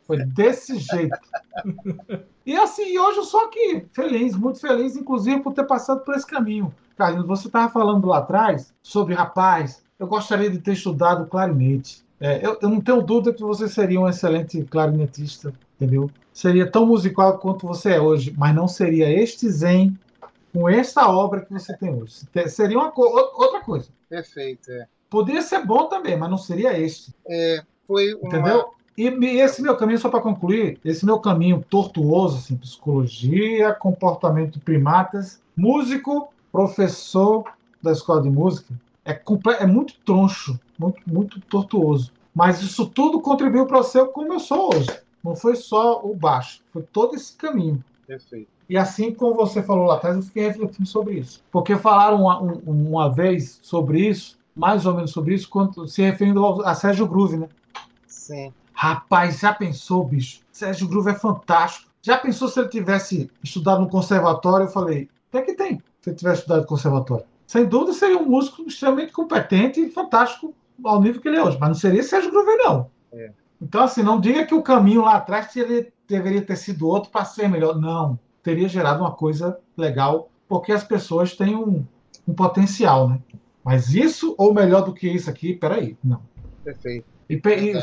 Foi 0.07 0.23
desse 0.25 0.79
jeito. 0.79 1.17
E 2.45 2.55
assim, 2.55 2.97
hoje 2.97 3.17
eu 3.17 3.23
sou 3.25 3.41
aqui, 3.41 3.85
feliz, 3.91 4.33
muito 4.33 4.61
feliz, 4.61 4.95
inclusive, 4.95 5.41
por 5.41 5.53
ter 5.53 5.65
passado 5.65 5.99
por 6.05 6.15
esse 6.15 6.25
caminho. 6.25 6.73
Carlinhos, 6.95 7.27
você 7.27 7.47
estava 7.47 7.69
falando 7.69 8.07
lá 8.07 8.19
atrás 8.19 8.73
sobre, 8.81 9.13
rapaz, 9.13 9.83
eu 9.99 10.07
gostaria 10.07 10.49
de 10.49 10.59
ter 10.59 10.71
estudado 10.71 11.27
clarinete. 11.27 12.05
É, 12.19 12.43
eu, 12.43 12.57
eu, 12.61 12.69
não 12.69 12.79
tenho 12.79 13.01
dúvida 13.01 13.33
que 13.33 13.43
você 13.43 13.67
seria 13.67 13.99
um 13.99 14.07
excelente 14.07 14.63
clarinetista, 14.63 15.53
entendeu? 15.75 16.09
Seria 16.33 16.69
tão 16.69 16.85
musical 16.85 17.37
quanto 17.37 17.67
você 17.67 17.91
é 17.91 18.01
hoje, 18.01 18.33
mas 18.35 18.55
não 18.55 18.67
seria 18.67 19.11
este 19.11 19.49
zen 19.49 19.99
com 20.53 20.69
essa 20.69 21.07
obra 21.07 21.41
que 21.41 21.53
você 21.53 21.75
tem 21.77 21.93
hoje. 21.93 22.21
Seria 22.47 22.77
uma 22.77 22.91
co 22.91 23.03
outra 23.03 23.59
coisa. 23.59 23.89
Perfeito, 24.09 24.71
é. 24.71 24.87
Poderia 25.09 25.41
ser 25.41 25.65
bom 25.65 25.87
também, 25.87 26.17
mas 26.17 26.29
não 26.29 26.37
seria 26.37 26.79
este. 26.79 27.13
É, 27.29 27.61
foi 27.85 28.13
uma... 28.15 28.27
Entendeu? 28.27 28.76
E 28.97 29.07
esse 29.39 29.61
meu 29.61 29.77
caminho, 29.77 29.99
só 29.99 30.09
para 30.09 30.21
concluir, 30.21 30.79
esse 30.83 31.05
meu 31.05 31.19
caminho 31.19 31.63
tortuoso, 31.69 32.37
assim, 32.37 32.57
psicologia, 32.57 33.71
comportamento 33.73 34.53
de 34.53 34.59
primatas, 34.59 35.39
músico, 35.55 36.29
professor 36.51 37.43
da 37.81 37.91
escola 37.91 38.23
de 38.23 38.29
música, 38.29 38.73
é, 39.05 39.21
é 39.59 39.65
muito 39.67 39.93
troncho, 40.03 40.59
muito, 40.79 40.99
muito 41.05 41.39
tortuoso. 41.41 42.11
Mas 42.33 42.61
isso 42.61 42.87
tudo 42.87 43.21
contribuiu 43.21 43.67
para 43.67 43.83
ser 43.83 44.05
como 44.07 44.33
eu 44.33 44.39
sou 44.39 44.73
hoje. 44.73 44.89
Não 45.23 45.35
foi 45.35 45.55
só 45.55 46.01
o 46.03 46.15
baixo, 46.15 46.61
foi 46.73 46.81
todo 46.81 47.15
esse 47.15 47.35
caminho. 47.35 47.83
Perfeito. 48.07 48.47
E 48.69 48.77
assim 48.77 49.13
como 49.13 49.35
você 49.35 49.61
falou 49.61 49.85
lá 49.85 49.95
atrás, 49.95 50.15
eu 50.15 50.23
fiquei 50.23 50.47
refletindo 50.47 50.87
sobre 50.87 51.19
isso. 51.19 51.43
Porque 51.51 51.75
falaram 51.77 52.21
uma, 52.23 52.39
uma 52.39 53.13
vez 53.13 53.59
sobre 53.61 54.07
isso, 54.07 54.37
mais 54.55 54.85
ou 54.85 54.95
menos 54.95 55.11
sobre 55.11 55.35
isso, 55.35 55.47
quando, 55.47 55.87
se 55.87 56.01
referindo 56.01 56.43
a 56.63 56.73
Sérgio 56.73 57.07
Groove, 57.07 57.37
né? 57.37 57.47
Sim. 58.07 58.51
Rapaz, 58.79 59.39
já 59.39 59.51
pensou, 59.51 60.05
bicho? 60.05 60.41
Sérgio 60.51 60.87
Groove 60.87 61.09
é 61.09 61.15
fantástico. 61.15 61.89
Já 61.99 62.15
pensou 62.15 62.47
se 62.47 62.59
ele 62.59 62.69
tivesse 62.69 63.27
estudado 63.43 63.81
no 63.81 63.89
conservatório? 63.89 64.67
Eu 64.67 64.71
falei, 64.71 65.09
o 65.33 65.41
que 65.41 65.55
tem 65.55 65.81
se 65.99 66.11
ele 66.11 66.15
tivesse 66.15 66.41
estudado 66.41 66.61
no 66.61 66.67
conservatório? 66.67 67.25
Sem 67.47 67.65
dúvida 67.65 67.93
seria 67.93 68.19
um 68.19 68.27
músico 68.27 68.61
extremamente 68.67 69.11
competente 69.11 69.81
e 69.81 69.89
fantástico 69.89 70.53
ao 70.85 71.01
nível 71.01 71.19
que 71.19 71.27
ele 71.27 71.37
é 71.37 71.43
hoje, 71.43 71.57
mas 71.59 71.69
não 71.69 71.75
seria 71.75 72.03
Sérgio 72.03 72.29
Groove, 72.29 72.55
não. 72.57 72.87
É. 73.11 73.31
Então, 73.59 73.81
assim, 73.81 74.03
não 74.03 74.21
diga 74.21 74.45
que 74.45 74.53
o 74.53 74.61
caminho 74.61 75.01
lá 75.01 75.15
atrás 75.15 75.51
teria, 75.51 75.91
deveria 76.07 76.43
ter 76.43 76.55
sido 76.55 76.87
outro 76.87 77.09
para 77.09 77.25
ser 77.25 77.49
melhor. 77.49 77.81
Não. 77.81 78.19
Teria 78.43 78.69
gerado 78.69 79.01
uma 79.01 79.11
coisa 79.11 79.57
legal, 79.75 80.29
porque 80.47 80.71
as 80.71 80.83
pessoas 80.83 81.35
têm 81.35 81.55
um, 81.55 81.83
um 82.27 82.33
potencial, 82.35 83.09
né? 83.09 83.19
Mas 83.63 83.95
isso 83.95 84.35
ou 84.37 84.53
melhor 84.53 84.81
do 84.81 84.93
que 84.93 85.09
isso 85.09 85.31
aqui, 85.31 85.55
peraí, 85.55 85.97
não. 86.03 86.21
Perfeito. 86.63 87.16
E, 87.29 87.35
e, 87.35 87.73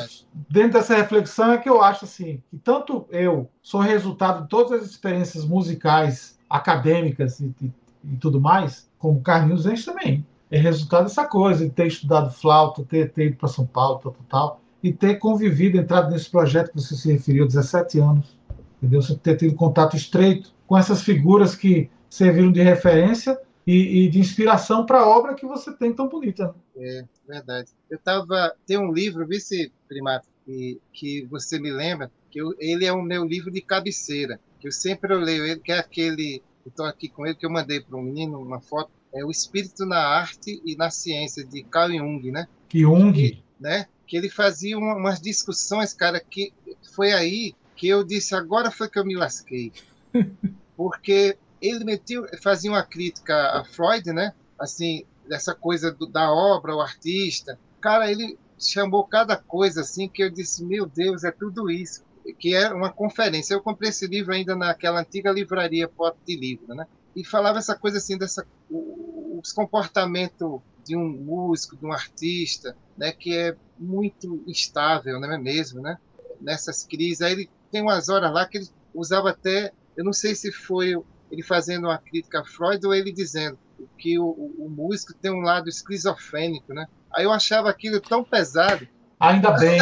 dentro 0.48 0.72
dessa 0.72 0.96
reflexão 0.96 1.52
é 1.52 1.58
que 1.58 1.68
eu 1.68 1.82
acho 1.82 2.04
assim 2.06 2.42
que 2.50 2.56
tanto 2.58 3.06
eu 3.10 3.48
sou 3.62 3.80
resultado 3.80 4.42
de 4.42 4.48
todas 4.48 4.82
as 4.82 4.90
experiências 4.90 5.44
musicais, 5.44 6.38
acadêmicas 6.48 7.40
e, 7.40 7.54
e, 7.60 7.70
e 8.04 8.16
tudo 8.16 8.40
mais, 8.40 8.88
como 8.98 9.20
Carlinhos 9.20 9.66
Enche 9.66 9.84
também. 9.84 10.26
É 10.50 10.58
resultado 10.58 11.04
dessa 11.04 11.26
coisa, 11.26 11.64
de 11.64 11.70
ter 11.70 11.86
estudado 11.86 12.30
flauta, 12.30 12.84
ter, 12.84 13.10
ter 13.12 13.26
ido 13.26 13.36
para 13.36 13.48
São 13.48 13.66
Paulo, 13.66 13.98
tal, 13.98 14.12
tal, 14.12 14.26
tal, 14.28 14.60
e 14.82 14.92
ter 14.92 15.16
convivido, 15.16 15.76
entrado 15.76 16.10
nesse 16.10 16.30
projeto 16.30 16.70
que 16.70 16.80
você 16.80 16.94
se 16.94 17.12
referiu, 17.12 17.46
17 17.46 17.98
anos. 17.98 18.38
Entendeu? 18.78 19.02
Você 19.02 19.14
ter 19.16 19.36
tido 19.36 19.54
contato 19.54 19.96
estreito 19.96 20.54
com 20.66 20.76
essas 20.76 21.02
figuras 21.02 21.54
que 21.54 21.90
serviram 22.08 22.52
de 22.52 22.62
referência 22.62 23.38
e, 23.66 24.04
e 24.04 24.08
de 24.08 24.18
inspiração 24.18 24.84
para 24.84 25.00
a 25.00 25.06
obra 25.06 25.34
que 25.34 25.46
você 25.46 25.72
tem 25.72 25.92
tão 25.92 26.08
bonita. 26.08 26.54
É, 26.76 27.04
verdade. 27.26 27.70
Eu 27.90 27.96
estava. 27.96 28.54
Tem 28.66 28.78
um 28.78 28.92
livro, 28.92 29.26
vice-primato, 29.26 30.28
que, 30.44 30.80
que 30.92 31.26
você 31.26 31.58
me 31.58 31.70
lembra, 31.70 32.10
que 32.30 32.40
eu, 32.40 32.54
ele 32.58 32.84
é 32.84 32.92
o 32.92 33.02
meu 33.02 33.24
livro 33.24 33.50
de 33.50 33.60
cabeceira, 33.60 34.40
que 34.60 34.68
eu 34.68 34.72
sempre 34.72 35.14
leio 35.14 35.44
ele, 35.44 35.60
que 35.60 35.72
é 35.72 35.78
aquele. 35.78 36.42
Estou 36.66 36.86
aqui 36.86 37.08
com 37.08 37.26
ele, 37.26 37.34
que 37.34 37.44
eu 37.44 37.50
mandei 37.50 37.80
para 37.80 37.96
um 37.96 38.02
menino 38.02 38.40
uma 38.40 38.60
foto. 38.60 38.90
É 39.12 39.24
O 39.24 39.30
Espírito 39.30 39.86
na 39.86 39.98
Arte 39.98 40.60
e 40.64 40.74
na 40.76 40.90
Ciência, 40.90 41.44
de 41.44 41.62
Carl 41.62 41.92
Jung, 41.92 42.32
né? 42.32 42.48
Jung? 42.72 43.12
Que, 43.12 43.42
né? 43.60 43.86
que 44.06 44.16
ele 44.16 44.28
fazia 44.28 44.78
uma, 44.78 44.96
umas 44.96 45.20
discussões, 45.20 45.92
cara, 45.92 46.20
que 46.20 46.52
foi 46.94 47.12
aí 47.12 47.54
que 47.76 47.88
eu 47.88 48.04
disse, 48.04 48.34
agora 48.34 48.70
foi 48.70 48.88
que 48.88 48.98
eu 48.98 49.04
me 49.04 49.16
lasquei. 49.16 49.72
Porque 50.76 51.36
ele 51.64 51.84
metiu, 51.84 52.26
fazia 52.42 52.70
uma 52.70 52.82
crítica 52.82 53.34
a 53.58 53.64
Freud, 53.64 54.12
né? 54.12 54.34
Assim, 54.58 55.04
dessa 55.26 55.54
coisa 55.54 55.90
do, 55.90 56.06
da 56.06 56.30
obra, 56.30 56.74
o 56.74 56.80
artista. 56.80 57.58
Cara, 57.80 58.10
ele 58.10 58.38
chamou 58.58 59.04
cada 59.04 59.36
coisa 59.36 59.80
assim 59.80 60.08
que 60.08 60.22
eu 60.22 60.30
disse, 60.30 60.64
meu 60.64 60.86
Deus, 60.86 61.24
é 61.24 61.30
tudo 61.30 61.70
isso. 61.70 62.04
Que 62.38 62.54
é 62.54 62.72
uma 62.72 62.92
conferência. 62.92 63.54
Eu 63.54 63.62
comprei 63.62 63.90
esse 63.90 64.06
livro 64.06 64.32
ainda 64.32 64.54
naquela 64.54 65.00
antiga 65.00 65.30
livraria 65.30 65.88
Pote 65.88 66.18
de 66.26 66.36
Livro, 66.36 66.74
né? 66.74 66.86
E 67.16 67.24
falava 67.24 67.58
essa 67.58 67.74
coisa 67.74 67.98
assim, 67.98 68.18
dessa, 68.18 68.46
os 68.70 69.52
comportamentos 69.52 70.60
de 70.84 70.96
um 70.96 71.08
músico, 71.08 71.76
de 71.76 71.86
um 71.86 71.92
artista, 71.92 72.76
né? 72.96 73.12
Que 73.12 73.36
é 73.36 73.56
muito 73.78 74.42
instável, 74.46 75.20
não 75.20 75.32
é 75.32 75.38
mesmo, 75.38 75.80
né? 75.80 75.98
Nessas 76.40 76.84
crises. 76.84 77.22
Aí 77.22 77.32
ele 77.32 77.50
tem 77.70 77.82
umas 77.82 78.08
horas 78.08 78.32
lá 78.32 78.46
que 78.46 78.58
ele 78.58 78.68
usava 78.94 79.30
até, 79.30 79.72
eu 79.96 80.04
não 80.04 80.12
sei 80.12 80.34
se 80.34 80.52
foi 80.52 80.94
ele 81.34 81.42
fazendo 81.42 81.84
uma 81.84 81.98
crítica 81.98 82.40
a 82.40 82.44
Freud 82.44 82.86
ou 82.86 82.94
ele 82.94 83.12
dizendo 83.12 83.58
que 83.98 84.18
o, 84.18 84.24
o, 84.24 84.68
músico 84.68 85.12
tem 85.14 85.30
um 85.30 85.40
lado 85.40 85.68
esquizofrênico, 85.68 86.72
né? 86.72 86.86
Aí 87.12 87.24
eu 87.24 87.32
achava 87.32 87.68
aquilo 87.68 88.00
tão 88.00 88.24
pesado. 88.24 88.86
Ainda 89.18 89.50
bem. 89.58 89.80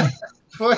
Foi. 0.56 0.74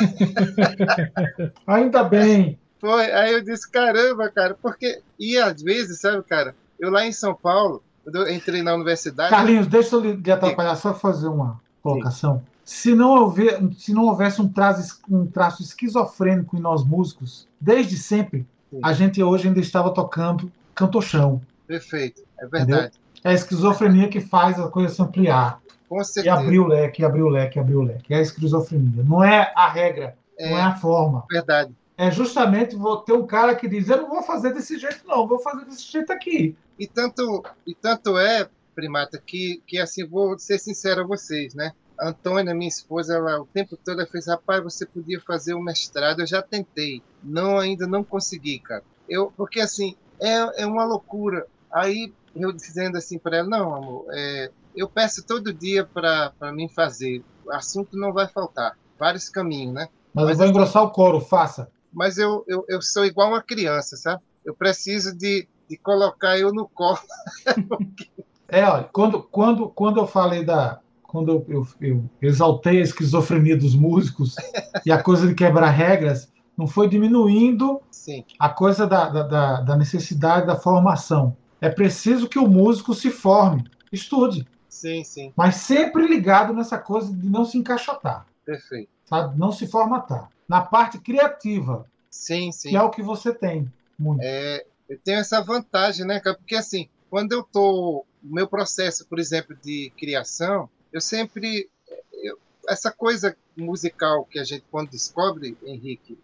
Ainda 1.67 2.05
bem. 2.05 2.59
Foi. 2.81 3.11
Aí 3.13 3.33
eu 3.33 3.43
disse, 3.43 3.71
caramba, 3.71 4.29
cara, 4.29 4.57
porque. 4.61 5.01
E 5.19 5.39
às 5.39 5.63
vezes, 5.63 6.01
sabe, 6.01 6.23
cara, 6.25 6.55
eu 6.79 6.91
lá 6.91 7.07
em 7.07 7.13
São 7.13 7.35
Paulo, 7.35 7.83
quando 8.03 8.17
eu 8.17 8.33
entrei 8.33 8.63
na 8.63 8.75
universidade. 8.75 9.31
Carlinhos, 9.31 9.67
deixa 9.67 9.97
eu 9.97 10.01
lhe 10.01 10.31
atrapalhar, 10.31 10.77
só 10.77 10.93
fazer 10.93 11.29
uma 11.29 11.61
colocação. 11.83 12.43
Se 12.65 12.95
não, 12.95 13.11
houver, 13.11 13.61
se 13.77 13.93
não 13.93 14.07
houvesse 14.07 14.41
um 14.41 14.49
traço, 14.49 15.01
um 15.09 15.27
traço 15.27 15.63
esquizofrênico 15.63 16.57
em 16.57 16.61
nós 16.61 16.83
músicos, 16.83 17.47
desde 17.61 17.97
sempre, 17.99 18.47
Sim. 18.71 18.81
a 18.83 18.93
gente 18.93 19.23
hoje 19.23 19.49
ainda 19.49 19.61
estava 19.61 19.93
tocando 19.93 20.51
cantochão. 20.75 21.41
Perfeito, 21.67 22.23
é 22.39 22.47
verdade. 22.47 22.73
Entendeu? 22.73 22.91
É 23.25 23.31
a 23.31 23.35
esquizofrenia 23.35 24.09
que 24.09 24.21
faz 24.21 24.61
a 24.61 24.69
coisa 24.69 24.95
se 24.95 25.01
ampliar. 25.01 25.61
Com 25.89 26.03
certeza. 26.03 26.37
E 26.37 26.39
abrir 26.39 26.59
o 26.59 26.67
leque, 26.67 27.05
abrir 27.05 27.23
o 27.23 27.29
leque, 27.29 27.59
abrir 27.59 27.77
o 27.77 27.83
leque. 27.83 28.13
É 28.13 28.19
a 28.19 28.21
esquizofrenia. 28.21 29.03
Não 29.03 29.23
é 29.23 29.53
a 29.57 29.69
regra, 29.69 30.17
é, 30.39 30.51
não 30.51 30.59
é 30.59 30.63
a 30.63 30.77
forma. 30.77 31.25
Verdade. 31.31 31.75
É 31.97 32.11
justamente 32.11 32.77
ter 33.07 33.13
um 33.13 33.27
cara 33.27 33.55
que 33.55 33.69
diz: 33.69 33.89
Eu 33.89 34.03
não 34.03 34.09
vou 34.09 34.23
fazer 34.23 34.53
desse 34.53 34.79
jeito, 34.79 35.07
não, 35.07 35.27
vou 35.27 35.39
fazer 35.39 35.65
desse 35.65 35.91
jeito 35.91 36.13
aqui. 36.13 36.57
E 36.79 36.87
tanto, 36.87 37.45
e 37.67 37.75
tanto 37.75 38.19
é, 38.19 38.49
primata, 38.75 39.23
que, 39.25 39.63
que 39.67 39.79
assim, 39.79 40.05
vou 40.05 40.39
ser 40.39 40.59
sincero 40.59 41.03
a 41.03 41.07
vocês, 41.07 41.55
né? 41.55 41.73
A 41.97 42.09
Antônia, 42.09 42.53
minha 42.53 42.69
esposa, 42.69 43.15
ela 43.15 43.41
o 43.41 43.47
tempo 43.47 43.77
todo 43.77 44.01
ela 44.01 44.11
fez: 44.11 44.27
Rapaz, 44.27 44.63
você 44.63 44.85
podia 44.85 45.21
fazer 45.21 45.55
um 45.55 45.63
mestrado. 45.63 46.21
Eu 46.21 46.27
já 46.27 46.43
tentei, 46.43 47.01
não 47.23 47.59
ainda 47.59 47.87
não 47.87 48.03
consegui, 48.03 48.59
cara. 48.59 48.83
Eu, 49.09 49.33
porque 49.37 49.61
assim, 49.61 49.97
é, 50.21 50.63
é 50.63 50.67
uma 50.67 50.85
loucura. 50.85 51.47
Aí 51.73 52.13
eu 52.35 52.53
dizendo 52.53 52.97
assim 52.97 53.19
para 53.19 53.39
ela, 53.39 53.49
não, 53.49 53.75
amor, 53.75 54.07
é, 54.11 54.51
eu 54.75 54.89
peço 54.89 55.25
todo 55.25 55.53
dia 55.53 55.85
para 55.85 56.53
mim 56.53 56.69
fazer, 56.69 57.23
o 57.45 57.53
assunto 57.53 57.97
não 57.97 58.13
vai 58.13 58.27
faltar, 58.27 58.77
vários 58.99 59.29
caminhos, 59.29 59.75
né? 59.75 59.89
Mas, 60.13 60.27
mas 60.27 60.33
eu 60.33 60.39
vou 60.39 60.47
engrossar 60.47 60.83
o 60.83 60.91
coro, 60.91 61.21
faça. 61.21 61.69
Mas 61.93 62.19
eu, 62.19 62.45
eu, 62.49 62.65
eu 62.69 62.83
sou 62.83 63.05
igual 63.05 63.29
uma 63.29 63.43
criança, 63.43 63.97
sabe? 63.97 64.23
Eu 64.45 64.55
preciso 64.55 65.17
de, 65.17 65.49
de 65.69 65.77
colocar 65.77 66.39
eu 66.39 66.53
no 66.53 66.69
colo. 66.69 66.99
é, 68.49 68.65
olha, 68.65 68.85
quando, 68.93 69.23
quando, 69.23 69.69
quando 69.69 70.01
eu 70.01 70.07
falei 70.07 70.45
da. 70.45 70.81
Quando 71.03 71.31
eu, 71.31 71.47
eu, 71.49 71.67
eu 71.81 72.11
exaltei 72.21 72.79
a 72.79 72.83
esquizofrenia 72.83 73.57
dos 73.57 73.77
músicos 73.77 74.35
e 74.85 74.91
a 74.91 75.01
coisa 75.01 75.29
de 75.29 75.35
quebrar 75.35 75.71
regras, 75.71 76.29
não 76.57 76.67
foi 76.67 76.89
diminuindo 76.89 77.81
Sim. 77.91 78.25
a 78.39 78.49
coisa 78.49 78.87
da, 78.87 79.09
da, 79.09 79.61
da, 79.61 79.77
necessidade 79.77 80.47
da 80.47 80.57
formação. 80.57 81.37
É 81.61 81.69
preciso 81.69 82.29
que 82.29 82.39
o 82.39 82.47
músico 82.47 82.95
se 82.95 83.11
forme, 83.11 83.65
estude. 83.91 84.47
Sim, 84.69 85.03
sim. 85.05 85.33
Mas 85.37 85.57
sempre 85.57 86.07
ligado 86.07 86.53
nessa 86.53 86.79
coisa 86.79 87.13
de 87.13 87.29
não 87.29 87.45
se 87.45 87.57
encaixotar. 87.57 88.27
Perfeito. 88.45 88.91
Sabe? 89.05 89.39
Não 89.39 89.53
se 89.53 89.67
formatar. 89.67 90.29
Na 90.49 90.61
parte 90.61 90.99
criativa. 90.99 91.87
Sim, 92.11 92.53
sim. 92.53 92.71
Que 92.71 92.77
é 92.77 92.83
o 92.83 92.91
que 92.91 93.03
você 93.03 93.33
tem. 93.33 93.73
Muito. 93.99 94.21
É, 94.23 94.65
eu 94.89 94.99
tenho 94.99 95.19
essa 95.19 95.41
vantagem, 95.43 96.07
né, 96.07 96.21
Porque 96.21 96.57
assim, 96.57 96.89
quando 97.09 97.33
eu 97.33 97.43
tô 97.43 98.05
no 98.23 98.35
meu 98.35 98.47
processo, 98.47 99.07
por 99.07 99.19
exemplo, 99.19 99.57
de 99.63 99.93
criação, 99.97 100.69
eu 100.93 101.01
sempre 101.01 101.69
eu, 102.13 102.39
essa 102.69 102.91
coisa 102.91 103.37
musical 103.57 104.25
que 104.25 104.39
a 104.39 104.45
gente 104.45 104.65
quando 104.71 104.91
descobre, 104.91 105.57
Henrique, 105.65 106.19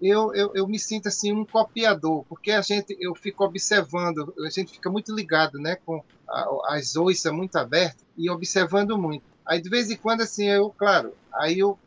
eu, 0.00 0.34
eu, 0.34 0.52
eu 0.54 0.68
me 0.68 0.78
sinto 0.78 1.08
assim 1.08 1.32
um 1.32 1.44
copiador, 1.44 2.24
porque 2.28 2.50
a 2.50 2.60
gente 2.60 2.96
eu 3.00 3.14
fico 3.14 3.44
observando, 3.44 4.34
a 4.44 4.50
gente 4.50 4.72
fica 4.72 4.90
muito 4.90 5.14
ligado, 5.14 5.58
né, 5.58 5.76
com 5.84 6.02
as 6.66 6.96
oiças 6.96 7.32
muito 7.32 7.56
abertas 7.56 8.04
e 8.16 8.28
observando 8.30 8.98
muito. 8.98 9.24
Aí 9.46 9.60
de 9.60 9.68
vez 9.68 9.90
em 9.90 9.96
quando 9.96 10.22
assim 10.22 10.48
eu, 10.48 10.70
claro, 10.70 11.14
aí 11.32 11.58
eu 11.58 11.78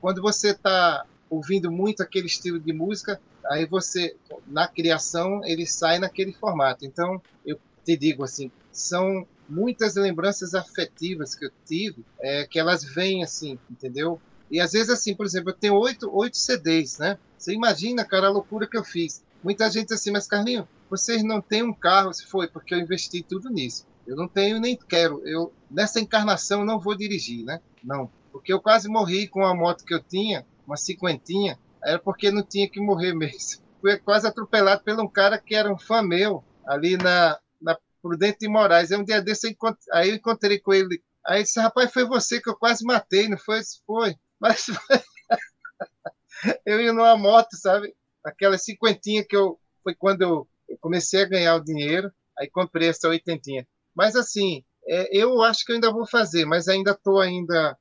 quando 0.00 0.22
você 0.22 0.50
está 0.50 1.04
ouvindo 1.28 1.70
muito 1.70 2.02
aquele 2.02 2.26
estilo 2.26 2.58
de 2.58 2.72
música, 2.72 3.20
aí 3.50 3.66
você 3.66 4.16
na 4.46 4.66
criação 4.66 5.44
ele 5.44 5.66
sai 5.66 5.98
naquele 5.98 6.32
formato. 6.32 6.84
Então 6.84 7.20
eu 7.44 7.58
te 7.84 7.96
digo 7.96 8.24
assim, 8.24 8.50
são 8.72 9.26
muitas 9.48 9.96
lembranças 9.96 10.54
afetivas 10.54 11.34
que 11.34 11.44
eu 11.44 11.50
tive, 11.66 12.04
é, 12.20 12.46
que 12.46 12.58
elas 12.58 12.84
vêm 12.84 13.22
assim, 13.22 13.58
entendeu? 13.70 14.20
E 14.50 14.60
às 14.60 14.72
vezes, 14.72 14.90
assim, 14.90 15.14
por 15.14 15.24
exemplo, 15.24 15.50
eu 15.50 15.56
tenho 15.56 15.74
oito, 15.74 16.10
oito 16.12 16.36
CDs, 16.36 16.98
né? 16.98 17.18
Você 17.38 17.52
imagina, 17.52 18.04
cara, 18.04 18.26
a 18.26 18.30
loucura 18.30 18.66
que 18.66 18.76
eu 18.76 18.84
fiz. 18.84 19.22
Muita 19.42 19.70
gente 19.70 19.94
assim, 19.94 20.10
mas 20.10 20.26
Carlinho, 20.26 20.68
vocês 20.90 21.22
não 21.22 21.40
têm 21.40 21.62
um 21.62 21.72
carro? 21.72 22.12
Se 22.12 22.26
foi, 22.26 22.48
porque 22.48 22.74
eu 22.74 22.78
investi 22.78 23.22
tudo 23.22 23.48
nisso. 23.48 23.86
Eu 24.06 24.16
não 24.16 24.26
tenho 24.26 24.60
nem 24.60 24.76
quero. 24.76 25.22
Eu 25.26 25.52
nessa 25.70 26.00
encarnação 26.00 26.64
não 26.64 26.80
vou 26.80 26.96
dirigir, 26.96 27.44
né? 27.44 27.60
Não, 27.82 28.10
porque 28.32 28.52
eu 28.52 28.60
quase 28.60 28.88
morri 28.88 29.28
com 29.28 29.44
a 29.44 29.54
moto 29.54 29.84
que 29.84 29.94
eu 29.94 30.02
tinha, 30.02 30.44
uma 30.66 30.76
cinquentinha. 30.76 31.58
Era 31.82 31.98
porque 31.98 32.30
não 32.30 32.42
tinha 32.42 32.68
que 32.68 32.80
morrer 32.80 33.14
mesmo. 33.14 33.62
Fui 33.80 33.96
quase 33.98 34.26
atropelado 34.26 34.82
por 34.84 35.00
um 35.00 35.08
cara 35.08 35.38
que 35.38 35.54
era 35.54 35.72
um 35.72 35.78
fã 35.78 36.02
meu 36.02 36.44
ali 36.66 36.96
na, 36.96 37.38
na 37.60 37.78
Prudente 38.02 38.40
de 38.40 38.48
Moraes. 38.48 38.92
Aí 38.92 38.98
um 38.98 39.04
dia 39.04 39.22
desse 39.22 39.46
eu 39.46 39.52
encontrei, 39.52 39.86
aí 39.92 40.10
eu 40.10 40.16
encontrei 40.16 40.58
com 40.58 40.74
ele. 40.74 41.02
Aí 41.26 41.42
disse, 41.42 41.60
rapaz, 41.60 41.92
foi 41.92 42.04
você 42.04 42.40
que 42.40 42.50
eu 42.50 42.56
quase 42.56 42.84
matei, 42.84 43.28
não 43.28 43.38
foi? 43.38 43.60
Foi. 43.86 44.16
Mas 44.40 44.66
eu 46.64 46.80
ia 46.80 46.92
numa 46.92 47.16
moto, 47.16 47.56
sabe? 47.56 47.94
Aquela 48.24 48.58
cinquentinha 48.58 49.24
que 49.24 49.36
eu 49.36 49.58
foi 49.82 49.94
quando 49.94 50.22
eu, 50.22 50.48
comecei 50.80 51.22
a 51.22 51.28
ganhar 51.28 51.56
o 51.56 51.64
dinheiro, 51.64 52.12
aí 52.38 52.48
comprei 52.48 52.88
essa 52.88 53.08
oitentinha. 53.08 53.66
Mas 53.94 54.14
assim, 54.14 54.64
é, 54.86 55.16
eu 55.16 55.42
acho 55.42 55.64
que 55.64 55.72
eu 55.72 55.74
ainda 55.74 55.92
vou 55.92 56.06
fazer, 56.06 56.44
mas 56.44 56.68
ainda 56.68 56.92
estou 56.92 57.20
ainda, 57.20 57.76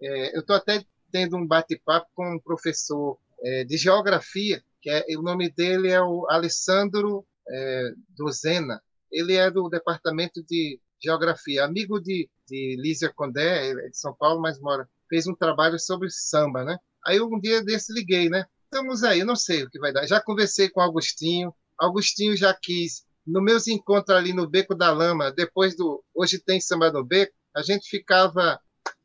é, 0.00 0.36
eu 0.36 0.40
estou 0.40 0.56
até 0.56 0.84
tendo 1.10 1.36
um 1.36 1.46
bate-papo 1.46 2.06
com 2.14 2.36
um 2.36 2.38
professor 2.38 3.18
é, 3.42 3.64
de 3.64 3.76
geografia, 3.76 4.62
que 4.80 4.90
é, 4.90 5.04
o 5.16 5.22
nome 5.22 5.50
dele 5.50 5.90
é 5.90 6.00
o 6.00 6.26
Alessandro 6.30 7.26
é, 7.48 7.92
Dozena. 8.16 8.80
Ele 9.10 9.34
é 9.34 9.50
do 9.50 9.68
departamento 9.68 10.42
de 10.44 10.80
geografia, 11.02 11.64
amigo 11.64 12.00
de, 12.00 12.28
de 12.46 12.76
Lísia 12.78 13.12
Condé, 13.14 13.70
é 13.70 13.88
de 13.88 13.96
São 13.98 14.14
Paulo, 14.14 14.40
mas 14.40 14.60
mora. 14.60 14.88
Fez 15.08 15.26
um 15.26 15.34
trabalho 15.34 15.78
sobre 15.78 16.10
samba, 16.10 16.64
né? 16.64 16.78
Aí 17.06 17.20
um 17.20 17.40
dia 17.40 17.62
desse 17.62 17.92
liguei, 17.92 18.28
né? 18.28 18.44
Estamos 18.64 19.02
aí, 19.02 19.24
não 19.24 19.36
sei 19.36 19.64
o 19.64 19.70
que 19.70 19.78
vai 19.78 19.92
dar. 19.92 20.06
Já 20.06 20.20
conversei 20.20 20.68
com 20.68 20.80
Agostinho, 20.80 21.54
Agostinho 21.78 22.36
já 22.36 22.52
quis, 22.52 23.06
no 23.26 23.42
meus 23.42 23.66
encontros 23.66 24.16
ali 24.16 24.32
no 24.32 24.48
Beco 24.48 24.74
da 24.74 24.90
Lama, 24.90 25.32
depois 25.32 25.76
do 25.76 26.02
Hoje 26.14 26.38
Tem 26.38 26.60
Samba 26.60 26.90
no 26.90 27.04
Beco, 27.04 27.32
a 27.54 27.62
gente 27.62 27.88
ficava 27.88 28.60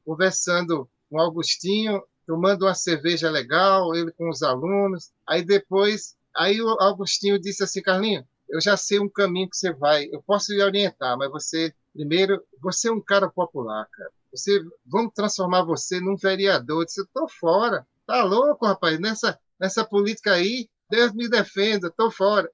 conversando 0.05 0.89
com 1.09 1.19
Agostinho, 1.19 2.03
tomando 2.25 2.65
uma 2.65 2.73
cerveja 2.73 3.29
legal, 3.29 3.93
ele 3.95 4.11
com 4.11 4.29
os 4.29 4.41
alunos. 4.41 5.11
Aí 5.27 5.43
depois, 5.43 6.15
aí 6.35 6.61
o 6.61 6.69
Agostinho 6.81 7.39
disse 7.39 7.63
assim, 7.63 7.81
Carlinho, 7.81 8.25
eu 8.49 8.61
já 8.61 8.77
sei 8.77 8.99
um 8.99 9.09
caminho 9.09 9.49
que 9.49 9.57
você 9.57 9.73
vai, 9.73 10.07
eu 10.11 10.21
posso 10.21 10.53
lhe 10.53 10.61
orientar, 10.61 11.17
mas 11.17 11.31
você, 11.31 11.73
primeiro, 11.93 12.41
você 12.61 12.87
é 12.87 12.91
um 12.91 13.01
cara 13.01 13.29
popular, 13.29 13.87
cara. 13.91 14.11
Você, 14.33 14.59
vamos 14.85 15.13
transformar 15.13 15.63
você 15.63 15.99
num 15.99 16.15
vereador. 16.15 16.81
Eu 16.81 16.85
disse, 16.85 17.03
fora. 17.39 17.85
Tá 18.05 18.23
louco, 18.23 18.65
rapaz? 18.65 18.99
Nessa, 18.99 19.37
nessa 19.59 19.85
política 19.85 20.33
aí, 20.33 20.67
Deus 20.89 21.13
me 21.13 21.29
defenda, 21.29 21.93
tô 21.95 22.09
fora. 22.09 22.49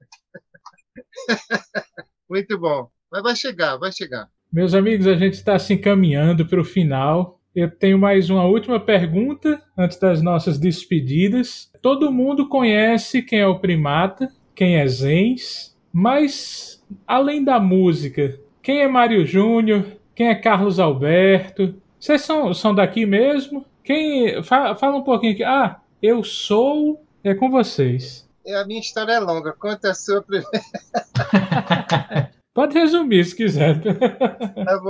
Muito 2.28 2.58
bom. 2.58 2.88
Mas 3.10 3.22
vai 3.22 3.34
chegar, 3.34 3.76
vai 3.76 3.90
chegar. 3.90 4.28
Meus 4.52 4.74
amigos, 4.74 5.06
a 5.06 5.14
gente 5.14 5.34
está 5.34 5.58
se 5.58 5.74
encaminhando 5.74 6.46
para 6.46 6.60
o 6.60 6.64
final. 6.64 7.40
Eu 7.54 7.70
tenho 7.70 7.98
mais 7.98 8.30
uma 8.30 8.44
última 8.44 8.78
pergunta 8.78 9.60
antes 9.76 9.98
das 9.98 10.22
nossas 10.22 10.58
despedidas. 10.58 11.70
Todo 11.82 12.12
mundo 12.12 12.48
conhece 12.48 13.22
quem 13.22 13.40
é 13.40 13.46
o 13.46 13.58
Primata, 13.58 14.32
quem 14.54 14.76
é 14.76 14.86
Zens, 14.86 15.76
mas 15.92 16.84
além 17.06 17.42
da 17.42 17.58
música, 17.58 18.38
quem 18.62 18.82
é 18.82 18.88
Mário 18.88 19.26
Júnior, 19.26 19.84
quem 20.14 20.28
é 20.28 20.34
Carlos 20.34 20.78
Alberto? 20.78 21.74
Vocês 21.98 22.22
são, 22.22 22.52
são 22.54 22.74
daqui 22.74 23.04
mesmo? 23.06 23.64
Quem 23.84 24.42
fala, 24.42 24.74
fala 24.74 24.96
um 24.96 25.02
pouquinho 25.02 25.32
aqui. 25.32 25.44
Ah, 25.44 25.80
eu 26.02 26.22
sou 26.24 27.04
é 27.22 27.34
com 27.34 27.50
vocês. 27.50 28.28
É, 28.46 28.56
a 28.56 28.66
minha 28.66 28.80
história 28.80 29.12
é 29.12 29.20
longa. 29.20 29.52
Conta 29.52 29.90
a 29.90 29.94
sua 29.94 30.22
primeira. 30.22 30.48
Pode 32.52 32.78
resumir 32.78 33.24
se 33.24 33.36
quiser. 33.36 33.80
Tá 33.80 34.80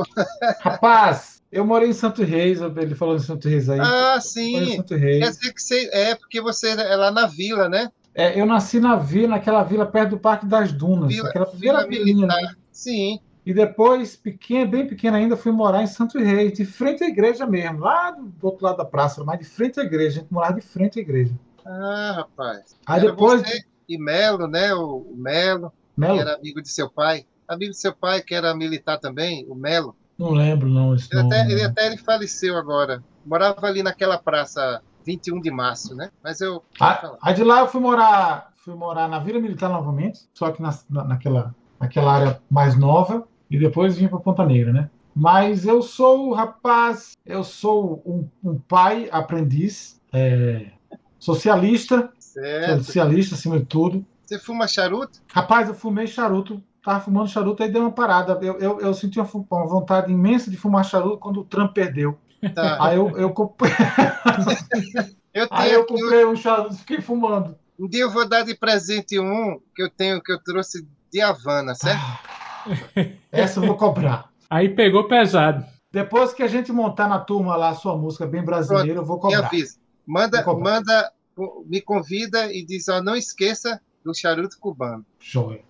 Rapaz, 0.60 1.42
eu 1.50 1.64
morei 1.64 1.90
em 1.90 1.92
Santo 1.92 2.22
Reis, 2.22 2.60
ele 2.60 2.94
falou 2.94 3.16
em 3.16 3.20
Santo 3.20 3.48
Reis 3.48 3.68
aí. 3.68 3.80
Ah, 3.80 4.18
sim. 4.20 4.76
Santo 4.76 4.94
Reis. 4.94 5.18
Quer 5.18 5.30
dizer 5.30 5.52
que 5.52 5.62
você, 5.62 5.90
é 5.92 6.14
porque 6.14 6.40
você 6.40 6.70
é 6.70 6.96
lá 6.96 7.10
na 7.10 7.26
vila, 7.26 7.68
né? 7.68 7.90
É, 8.14 8.40
eu 8.40 8.46
nasci 8.46 8.80
na 8.80 8.96
vila, 8.96 9.28
naquela 9.28 9.62
vila 9.62 9.86
perto 9.86 10.10
do 10.10 10.18
Parque 10.18 10.46
das 10.46 10.72
Dunas, 10.72 11.12
vila, 11.12 11.28
aquela 11.28 11.46
primeira 11.46 11.86
vila 11.86 12.04
vilinha. 12.04 12.26
Né? 12.26 12.54
Sim. 12.72 13.20
E 13.44 13.54
depois, 13.54 14.16
pequena, 14.16 14.70
bem 14.70 14.86
pequena 14.86 15.16
ainda, 15.16 15.36
fui 15.36 15.50
morar 15.50 15.82
em 15.82 15.86
Santo 15.86 16.18
Reis, 16.18 16.52
de 16.52 16.64
frente 16.64 17.02
à 17.02 17.08
igreja 17.08 17.46
mesmo, 17.46 17.80
lá 17.80 18.10
do 18.10 18.46
outro 18.46 18.64
lado 18.64 18.76
da 18.76 18.84
praça, 18.84 19.24
mas 19.24 19.38
de 19.38 19.44
frente 19.44 19.80
à 19.80 19.82
igreja, 19.82 20.18
a 20.18 20.22
gente 20.22 20.32
morava 20.32 20.54
de 20.54 20.60
frente 20.60 20.98
à 20.98 21.02
igreja. 21.02 21.34
Ah, 21.64 22.12
rapaz. 22.16 22.76
Aí 22.86 23.00
era 23.00 23.10
depois. 23.10 23.42
e 23.88 23.98
Melo, 23.98 24.46
né? 24.46 24.74
O, 24.74 25.14
Melo, 25.16 25.72
Melo, 25.96 26.14
que 26.14 26.20
era 26.20 26.34
amigo 26.34 26.62
de 26.62 26.68
seu 26.68 26.90
pai. 26.90 27.24
Amigo 27.48 27.72
de 27.72 27.78
seu 27.78 27.94
pai, 27.94 28.22
que 28.22 28.34
era 28.34 28.54
militar 28.54 28.98
também, 28.98 29.46
o 29.48 29.54
Melo. 29.54 29.96
Não 30.18 30.32
lembro, 30.32 30.68
não. 30.68 30.94
Esse 30.94 31.08
ele, 31.12 31.22
nome, 31.22 31.34
até, 31.34 31.50
ele 31.50 31.62
até 31.62 31.86
ele 31.86 31.96
faleceu 31.96 32.56
agora. 32.56 33.02
Morava 33.24 33.66
ali 33.66 33.82
naquela 33.82 34.18
praça 34.18 34.82
21 35.04 35.40
de 35.40 35.50
março, 35.50 35.94
né? 35.94 36.10
Mas 36.22 36.40
eu. 36.40 36.62
Ah, 36.78 37.16
aí 37.22 37.34
de 37.34 37.42
lá 37.42 37.60
eu 37.60 37.68
fui 37.68 37.80
morar, 37.80 38.52
fui 38.56 38.74
morar 38.74 39.08
na 39.08 39.18
Vila 39.18 39.40
Militar 39.40 39.70
novamente, 39.70 40.28
só 40.34 40.50
que 40.50 40.62
na, 40.62 40.72
naquela, 40.88 41.54
naquela 41.80 42.12
área 42.12 42.42
mais 42.50 42.76
nova, 42.76 43.26
e 43.50 43.58
depois 43.58 43.96
vim 43.96 44.06
para 44.06 44.20
Ponta 44.20 44.44
Negra, 44.44 44.72
né? 44.72 44.90
Mas 45.14 45.66
eu 45.66 45.82
sou, 45.82 46.32
rapaz, 46.32 47.16
eu 47.26 47.42
sou 47.42 48.02
um, 48.06 48.28
um 48.44 48.58
pai 48.58 49.08
aprendiz, 49.10 50.00
é, 50.12 50.66
socialista, 51.18 52.12
certo. 52.18 52.84
socialista 52.84 53.34
acima 53.34 53.58
de 53.58 53.64
tudo. 53.64 54.06
Você 54.24 54.38
fuma 54.38 54.68
charuto? 54.68 55.20
Rapaz, 55.32 55.68
eu 55.68 55.74
fumei 55.74 56.06
charuto, 56.06 56.62
tava 56.84 57.00
fumando 57.00 57.28
charuto, 57.28 57.62
aí 57.62 57.70
deu 57.70 57.82
uma 57.82 57.90
parada. 57.90 58.38
Eu, 58.40 58.58
eu, 58.58 58.80
eu 58.80 58.94
senti 58.94 59.18
uma, 59.18 59.28
uma 59.50 59.66
vontade 59.66 60.12
imensa 60.12 60.50
de 60.50 60.56
fumar 60.56 60.84
charuto 60.84 61.18
quando 61.18 61.40
o 61.40 61.44
Trump 61.44 61.72
perdeu. 61.72 62.16
Tá. 62.54 62.78
Aí 62.80 62.96
eu, 62.96 63.10
eu 63.18 63.30
comprei. 63.30 63.72
eu 65.34 65.46
aí 65.50 65.72
eu 65.72 65.84
comprei 65.84 66.24
um 66.24 66.36
charuto 66.36 66.74
e 66.74 66.78
fiquei 66.78 67.00
fumando. 67.00 67.58
Um 67.78 67.88
dia 67.88 68.02
eu 68.02 68.10
vou 68.10 68.28
dar 68.28 68.44
de 68.44 68.54
presente 68.54 69.18
um 69.18 69.60
que 69.74 69.82
eu 69.82 69.90
tenho, 69.90 70.22
que 70.22 70.32
eu 70.32 70.38
trouxe 70.38 70.86
de 71.12 71.20
Havana, 71.20 71.74
certo? 71.74 72.00
Essa 73.30 73.60
eu 73.60 73.66
vou 73.66 73.76
cobrar. 73.76 74.30
Aí 74.48 74.68
pegou 74.68 75.08
pesado. 75.08 75.64
Depois 75.92 76.32
que 76.32 76.42
a 76.42 76.46
gente 76.46 76.72
montar 76.72 77.08
na 77.08 77.18
turma 77.18 77.56
lá 77.56 77.70
a 77.70 77.74
sua 77.74 77.96
música 77.96 78.26
bem 78.26 78.44
brasileira, 78.44 78.86
Pronto, 78.86 79.02
eu 79.02 79.06
vou 79.06 79.18
cobrar. 79.18 79.40
Me 79.40 79.46
avisa. 79.46 79.76
Manda, 80.06 80.44
manda, 80.54 81.12
me 81.66 81.80
convida 81.80 82.52
e 82.52 82.64
diz, 82.64 82.88
ó, 82.88 83.02
não 83.02 83.16
esqueça 83.16 83.80
do 84.04 84.14
charuto 84.14 84.58
cubano. 84.58 85.04
Joia. 85.18 85.62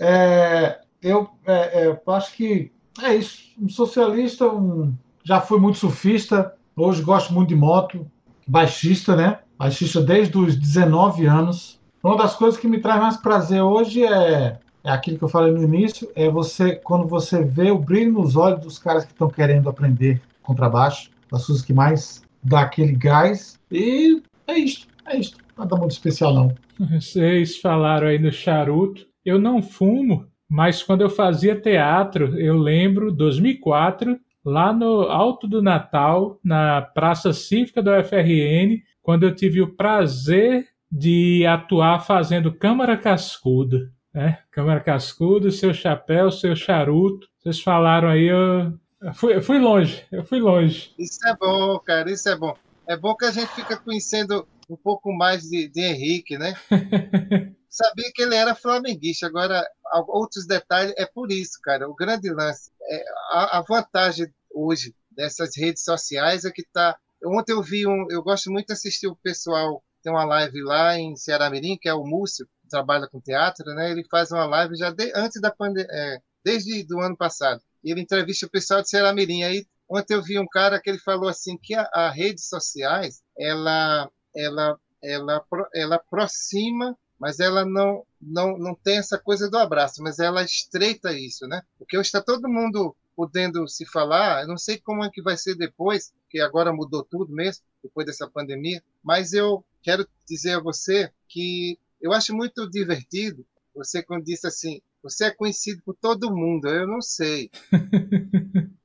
É, 0.00 0.80
eu, 1.02 1.28
é, 1.46 1.82
é, 1.82 1.86
eu 1.86 2.12
acho 2.12 2.32
que 2.34 2.72
é 3.02 3.14
isso. 3.14 3.52
Um 3.58 3.68
socialista, 3.68 4.46
um, 4.48 4.94
já 5.22 5.40
fui 5.40 5.58
muito 5.58 5.78
surfista, 5.78 6.54
hoje 6.76 7.02
gosto 7.02 7.32
muito 7.32 7.48
de 7.48 7.56
moto, 7.56 8.10
baixista, 8.46 9.14
né? 9.14 9.40
Baixista 9.56 10.00
desde 10.00 10.36
os 10.38 10.56
19 10.56 11.26
anos. 11.26 11.80
Uma 12.02 12.16
das 12.16 12.34
coisas 12.34 12.58
que 12.58 12.68
me 12.68 12.80
traz 12.80 13.00
mais 13.00 13.16
prazer 13.16 13.62
hoje 13.62 14.04
é, 14.04 14.58
é 14.88 14.90
aquilo 14.90 15.18
que 15.18 15.24
eu 15.24 15.28
falei 15.28 15.52
no 15.52 15.62
início, 15.62 16.10
é 16.16 16.30
você 16.30 16.74
quando 16.76 17.06
você 17.06 17.44
vê 17.44 17.70
o 17.70 17.78
brilho 17.78 18.12
nos 18.12 18.36
olhos 18.36 18.60
dos 18.60 18.78
caras 18.78 19.04
que 19.04 19.12
estão 19.12 19.28
querendo 19.28 19.68
aprender 19.68 20.20
contrabaixo, 20.42 21.10
das 21.30 21.44
coisas 21.44 21.62
que 21.62 21.74
mais 21.74 22.22
dá 22.42 22.62
aquele 22.62 22.92
gás. 22.92 23.60
E 23.70 24.22
é 24.46 24.58
isso, 24.58 24.88
é 25.06 25.18
isso. 25.18 25.36
Nada 25.56 25.76
muito 25.76 25.90
especial, 25.90 26.32
não. 26.32 26.54
Vocês 26.90 27.58
falaram 27.58 28.06
aí 28.06 28.18
no 28.18 28.32
charuto. 28.32 29.06
Eu 29.22 29.38
não 29.38 29.60
fumo, 29.60 30.24
mas 30.48 30.82
quando 30.82 31.02
eu 31.02 31.10
fazia 31.10 31.60
teatro, 31.60 32.40
eu 32.40 32.56
lembro, 32.56 33.12
2004, 33.12 34.18
lá 34.42 34.72
no 34.72 35.02
Alto 35.02 35.46
do 35.46 35.60
Natal, 35.60 36.40
na 36.42 36.80
Praça 36.80 37.34
Cívica 37.34 37.82
do 37.82 37.90
UFRN, 37.90 38.80
quando 39.02 39.24
eu 39.24 39.34
tive 39.34 39.60
o 39.60 39.74
prazer 39.74 40.66
de 40.90 41.44
atuar 41.44 42.00
fazendo 42.00 42.54
Câmara 42.54 42.96
Cascudo. 42.96 43.90
Né? 44.12 44.38
Câmara 44.50 44.80
Cascudo, 44.80 45.52
seu 45.52 45.72
chapéu, 45.74 46.30
seu 46.30 46.56
charuto. 46.56 47.28
Vocês 47.38 47.60
falaram 47.60 48.08
aí, 48.08 48.24
eu, 48.24 48.78
eu 49.00 49.14
fui, 49.14 49.36
eu 49.36 49.42
fui 49.42 49.58
longe, 49.58 50.04
eu 50.10 50.24
fui 50.24 50.40
longe. 50.40 50.94
Isso 50.98 51.18
é 51.26 51.36
bom, 51.36 51.78
cara, 51.80 52.10
isso 52.10 52.28
é 52.28 52.36
bom. 52.36 52.56
É 52.86 52.96
bom 52.96 53.14
que 53.14 53.26
a 53.26 53.30
gente 53.30 53.48
fica 53.54 53.76
conhecendo 53.76 54.46
um 54.68 54.76
pouco 54.76 55.12
mais 55.12 55.42
de, 55.42 55.68
de 55.68 55.80
Henrique, 55.80 56.36
né? 56.38 56.54
Sabia 57.68 58.10
que 58.14 58.22
ele 58.22 58.34
era 58.34 58.54
flamenguista. 58.54 59.26
Agora, 59.26 59.64
outros 60.08 60.46
detalhes, 60.46 60.94
é 60.96 61.06
por 61.06 61.30
isso, 61.30 61.58
cara. 61.62 61.88
O 61.88 61.94
grande 61.94 62.30
lance, 62.30 62.70
é, 62.82 63.04
a, 63.30 63.58
a 63.58 63.62
vantagem 63.62 64.26
hoje 64.52 64.94
dessas 65.10 65.56
redes 65.56 65.84
sociais 65.84 66.44
é 66.44 66.50
que 66.50 66.64
tá. 66.72 66.96
Ontem 67.24 67.52
eu 67.52 67.62
vi 67.62 67.86
um. 67.86 68.06
Eu 68.10 68.22
gosto 68.22 68.50
muito 68.50 68.68
de 68.68 68.72
assistir 68.72 69.06
o 69.06 69.16
pessoal. 69.16 69.82
Tem 70.02 70.12
uma 70.12 70.24
live 70.24 70.62
lá 70.62 70.98
em 70.98 71.16
Ceará 71.16 71.50
Mirim, 71.50 71.76
que 71.76 71.88
é 71.88 71.94
o 71.94 72.04
Múcio, 72.04 72.48
trabalha 72.68 73.08
com 73.08 73.20
teatro, 73.20 73.64
né? 73.74 73.90
Ele 73.90 74.04
faz 74.10 74.30
uma 74.30 74.44
live 74.46 74.76
já 74.76 74.90
de, 74.90 75.12
antes 75.14 75.40
da 75.40 75.50
pandemia, 75.50 75.88
é, 75.90 76.20
desde 76.44 76.84
do 76.84 77.00
ano 77.00 77.16
passado. 77.16 77.60
Ele 77.82 78.00
entrevista 78.00 78.46
o 78.46 78.50
pessoal 78.50 78.82
de 78.82 78.88
Ceará 78.88 79.12
Mirim. 79.12 79.42
Aí 79.42 79.66
Ontem 79.88 80.14
eu 80.14 80.22
vi 80.22 80.38
um 80.38 80.46
cara 80.46 80.78
que 80.80 80.90
ele 80.90 80.98
falou 80.98 81.28
assim 81.28 81.56
que 81.56 81.74
a, 81.74 81.88
a 81.94 82.10
redes 82.10 82.48
sociais 82.48 83.22
ela 83.38 84.10
ela 84.36 84.78
ela 85.02 85.44
ela 85.74 85.96
aproxima, 85.96 86.96
mas 87.18 87.40
ela 87.40 87.64
não 87.64 88.04
não 88.20 88.58
não 88.58 88.74
tem 88.74 88.98
essa 88.98 89.18
coisa 89.18 89.48
do 89.48 89.56
abraço, 89.56 90.02
mas 90.02 90.18
ela 90.18 90.42
estreita 90.42 91.12
isso, 91.12 91.46
né? 91.46 91.62
Porque 91.78 91.96
hoje 91.96 92.08
está 92.08 92.20
todo 92.20 92.48
mundo 92.48 92.94
podendo 93.16 93.66
se 93.66 93.86
falar. 93.86 94.42
Eu 94.42 94.48
não 94.48 94.58
sei 94.58 94.78
como 94.78 95.02
é 95.02 95.10
que 95.10 95.22
vai 95.22 95.36
ser 95.36 95.54
depois, 95.54 96.12
que 96.28 96.38
agora 96.40 96.72
mudou 96.72 97.02
tudo 97.02 97.32
mesmo 97.32 97.64
depois 97.82 98.06
dessa 98.06 98.28
pandemia. 98.28 98.82
Mas 99.02 99.32
eu 99.32 99.64
quero 99.82 100.06
dizer 100.28 100.56
a 100.56 100.60
você 100.60 101.10
que 101.26 101.78
eu 102.00 102.12
acho 102.12 102.34
muito 102.34 102.68
divertido 102.68 103.44
você 103.74 104.02
quando 104.02 104.24
disse 104.24 104.46
assim, 104.46 104.80
você 105.02 105.26
é 105.26 105.30
conhecido 105.30 105.80
por 105.84 105.94
todo 105.94 106.34
mundo. 106.34 106.68
Eu 106.68 106.86
não 106.86 107.00
sei. 107.00 107.50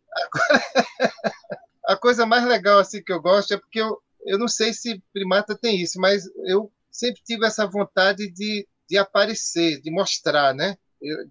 A 1.85 1.97
coisa 1.97 2.25
mais 2.25 2.45
legal 2.45 2.79
assim 2.79 3.03
que 3.03 3.11
eu 3.11 3.21
gosto 3.21 3.53
é 3.53 3.57
porque 3.57 3.81
eu, 3.81 4.01
eu 4.25 4.37
não 4.37 4.47
sei 4.47 4.73
se 4.73 5.03
primata 5.11 5.57
tem 5.57 5.81
isso, 5.81 5.99
mas 5.99 6.23
eu 6.45 6.71
sempre 6.91 7.21
tive 7.23 7.45
essa 7.45 7.65
vontade 7.65 8.31
de, 8.31 8.65
de 8.87 8.97
aparecer, 8.97 9.81
de 9.81 9.91
mostrar, 9.91 10.53
né? 10.53 10.77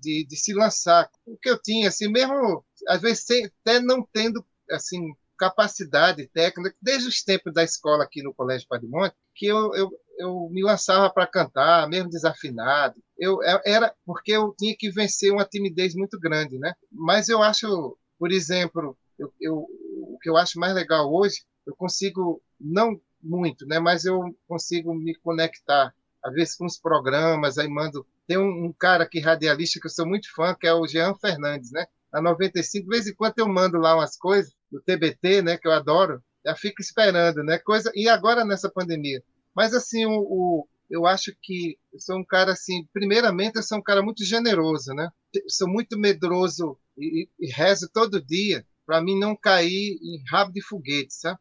De, 0.01 0.27
de 0.29 0.37
se 0.37 0.53
lançar. 0.53 1.09
O 1.25 1.39
que 1.39 1.49
eu 1.49 1.59
tinha, 1.59 1.89
assim, 1.89 2.09
mesmo 2.09 2.63
às 2.87 3.01
vezes 3.01 3.25
até 3.65 3.81
não 3.81 4.07
tendo 4.13 4.45
assim 4.71 5.15
capacidade 5.39 6.29
técnica, 6.29 6.77
desde 6.81 7.09
os 7.09 7.23
tempos 7.23 7.53
da 7.53 7.65
escola 7.65 8.05
aqui 8.05 8.23
no 8.23 8.35
Colégio 8.35 8.69
Padre 8.69 8.87
Monte, 8.87 9.15
que 9.35 9.47
eu, 9.47 9.75
eu, 9.75 9.91
eu 10.19 10.49
me 10.51 10.63
lançava 10.63 11.11
para 11.11 11.27
cantar, 11.27 11.89
mesmo 11.89 12.11
desafinado. 12.11 12.95
Eu 13.19 13.43
é, 13.43 13.61
era 13.65 13.95
porque 14.05 14.33
eu 14.33 14.55
tinha 14.57 14.75
que 14.77 14.91
vencer 14.91 15.33
uma 15.33 15.45
timidez 15.45 15.95
muito 15.95 16.19
grande, 16.19 16.59
né? 16.59 16.75
Mas 16.91 17.29
eu 17.29 17.43
acho, 17.43 17.97
por 18.19 18.31
exemplo, 18.31 18.97
eu, 19.19 19.33
eu, 19.41 19.67
o 20.03 20.19
que 20.21 20.29
eu 20.29 20.37
acho 20.37 20.59
mais 20.59 20.75
legal 20.75 21.13
hoje, 21.13 21.43
eu 21.67 21.75
consigo 21.77 22.43
não 22.61 23.01
muito, 23.23 23.67
né? 23.67 23.79
Mas 23.79 24.05
eu 24.05 24.21
consigo 24.47 24.95
me 24.95 25.15
conectar 25.17 25.95
às 26.23 26.33
vezes 26.33 26.57
com 26.57 26.67
os 26.67 26.79
programas, 26.79 27.59
aí 27.59 27.69
mando. 27.69 28.07
Tem 28.27 28.39
um, 28.39 28.67
um 28.67 28.73
cara 28.73 29.05
aqui 29.05 29.19
radialista 29.19 29.81
que 29.81 29.87
eu 29.87 29.91
sou 29.91 30.07
muito 30.07 30.33
fã, 30.33 30.55
que 30.55 30.67
é 30.67 30.73
o 30.73 30.87
Jean 30.87 31.15
Fernandes, 31.15 31.73
né? 31.73 31.87
Na 32.13 32.21
95, 32.21 32.85
de 32.85 32.89
vez 32.89 33.07
em 33.07 33.15
quando 33.15 33.35
eu 33.39 33.49
mando 33.49 33.79
lá 33.79 33.97
umas 33.97 34.17
coisas 34.17 34.53
do 34.71 34.81
TBT, 34.81 35.43
né? 35.43 35.57
Que 35.57 35.67
eu 35.67 35.73
adoro. 35.73 36.23
Já 36.45 36.55
fico 36.55 36.81
esperando, 36.81 37.43
né? 37.43 37.59
Coisa 37.59 37.91
e 37.95 38.09
agora 38.09 38.45
nessa 38.45 38.71
pandemia. 38.71 39.23
Mas 39.55 39.74
assim, 39.74 40.05
o, 40.07 40.12
o 40.12 40.69
eu 40.91 41.07
acho 41.07 41.35
que 41.41 41.79
sou 41.99 42.19
um 42.19 42.24
cara 42.24 42.53
assim. 42.53 42.87
Primeiramente, 42.93 43.57
eu 43.57 43.62
sou 43.62 43.79
um 43.79 43.83
cara 43.83 44.03
muito 44.03 44.24
generoso, 44.24 44.93
né? 44.93 45.09
Sou 45.49 45.69
muito 45.69 45.99
medroso 45.99 46.77
e, 46.99 47.29
e 47.41 47.51
rezo 47.51 47.89
todo 47.93 48.24
dia 48.24 48.66
para 48.85 49.01
mim 49.01 49.19
não 49.19 49.35
cair 49.35 49.99
em 50.03 50.23
rabo 50.29 50.53
de 50.53 50.62
foguete, 50.62 51.15
sabe? 51.15 51.39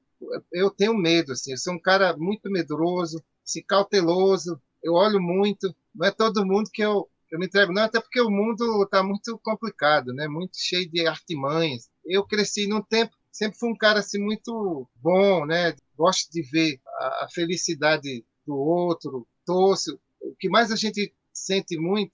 Eu 0.53 0.69
tenho 0.69 0.93
medo, 0.95 1.33
assim. 1.33 1.51
Eu 1.51 1.57
sou 1.57 1.73
um 1.73 1.81
cara 1.81 2.15
muito 2.15 2.49
medroso, 2.49 3.21
assim, 3.43 3.61
cauteloso 3.63 4.61
eu 4.83 4.93
olho 4.93 5.21
muito, 5.21 5.73
não 5.93 6.07
é 6.07 6.11
todo 6.11 6.45
mundo 6.45 6.69
que 6.73 6.81
eu, 6.81 7.07
eu 7.31 7.39
me 7.39 7.45
entrego, 7.45 7.71
não, 7.71 7.83
até 7.83 7.99
porque 7.99 8.19
o 8.19 8.29
mundo 8.29 8.83
está 8.83 9.03
muito 9.03 9.39
complicado, 9.43 10.13
né? 10.13 10.27
muito 10.27 10.57
cheio 10.57 10.89
de 10.89 11.05
artimanhas. 11.07 11.89
Eu 12.05 12.25
cresci 12.25 12.67
num 12.67 12.81
tempo, 12.81 13.15
sempre 13.31 13.57
fui 13.59 13.69
um 13.69 13.77
cara 13.77 13.99
assim, 13.99 14.19
muito 14.19 14.89
bom, 14.95 15.45
né? 15.45 15.75
Gosto 16.01 16.31
de 16.31 16.41
ver 16.41 16.81
a, 16.87 17.25
a 17.25 17.27
felicidade 17.33 18.25
do 18.45 18.55
outro, 18.55 19.27
torço. 19.45 19.99
O 20.19 20.35
que 20.39 20.49
mais 20.49 20.71
a 20.71 20.75
gente 20.75 21.13
sente 21.31 21.77
muito, 21.77 22.11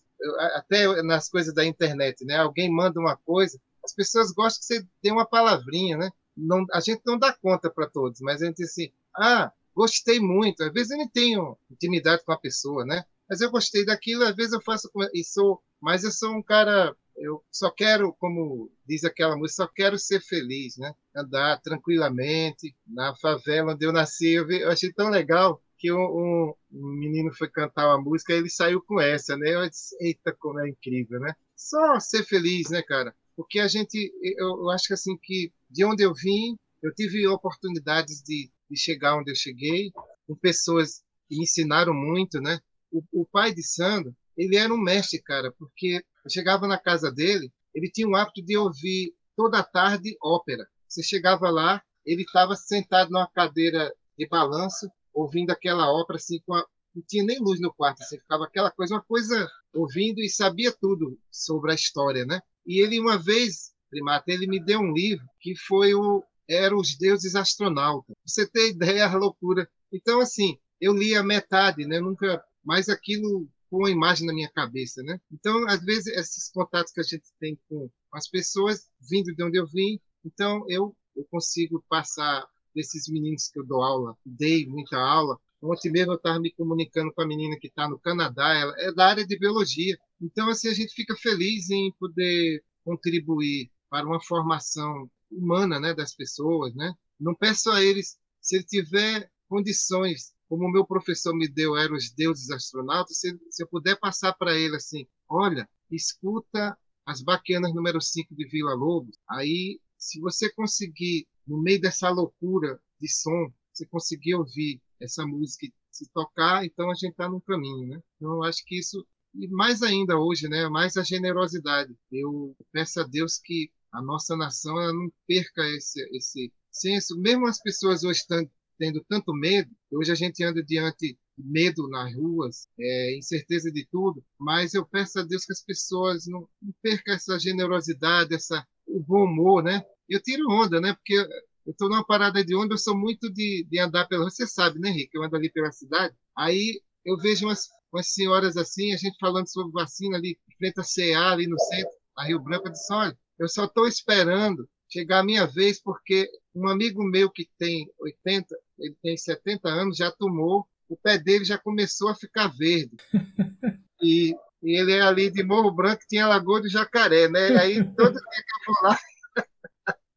até 0.55 1.01
nas 1.03 1.30
coisas 1.30 1.53
da 1.53 1.65
internet, 1.65 2.26
né? 2.26 2.38
alguém 2.38 2.69
manda 2.69 2.99
uma 2.99 3.15
coisa, 3.15 3.59
as 3.84 3.93
pessoas 3.93 4.31
gostam 4.31 4.59
que 4.59 4.65
você 4.65 4.88
dê 5.01 5.11
uma 5.11 5.26
palavrinha, 5.26 5.97
né? 5.97 6.11
Não, 6.35 6.65
a 6.73 6.81
gente 6.81 7.01
não 7.05 7.18
dá 7.18 7.34
conta 7.34 7.69
para 7.69 7.89
todos, 7.89 8.19
mas 8.22 8.41
a 8.41 8.45
gente 8.45 8.64
assim, 8.64 8.91
ah, 9.15 9.51
gostei 9.73 10.19
muito. 10.19 10.64
Às 10.64 10.73
vezes 10.73 10.91
eu 10.91 10.97
não 10.97 11.07
tenho 11.07 11.57
intimidade 11.72 12.23
com 12.26 12.34
a 12.34 12.38
pessoa, 12.38 12.85
né? 12.85 13.05
Mas 13.30 13.41
eu 13.41 13.49
gostei 13.49 13.85
daquilo, 13.85 14.23
às 14.23 14.35
vezes 14.35 14.53
eu 14.53 14.61
faço 14.61 14.89
e 15.14 15.23
sou, 15.23 15.61
mas 15.81 16.03
eu 16.03 16.11
sou 16.11 16.35
um 16.35 16.43
cara, 16.43 16.95
eu 17.18 17.44
só 17.52 17.72
quero, 17.72 18.14
como 18.19 18.72
diz 18.85 19.03
aquela 19.03 19.35
música, 19.35 19.64
só 19.64 19.68
quero 19.68 19.98
ser 19.98 20.22
feliz, 20.22 20.77
né? 20.77 20.94
Andar 21.15 21.60
tranquilamente 21.61 22.76
na 22.85 23.15
favela 23.15 23.73
onde 23.73 23.85
eu 23.85 23.91
nasci. 23.91 24.34
Eu, 24.34 24.48
vi, 24.48 24.61
eu 24.61 24.69
achei 24.69 24.91
tão 24.94 25.10
legal 25.10 25.61
que 25.77 25.91
um, 25.91 25.98
um, 25.99 26.56
menino 26.72 27.34
foi 27.34 27.49
cantar 27.49 27.88
uma 27.88 28.02
música 28.02 28.34
e 28.34 28.38
ele 28.38 28.49
saiu 28.49 28.81
com 28.81 28.99
essa, 28.99 29.38
né? 29.38 29.56
Eu 29.56 29.69
disse, 29.69 29.95
eita, 29.99 30.35
como 30.39 30.60
é 30.60 30.69
incrível, 30.69 31.19
né? 31.19 31.34
Só 31.56 31.99
ser 31.99 32.23
feliz, 32.23 32.69
né, 32.69 32.81
cara? 32.81 33.14
Porque 33.35 33.60
a 33.60 33.68
gente, 33.68 34.11
eu, 34.22 34.48
eu 34.61 34.69
acho 34.72 34.88
que 34.88 34.94
assim 34.94 35.18
que 35.22 35.52
de 35.69 35.85
onde 35.85 36.03
eu 36.03 36.14
vim, 36.14 36.57
eu 36.81 36.94
tive 36.94 37.27
oportunidades 37.27 38.22
de 38.22 38.49
de 38.69 38.77
chegar 38.77 39.18
onde 39.18 39.31
eu 39.31 39.35
cheguei, 39.35 39.91
com 40.27 40.35
pessoas 40.35 41.03
que 41.27 41.38
me 41.38 41.44
ensinaram 41.44 41.94
muito, 41.94 42.39
né? 42.41 42.60
O, 42.91 43.03
o 43.11 43.26
pai 43.26 43.53
de 43.53 43.64
Sandro, 43.64 44.15
ele 44.35 44.56
era 44.56 44.73
um 44.73 44.77
mestre, 44.77 45.22
cara, 45.22 45.52
porque 45.57 46.03
eu 46.28 46.30
chegava 46.30 46.68
na 46.68 46.78
casa 46.78 47.12
dele, 47.12 47.52
ele 47.74 47.90
tinha 47.90 48.08
o 48.08 48.16
hábito 48.16 48.41
de 48.44 48.58
ouvir 48.58 49.16
toda 49.36 49.64
tarde 49.64 50.18
ópera. 50.22 50.68
Você 50.88 51.02
chegava 51.02 51.49
lá, 51.49 51.82
ele 52.06 52.24
estava 52.24 52.56
sentado 52.56 53.12
numa 53.12 53.28
cadeira 53.28 53.94
de 54.18 54.28
balanço, 54.28 54.90
ouvindo 55.14 55.52
aquela 55.52 55.91
ópera 55.91 56.18
assim, 56.18 56.40
a... 56.52 56.66
não 56.94 57.04
tinha 57.08 57.24
nem 57.24 57.40
luz 57.40 57.60
no 57.60 57.74
quarto, 57.74 58.02
assim, 58.02 58.20
ficava 58.20 58.45
aquela 58.45 58.72
coisa, 58.72 58.95
uma 58.95 59.04
coisa 59.04 59.49
ouvindo 59.74 60.20
e 60.20 60.30
sabia 60.30 60.72
tudo 60.72 61.18
sobre 61.32 61.72
a 61.72 61.76
história, 61.76 62.26
né? 62.26 62.41
E 62.66 62.82
ele 62.82 62.99
uma 62.99 63.18
vez, 63.18 63.72
primata, 63.90 64.32
ele 64.32 64.48
me 64.48 64.60
deu 64.60 64.80
um 64.80 64.91
livro 64.91 65.26
que 65.40 65.56
foi 65.56 65.94
o 65.94 66.24
eram 66.49 66.78
os 66.78 66.95
deuses 66.98 67.36
astronautas. 67.36 68.16
Você 68.26 68.49
tem 68.49 68.70
ideia 68.70 69.06
a 69.06 69.18
loucura. 69.18 69.70
Então, 69.91 70.22
assim, 70.22 70.58
eu 70.80 70.94
li 70.94 71.14
a 71.14 71.22
metade, 71.22 71.86
né? 71.86 71.99
Nunca 71.99 72.41
mais 72.64 72.88
aquilo 72.88 73.49
com 73.69 73.85
a 73.85 73.91
imagem 73.91 74.26
na 74.26 74.34
minha 74.34 74.49
cabeça, 74.49 75.03
né? 75.03 75.19
Então, 75.31 75.68
às 75.68 75.84
vezes, 75.84 76.07
esses 76.07 76.49
contatos 76.52 76.91
que 76.94 76.99
a 76.99 77.03
gente 77.03 77.26
tem 77.39 77.57
com 77.68 77.89
as 78.14 78.27
pessoas, 78.27 78.89
vindo 79.10 79.34
de 79.35 79.44
onde 79.44 79.57
eu 79.57 79.68
vim, 79.68 79.99
então 80.26 80.65
eu, 80.69 80.95
eu 81.15 81.26
consigo 81.30 81.84
passar 81.89 82.45
desses 82.73 83.07
meninos 83.07 83.48
que 83.48 83.60
eu 83.60 83.65
dou 83.65 83.81
aula, 83.81 84.15
dei 84.26 84.68
muita 84.68 84.98
aula. 84.98 85.39
Ontem 85.61 85.91
mesmo 85.91 86.14
eu 86.14 86.18
estava 86.18 86.39
me 86.39 86.52
comunicando 86.52 87.11
com 87.14 87.22
a 87.22 87.27
menina 87.27 87.57
que 87.60 87.68
está 87.68 87.89
no 87.89 87.99
Canadá, 87.99 88.53
ela 88.53 88.73
é 88.77 88.91
da 88.94 89.07
área 89.07 89.26
de 89.26 89.38
biologia. 89.39 89.98
Então, 90.22 90.49
assim, 90.49 90.68
a 90.68 90.73
gente 90.73 90.94
fica 90.94 91.15
feliz 91.15 91.69
em 91.69 91.91
poder 91.99 92.64
contribuir 92.84 93.72
para 93.89 94.06
uma 94.06 94.22
formação 94.22 95.10
humana 95.31 95.80
né, 95.80 95.94
das 95.94 96.15
pessoas. 96.15 96.73
Né? 96.76 96.94
Não 97.19 97.34
peço 97.34 97.72
a 97.72 97.84
eles, 97.84 98.18
se 98.39 98.57
ele 98.57 98.65
tiver 98.65 99.31
condições, 99.49 100.34
como 100.48 100.65
o 100.65 100.72
meu 100.72 100.86
professor 100.86 101.36
me 101.36 101.48
deu, 101.48 101.76
eram 101.78 101.95
os 101.95 102.11
deuses 102.11 102.49
astronautas, 102.49 103.18
se, 103.19 103.38
se 103.49 103.64
eu 103.64 103.68
puder 103.68 103.99
passar 103.99 104.34
para 104.34 104.57
ele 104.57 104.76
assim, 104.76 105.07
olha, 105.30 105.68
escuta 105.91 106.78
as 107.06 107.22
baquianas 107.22 107.74
número 107.74 108.02
5 108.02 108.36
de 108.36 108.48
Vila 108.48 108.74
Lobos, 108.74 109.18
aí 109.30 109.80
se 109.98 110.19
você 110.19 110.52
conseguir, 110.53 111.28
no 111.45 111.61
meio 111.61 111.82
dessa 111.82 112.10
loucura 112.10 112.80
de 112.99 113.10
som, 113.10 113.52
você 113.74 113.86
conseguir 113.88 114.36
ouvir 114.36 114.82
essa 114.99 115.26
música 115.26 115.68
se 115.91 116.10
tocar, 116.11 116.65
então 116.65 116.90
a 116.91 116.94
gente 116.94 117.11
está 117.11 117.28
no 117.30 117.41
caminho, 117.41 117.88
né? 117.88 118.02
Então 118.15 118.34
eu 118.34 118.44
acho 118.44 118.64
que 118.65 118.78
isso 118.78 119.06
e 119.34 119.48
mais 119.48 119.84
ainda 119.84 120.18
hoje, 120.18 120.48
né? 120.48 120.68
Mais 120.68 120.98
a 120.98 121.03
generosidade. 121.03 121.95
Eu 122.11 122.56
peço 122.72 122.99
a 123.02 123.03
Deus 123.03 123.38
que 123.38 123.72
a 123.91 124.02
nossa 124.02 124.36
nação 124.36 124.76
não 124.94 125.11
perca 125.28 125.61
esse, 125.76 126.02
esse 126.15 126.52
senso. 126.72 127.19
Mesmo 127.19 127.48
as 127.48 127.61
pessoas 127.61 128.03
hoje 128.03 128.19
estão 128.19 128.49
tendo 128.78 129.04
tanto 129.08 129.34
medo, 129.34 129.70
hoje 129.91 130.12
a 130.12 130.16
gente 130.16 130.44
anda 130.44 130.64
diante 130.64 131.18
medo 131.38 131.88
nas 131.88 132.14
ruas, 132.16 132.68
é, 132.80 133.18
incerteza 133.18 133.72
de 133.72 133.88
tudo, 133.91 134.24
mas 134.40 134.74
eu 134.74 134.86
peço 134.86 135.20
a 135.20 135.24
Deus 135.24 135.45
que 135.45 135.52
as 135.52 135.64
pessoas 135.64 136.26
não, 136.28 136.48
não 136.62 136.74
percam 136.82 137.14
essa 137.14 137.38
generosidade, 137.40 138.34
essa, 138.34 138.66
o 138.88 138.99
bom 138.99 139.26
humor, 139.26 139.64
né? 139.64 139.84
Eu 140.10 140.22
tiro 140.22 140.49
onda, 140.49 140.82
né? 140.82 140.94
Porque 140.94 141.14
eu 141.14 141.72
estou 141.72 141.90
numa 141.90 142.06
parada 142.06 142.44
de 142.44 142.56
onda, 142.56 142.74
eu 142.74 142.78
sou 142.78 142.98
muito 142.98 143.32
de, 143.32 143.68
de 143.70 143.80
andar 143.80 144.08
pela. 144.08 144.24
Você 144.24 144.48
sabe, 144.48 144.80
né, 144.80 144.90
Rick? 144.90 145.10
Eu 145.14 145.24
ando 145.24 145.36
ali 145.36 145.52
pela 145.52 145.72
cidade. 145.72 146.16
Aí 146.36 146.82
eu 147.06 147.18
vejo 147.18 147.45
umas, 147.45 147.68
umas 147.91 148.08
senhoras 148.14 148.58
assim, 148.58 148.94
a 148.94 148.98
gente 148.98 149.18
falando 149.20 149.48
sobre 149.48 149.72
vacina 149.74 150.18
ali, 150.18 150.40
frente 150.58 150.80
à 150.80 150.84
CA, 150.84 151.32
ali 151.34 151.45
no 151.45 151.60
centro, 151.60 151.91
a 152.18 152.26
Rio 152.26 152.40
Branco, 152.40 152.68
eu 152.68 152.72
disse: 152.72 152.94
olha, 152.94 153.18
eu 153.38 153.48
só 153.48 153.66
estou 153.66 153.88
esperando 153.88 154.68
chegar 154.89 155.19
a 155.19 155.23
minha 155.23 155.45
vez, 155.45 155.81
porque 155.81 156.30
um 156.55 156.68
amigo 156.68 157.03
meu 157.03 157.30
que 157.30 157.49
tem 157.57 157.89
80, 157.99 158.55
ele 158.80 158.95
tem 159.01 159.18
70 159.18 159.68
anos, 159.68 159.97
já 159.97 160.11
tomou, 160.11 160.68
o 160.89 160.95
pé 160.95 161.18
dele 161.18 161.43
já 161.45 161.57
começou 161.57 162.09
a 162.09 162.15
ficar 162.15 162.47
verde. 162.47 162.95
E, 163.99 164.31
e 164.61 164.80
ele 164.80 164.91
é 164.91 165.01
ali 165.01 165.31
de 165.31 165.43
Morro 165.43 165.72
Branco, 165.72 166.03
tinha 166.07 166.27
Lagoa 166.27 166.61
do 166.61 166.69
Jacaré, 166.69 167.27
né? 167.27 167.57
Aí 167.57 167.84
todo 167.95 168.14
dia 168.14 168.22
que 168.22 168.69
eu 168.69 168.76
vou 168.76 168.84
lá, 168.84 168.99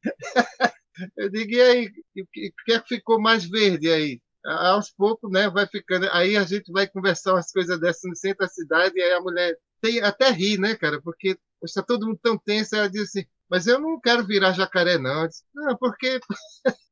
eu 1.17 1.31
digo, 1.31 1.53
e 1.53 1.61
aí, 1.63 1.87
o 1.87 2.27
que, 2.31 2.73
é 2.73 2.81
que 2.81 2.97
ficou 2.97 3.21
mais 3.21 3.45
verde 3.45 3.91
aí? 3.91 4.21
Aos 4.45 4.91
poucos, 4.91 5.31
né, 5.31 5.49
vai 5.49 5.67
ficando. 5.67 6.09
Aí 6.13 6.37
a 6.37 6.45
gente 6.45 6.71
vai 6.73 6.87
conversar 6.87 7.35
umas 7.35 7.51
coisas 7.51 7.81
dessas 7.81 8.03
no 8.05 8.17
centro 8.17 8.47
da 8.47 8.49
cidade, 8.49 8.99
e 8.99 9.03
aí 9.03 9.13
a 9.13 9.21
mulher 9.21 9.57
tem, 9.81 10.01
até 10.01 10.31
ri, 10.31 10.59
né, 10.59 10.75
cara? 10.75 11.01
Porque 11.03 11.39
está 11.63 11.83
todo 11.83 12.07
mundo 12.07 12.21
tão 12.23 12.39
tenso. 12.39 12.75
Ela 12.77 12.89
diz 12.89 13.03
assim: 13.03 13.25
Mas 13.51 13.67
eu 13.67 13.81
não 13.81 14.01
quero 14.01 14.25
virar 14.25 14.53
jacaré, 14.53 14.97
não. 14.97 15.23
Eu 15.23 15.29
disse, 15.29 15.45
não, 15.55 15.77
porque. 15.77 16.21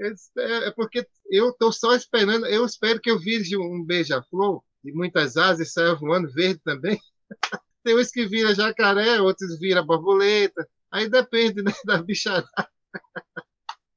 É, 0.00 0.68
é 0.68 0.70
porque 0.72 1.06
eu 1.30 1.50
estou 1.50 1.72
só 1.72 1.94
esperando. 1.94 2.46
Eu 2.46 2.64
espero 2.64 3.00
que 3.00 3.10
eu 3.10 3.18
vire 3.18 3.56
um 3.56 3.84
beija-flor 3.84 4.62
de 4.82 4.92
muitas 4.92 5.36
asas 5.36 5.68
e 5.68 5.70
saia 5.70 5.94
voando 5.94 6.32
verde 6.32 6.60
também. 6.64 6.98
Tem 7.84 7.94
uns 7.94 8.10
que 8.10 8.26
vira 8.26 8.54
jacaré, 8.54 9.20
outros 9.20 9.58
vira 9.58 9.82
borboleta. 9.82 10.66
Aí 10.90 11.08
depende 11.08 11.62
né, 11.62 11.70
da 11.86 12.02
bicharada. 12.02 12.48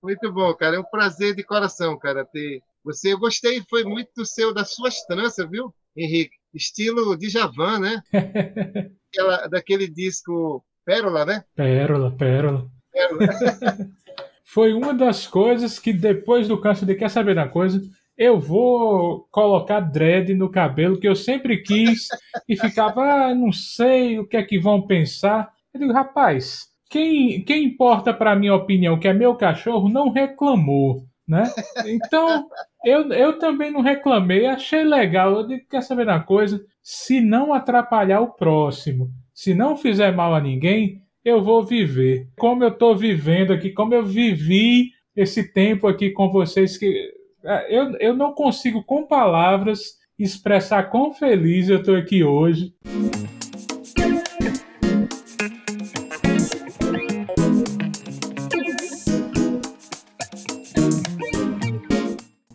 Muito 0.03 0.31
bom, 0.31 0.53
cara. 0.53 0.75
É 0.75 0.79
um 0.79 0.83
prazer 0.83 1.35
de 1.35 1.43
coração, 1.43 1.97
cara, 1.97 2.25
ter 2.25 2.61
você. 2.83 3.13
Eu 3.13 3.19
gostei, 3.19 3.63
foi 3.69 3.83
muito 3.83 4.11
do 4.15 4.25
seu, 4.25 4.53
das 4.53 4.73
suas 4.73 5.01
tranças, 5.05 5.49
viu, 5.49 5.73
Henrique? 5.95 6.35
Estilo 6.53 7.17
de 7.17 7.29
Javan, 7.29 7.79
né? 7.79 8.03
Aquela, 9.09 9.47
daquele 9.47 9.87
disco 9.87 10.63
Pérola, 10.87 11.25
né? 11.25 11.43
Pérola, 11.53 12.11
Pérola. 12.11 12.65
Pérola. 12.93 13.27
foi 14.45 14.71
uma 14.71 14.93
das 14.93 15.27
coisas 15.27 15.77
que 15.77 15.91
depois 15.91 16.47
do 16.47 16.61
câncer 16.61 16.85
de 16.85 16.95
Quer 16.95 17.09
Saber 17.09 17.35
da 17.35 17.45
Coisa, 17.45 17.81
eu 18.17 18.39
vou 18.39 19.27
colocar 19.29 19.81
dread 19.81 20.33
no 20.33 20.49
cabelo, 20.49 20.97
que 20.97 21.05
eu 21.05 21.13
sempre 21.13 21.57
quis, 21.57 22.07
e 22.47 22.55
ficava, 22.55 23.01
ah, 23.01 23.35
não 23.35 23.51
sei 23.51 24.17
o 24.17 24.25
que 24.25 24.37
é 24.37 24.43
que 24.43 24.57
vão 24.57 24.87
pensar. 24.87 25.51
Eu 25.73 25.81
digo, 25.81 25.91
rapaz, 25.91 26.67
quem, 26.89 27.43
quem 27.43 27.65
importa 27.65 28.13
para 28.13 28.37
minha 28.37 28.55
opinião, 28.55 28.97
que 28.97 29.09
é 29.09 29.13
meu 29.13 29.35
cachorro, 29.35 29.89
não 29.89 30.09
reclamou, 30.09 31.03
né? 31.27 31.43
Então, 31.85 32.47
eu, 32.85 33.11
eu 33.11 33.37
também 33.37 33.71
não 33.71 33.81
reclamei, 33.81 34.45
achei 34.45 34.85
legal. 34.85 35.33
Eu 35.33 35.47
digo, 35.47 35.67
quer 35.69 35.81
saber 35.81 36.07
uma 36.07 36.23
coisa? 36.23 36.63
Se 36.81 37.19
não 37.19 37.53
atrapalhar 37.53 38.21
o 38.21 38.33
próximo, 38.33 39.11
se 39.37 39.53
não 39.53 39.77
fizer 39.77 40.11
mal 40.15 40.33
a 40.33 40.41
ninguém, 40.41 41.03
eu 41.23 41.43
vou 41.43 41.63
viver. 41.63 42.27
Como 42.39 42.63
eu 42.63 42.69
estou 42.69 42.95
vivendo 42.95 43.53
aqui, 43.53 43.69
como 43.69 43.93
eu 43.93 44.03
vivi 44.03 44.93
esse 45.15 45.53
tempo 45.53 45.85
aqui 45.85 46.09
com 46.09 46.31
vocês, 46.31 46.75
que 46.75 47.13
é, 47.45 47.77
eu, 47.77 47.91
eu 47.99 48.15
não 48.15 48.33
consigo, 48.33 48.83
com 48.83 49.05
palavras, 49.05 49.99
expressar 50.17 50.89
quão 50.89 51.13
feliz 51.13 51.69
eu 51.69 51.77
estou 51.77 51.95
aqui 51.95 52.23
hoje. 52.23 52.73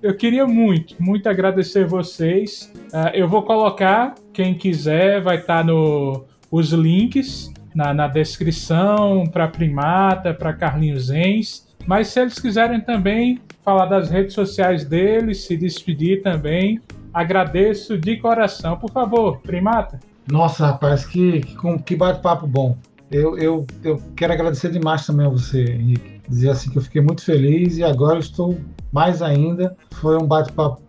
Eu 0.03 0.17
queria 0.17 0.49
muito, 0.49 1.01
muito 1.01 1.29
agradecer 1.29 1.87
vocês. 1.87 2.73
Uh, 2.93 3.15
eu 3.15 3.29
vou 3.29 3.45
colocar, 3.45 4.17
quem 4.33 4.59
quiser, 4.59 5.21
vai 5.21 5.37
estar 5.37 5.59
tá 5.59 5.65
no 5.65 6.32
os 6.53 6.71
links 6.71 7.51
na, 7.75 7.95
na 7.95 8.07
descrição 8.07 9.25
para 9.27 9.49
Primata, 9.49 10.35
para 10.35 10.53
Carlinhos 10.53 11.11
Ens. 11.11 11.67
Mas 11.87 12.09
se 12.09 12.21
eles 12.21 12.39
quiserem 12.39 12.81
também 12.81 13.41
falar 13.65 13.87
das 13.87 14.11
redes 14.11 14.35
sociais 14.35 14.85
deles, 14.85 15.47
se 15.47 15.57
despedir 15.57 16.23
também, 16.23 16.79
agradeço 17.13 17.97
de 17.97 18.19
coração. 18.19 18.77
Por 18.77 18.91
favor, 18.91 19.41
Primata. 19.41 19.99
Nossa, 20.31 20.67
rapaz, 20.67 21.07
que, 21.07 21.41
que, 21.41 21.79
que 21.79 21.97
bate-papo 21.97 22.47
bom. 22.47 22.77
Eu, 23.11 23.37
eu, 23.39 23.67
eu 23.83 24.01
quero 24.15 24.33
agradecer 24.33 24.71
demais 24.71 25.05
também 25.07 25.27
a 25.27 25.31
você, 25.31 25.65
Henrique. 25.65 26.21
Dizer 26.29 26.51
assim 26.51 26.71
que 26.71 26.79
eu 26.79 26.83
fiquei 26.83 27.01
muito 27.01 27.25
feliz 27.25 27.79
e 27.79 27.83
agora 27.83 28.19
estou 28.19 28.59
mais 28.93 29.23
ainda. 29.23 29.77
Foi 29.93 30.17
um 30.17 30.27
bate-papo 30.27 30.81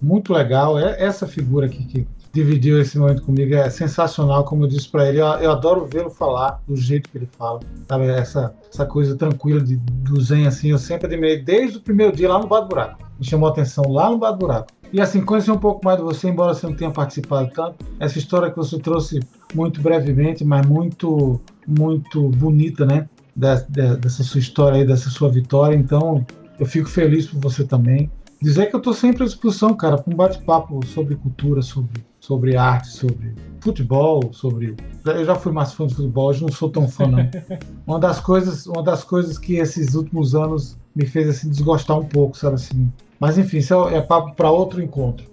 muito 0.00 0.32
legal. 0.32 0.78
É 0.78 1.02
essa 1.02 1.26
figura 1.26 1.66
aqui 1.66 1.84
que 1.84 2.06
dividiu 2.36 2.78
esse 2.78 2.98
momento 2.98 3.22
comigo 3.22 3.54
é 3.54 3.70
sensacional, 3.70 4.44
como 4.44 4.64
eu 4.64 4.68
disse 4.68 4.88
para 4.88 5.08
ele. 5.08 5.20
Eu, 5.20 5.26
eu 5.26 5.50
adoro 5.50 5.86
vê-lo 5.86 6.10
falar 6.10 6.60
do 6.68 6.76
jeito 6.76 7.08
que 7.08 7.16
ele 7.16 7.28
fala, 7.38 7.60
sabe? 7.88 8.06
Essa, 8.08 8.54
essa 8.70 8.84
coisa 8.84 9.16
tranquila 9.16 9.60
de, 9.60 9.76
do 9.76 10.20
Zen, 10.20 10.46
assim, 10.46 10.70
eu 10.70 10.78
sempre 10.78 11.06
admirei 11.06 11.42
desde 11.42 11.78
o 11.78 11.80
primeiro 11.80 12.14
dia 12.14 12.28
lá 12.28 12.38
no 12.38 12.46
Bar 12.46 12.60
do 12.60 12.68
Buraco. 12.68 13.02
Me 13.18 13.24
chamou 13.24 13.48
a 13.48 13.52
atenção 13.52 13.84
lá 13.88 14.10
no 14.10 14.18
Bar 14.18 14.32
do 14.32 14.38
Buraco. 14.38 14.68
E 14.92 15.00
assim, 15.00 15.24
conhecer 15.24 15.50
um 15.50 15.58
pouco 15.58 15.84
mais 15.84 15.96
de 15.96 16.04
você, 16.04 16.28
embora 16.28 16.54
você 16.54 16.66
não 16.66 16.76
tenha 16.76 16.90
participado 16.90 17.50
tanto, 17.54 17.84
essa 17.98 18.18
história 18.18 18.50
que 18.50 18.56
você 18.56 18.78
trouxe 18.78 19.20
muito 19.54 19.80
brevemente, 19.80 20.44
mas 20.44 20.64
muito, 20.66 21.40
muito 21.66 22.28
bonita, 22.28 22.84
né? 22.84 23.08
Dessa 23.34 24.22
sua 24.22 24.40
história 24.40 24.78
aí, 24.78 24.86
dessa 24.86 25.10
sua 25.10 25.30
vitória. 25.30 25.74
Então, 25.74 26.24
eu 26.60 26.66
fico 26.66 26.88
feliz 26.88 27.26
por 27.26 27.40
você 27.40 27.64
também. 27.64 28.10
Dizer 28.40 28.66
que 28.66 28.76
eu 28.76 28.78
estou 28.78 28.92
sempre 28.92 29.22
à 29.22 29.26
disposição, 29.26 29.74
cara, 29.74 29.96
para 29.96 30.12
um 30.12 30.16
bate-papo 30.16 30.84
sobre 30.86 31.16
cultura, 31.16 31.62
sobre, 31.62 32.04
sobre 32.26 32.56
arte, 32.56 32.88
sobre 32.88 33.32
futebol, 33.60 34.32
sobre. 34.32 34.74
Eu 35.04 35.24
já 35.24 35.36
fui 35.36 35.52
mais 35.52 35.72
fã 35.72 35.86
de 35.86 35.94
futebol, 35.94 36.30
hoje 36.30 36.42
não 36.42 36.50
sou 36.50 36.68
tão 36.68 36.88
fã, 36.88 37.06
não. 37.06 37.30
uma 37.86 38.00
das 38.00 38.18
coisas, 38.18 38.66
uma 38.66 38.82
das 38.82 39.04
coisas 39.04 39.38
que 39.38 39.56
esses 39.58 39.94
últimos 39.94 40.34
anos 40.34 40.76
me 40.94 41.06
fez 41.06 41.28
assim 41.28 41.48
desgostar 41.48 41.96
um 41.96 42.04
pouco, 42.04 42.36
sabe 42.36 42.56
assim. 42.56 42.92
Mas 43.20 43.38
enfim, 43.38 43.58
isso 43.58 43.74
é, 43.88 43.98
é 43.98 44.02
papo 44.02 44.34
para 44.34 44.50
outro 44.50 44.82
encontro. 44.82 45.24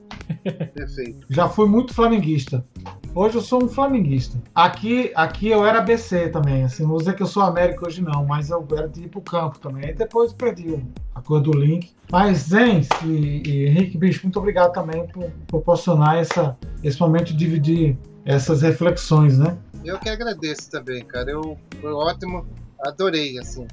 Perfeito. 0.76 1.26
Já 1.30 1.50
fui 1.50 1.68
muito 1.68 1.96
flamenguista. 1.96 2.64
Hoje 3.16 3.36
eu 3.36 3.42
sou 3.42 3.64
um 3.64 3.68
flamenguista. 3.68 4.42
Aqui, 4.56 5.12
aqui 5.14 5.48
eu 5.48 5.64
era 5.64 5.82
BC 5.82 6.30
também. 6.30 6.64
Assim, 6.64 6.82
não 6.82 6.90
vou 6.90 6.98
dizer 6.98 7.16
que 7.16 7.22
eu 7.22 7.28
sou 7.28 7.44
América 7.44 7.86
hoje 7.86 8.02
não, 8.02 8.26
mas 8.26 8.50
eu 8.50 8.66
era 8.76 8.90
pro 8.90 9.22
campo 9.22 9.60
também. 9.60 9.94
Depois 9.94 10.34
perdi 10.34 10.84
a 11.14 11.22
cor 11.22 11.40
do 11.40 11.52
link. 11.52 11.94
Mas 12.12 12.40
Zen 12.40 12.82
e, 13.06 13.44
e 13.48 13.66
Henrique 13.68 14.00
Bicho, 14.00 14.22
muito 14.24 14.40
obrigado 14.40 14.74
também 14.74 15.06
por 15.08 15.30
proporcionar 15.48 16.18
essa, 16.18 16.58
esse 16.84 17.00
momento 17.00 17.26
de 17.26 17.36
dividir 17.36 17.96
essas 18.26 18.64
reflexões, 18.64 19.38
né? 19.38 19.56
Eu 19.86 20.00
que 20.00 20.10
agradeço 20.10 20.72
também, 20.72 21.06
cara. 21.06 21.30
Eu, 21.30 21.56
foi 21.80 21.92
ótimo 21.92 22.44
adorei, 22.84 23.38
assim. 23.40 23.68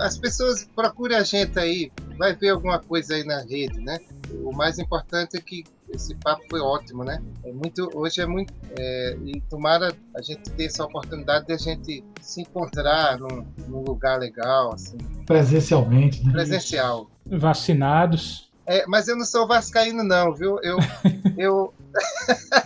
As 0.00 0.16
pessoas 0.16 0.68
procurem 0.74 1.16
a 1.16 1.22
gente 1.22 1.58
aí, 1.58 1.92
vai 2.16 2.34
ver 2.34 2.50
alguma 2.50 2.78
coisa 2.78 3.14
aí 3.14 3.24
na 3.24 3.40
rede, 3.40 3.80
né? 3.80 3.98
O 4.42 4.52
mais 4.52 4.78
importante 4.78 5.36
é 5.36 5.40
que 5.40 5.64
esse 5.88 6.14
papo 6.16 6.42
foi 6.50 6.60
ótimo, 6.60 7.04
né? 7.04 7.22
É 7.44 7.52
muito, 7.52 7.90
hoje 7.94 8.20
é 8.20 8.26
muito. 8.26 8.52
É, 8.78 9.16
e 9.24 9.40
tomara 9.42 9.94
a 10.14 10.22
gente 10.22 10.50
ter 10.50 10.64
essa 10.64 10.84
oportunidade 10.84 11.46
de 11.46 11.52
a 11.52 11.56
gente 11.56 12.04
se 12.20 12.42
encontrar 12.42 13.18
num, 13.18 13.46
num 13.68 13.82
lugar 13.82 14.18
legal, 14.18 14.74
assim. 14.74 14.98
Presencialmente, 15.26 16.24
né? 16.24 16.32
Presencial. 16.32 17.10
Vacinados. 17.24 18.50
É, 18.66 18.84
mas 18.86 19.06
eu 19.06 19.16
não 19.16 19.24
sou 19.24 19.46
vascaíno, 19.46 20.02
não, 20.02 20.34
viu? 20.34 20.58
Eu. 20.62 20.78
eu... 21.38 21.74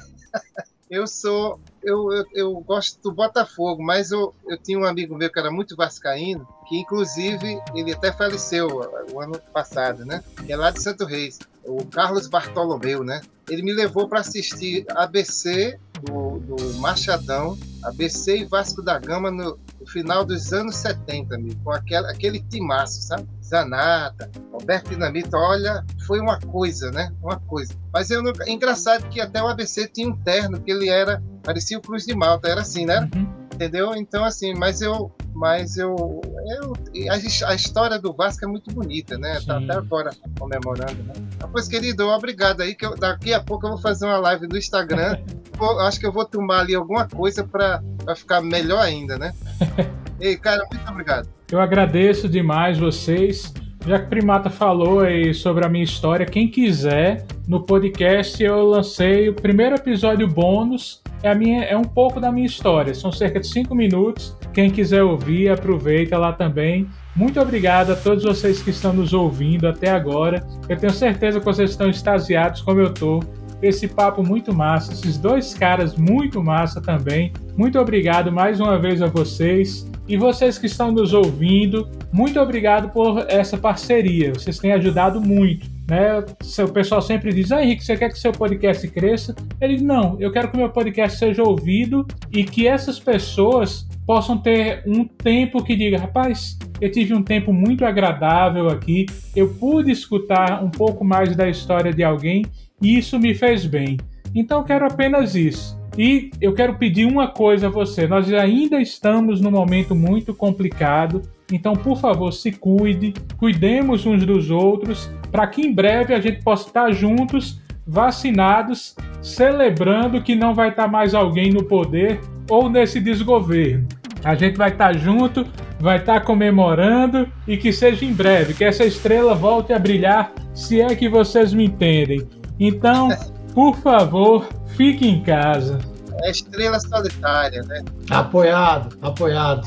eu 0.90 1.06
sou 1.06 1.60
eu, 1.82 2.12
eu, 2.12 2.26
eu, 2.34 2.60
gosto 2.60 3.00
do 3.02 3.12
Botafogo, 3.12 3.82
mas 3.82 4.10
eu, 4.10 4.34
eu 4.46 4.58
tinha 4.58 4.78
um 4.78 4.84
amigo 4.84 5.16
meu 5.16 5.30
que 5.30 5.38
era 5.38 5.50
muito 5.50 5.76
vascaíno, 5.76 6.46
que 6.68 6.78
inclusive 6.78 7.58
ele 7.74 7.92
até 7.92 8.12
faleceu 8.12 8.68
o 9.12 9.20
ano 9.20 9.40
passado, 9.52 10.04
né? 10.04 10.22
Que 10.44 10.52
é 10.52 10.56
lá 10.56 10.70
de 10.70 10.82
Santo 10.82 11.04
Reis, 11.04 11.38
o 11.64 11.84
Carlos 11.86 12.28
Bartolomeu, 12.28 13.04
né? 13.04 13.20
Ele 13.48 13.62
me 13.62 13.72
levou 13.72 14.08
para 14.08 14.20
assistir 14.20 14.84
ABC 14.90 15.78
do, 16.02 16.38
do 16.40 16.74
Machadão, 16.74 17.58
ABC 17.84 18.38
e 18.38 18.44
Vasco 18.44 18.82
da 18.82 18.98
Gama 18.98 19.30
no, 19.30 19.58
no 19.78 19.86
final 19.86 20.24
dos 20.24 20.52
anos 20.52 20.76
70, 20.76 21.34
amigo, 21.34 21.60
com 21.62 21.72
aquele, 21.72 22.06
aquele 22.06 22.40
timaço, 22.40 23.02
sabe? 23.02 23.28
Zanata, 23.42 24.30
Roberto 24.52 24.90
Dinamita, 24.90 25.36
olha, 25.36 25.84
foi 26.06 26.20
uma 26.20 26.38
coisa, 26.38 26.90
né? 26.90 27.12
Uma 27.20 27.40
coisa. 27.40 27.74
Mas 27.92 28.10
eu 28.10 28.22
nunca... 28.22 28.48
engraçado 28.48 29.08
que 29.08 29.20
até 29.20 29.42
o 29.42 29.48
ABC 29.48 29.88
tinha 29.88 30.08
um 30.08 30.16
terno 30.16 30.60
que 30.60 30.70
ele 30.70 30.88
era, 30.88 31.22
parecia 31.42 31.78
o 31.78 31.80
Cruz 31.80 32.04
de 32.04 32.14
Malta, 32.14 32.48
era 32.48 32.60
assim, 32.60 32.86
né? 32.86 33.08
Uhum. 33.14 33.40
Entendeu? 33.54 33.94
Então, 33.94 34.24
assim, 34.24 34.54
mas 34.54 34.80
eu. 34.80 35.12
Mas 35.34 35.76
eu. 35.76 36.22
eu 36.46 36.72
a, 37.10 37.50
a 37.50 37.54
história 37.54 37.98
do 37.98 38.12
Vasco 38.12 38.44
é 38.44 38.48
muito 38.48 38.72
bonita, 38.72 39.18
né? 39.18 39.38
Sim. 39.38 39.46
Tá 39.46 39.58
até 39.58 39.76
agora 39.76 40.10
comemorando, 40.38 41.02
né? 41.02 41.12
Pois, 41.52 41.68
querido, 41.68 42.08
obrigado 42.08 42.62
aí, 42.62 42.74
que 42.74 42.86
eu, 42.86 42.96
daqui 42.96 43.34
a 43.34 43.40
pouco 43.40 43.66
eu 43.66 43.72
vou 43.72 43.78
fazer 43.78 44.06
uma 44.06 44.18
live 44.18 44.46
no 44.48 44.56
Instagram. 44.56 45.18
vou, 45.58 45.78
acho 45.80 46.00
que 46.00 46.06
eu 46.06 46.12
vou 46.12 46.24
tomar 46.24 46.60
ali 46.60 46.74
alguma 46.74 47.06
coisa 47.06 47.44
para 47.44 47.82
ficar 48.16 48.40
melhor 48.40 48.80
ainda, 48.80 49.18
né? 49.18 49.34
Ei, 50.18 50.36
cara, 50.36 50.66
muito 50.72 50.90
obrigado. 50.90 51.28
Eu 51.52 51.60
agradeço 51.60 52.28
demais 52.28 52.78
vocês. 52.78 53.52
Já 53.86 53.98
que 53.98 54.06
o 54.06 54.08
Primata 54.08 54.50
falou 54.50 55.00
aí 55.00 55.32
sobre 55.32 55.64
a 55.64 55.68
minha 55.68 55.84
história, 55.84 56.26
quem 56.26 56.50
quiser, 56.50 57.26
no 57.46 57.62
podcast 57.62 58.42
eu 58.42 58.62
lancei 58.64 59.28
o 59.28 59.34
primeiro 59.34 59.74
episódio 59.74 60.28
bônus 60.28 61.02
é, 61.22 61.30
a 61.30 61.34
minha, 61.34 61.64
é 61.64 61.76
um 61.76 61.84
pouco 61.84 62.20
da 62.20 62.32
minha 62.32 62.46
história. 62.46 62.94
São 62.94 63.12
cerca 63.12 63.40
de 63.40 63.46
cinco 63.46 63.74
minutos. 63.74 64.36
Quem 64.52 64.70
quiser 64.70 65.02
ouvir, 65.02 65.50
aproveita 65.50 66.18
lá 66.18 66.32
também. 66.32 66.88
Muito 67.14 67.40
obrigado 67.40 67.92
a 67.92 67.96
todos 67.96 68.24
vocês 68.24 68.62
que 68.62 68.70
estão 68.70 68.92
nos 68.92 69.12
ouvindo 69.12 69.68
até 69.68 69.90
agora. 69.90 70.46
Eu 70.68 70.76
tenho 70.76 70.92
certeza 70.92 71.38
que 71.38 71.44
vocês 71.44 71.70
estão 71.70 71.90
extasiados 71.90 72.62
como 72.62 72.80
eu 72.80 72.86
estou. 72.86 73.22
Esse 73.62 73.86
papo 73.86 74.22
muito 74.22 74.54
massa, 74.54 74.92
esses 74.92 75.18
dois 75.18 75.52
caras 75.52 75.94
muito 75.94 76.42
massa 76.42 76.80
também. 76.80 77.32
Muito 77.58 77.78
obrigado 77.78 78.32
mais 78.32 78.58
uma 78.58 78.78
vez 78.78 79.02
a 79.02 79.06
vocês. 79.06 79.86
E 80.08 80.16
vocês 80.16 80.56
que 80.56 80.66
estão 80.66 80.90
nos 80.90 81.12
ouvindo, 81.12 81.86
muito 82.10 82.40
obrigado 82.40 82.88
por 82.88 83.26
essa 83.28 83.58
parceria. 83.58 84.32
Vocês 84.32 84.58
têm 84.58 84.72
ajudado 84.72 85.20
muito. 85.20 85.68
Né? 85.90 86.20
O 86.20 86.72
pessoal 86.72 87.02
sempre 87.02 87.32
diz: 87.32 87.50
Ah, 87.50 87.64
Henrique, 87.64 87.84
você 87.84 87.96
quer 87.96 88.10
que 88.10 88.18
seu 88.18 88.30
podcast 88.30 88.86
cresça? 88.86 89.34
Ele 89.60 89.82
Não, 89.82 90.16
eu 90.20 90.30
quero 90.30 90.48
que 90.48 90.56
meu 90.56 90.70
podcast 90.70 91.18
seja 91.18 91.42
ouvido 91.42 92.06
e 92.32 92.44
que 92.44 92.68
essas 92.68 93.00
pessoas 93.00 93.88
possam 94.06 94.38
ter 94.38 94.84
um 94.86 95.04
tempo 95.04 95.64
que 95.64 95.74
diga: 95.74 95.98
Rapaz, 95.98 96.56
eu 96.80 96.92
tive 96.92 97.12
um 97.12 97.24
tempo 97.24 97.52
muito 97.52 97.84
agradável 97.84 98.68
aqui, 98.68 99.04
eu 99.34 99.52
pude 99.54 99.90
escutar 99.90 100.62
um 100.62 100.70
pouco 100.70 101.04
mais 101.04 101.34
da 101.34 101.48
história 101.48 101.92
de 101.92 102.04
alguém 102.04 102.46
e 102.80 102.96
isso 102.96 103.18
me 103.18 103.34
fez 103.34 103.66
bem. 103.66 103.96
Então 104.32 104.60
eu 104.60 104.64
quero 104.64 104.86
apenas 104.86 105.34
isso. 105.34 105.76
E 105.98 106.30
eu 106.40 106.54
quero 106.54 106.78
pedir 106.78 107.04
uma 107.04 107.26
coisa 107.26 107.66
a 107.66 107.70
você: 107.70 108.06
nós 108.06 108.32
ainda 108.32 108.80
estamos 108.80 109.40
num 109.40 109.50
momento 109.50 109.92
muito 109.92 110.32
complicado, 110.32 111.20
então 111.52 111.74
por 111.74 111.98
favor, 111.98 112.32
se 112.32 112.52
cuide, 112.52 113.14
cuidemos 113.36 114.06
uns 114.06 114.24
dos 114.24 114.50
outros 114.50 115.10
para 115.30 115.46
que 115.46 115.62
em 115.62 115.72
breve 115.72 116.14
a 116.14 116.20
gente 116.20 116.42
possa 116.42 116.66
estar 116.66 116.92
juntos, 116.92 117.60
vacinados, 117.86 118.94
celebrando 119.22 120.22
que 120.22 120.34
não 120.34 120.54
vai 120.54 120.70
estar 120.70 120.88
mais 120.88 121.14
alguém 121.14 121.52
no 121.52 121.64
poder 121.64 122.20
ou 122.48 122.68
nesse 122.68 123.00
desgoverno. 123.00 123.86
A 124.22 124.34
gente 124.34 124.56
vai 124.56 124.70
estar 124.70 124.96
junto, 124.96 125.46
vai 125.78 125.98
estar 125.98 126.20
comemorando 126.20 127.30
e 127.46 127.56
que 127.56 127.72
seja 127.72 128.04
em 128.04 128.12
breve, 128.12 128.54
que 128.54 128.64
essa 128.64 128.84
estrela 128.84 129.34
volte 129.34 129.72
a 129.72 129.78
brilhar, 129.78 130.32
se 130.54 130.80
é 130.80 130.94
que 130.94 131.08
vocês 131.08 131.54
me 131.54 131.64
entendem. 131.64 132.28
Então, 132.58 133.08
por 133.54 133.76
favor, 133.78 134.46
fique 134.76 135.08
em 135.08 135.22
casa. 135.22 135.78
É 136.22 136.30
estrela 136.30 136.78
solitária, 136.78 137.62
né? 137.62 137.82
Apoiado, 138.10 138.98
apoiado. 139.00 139.66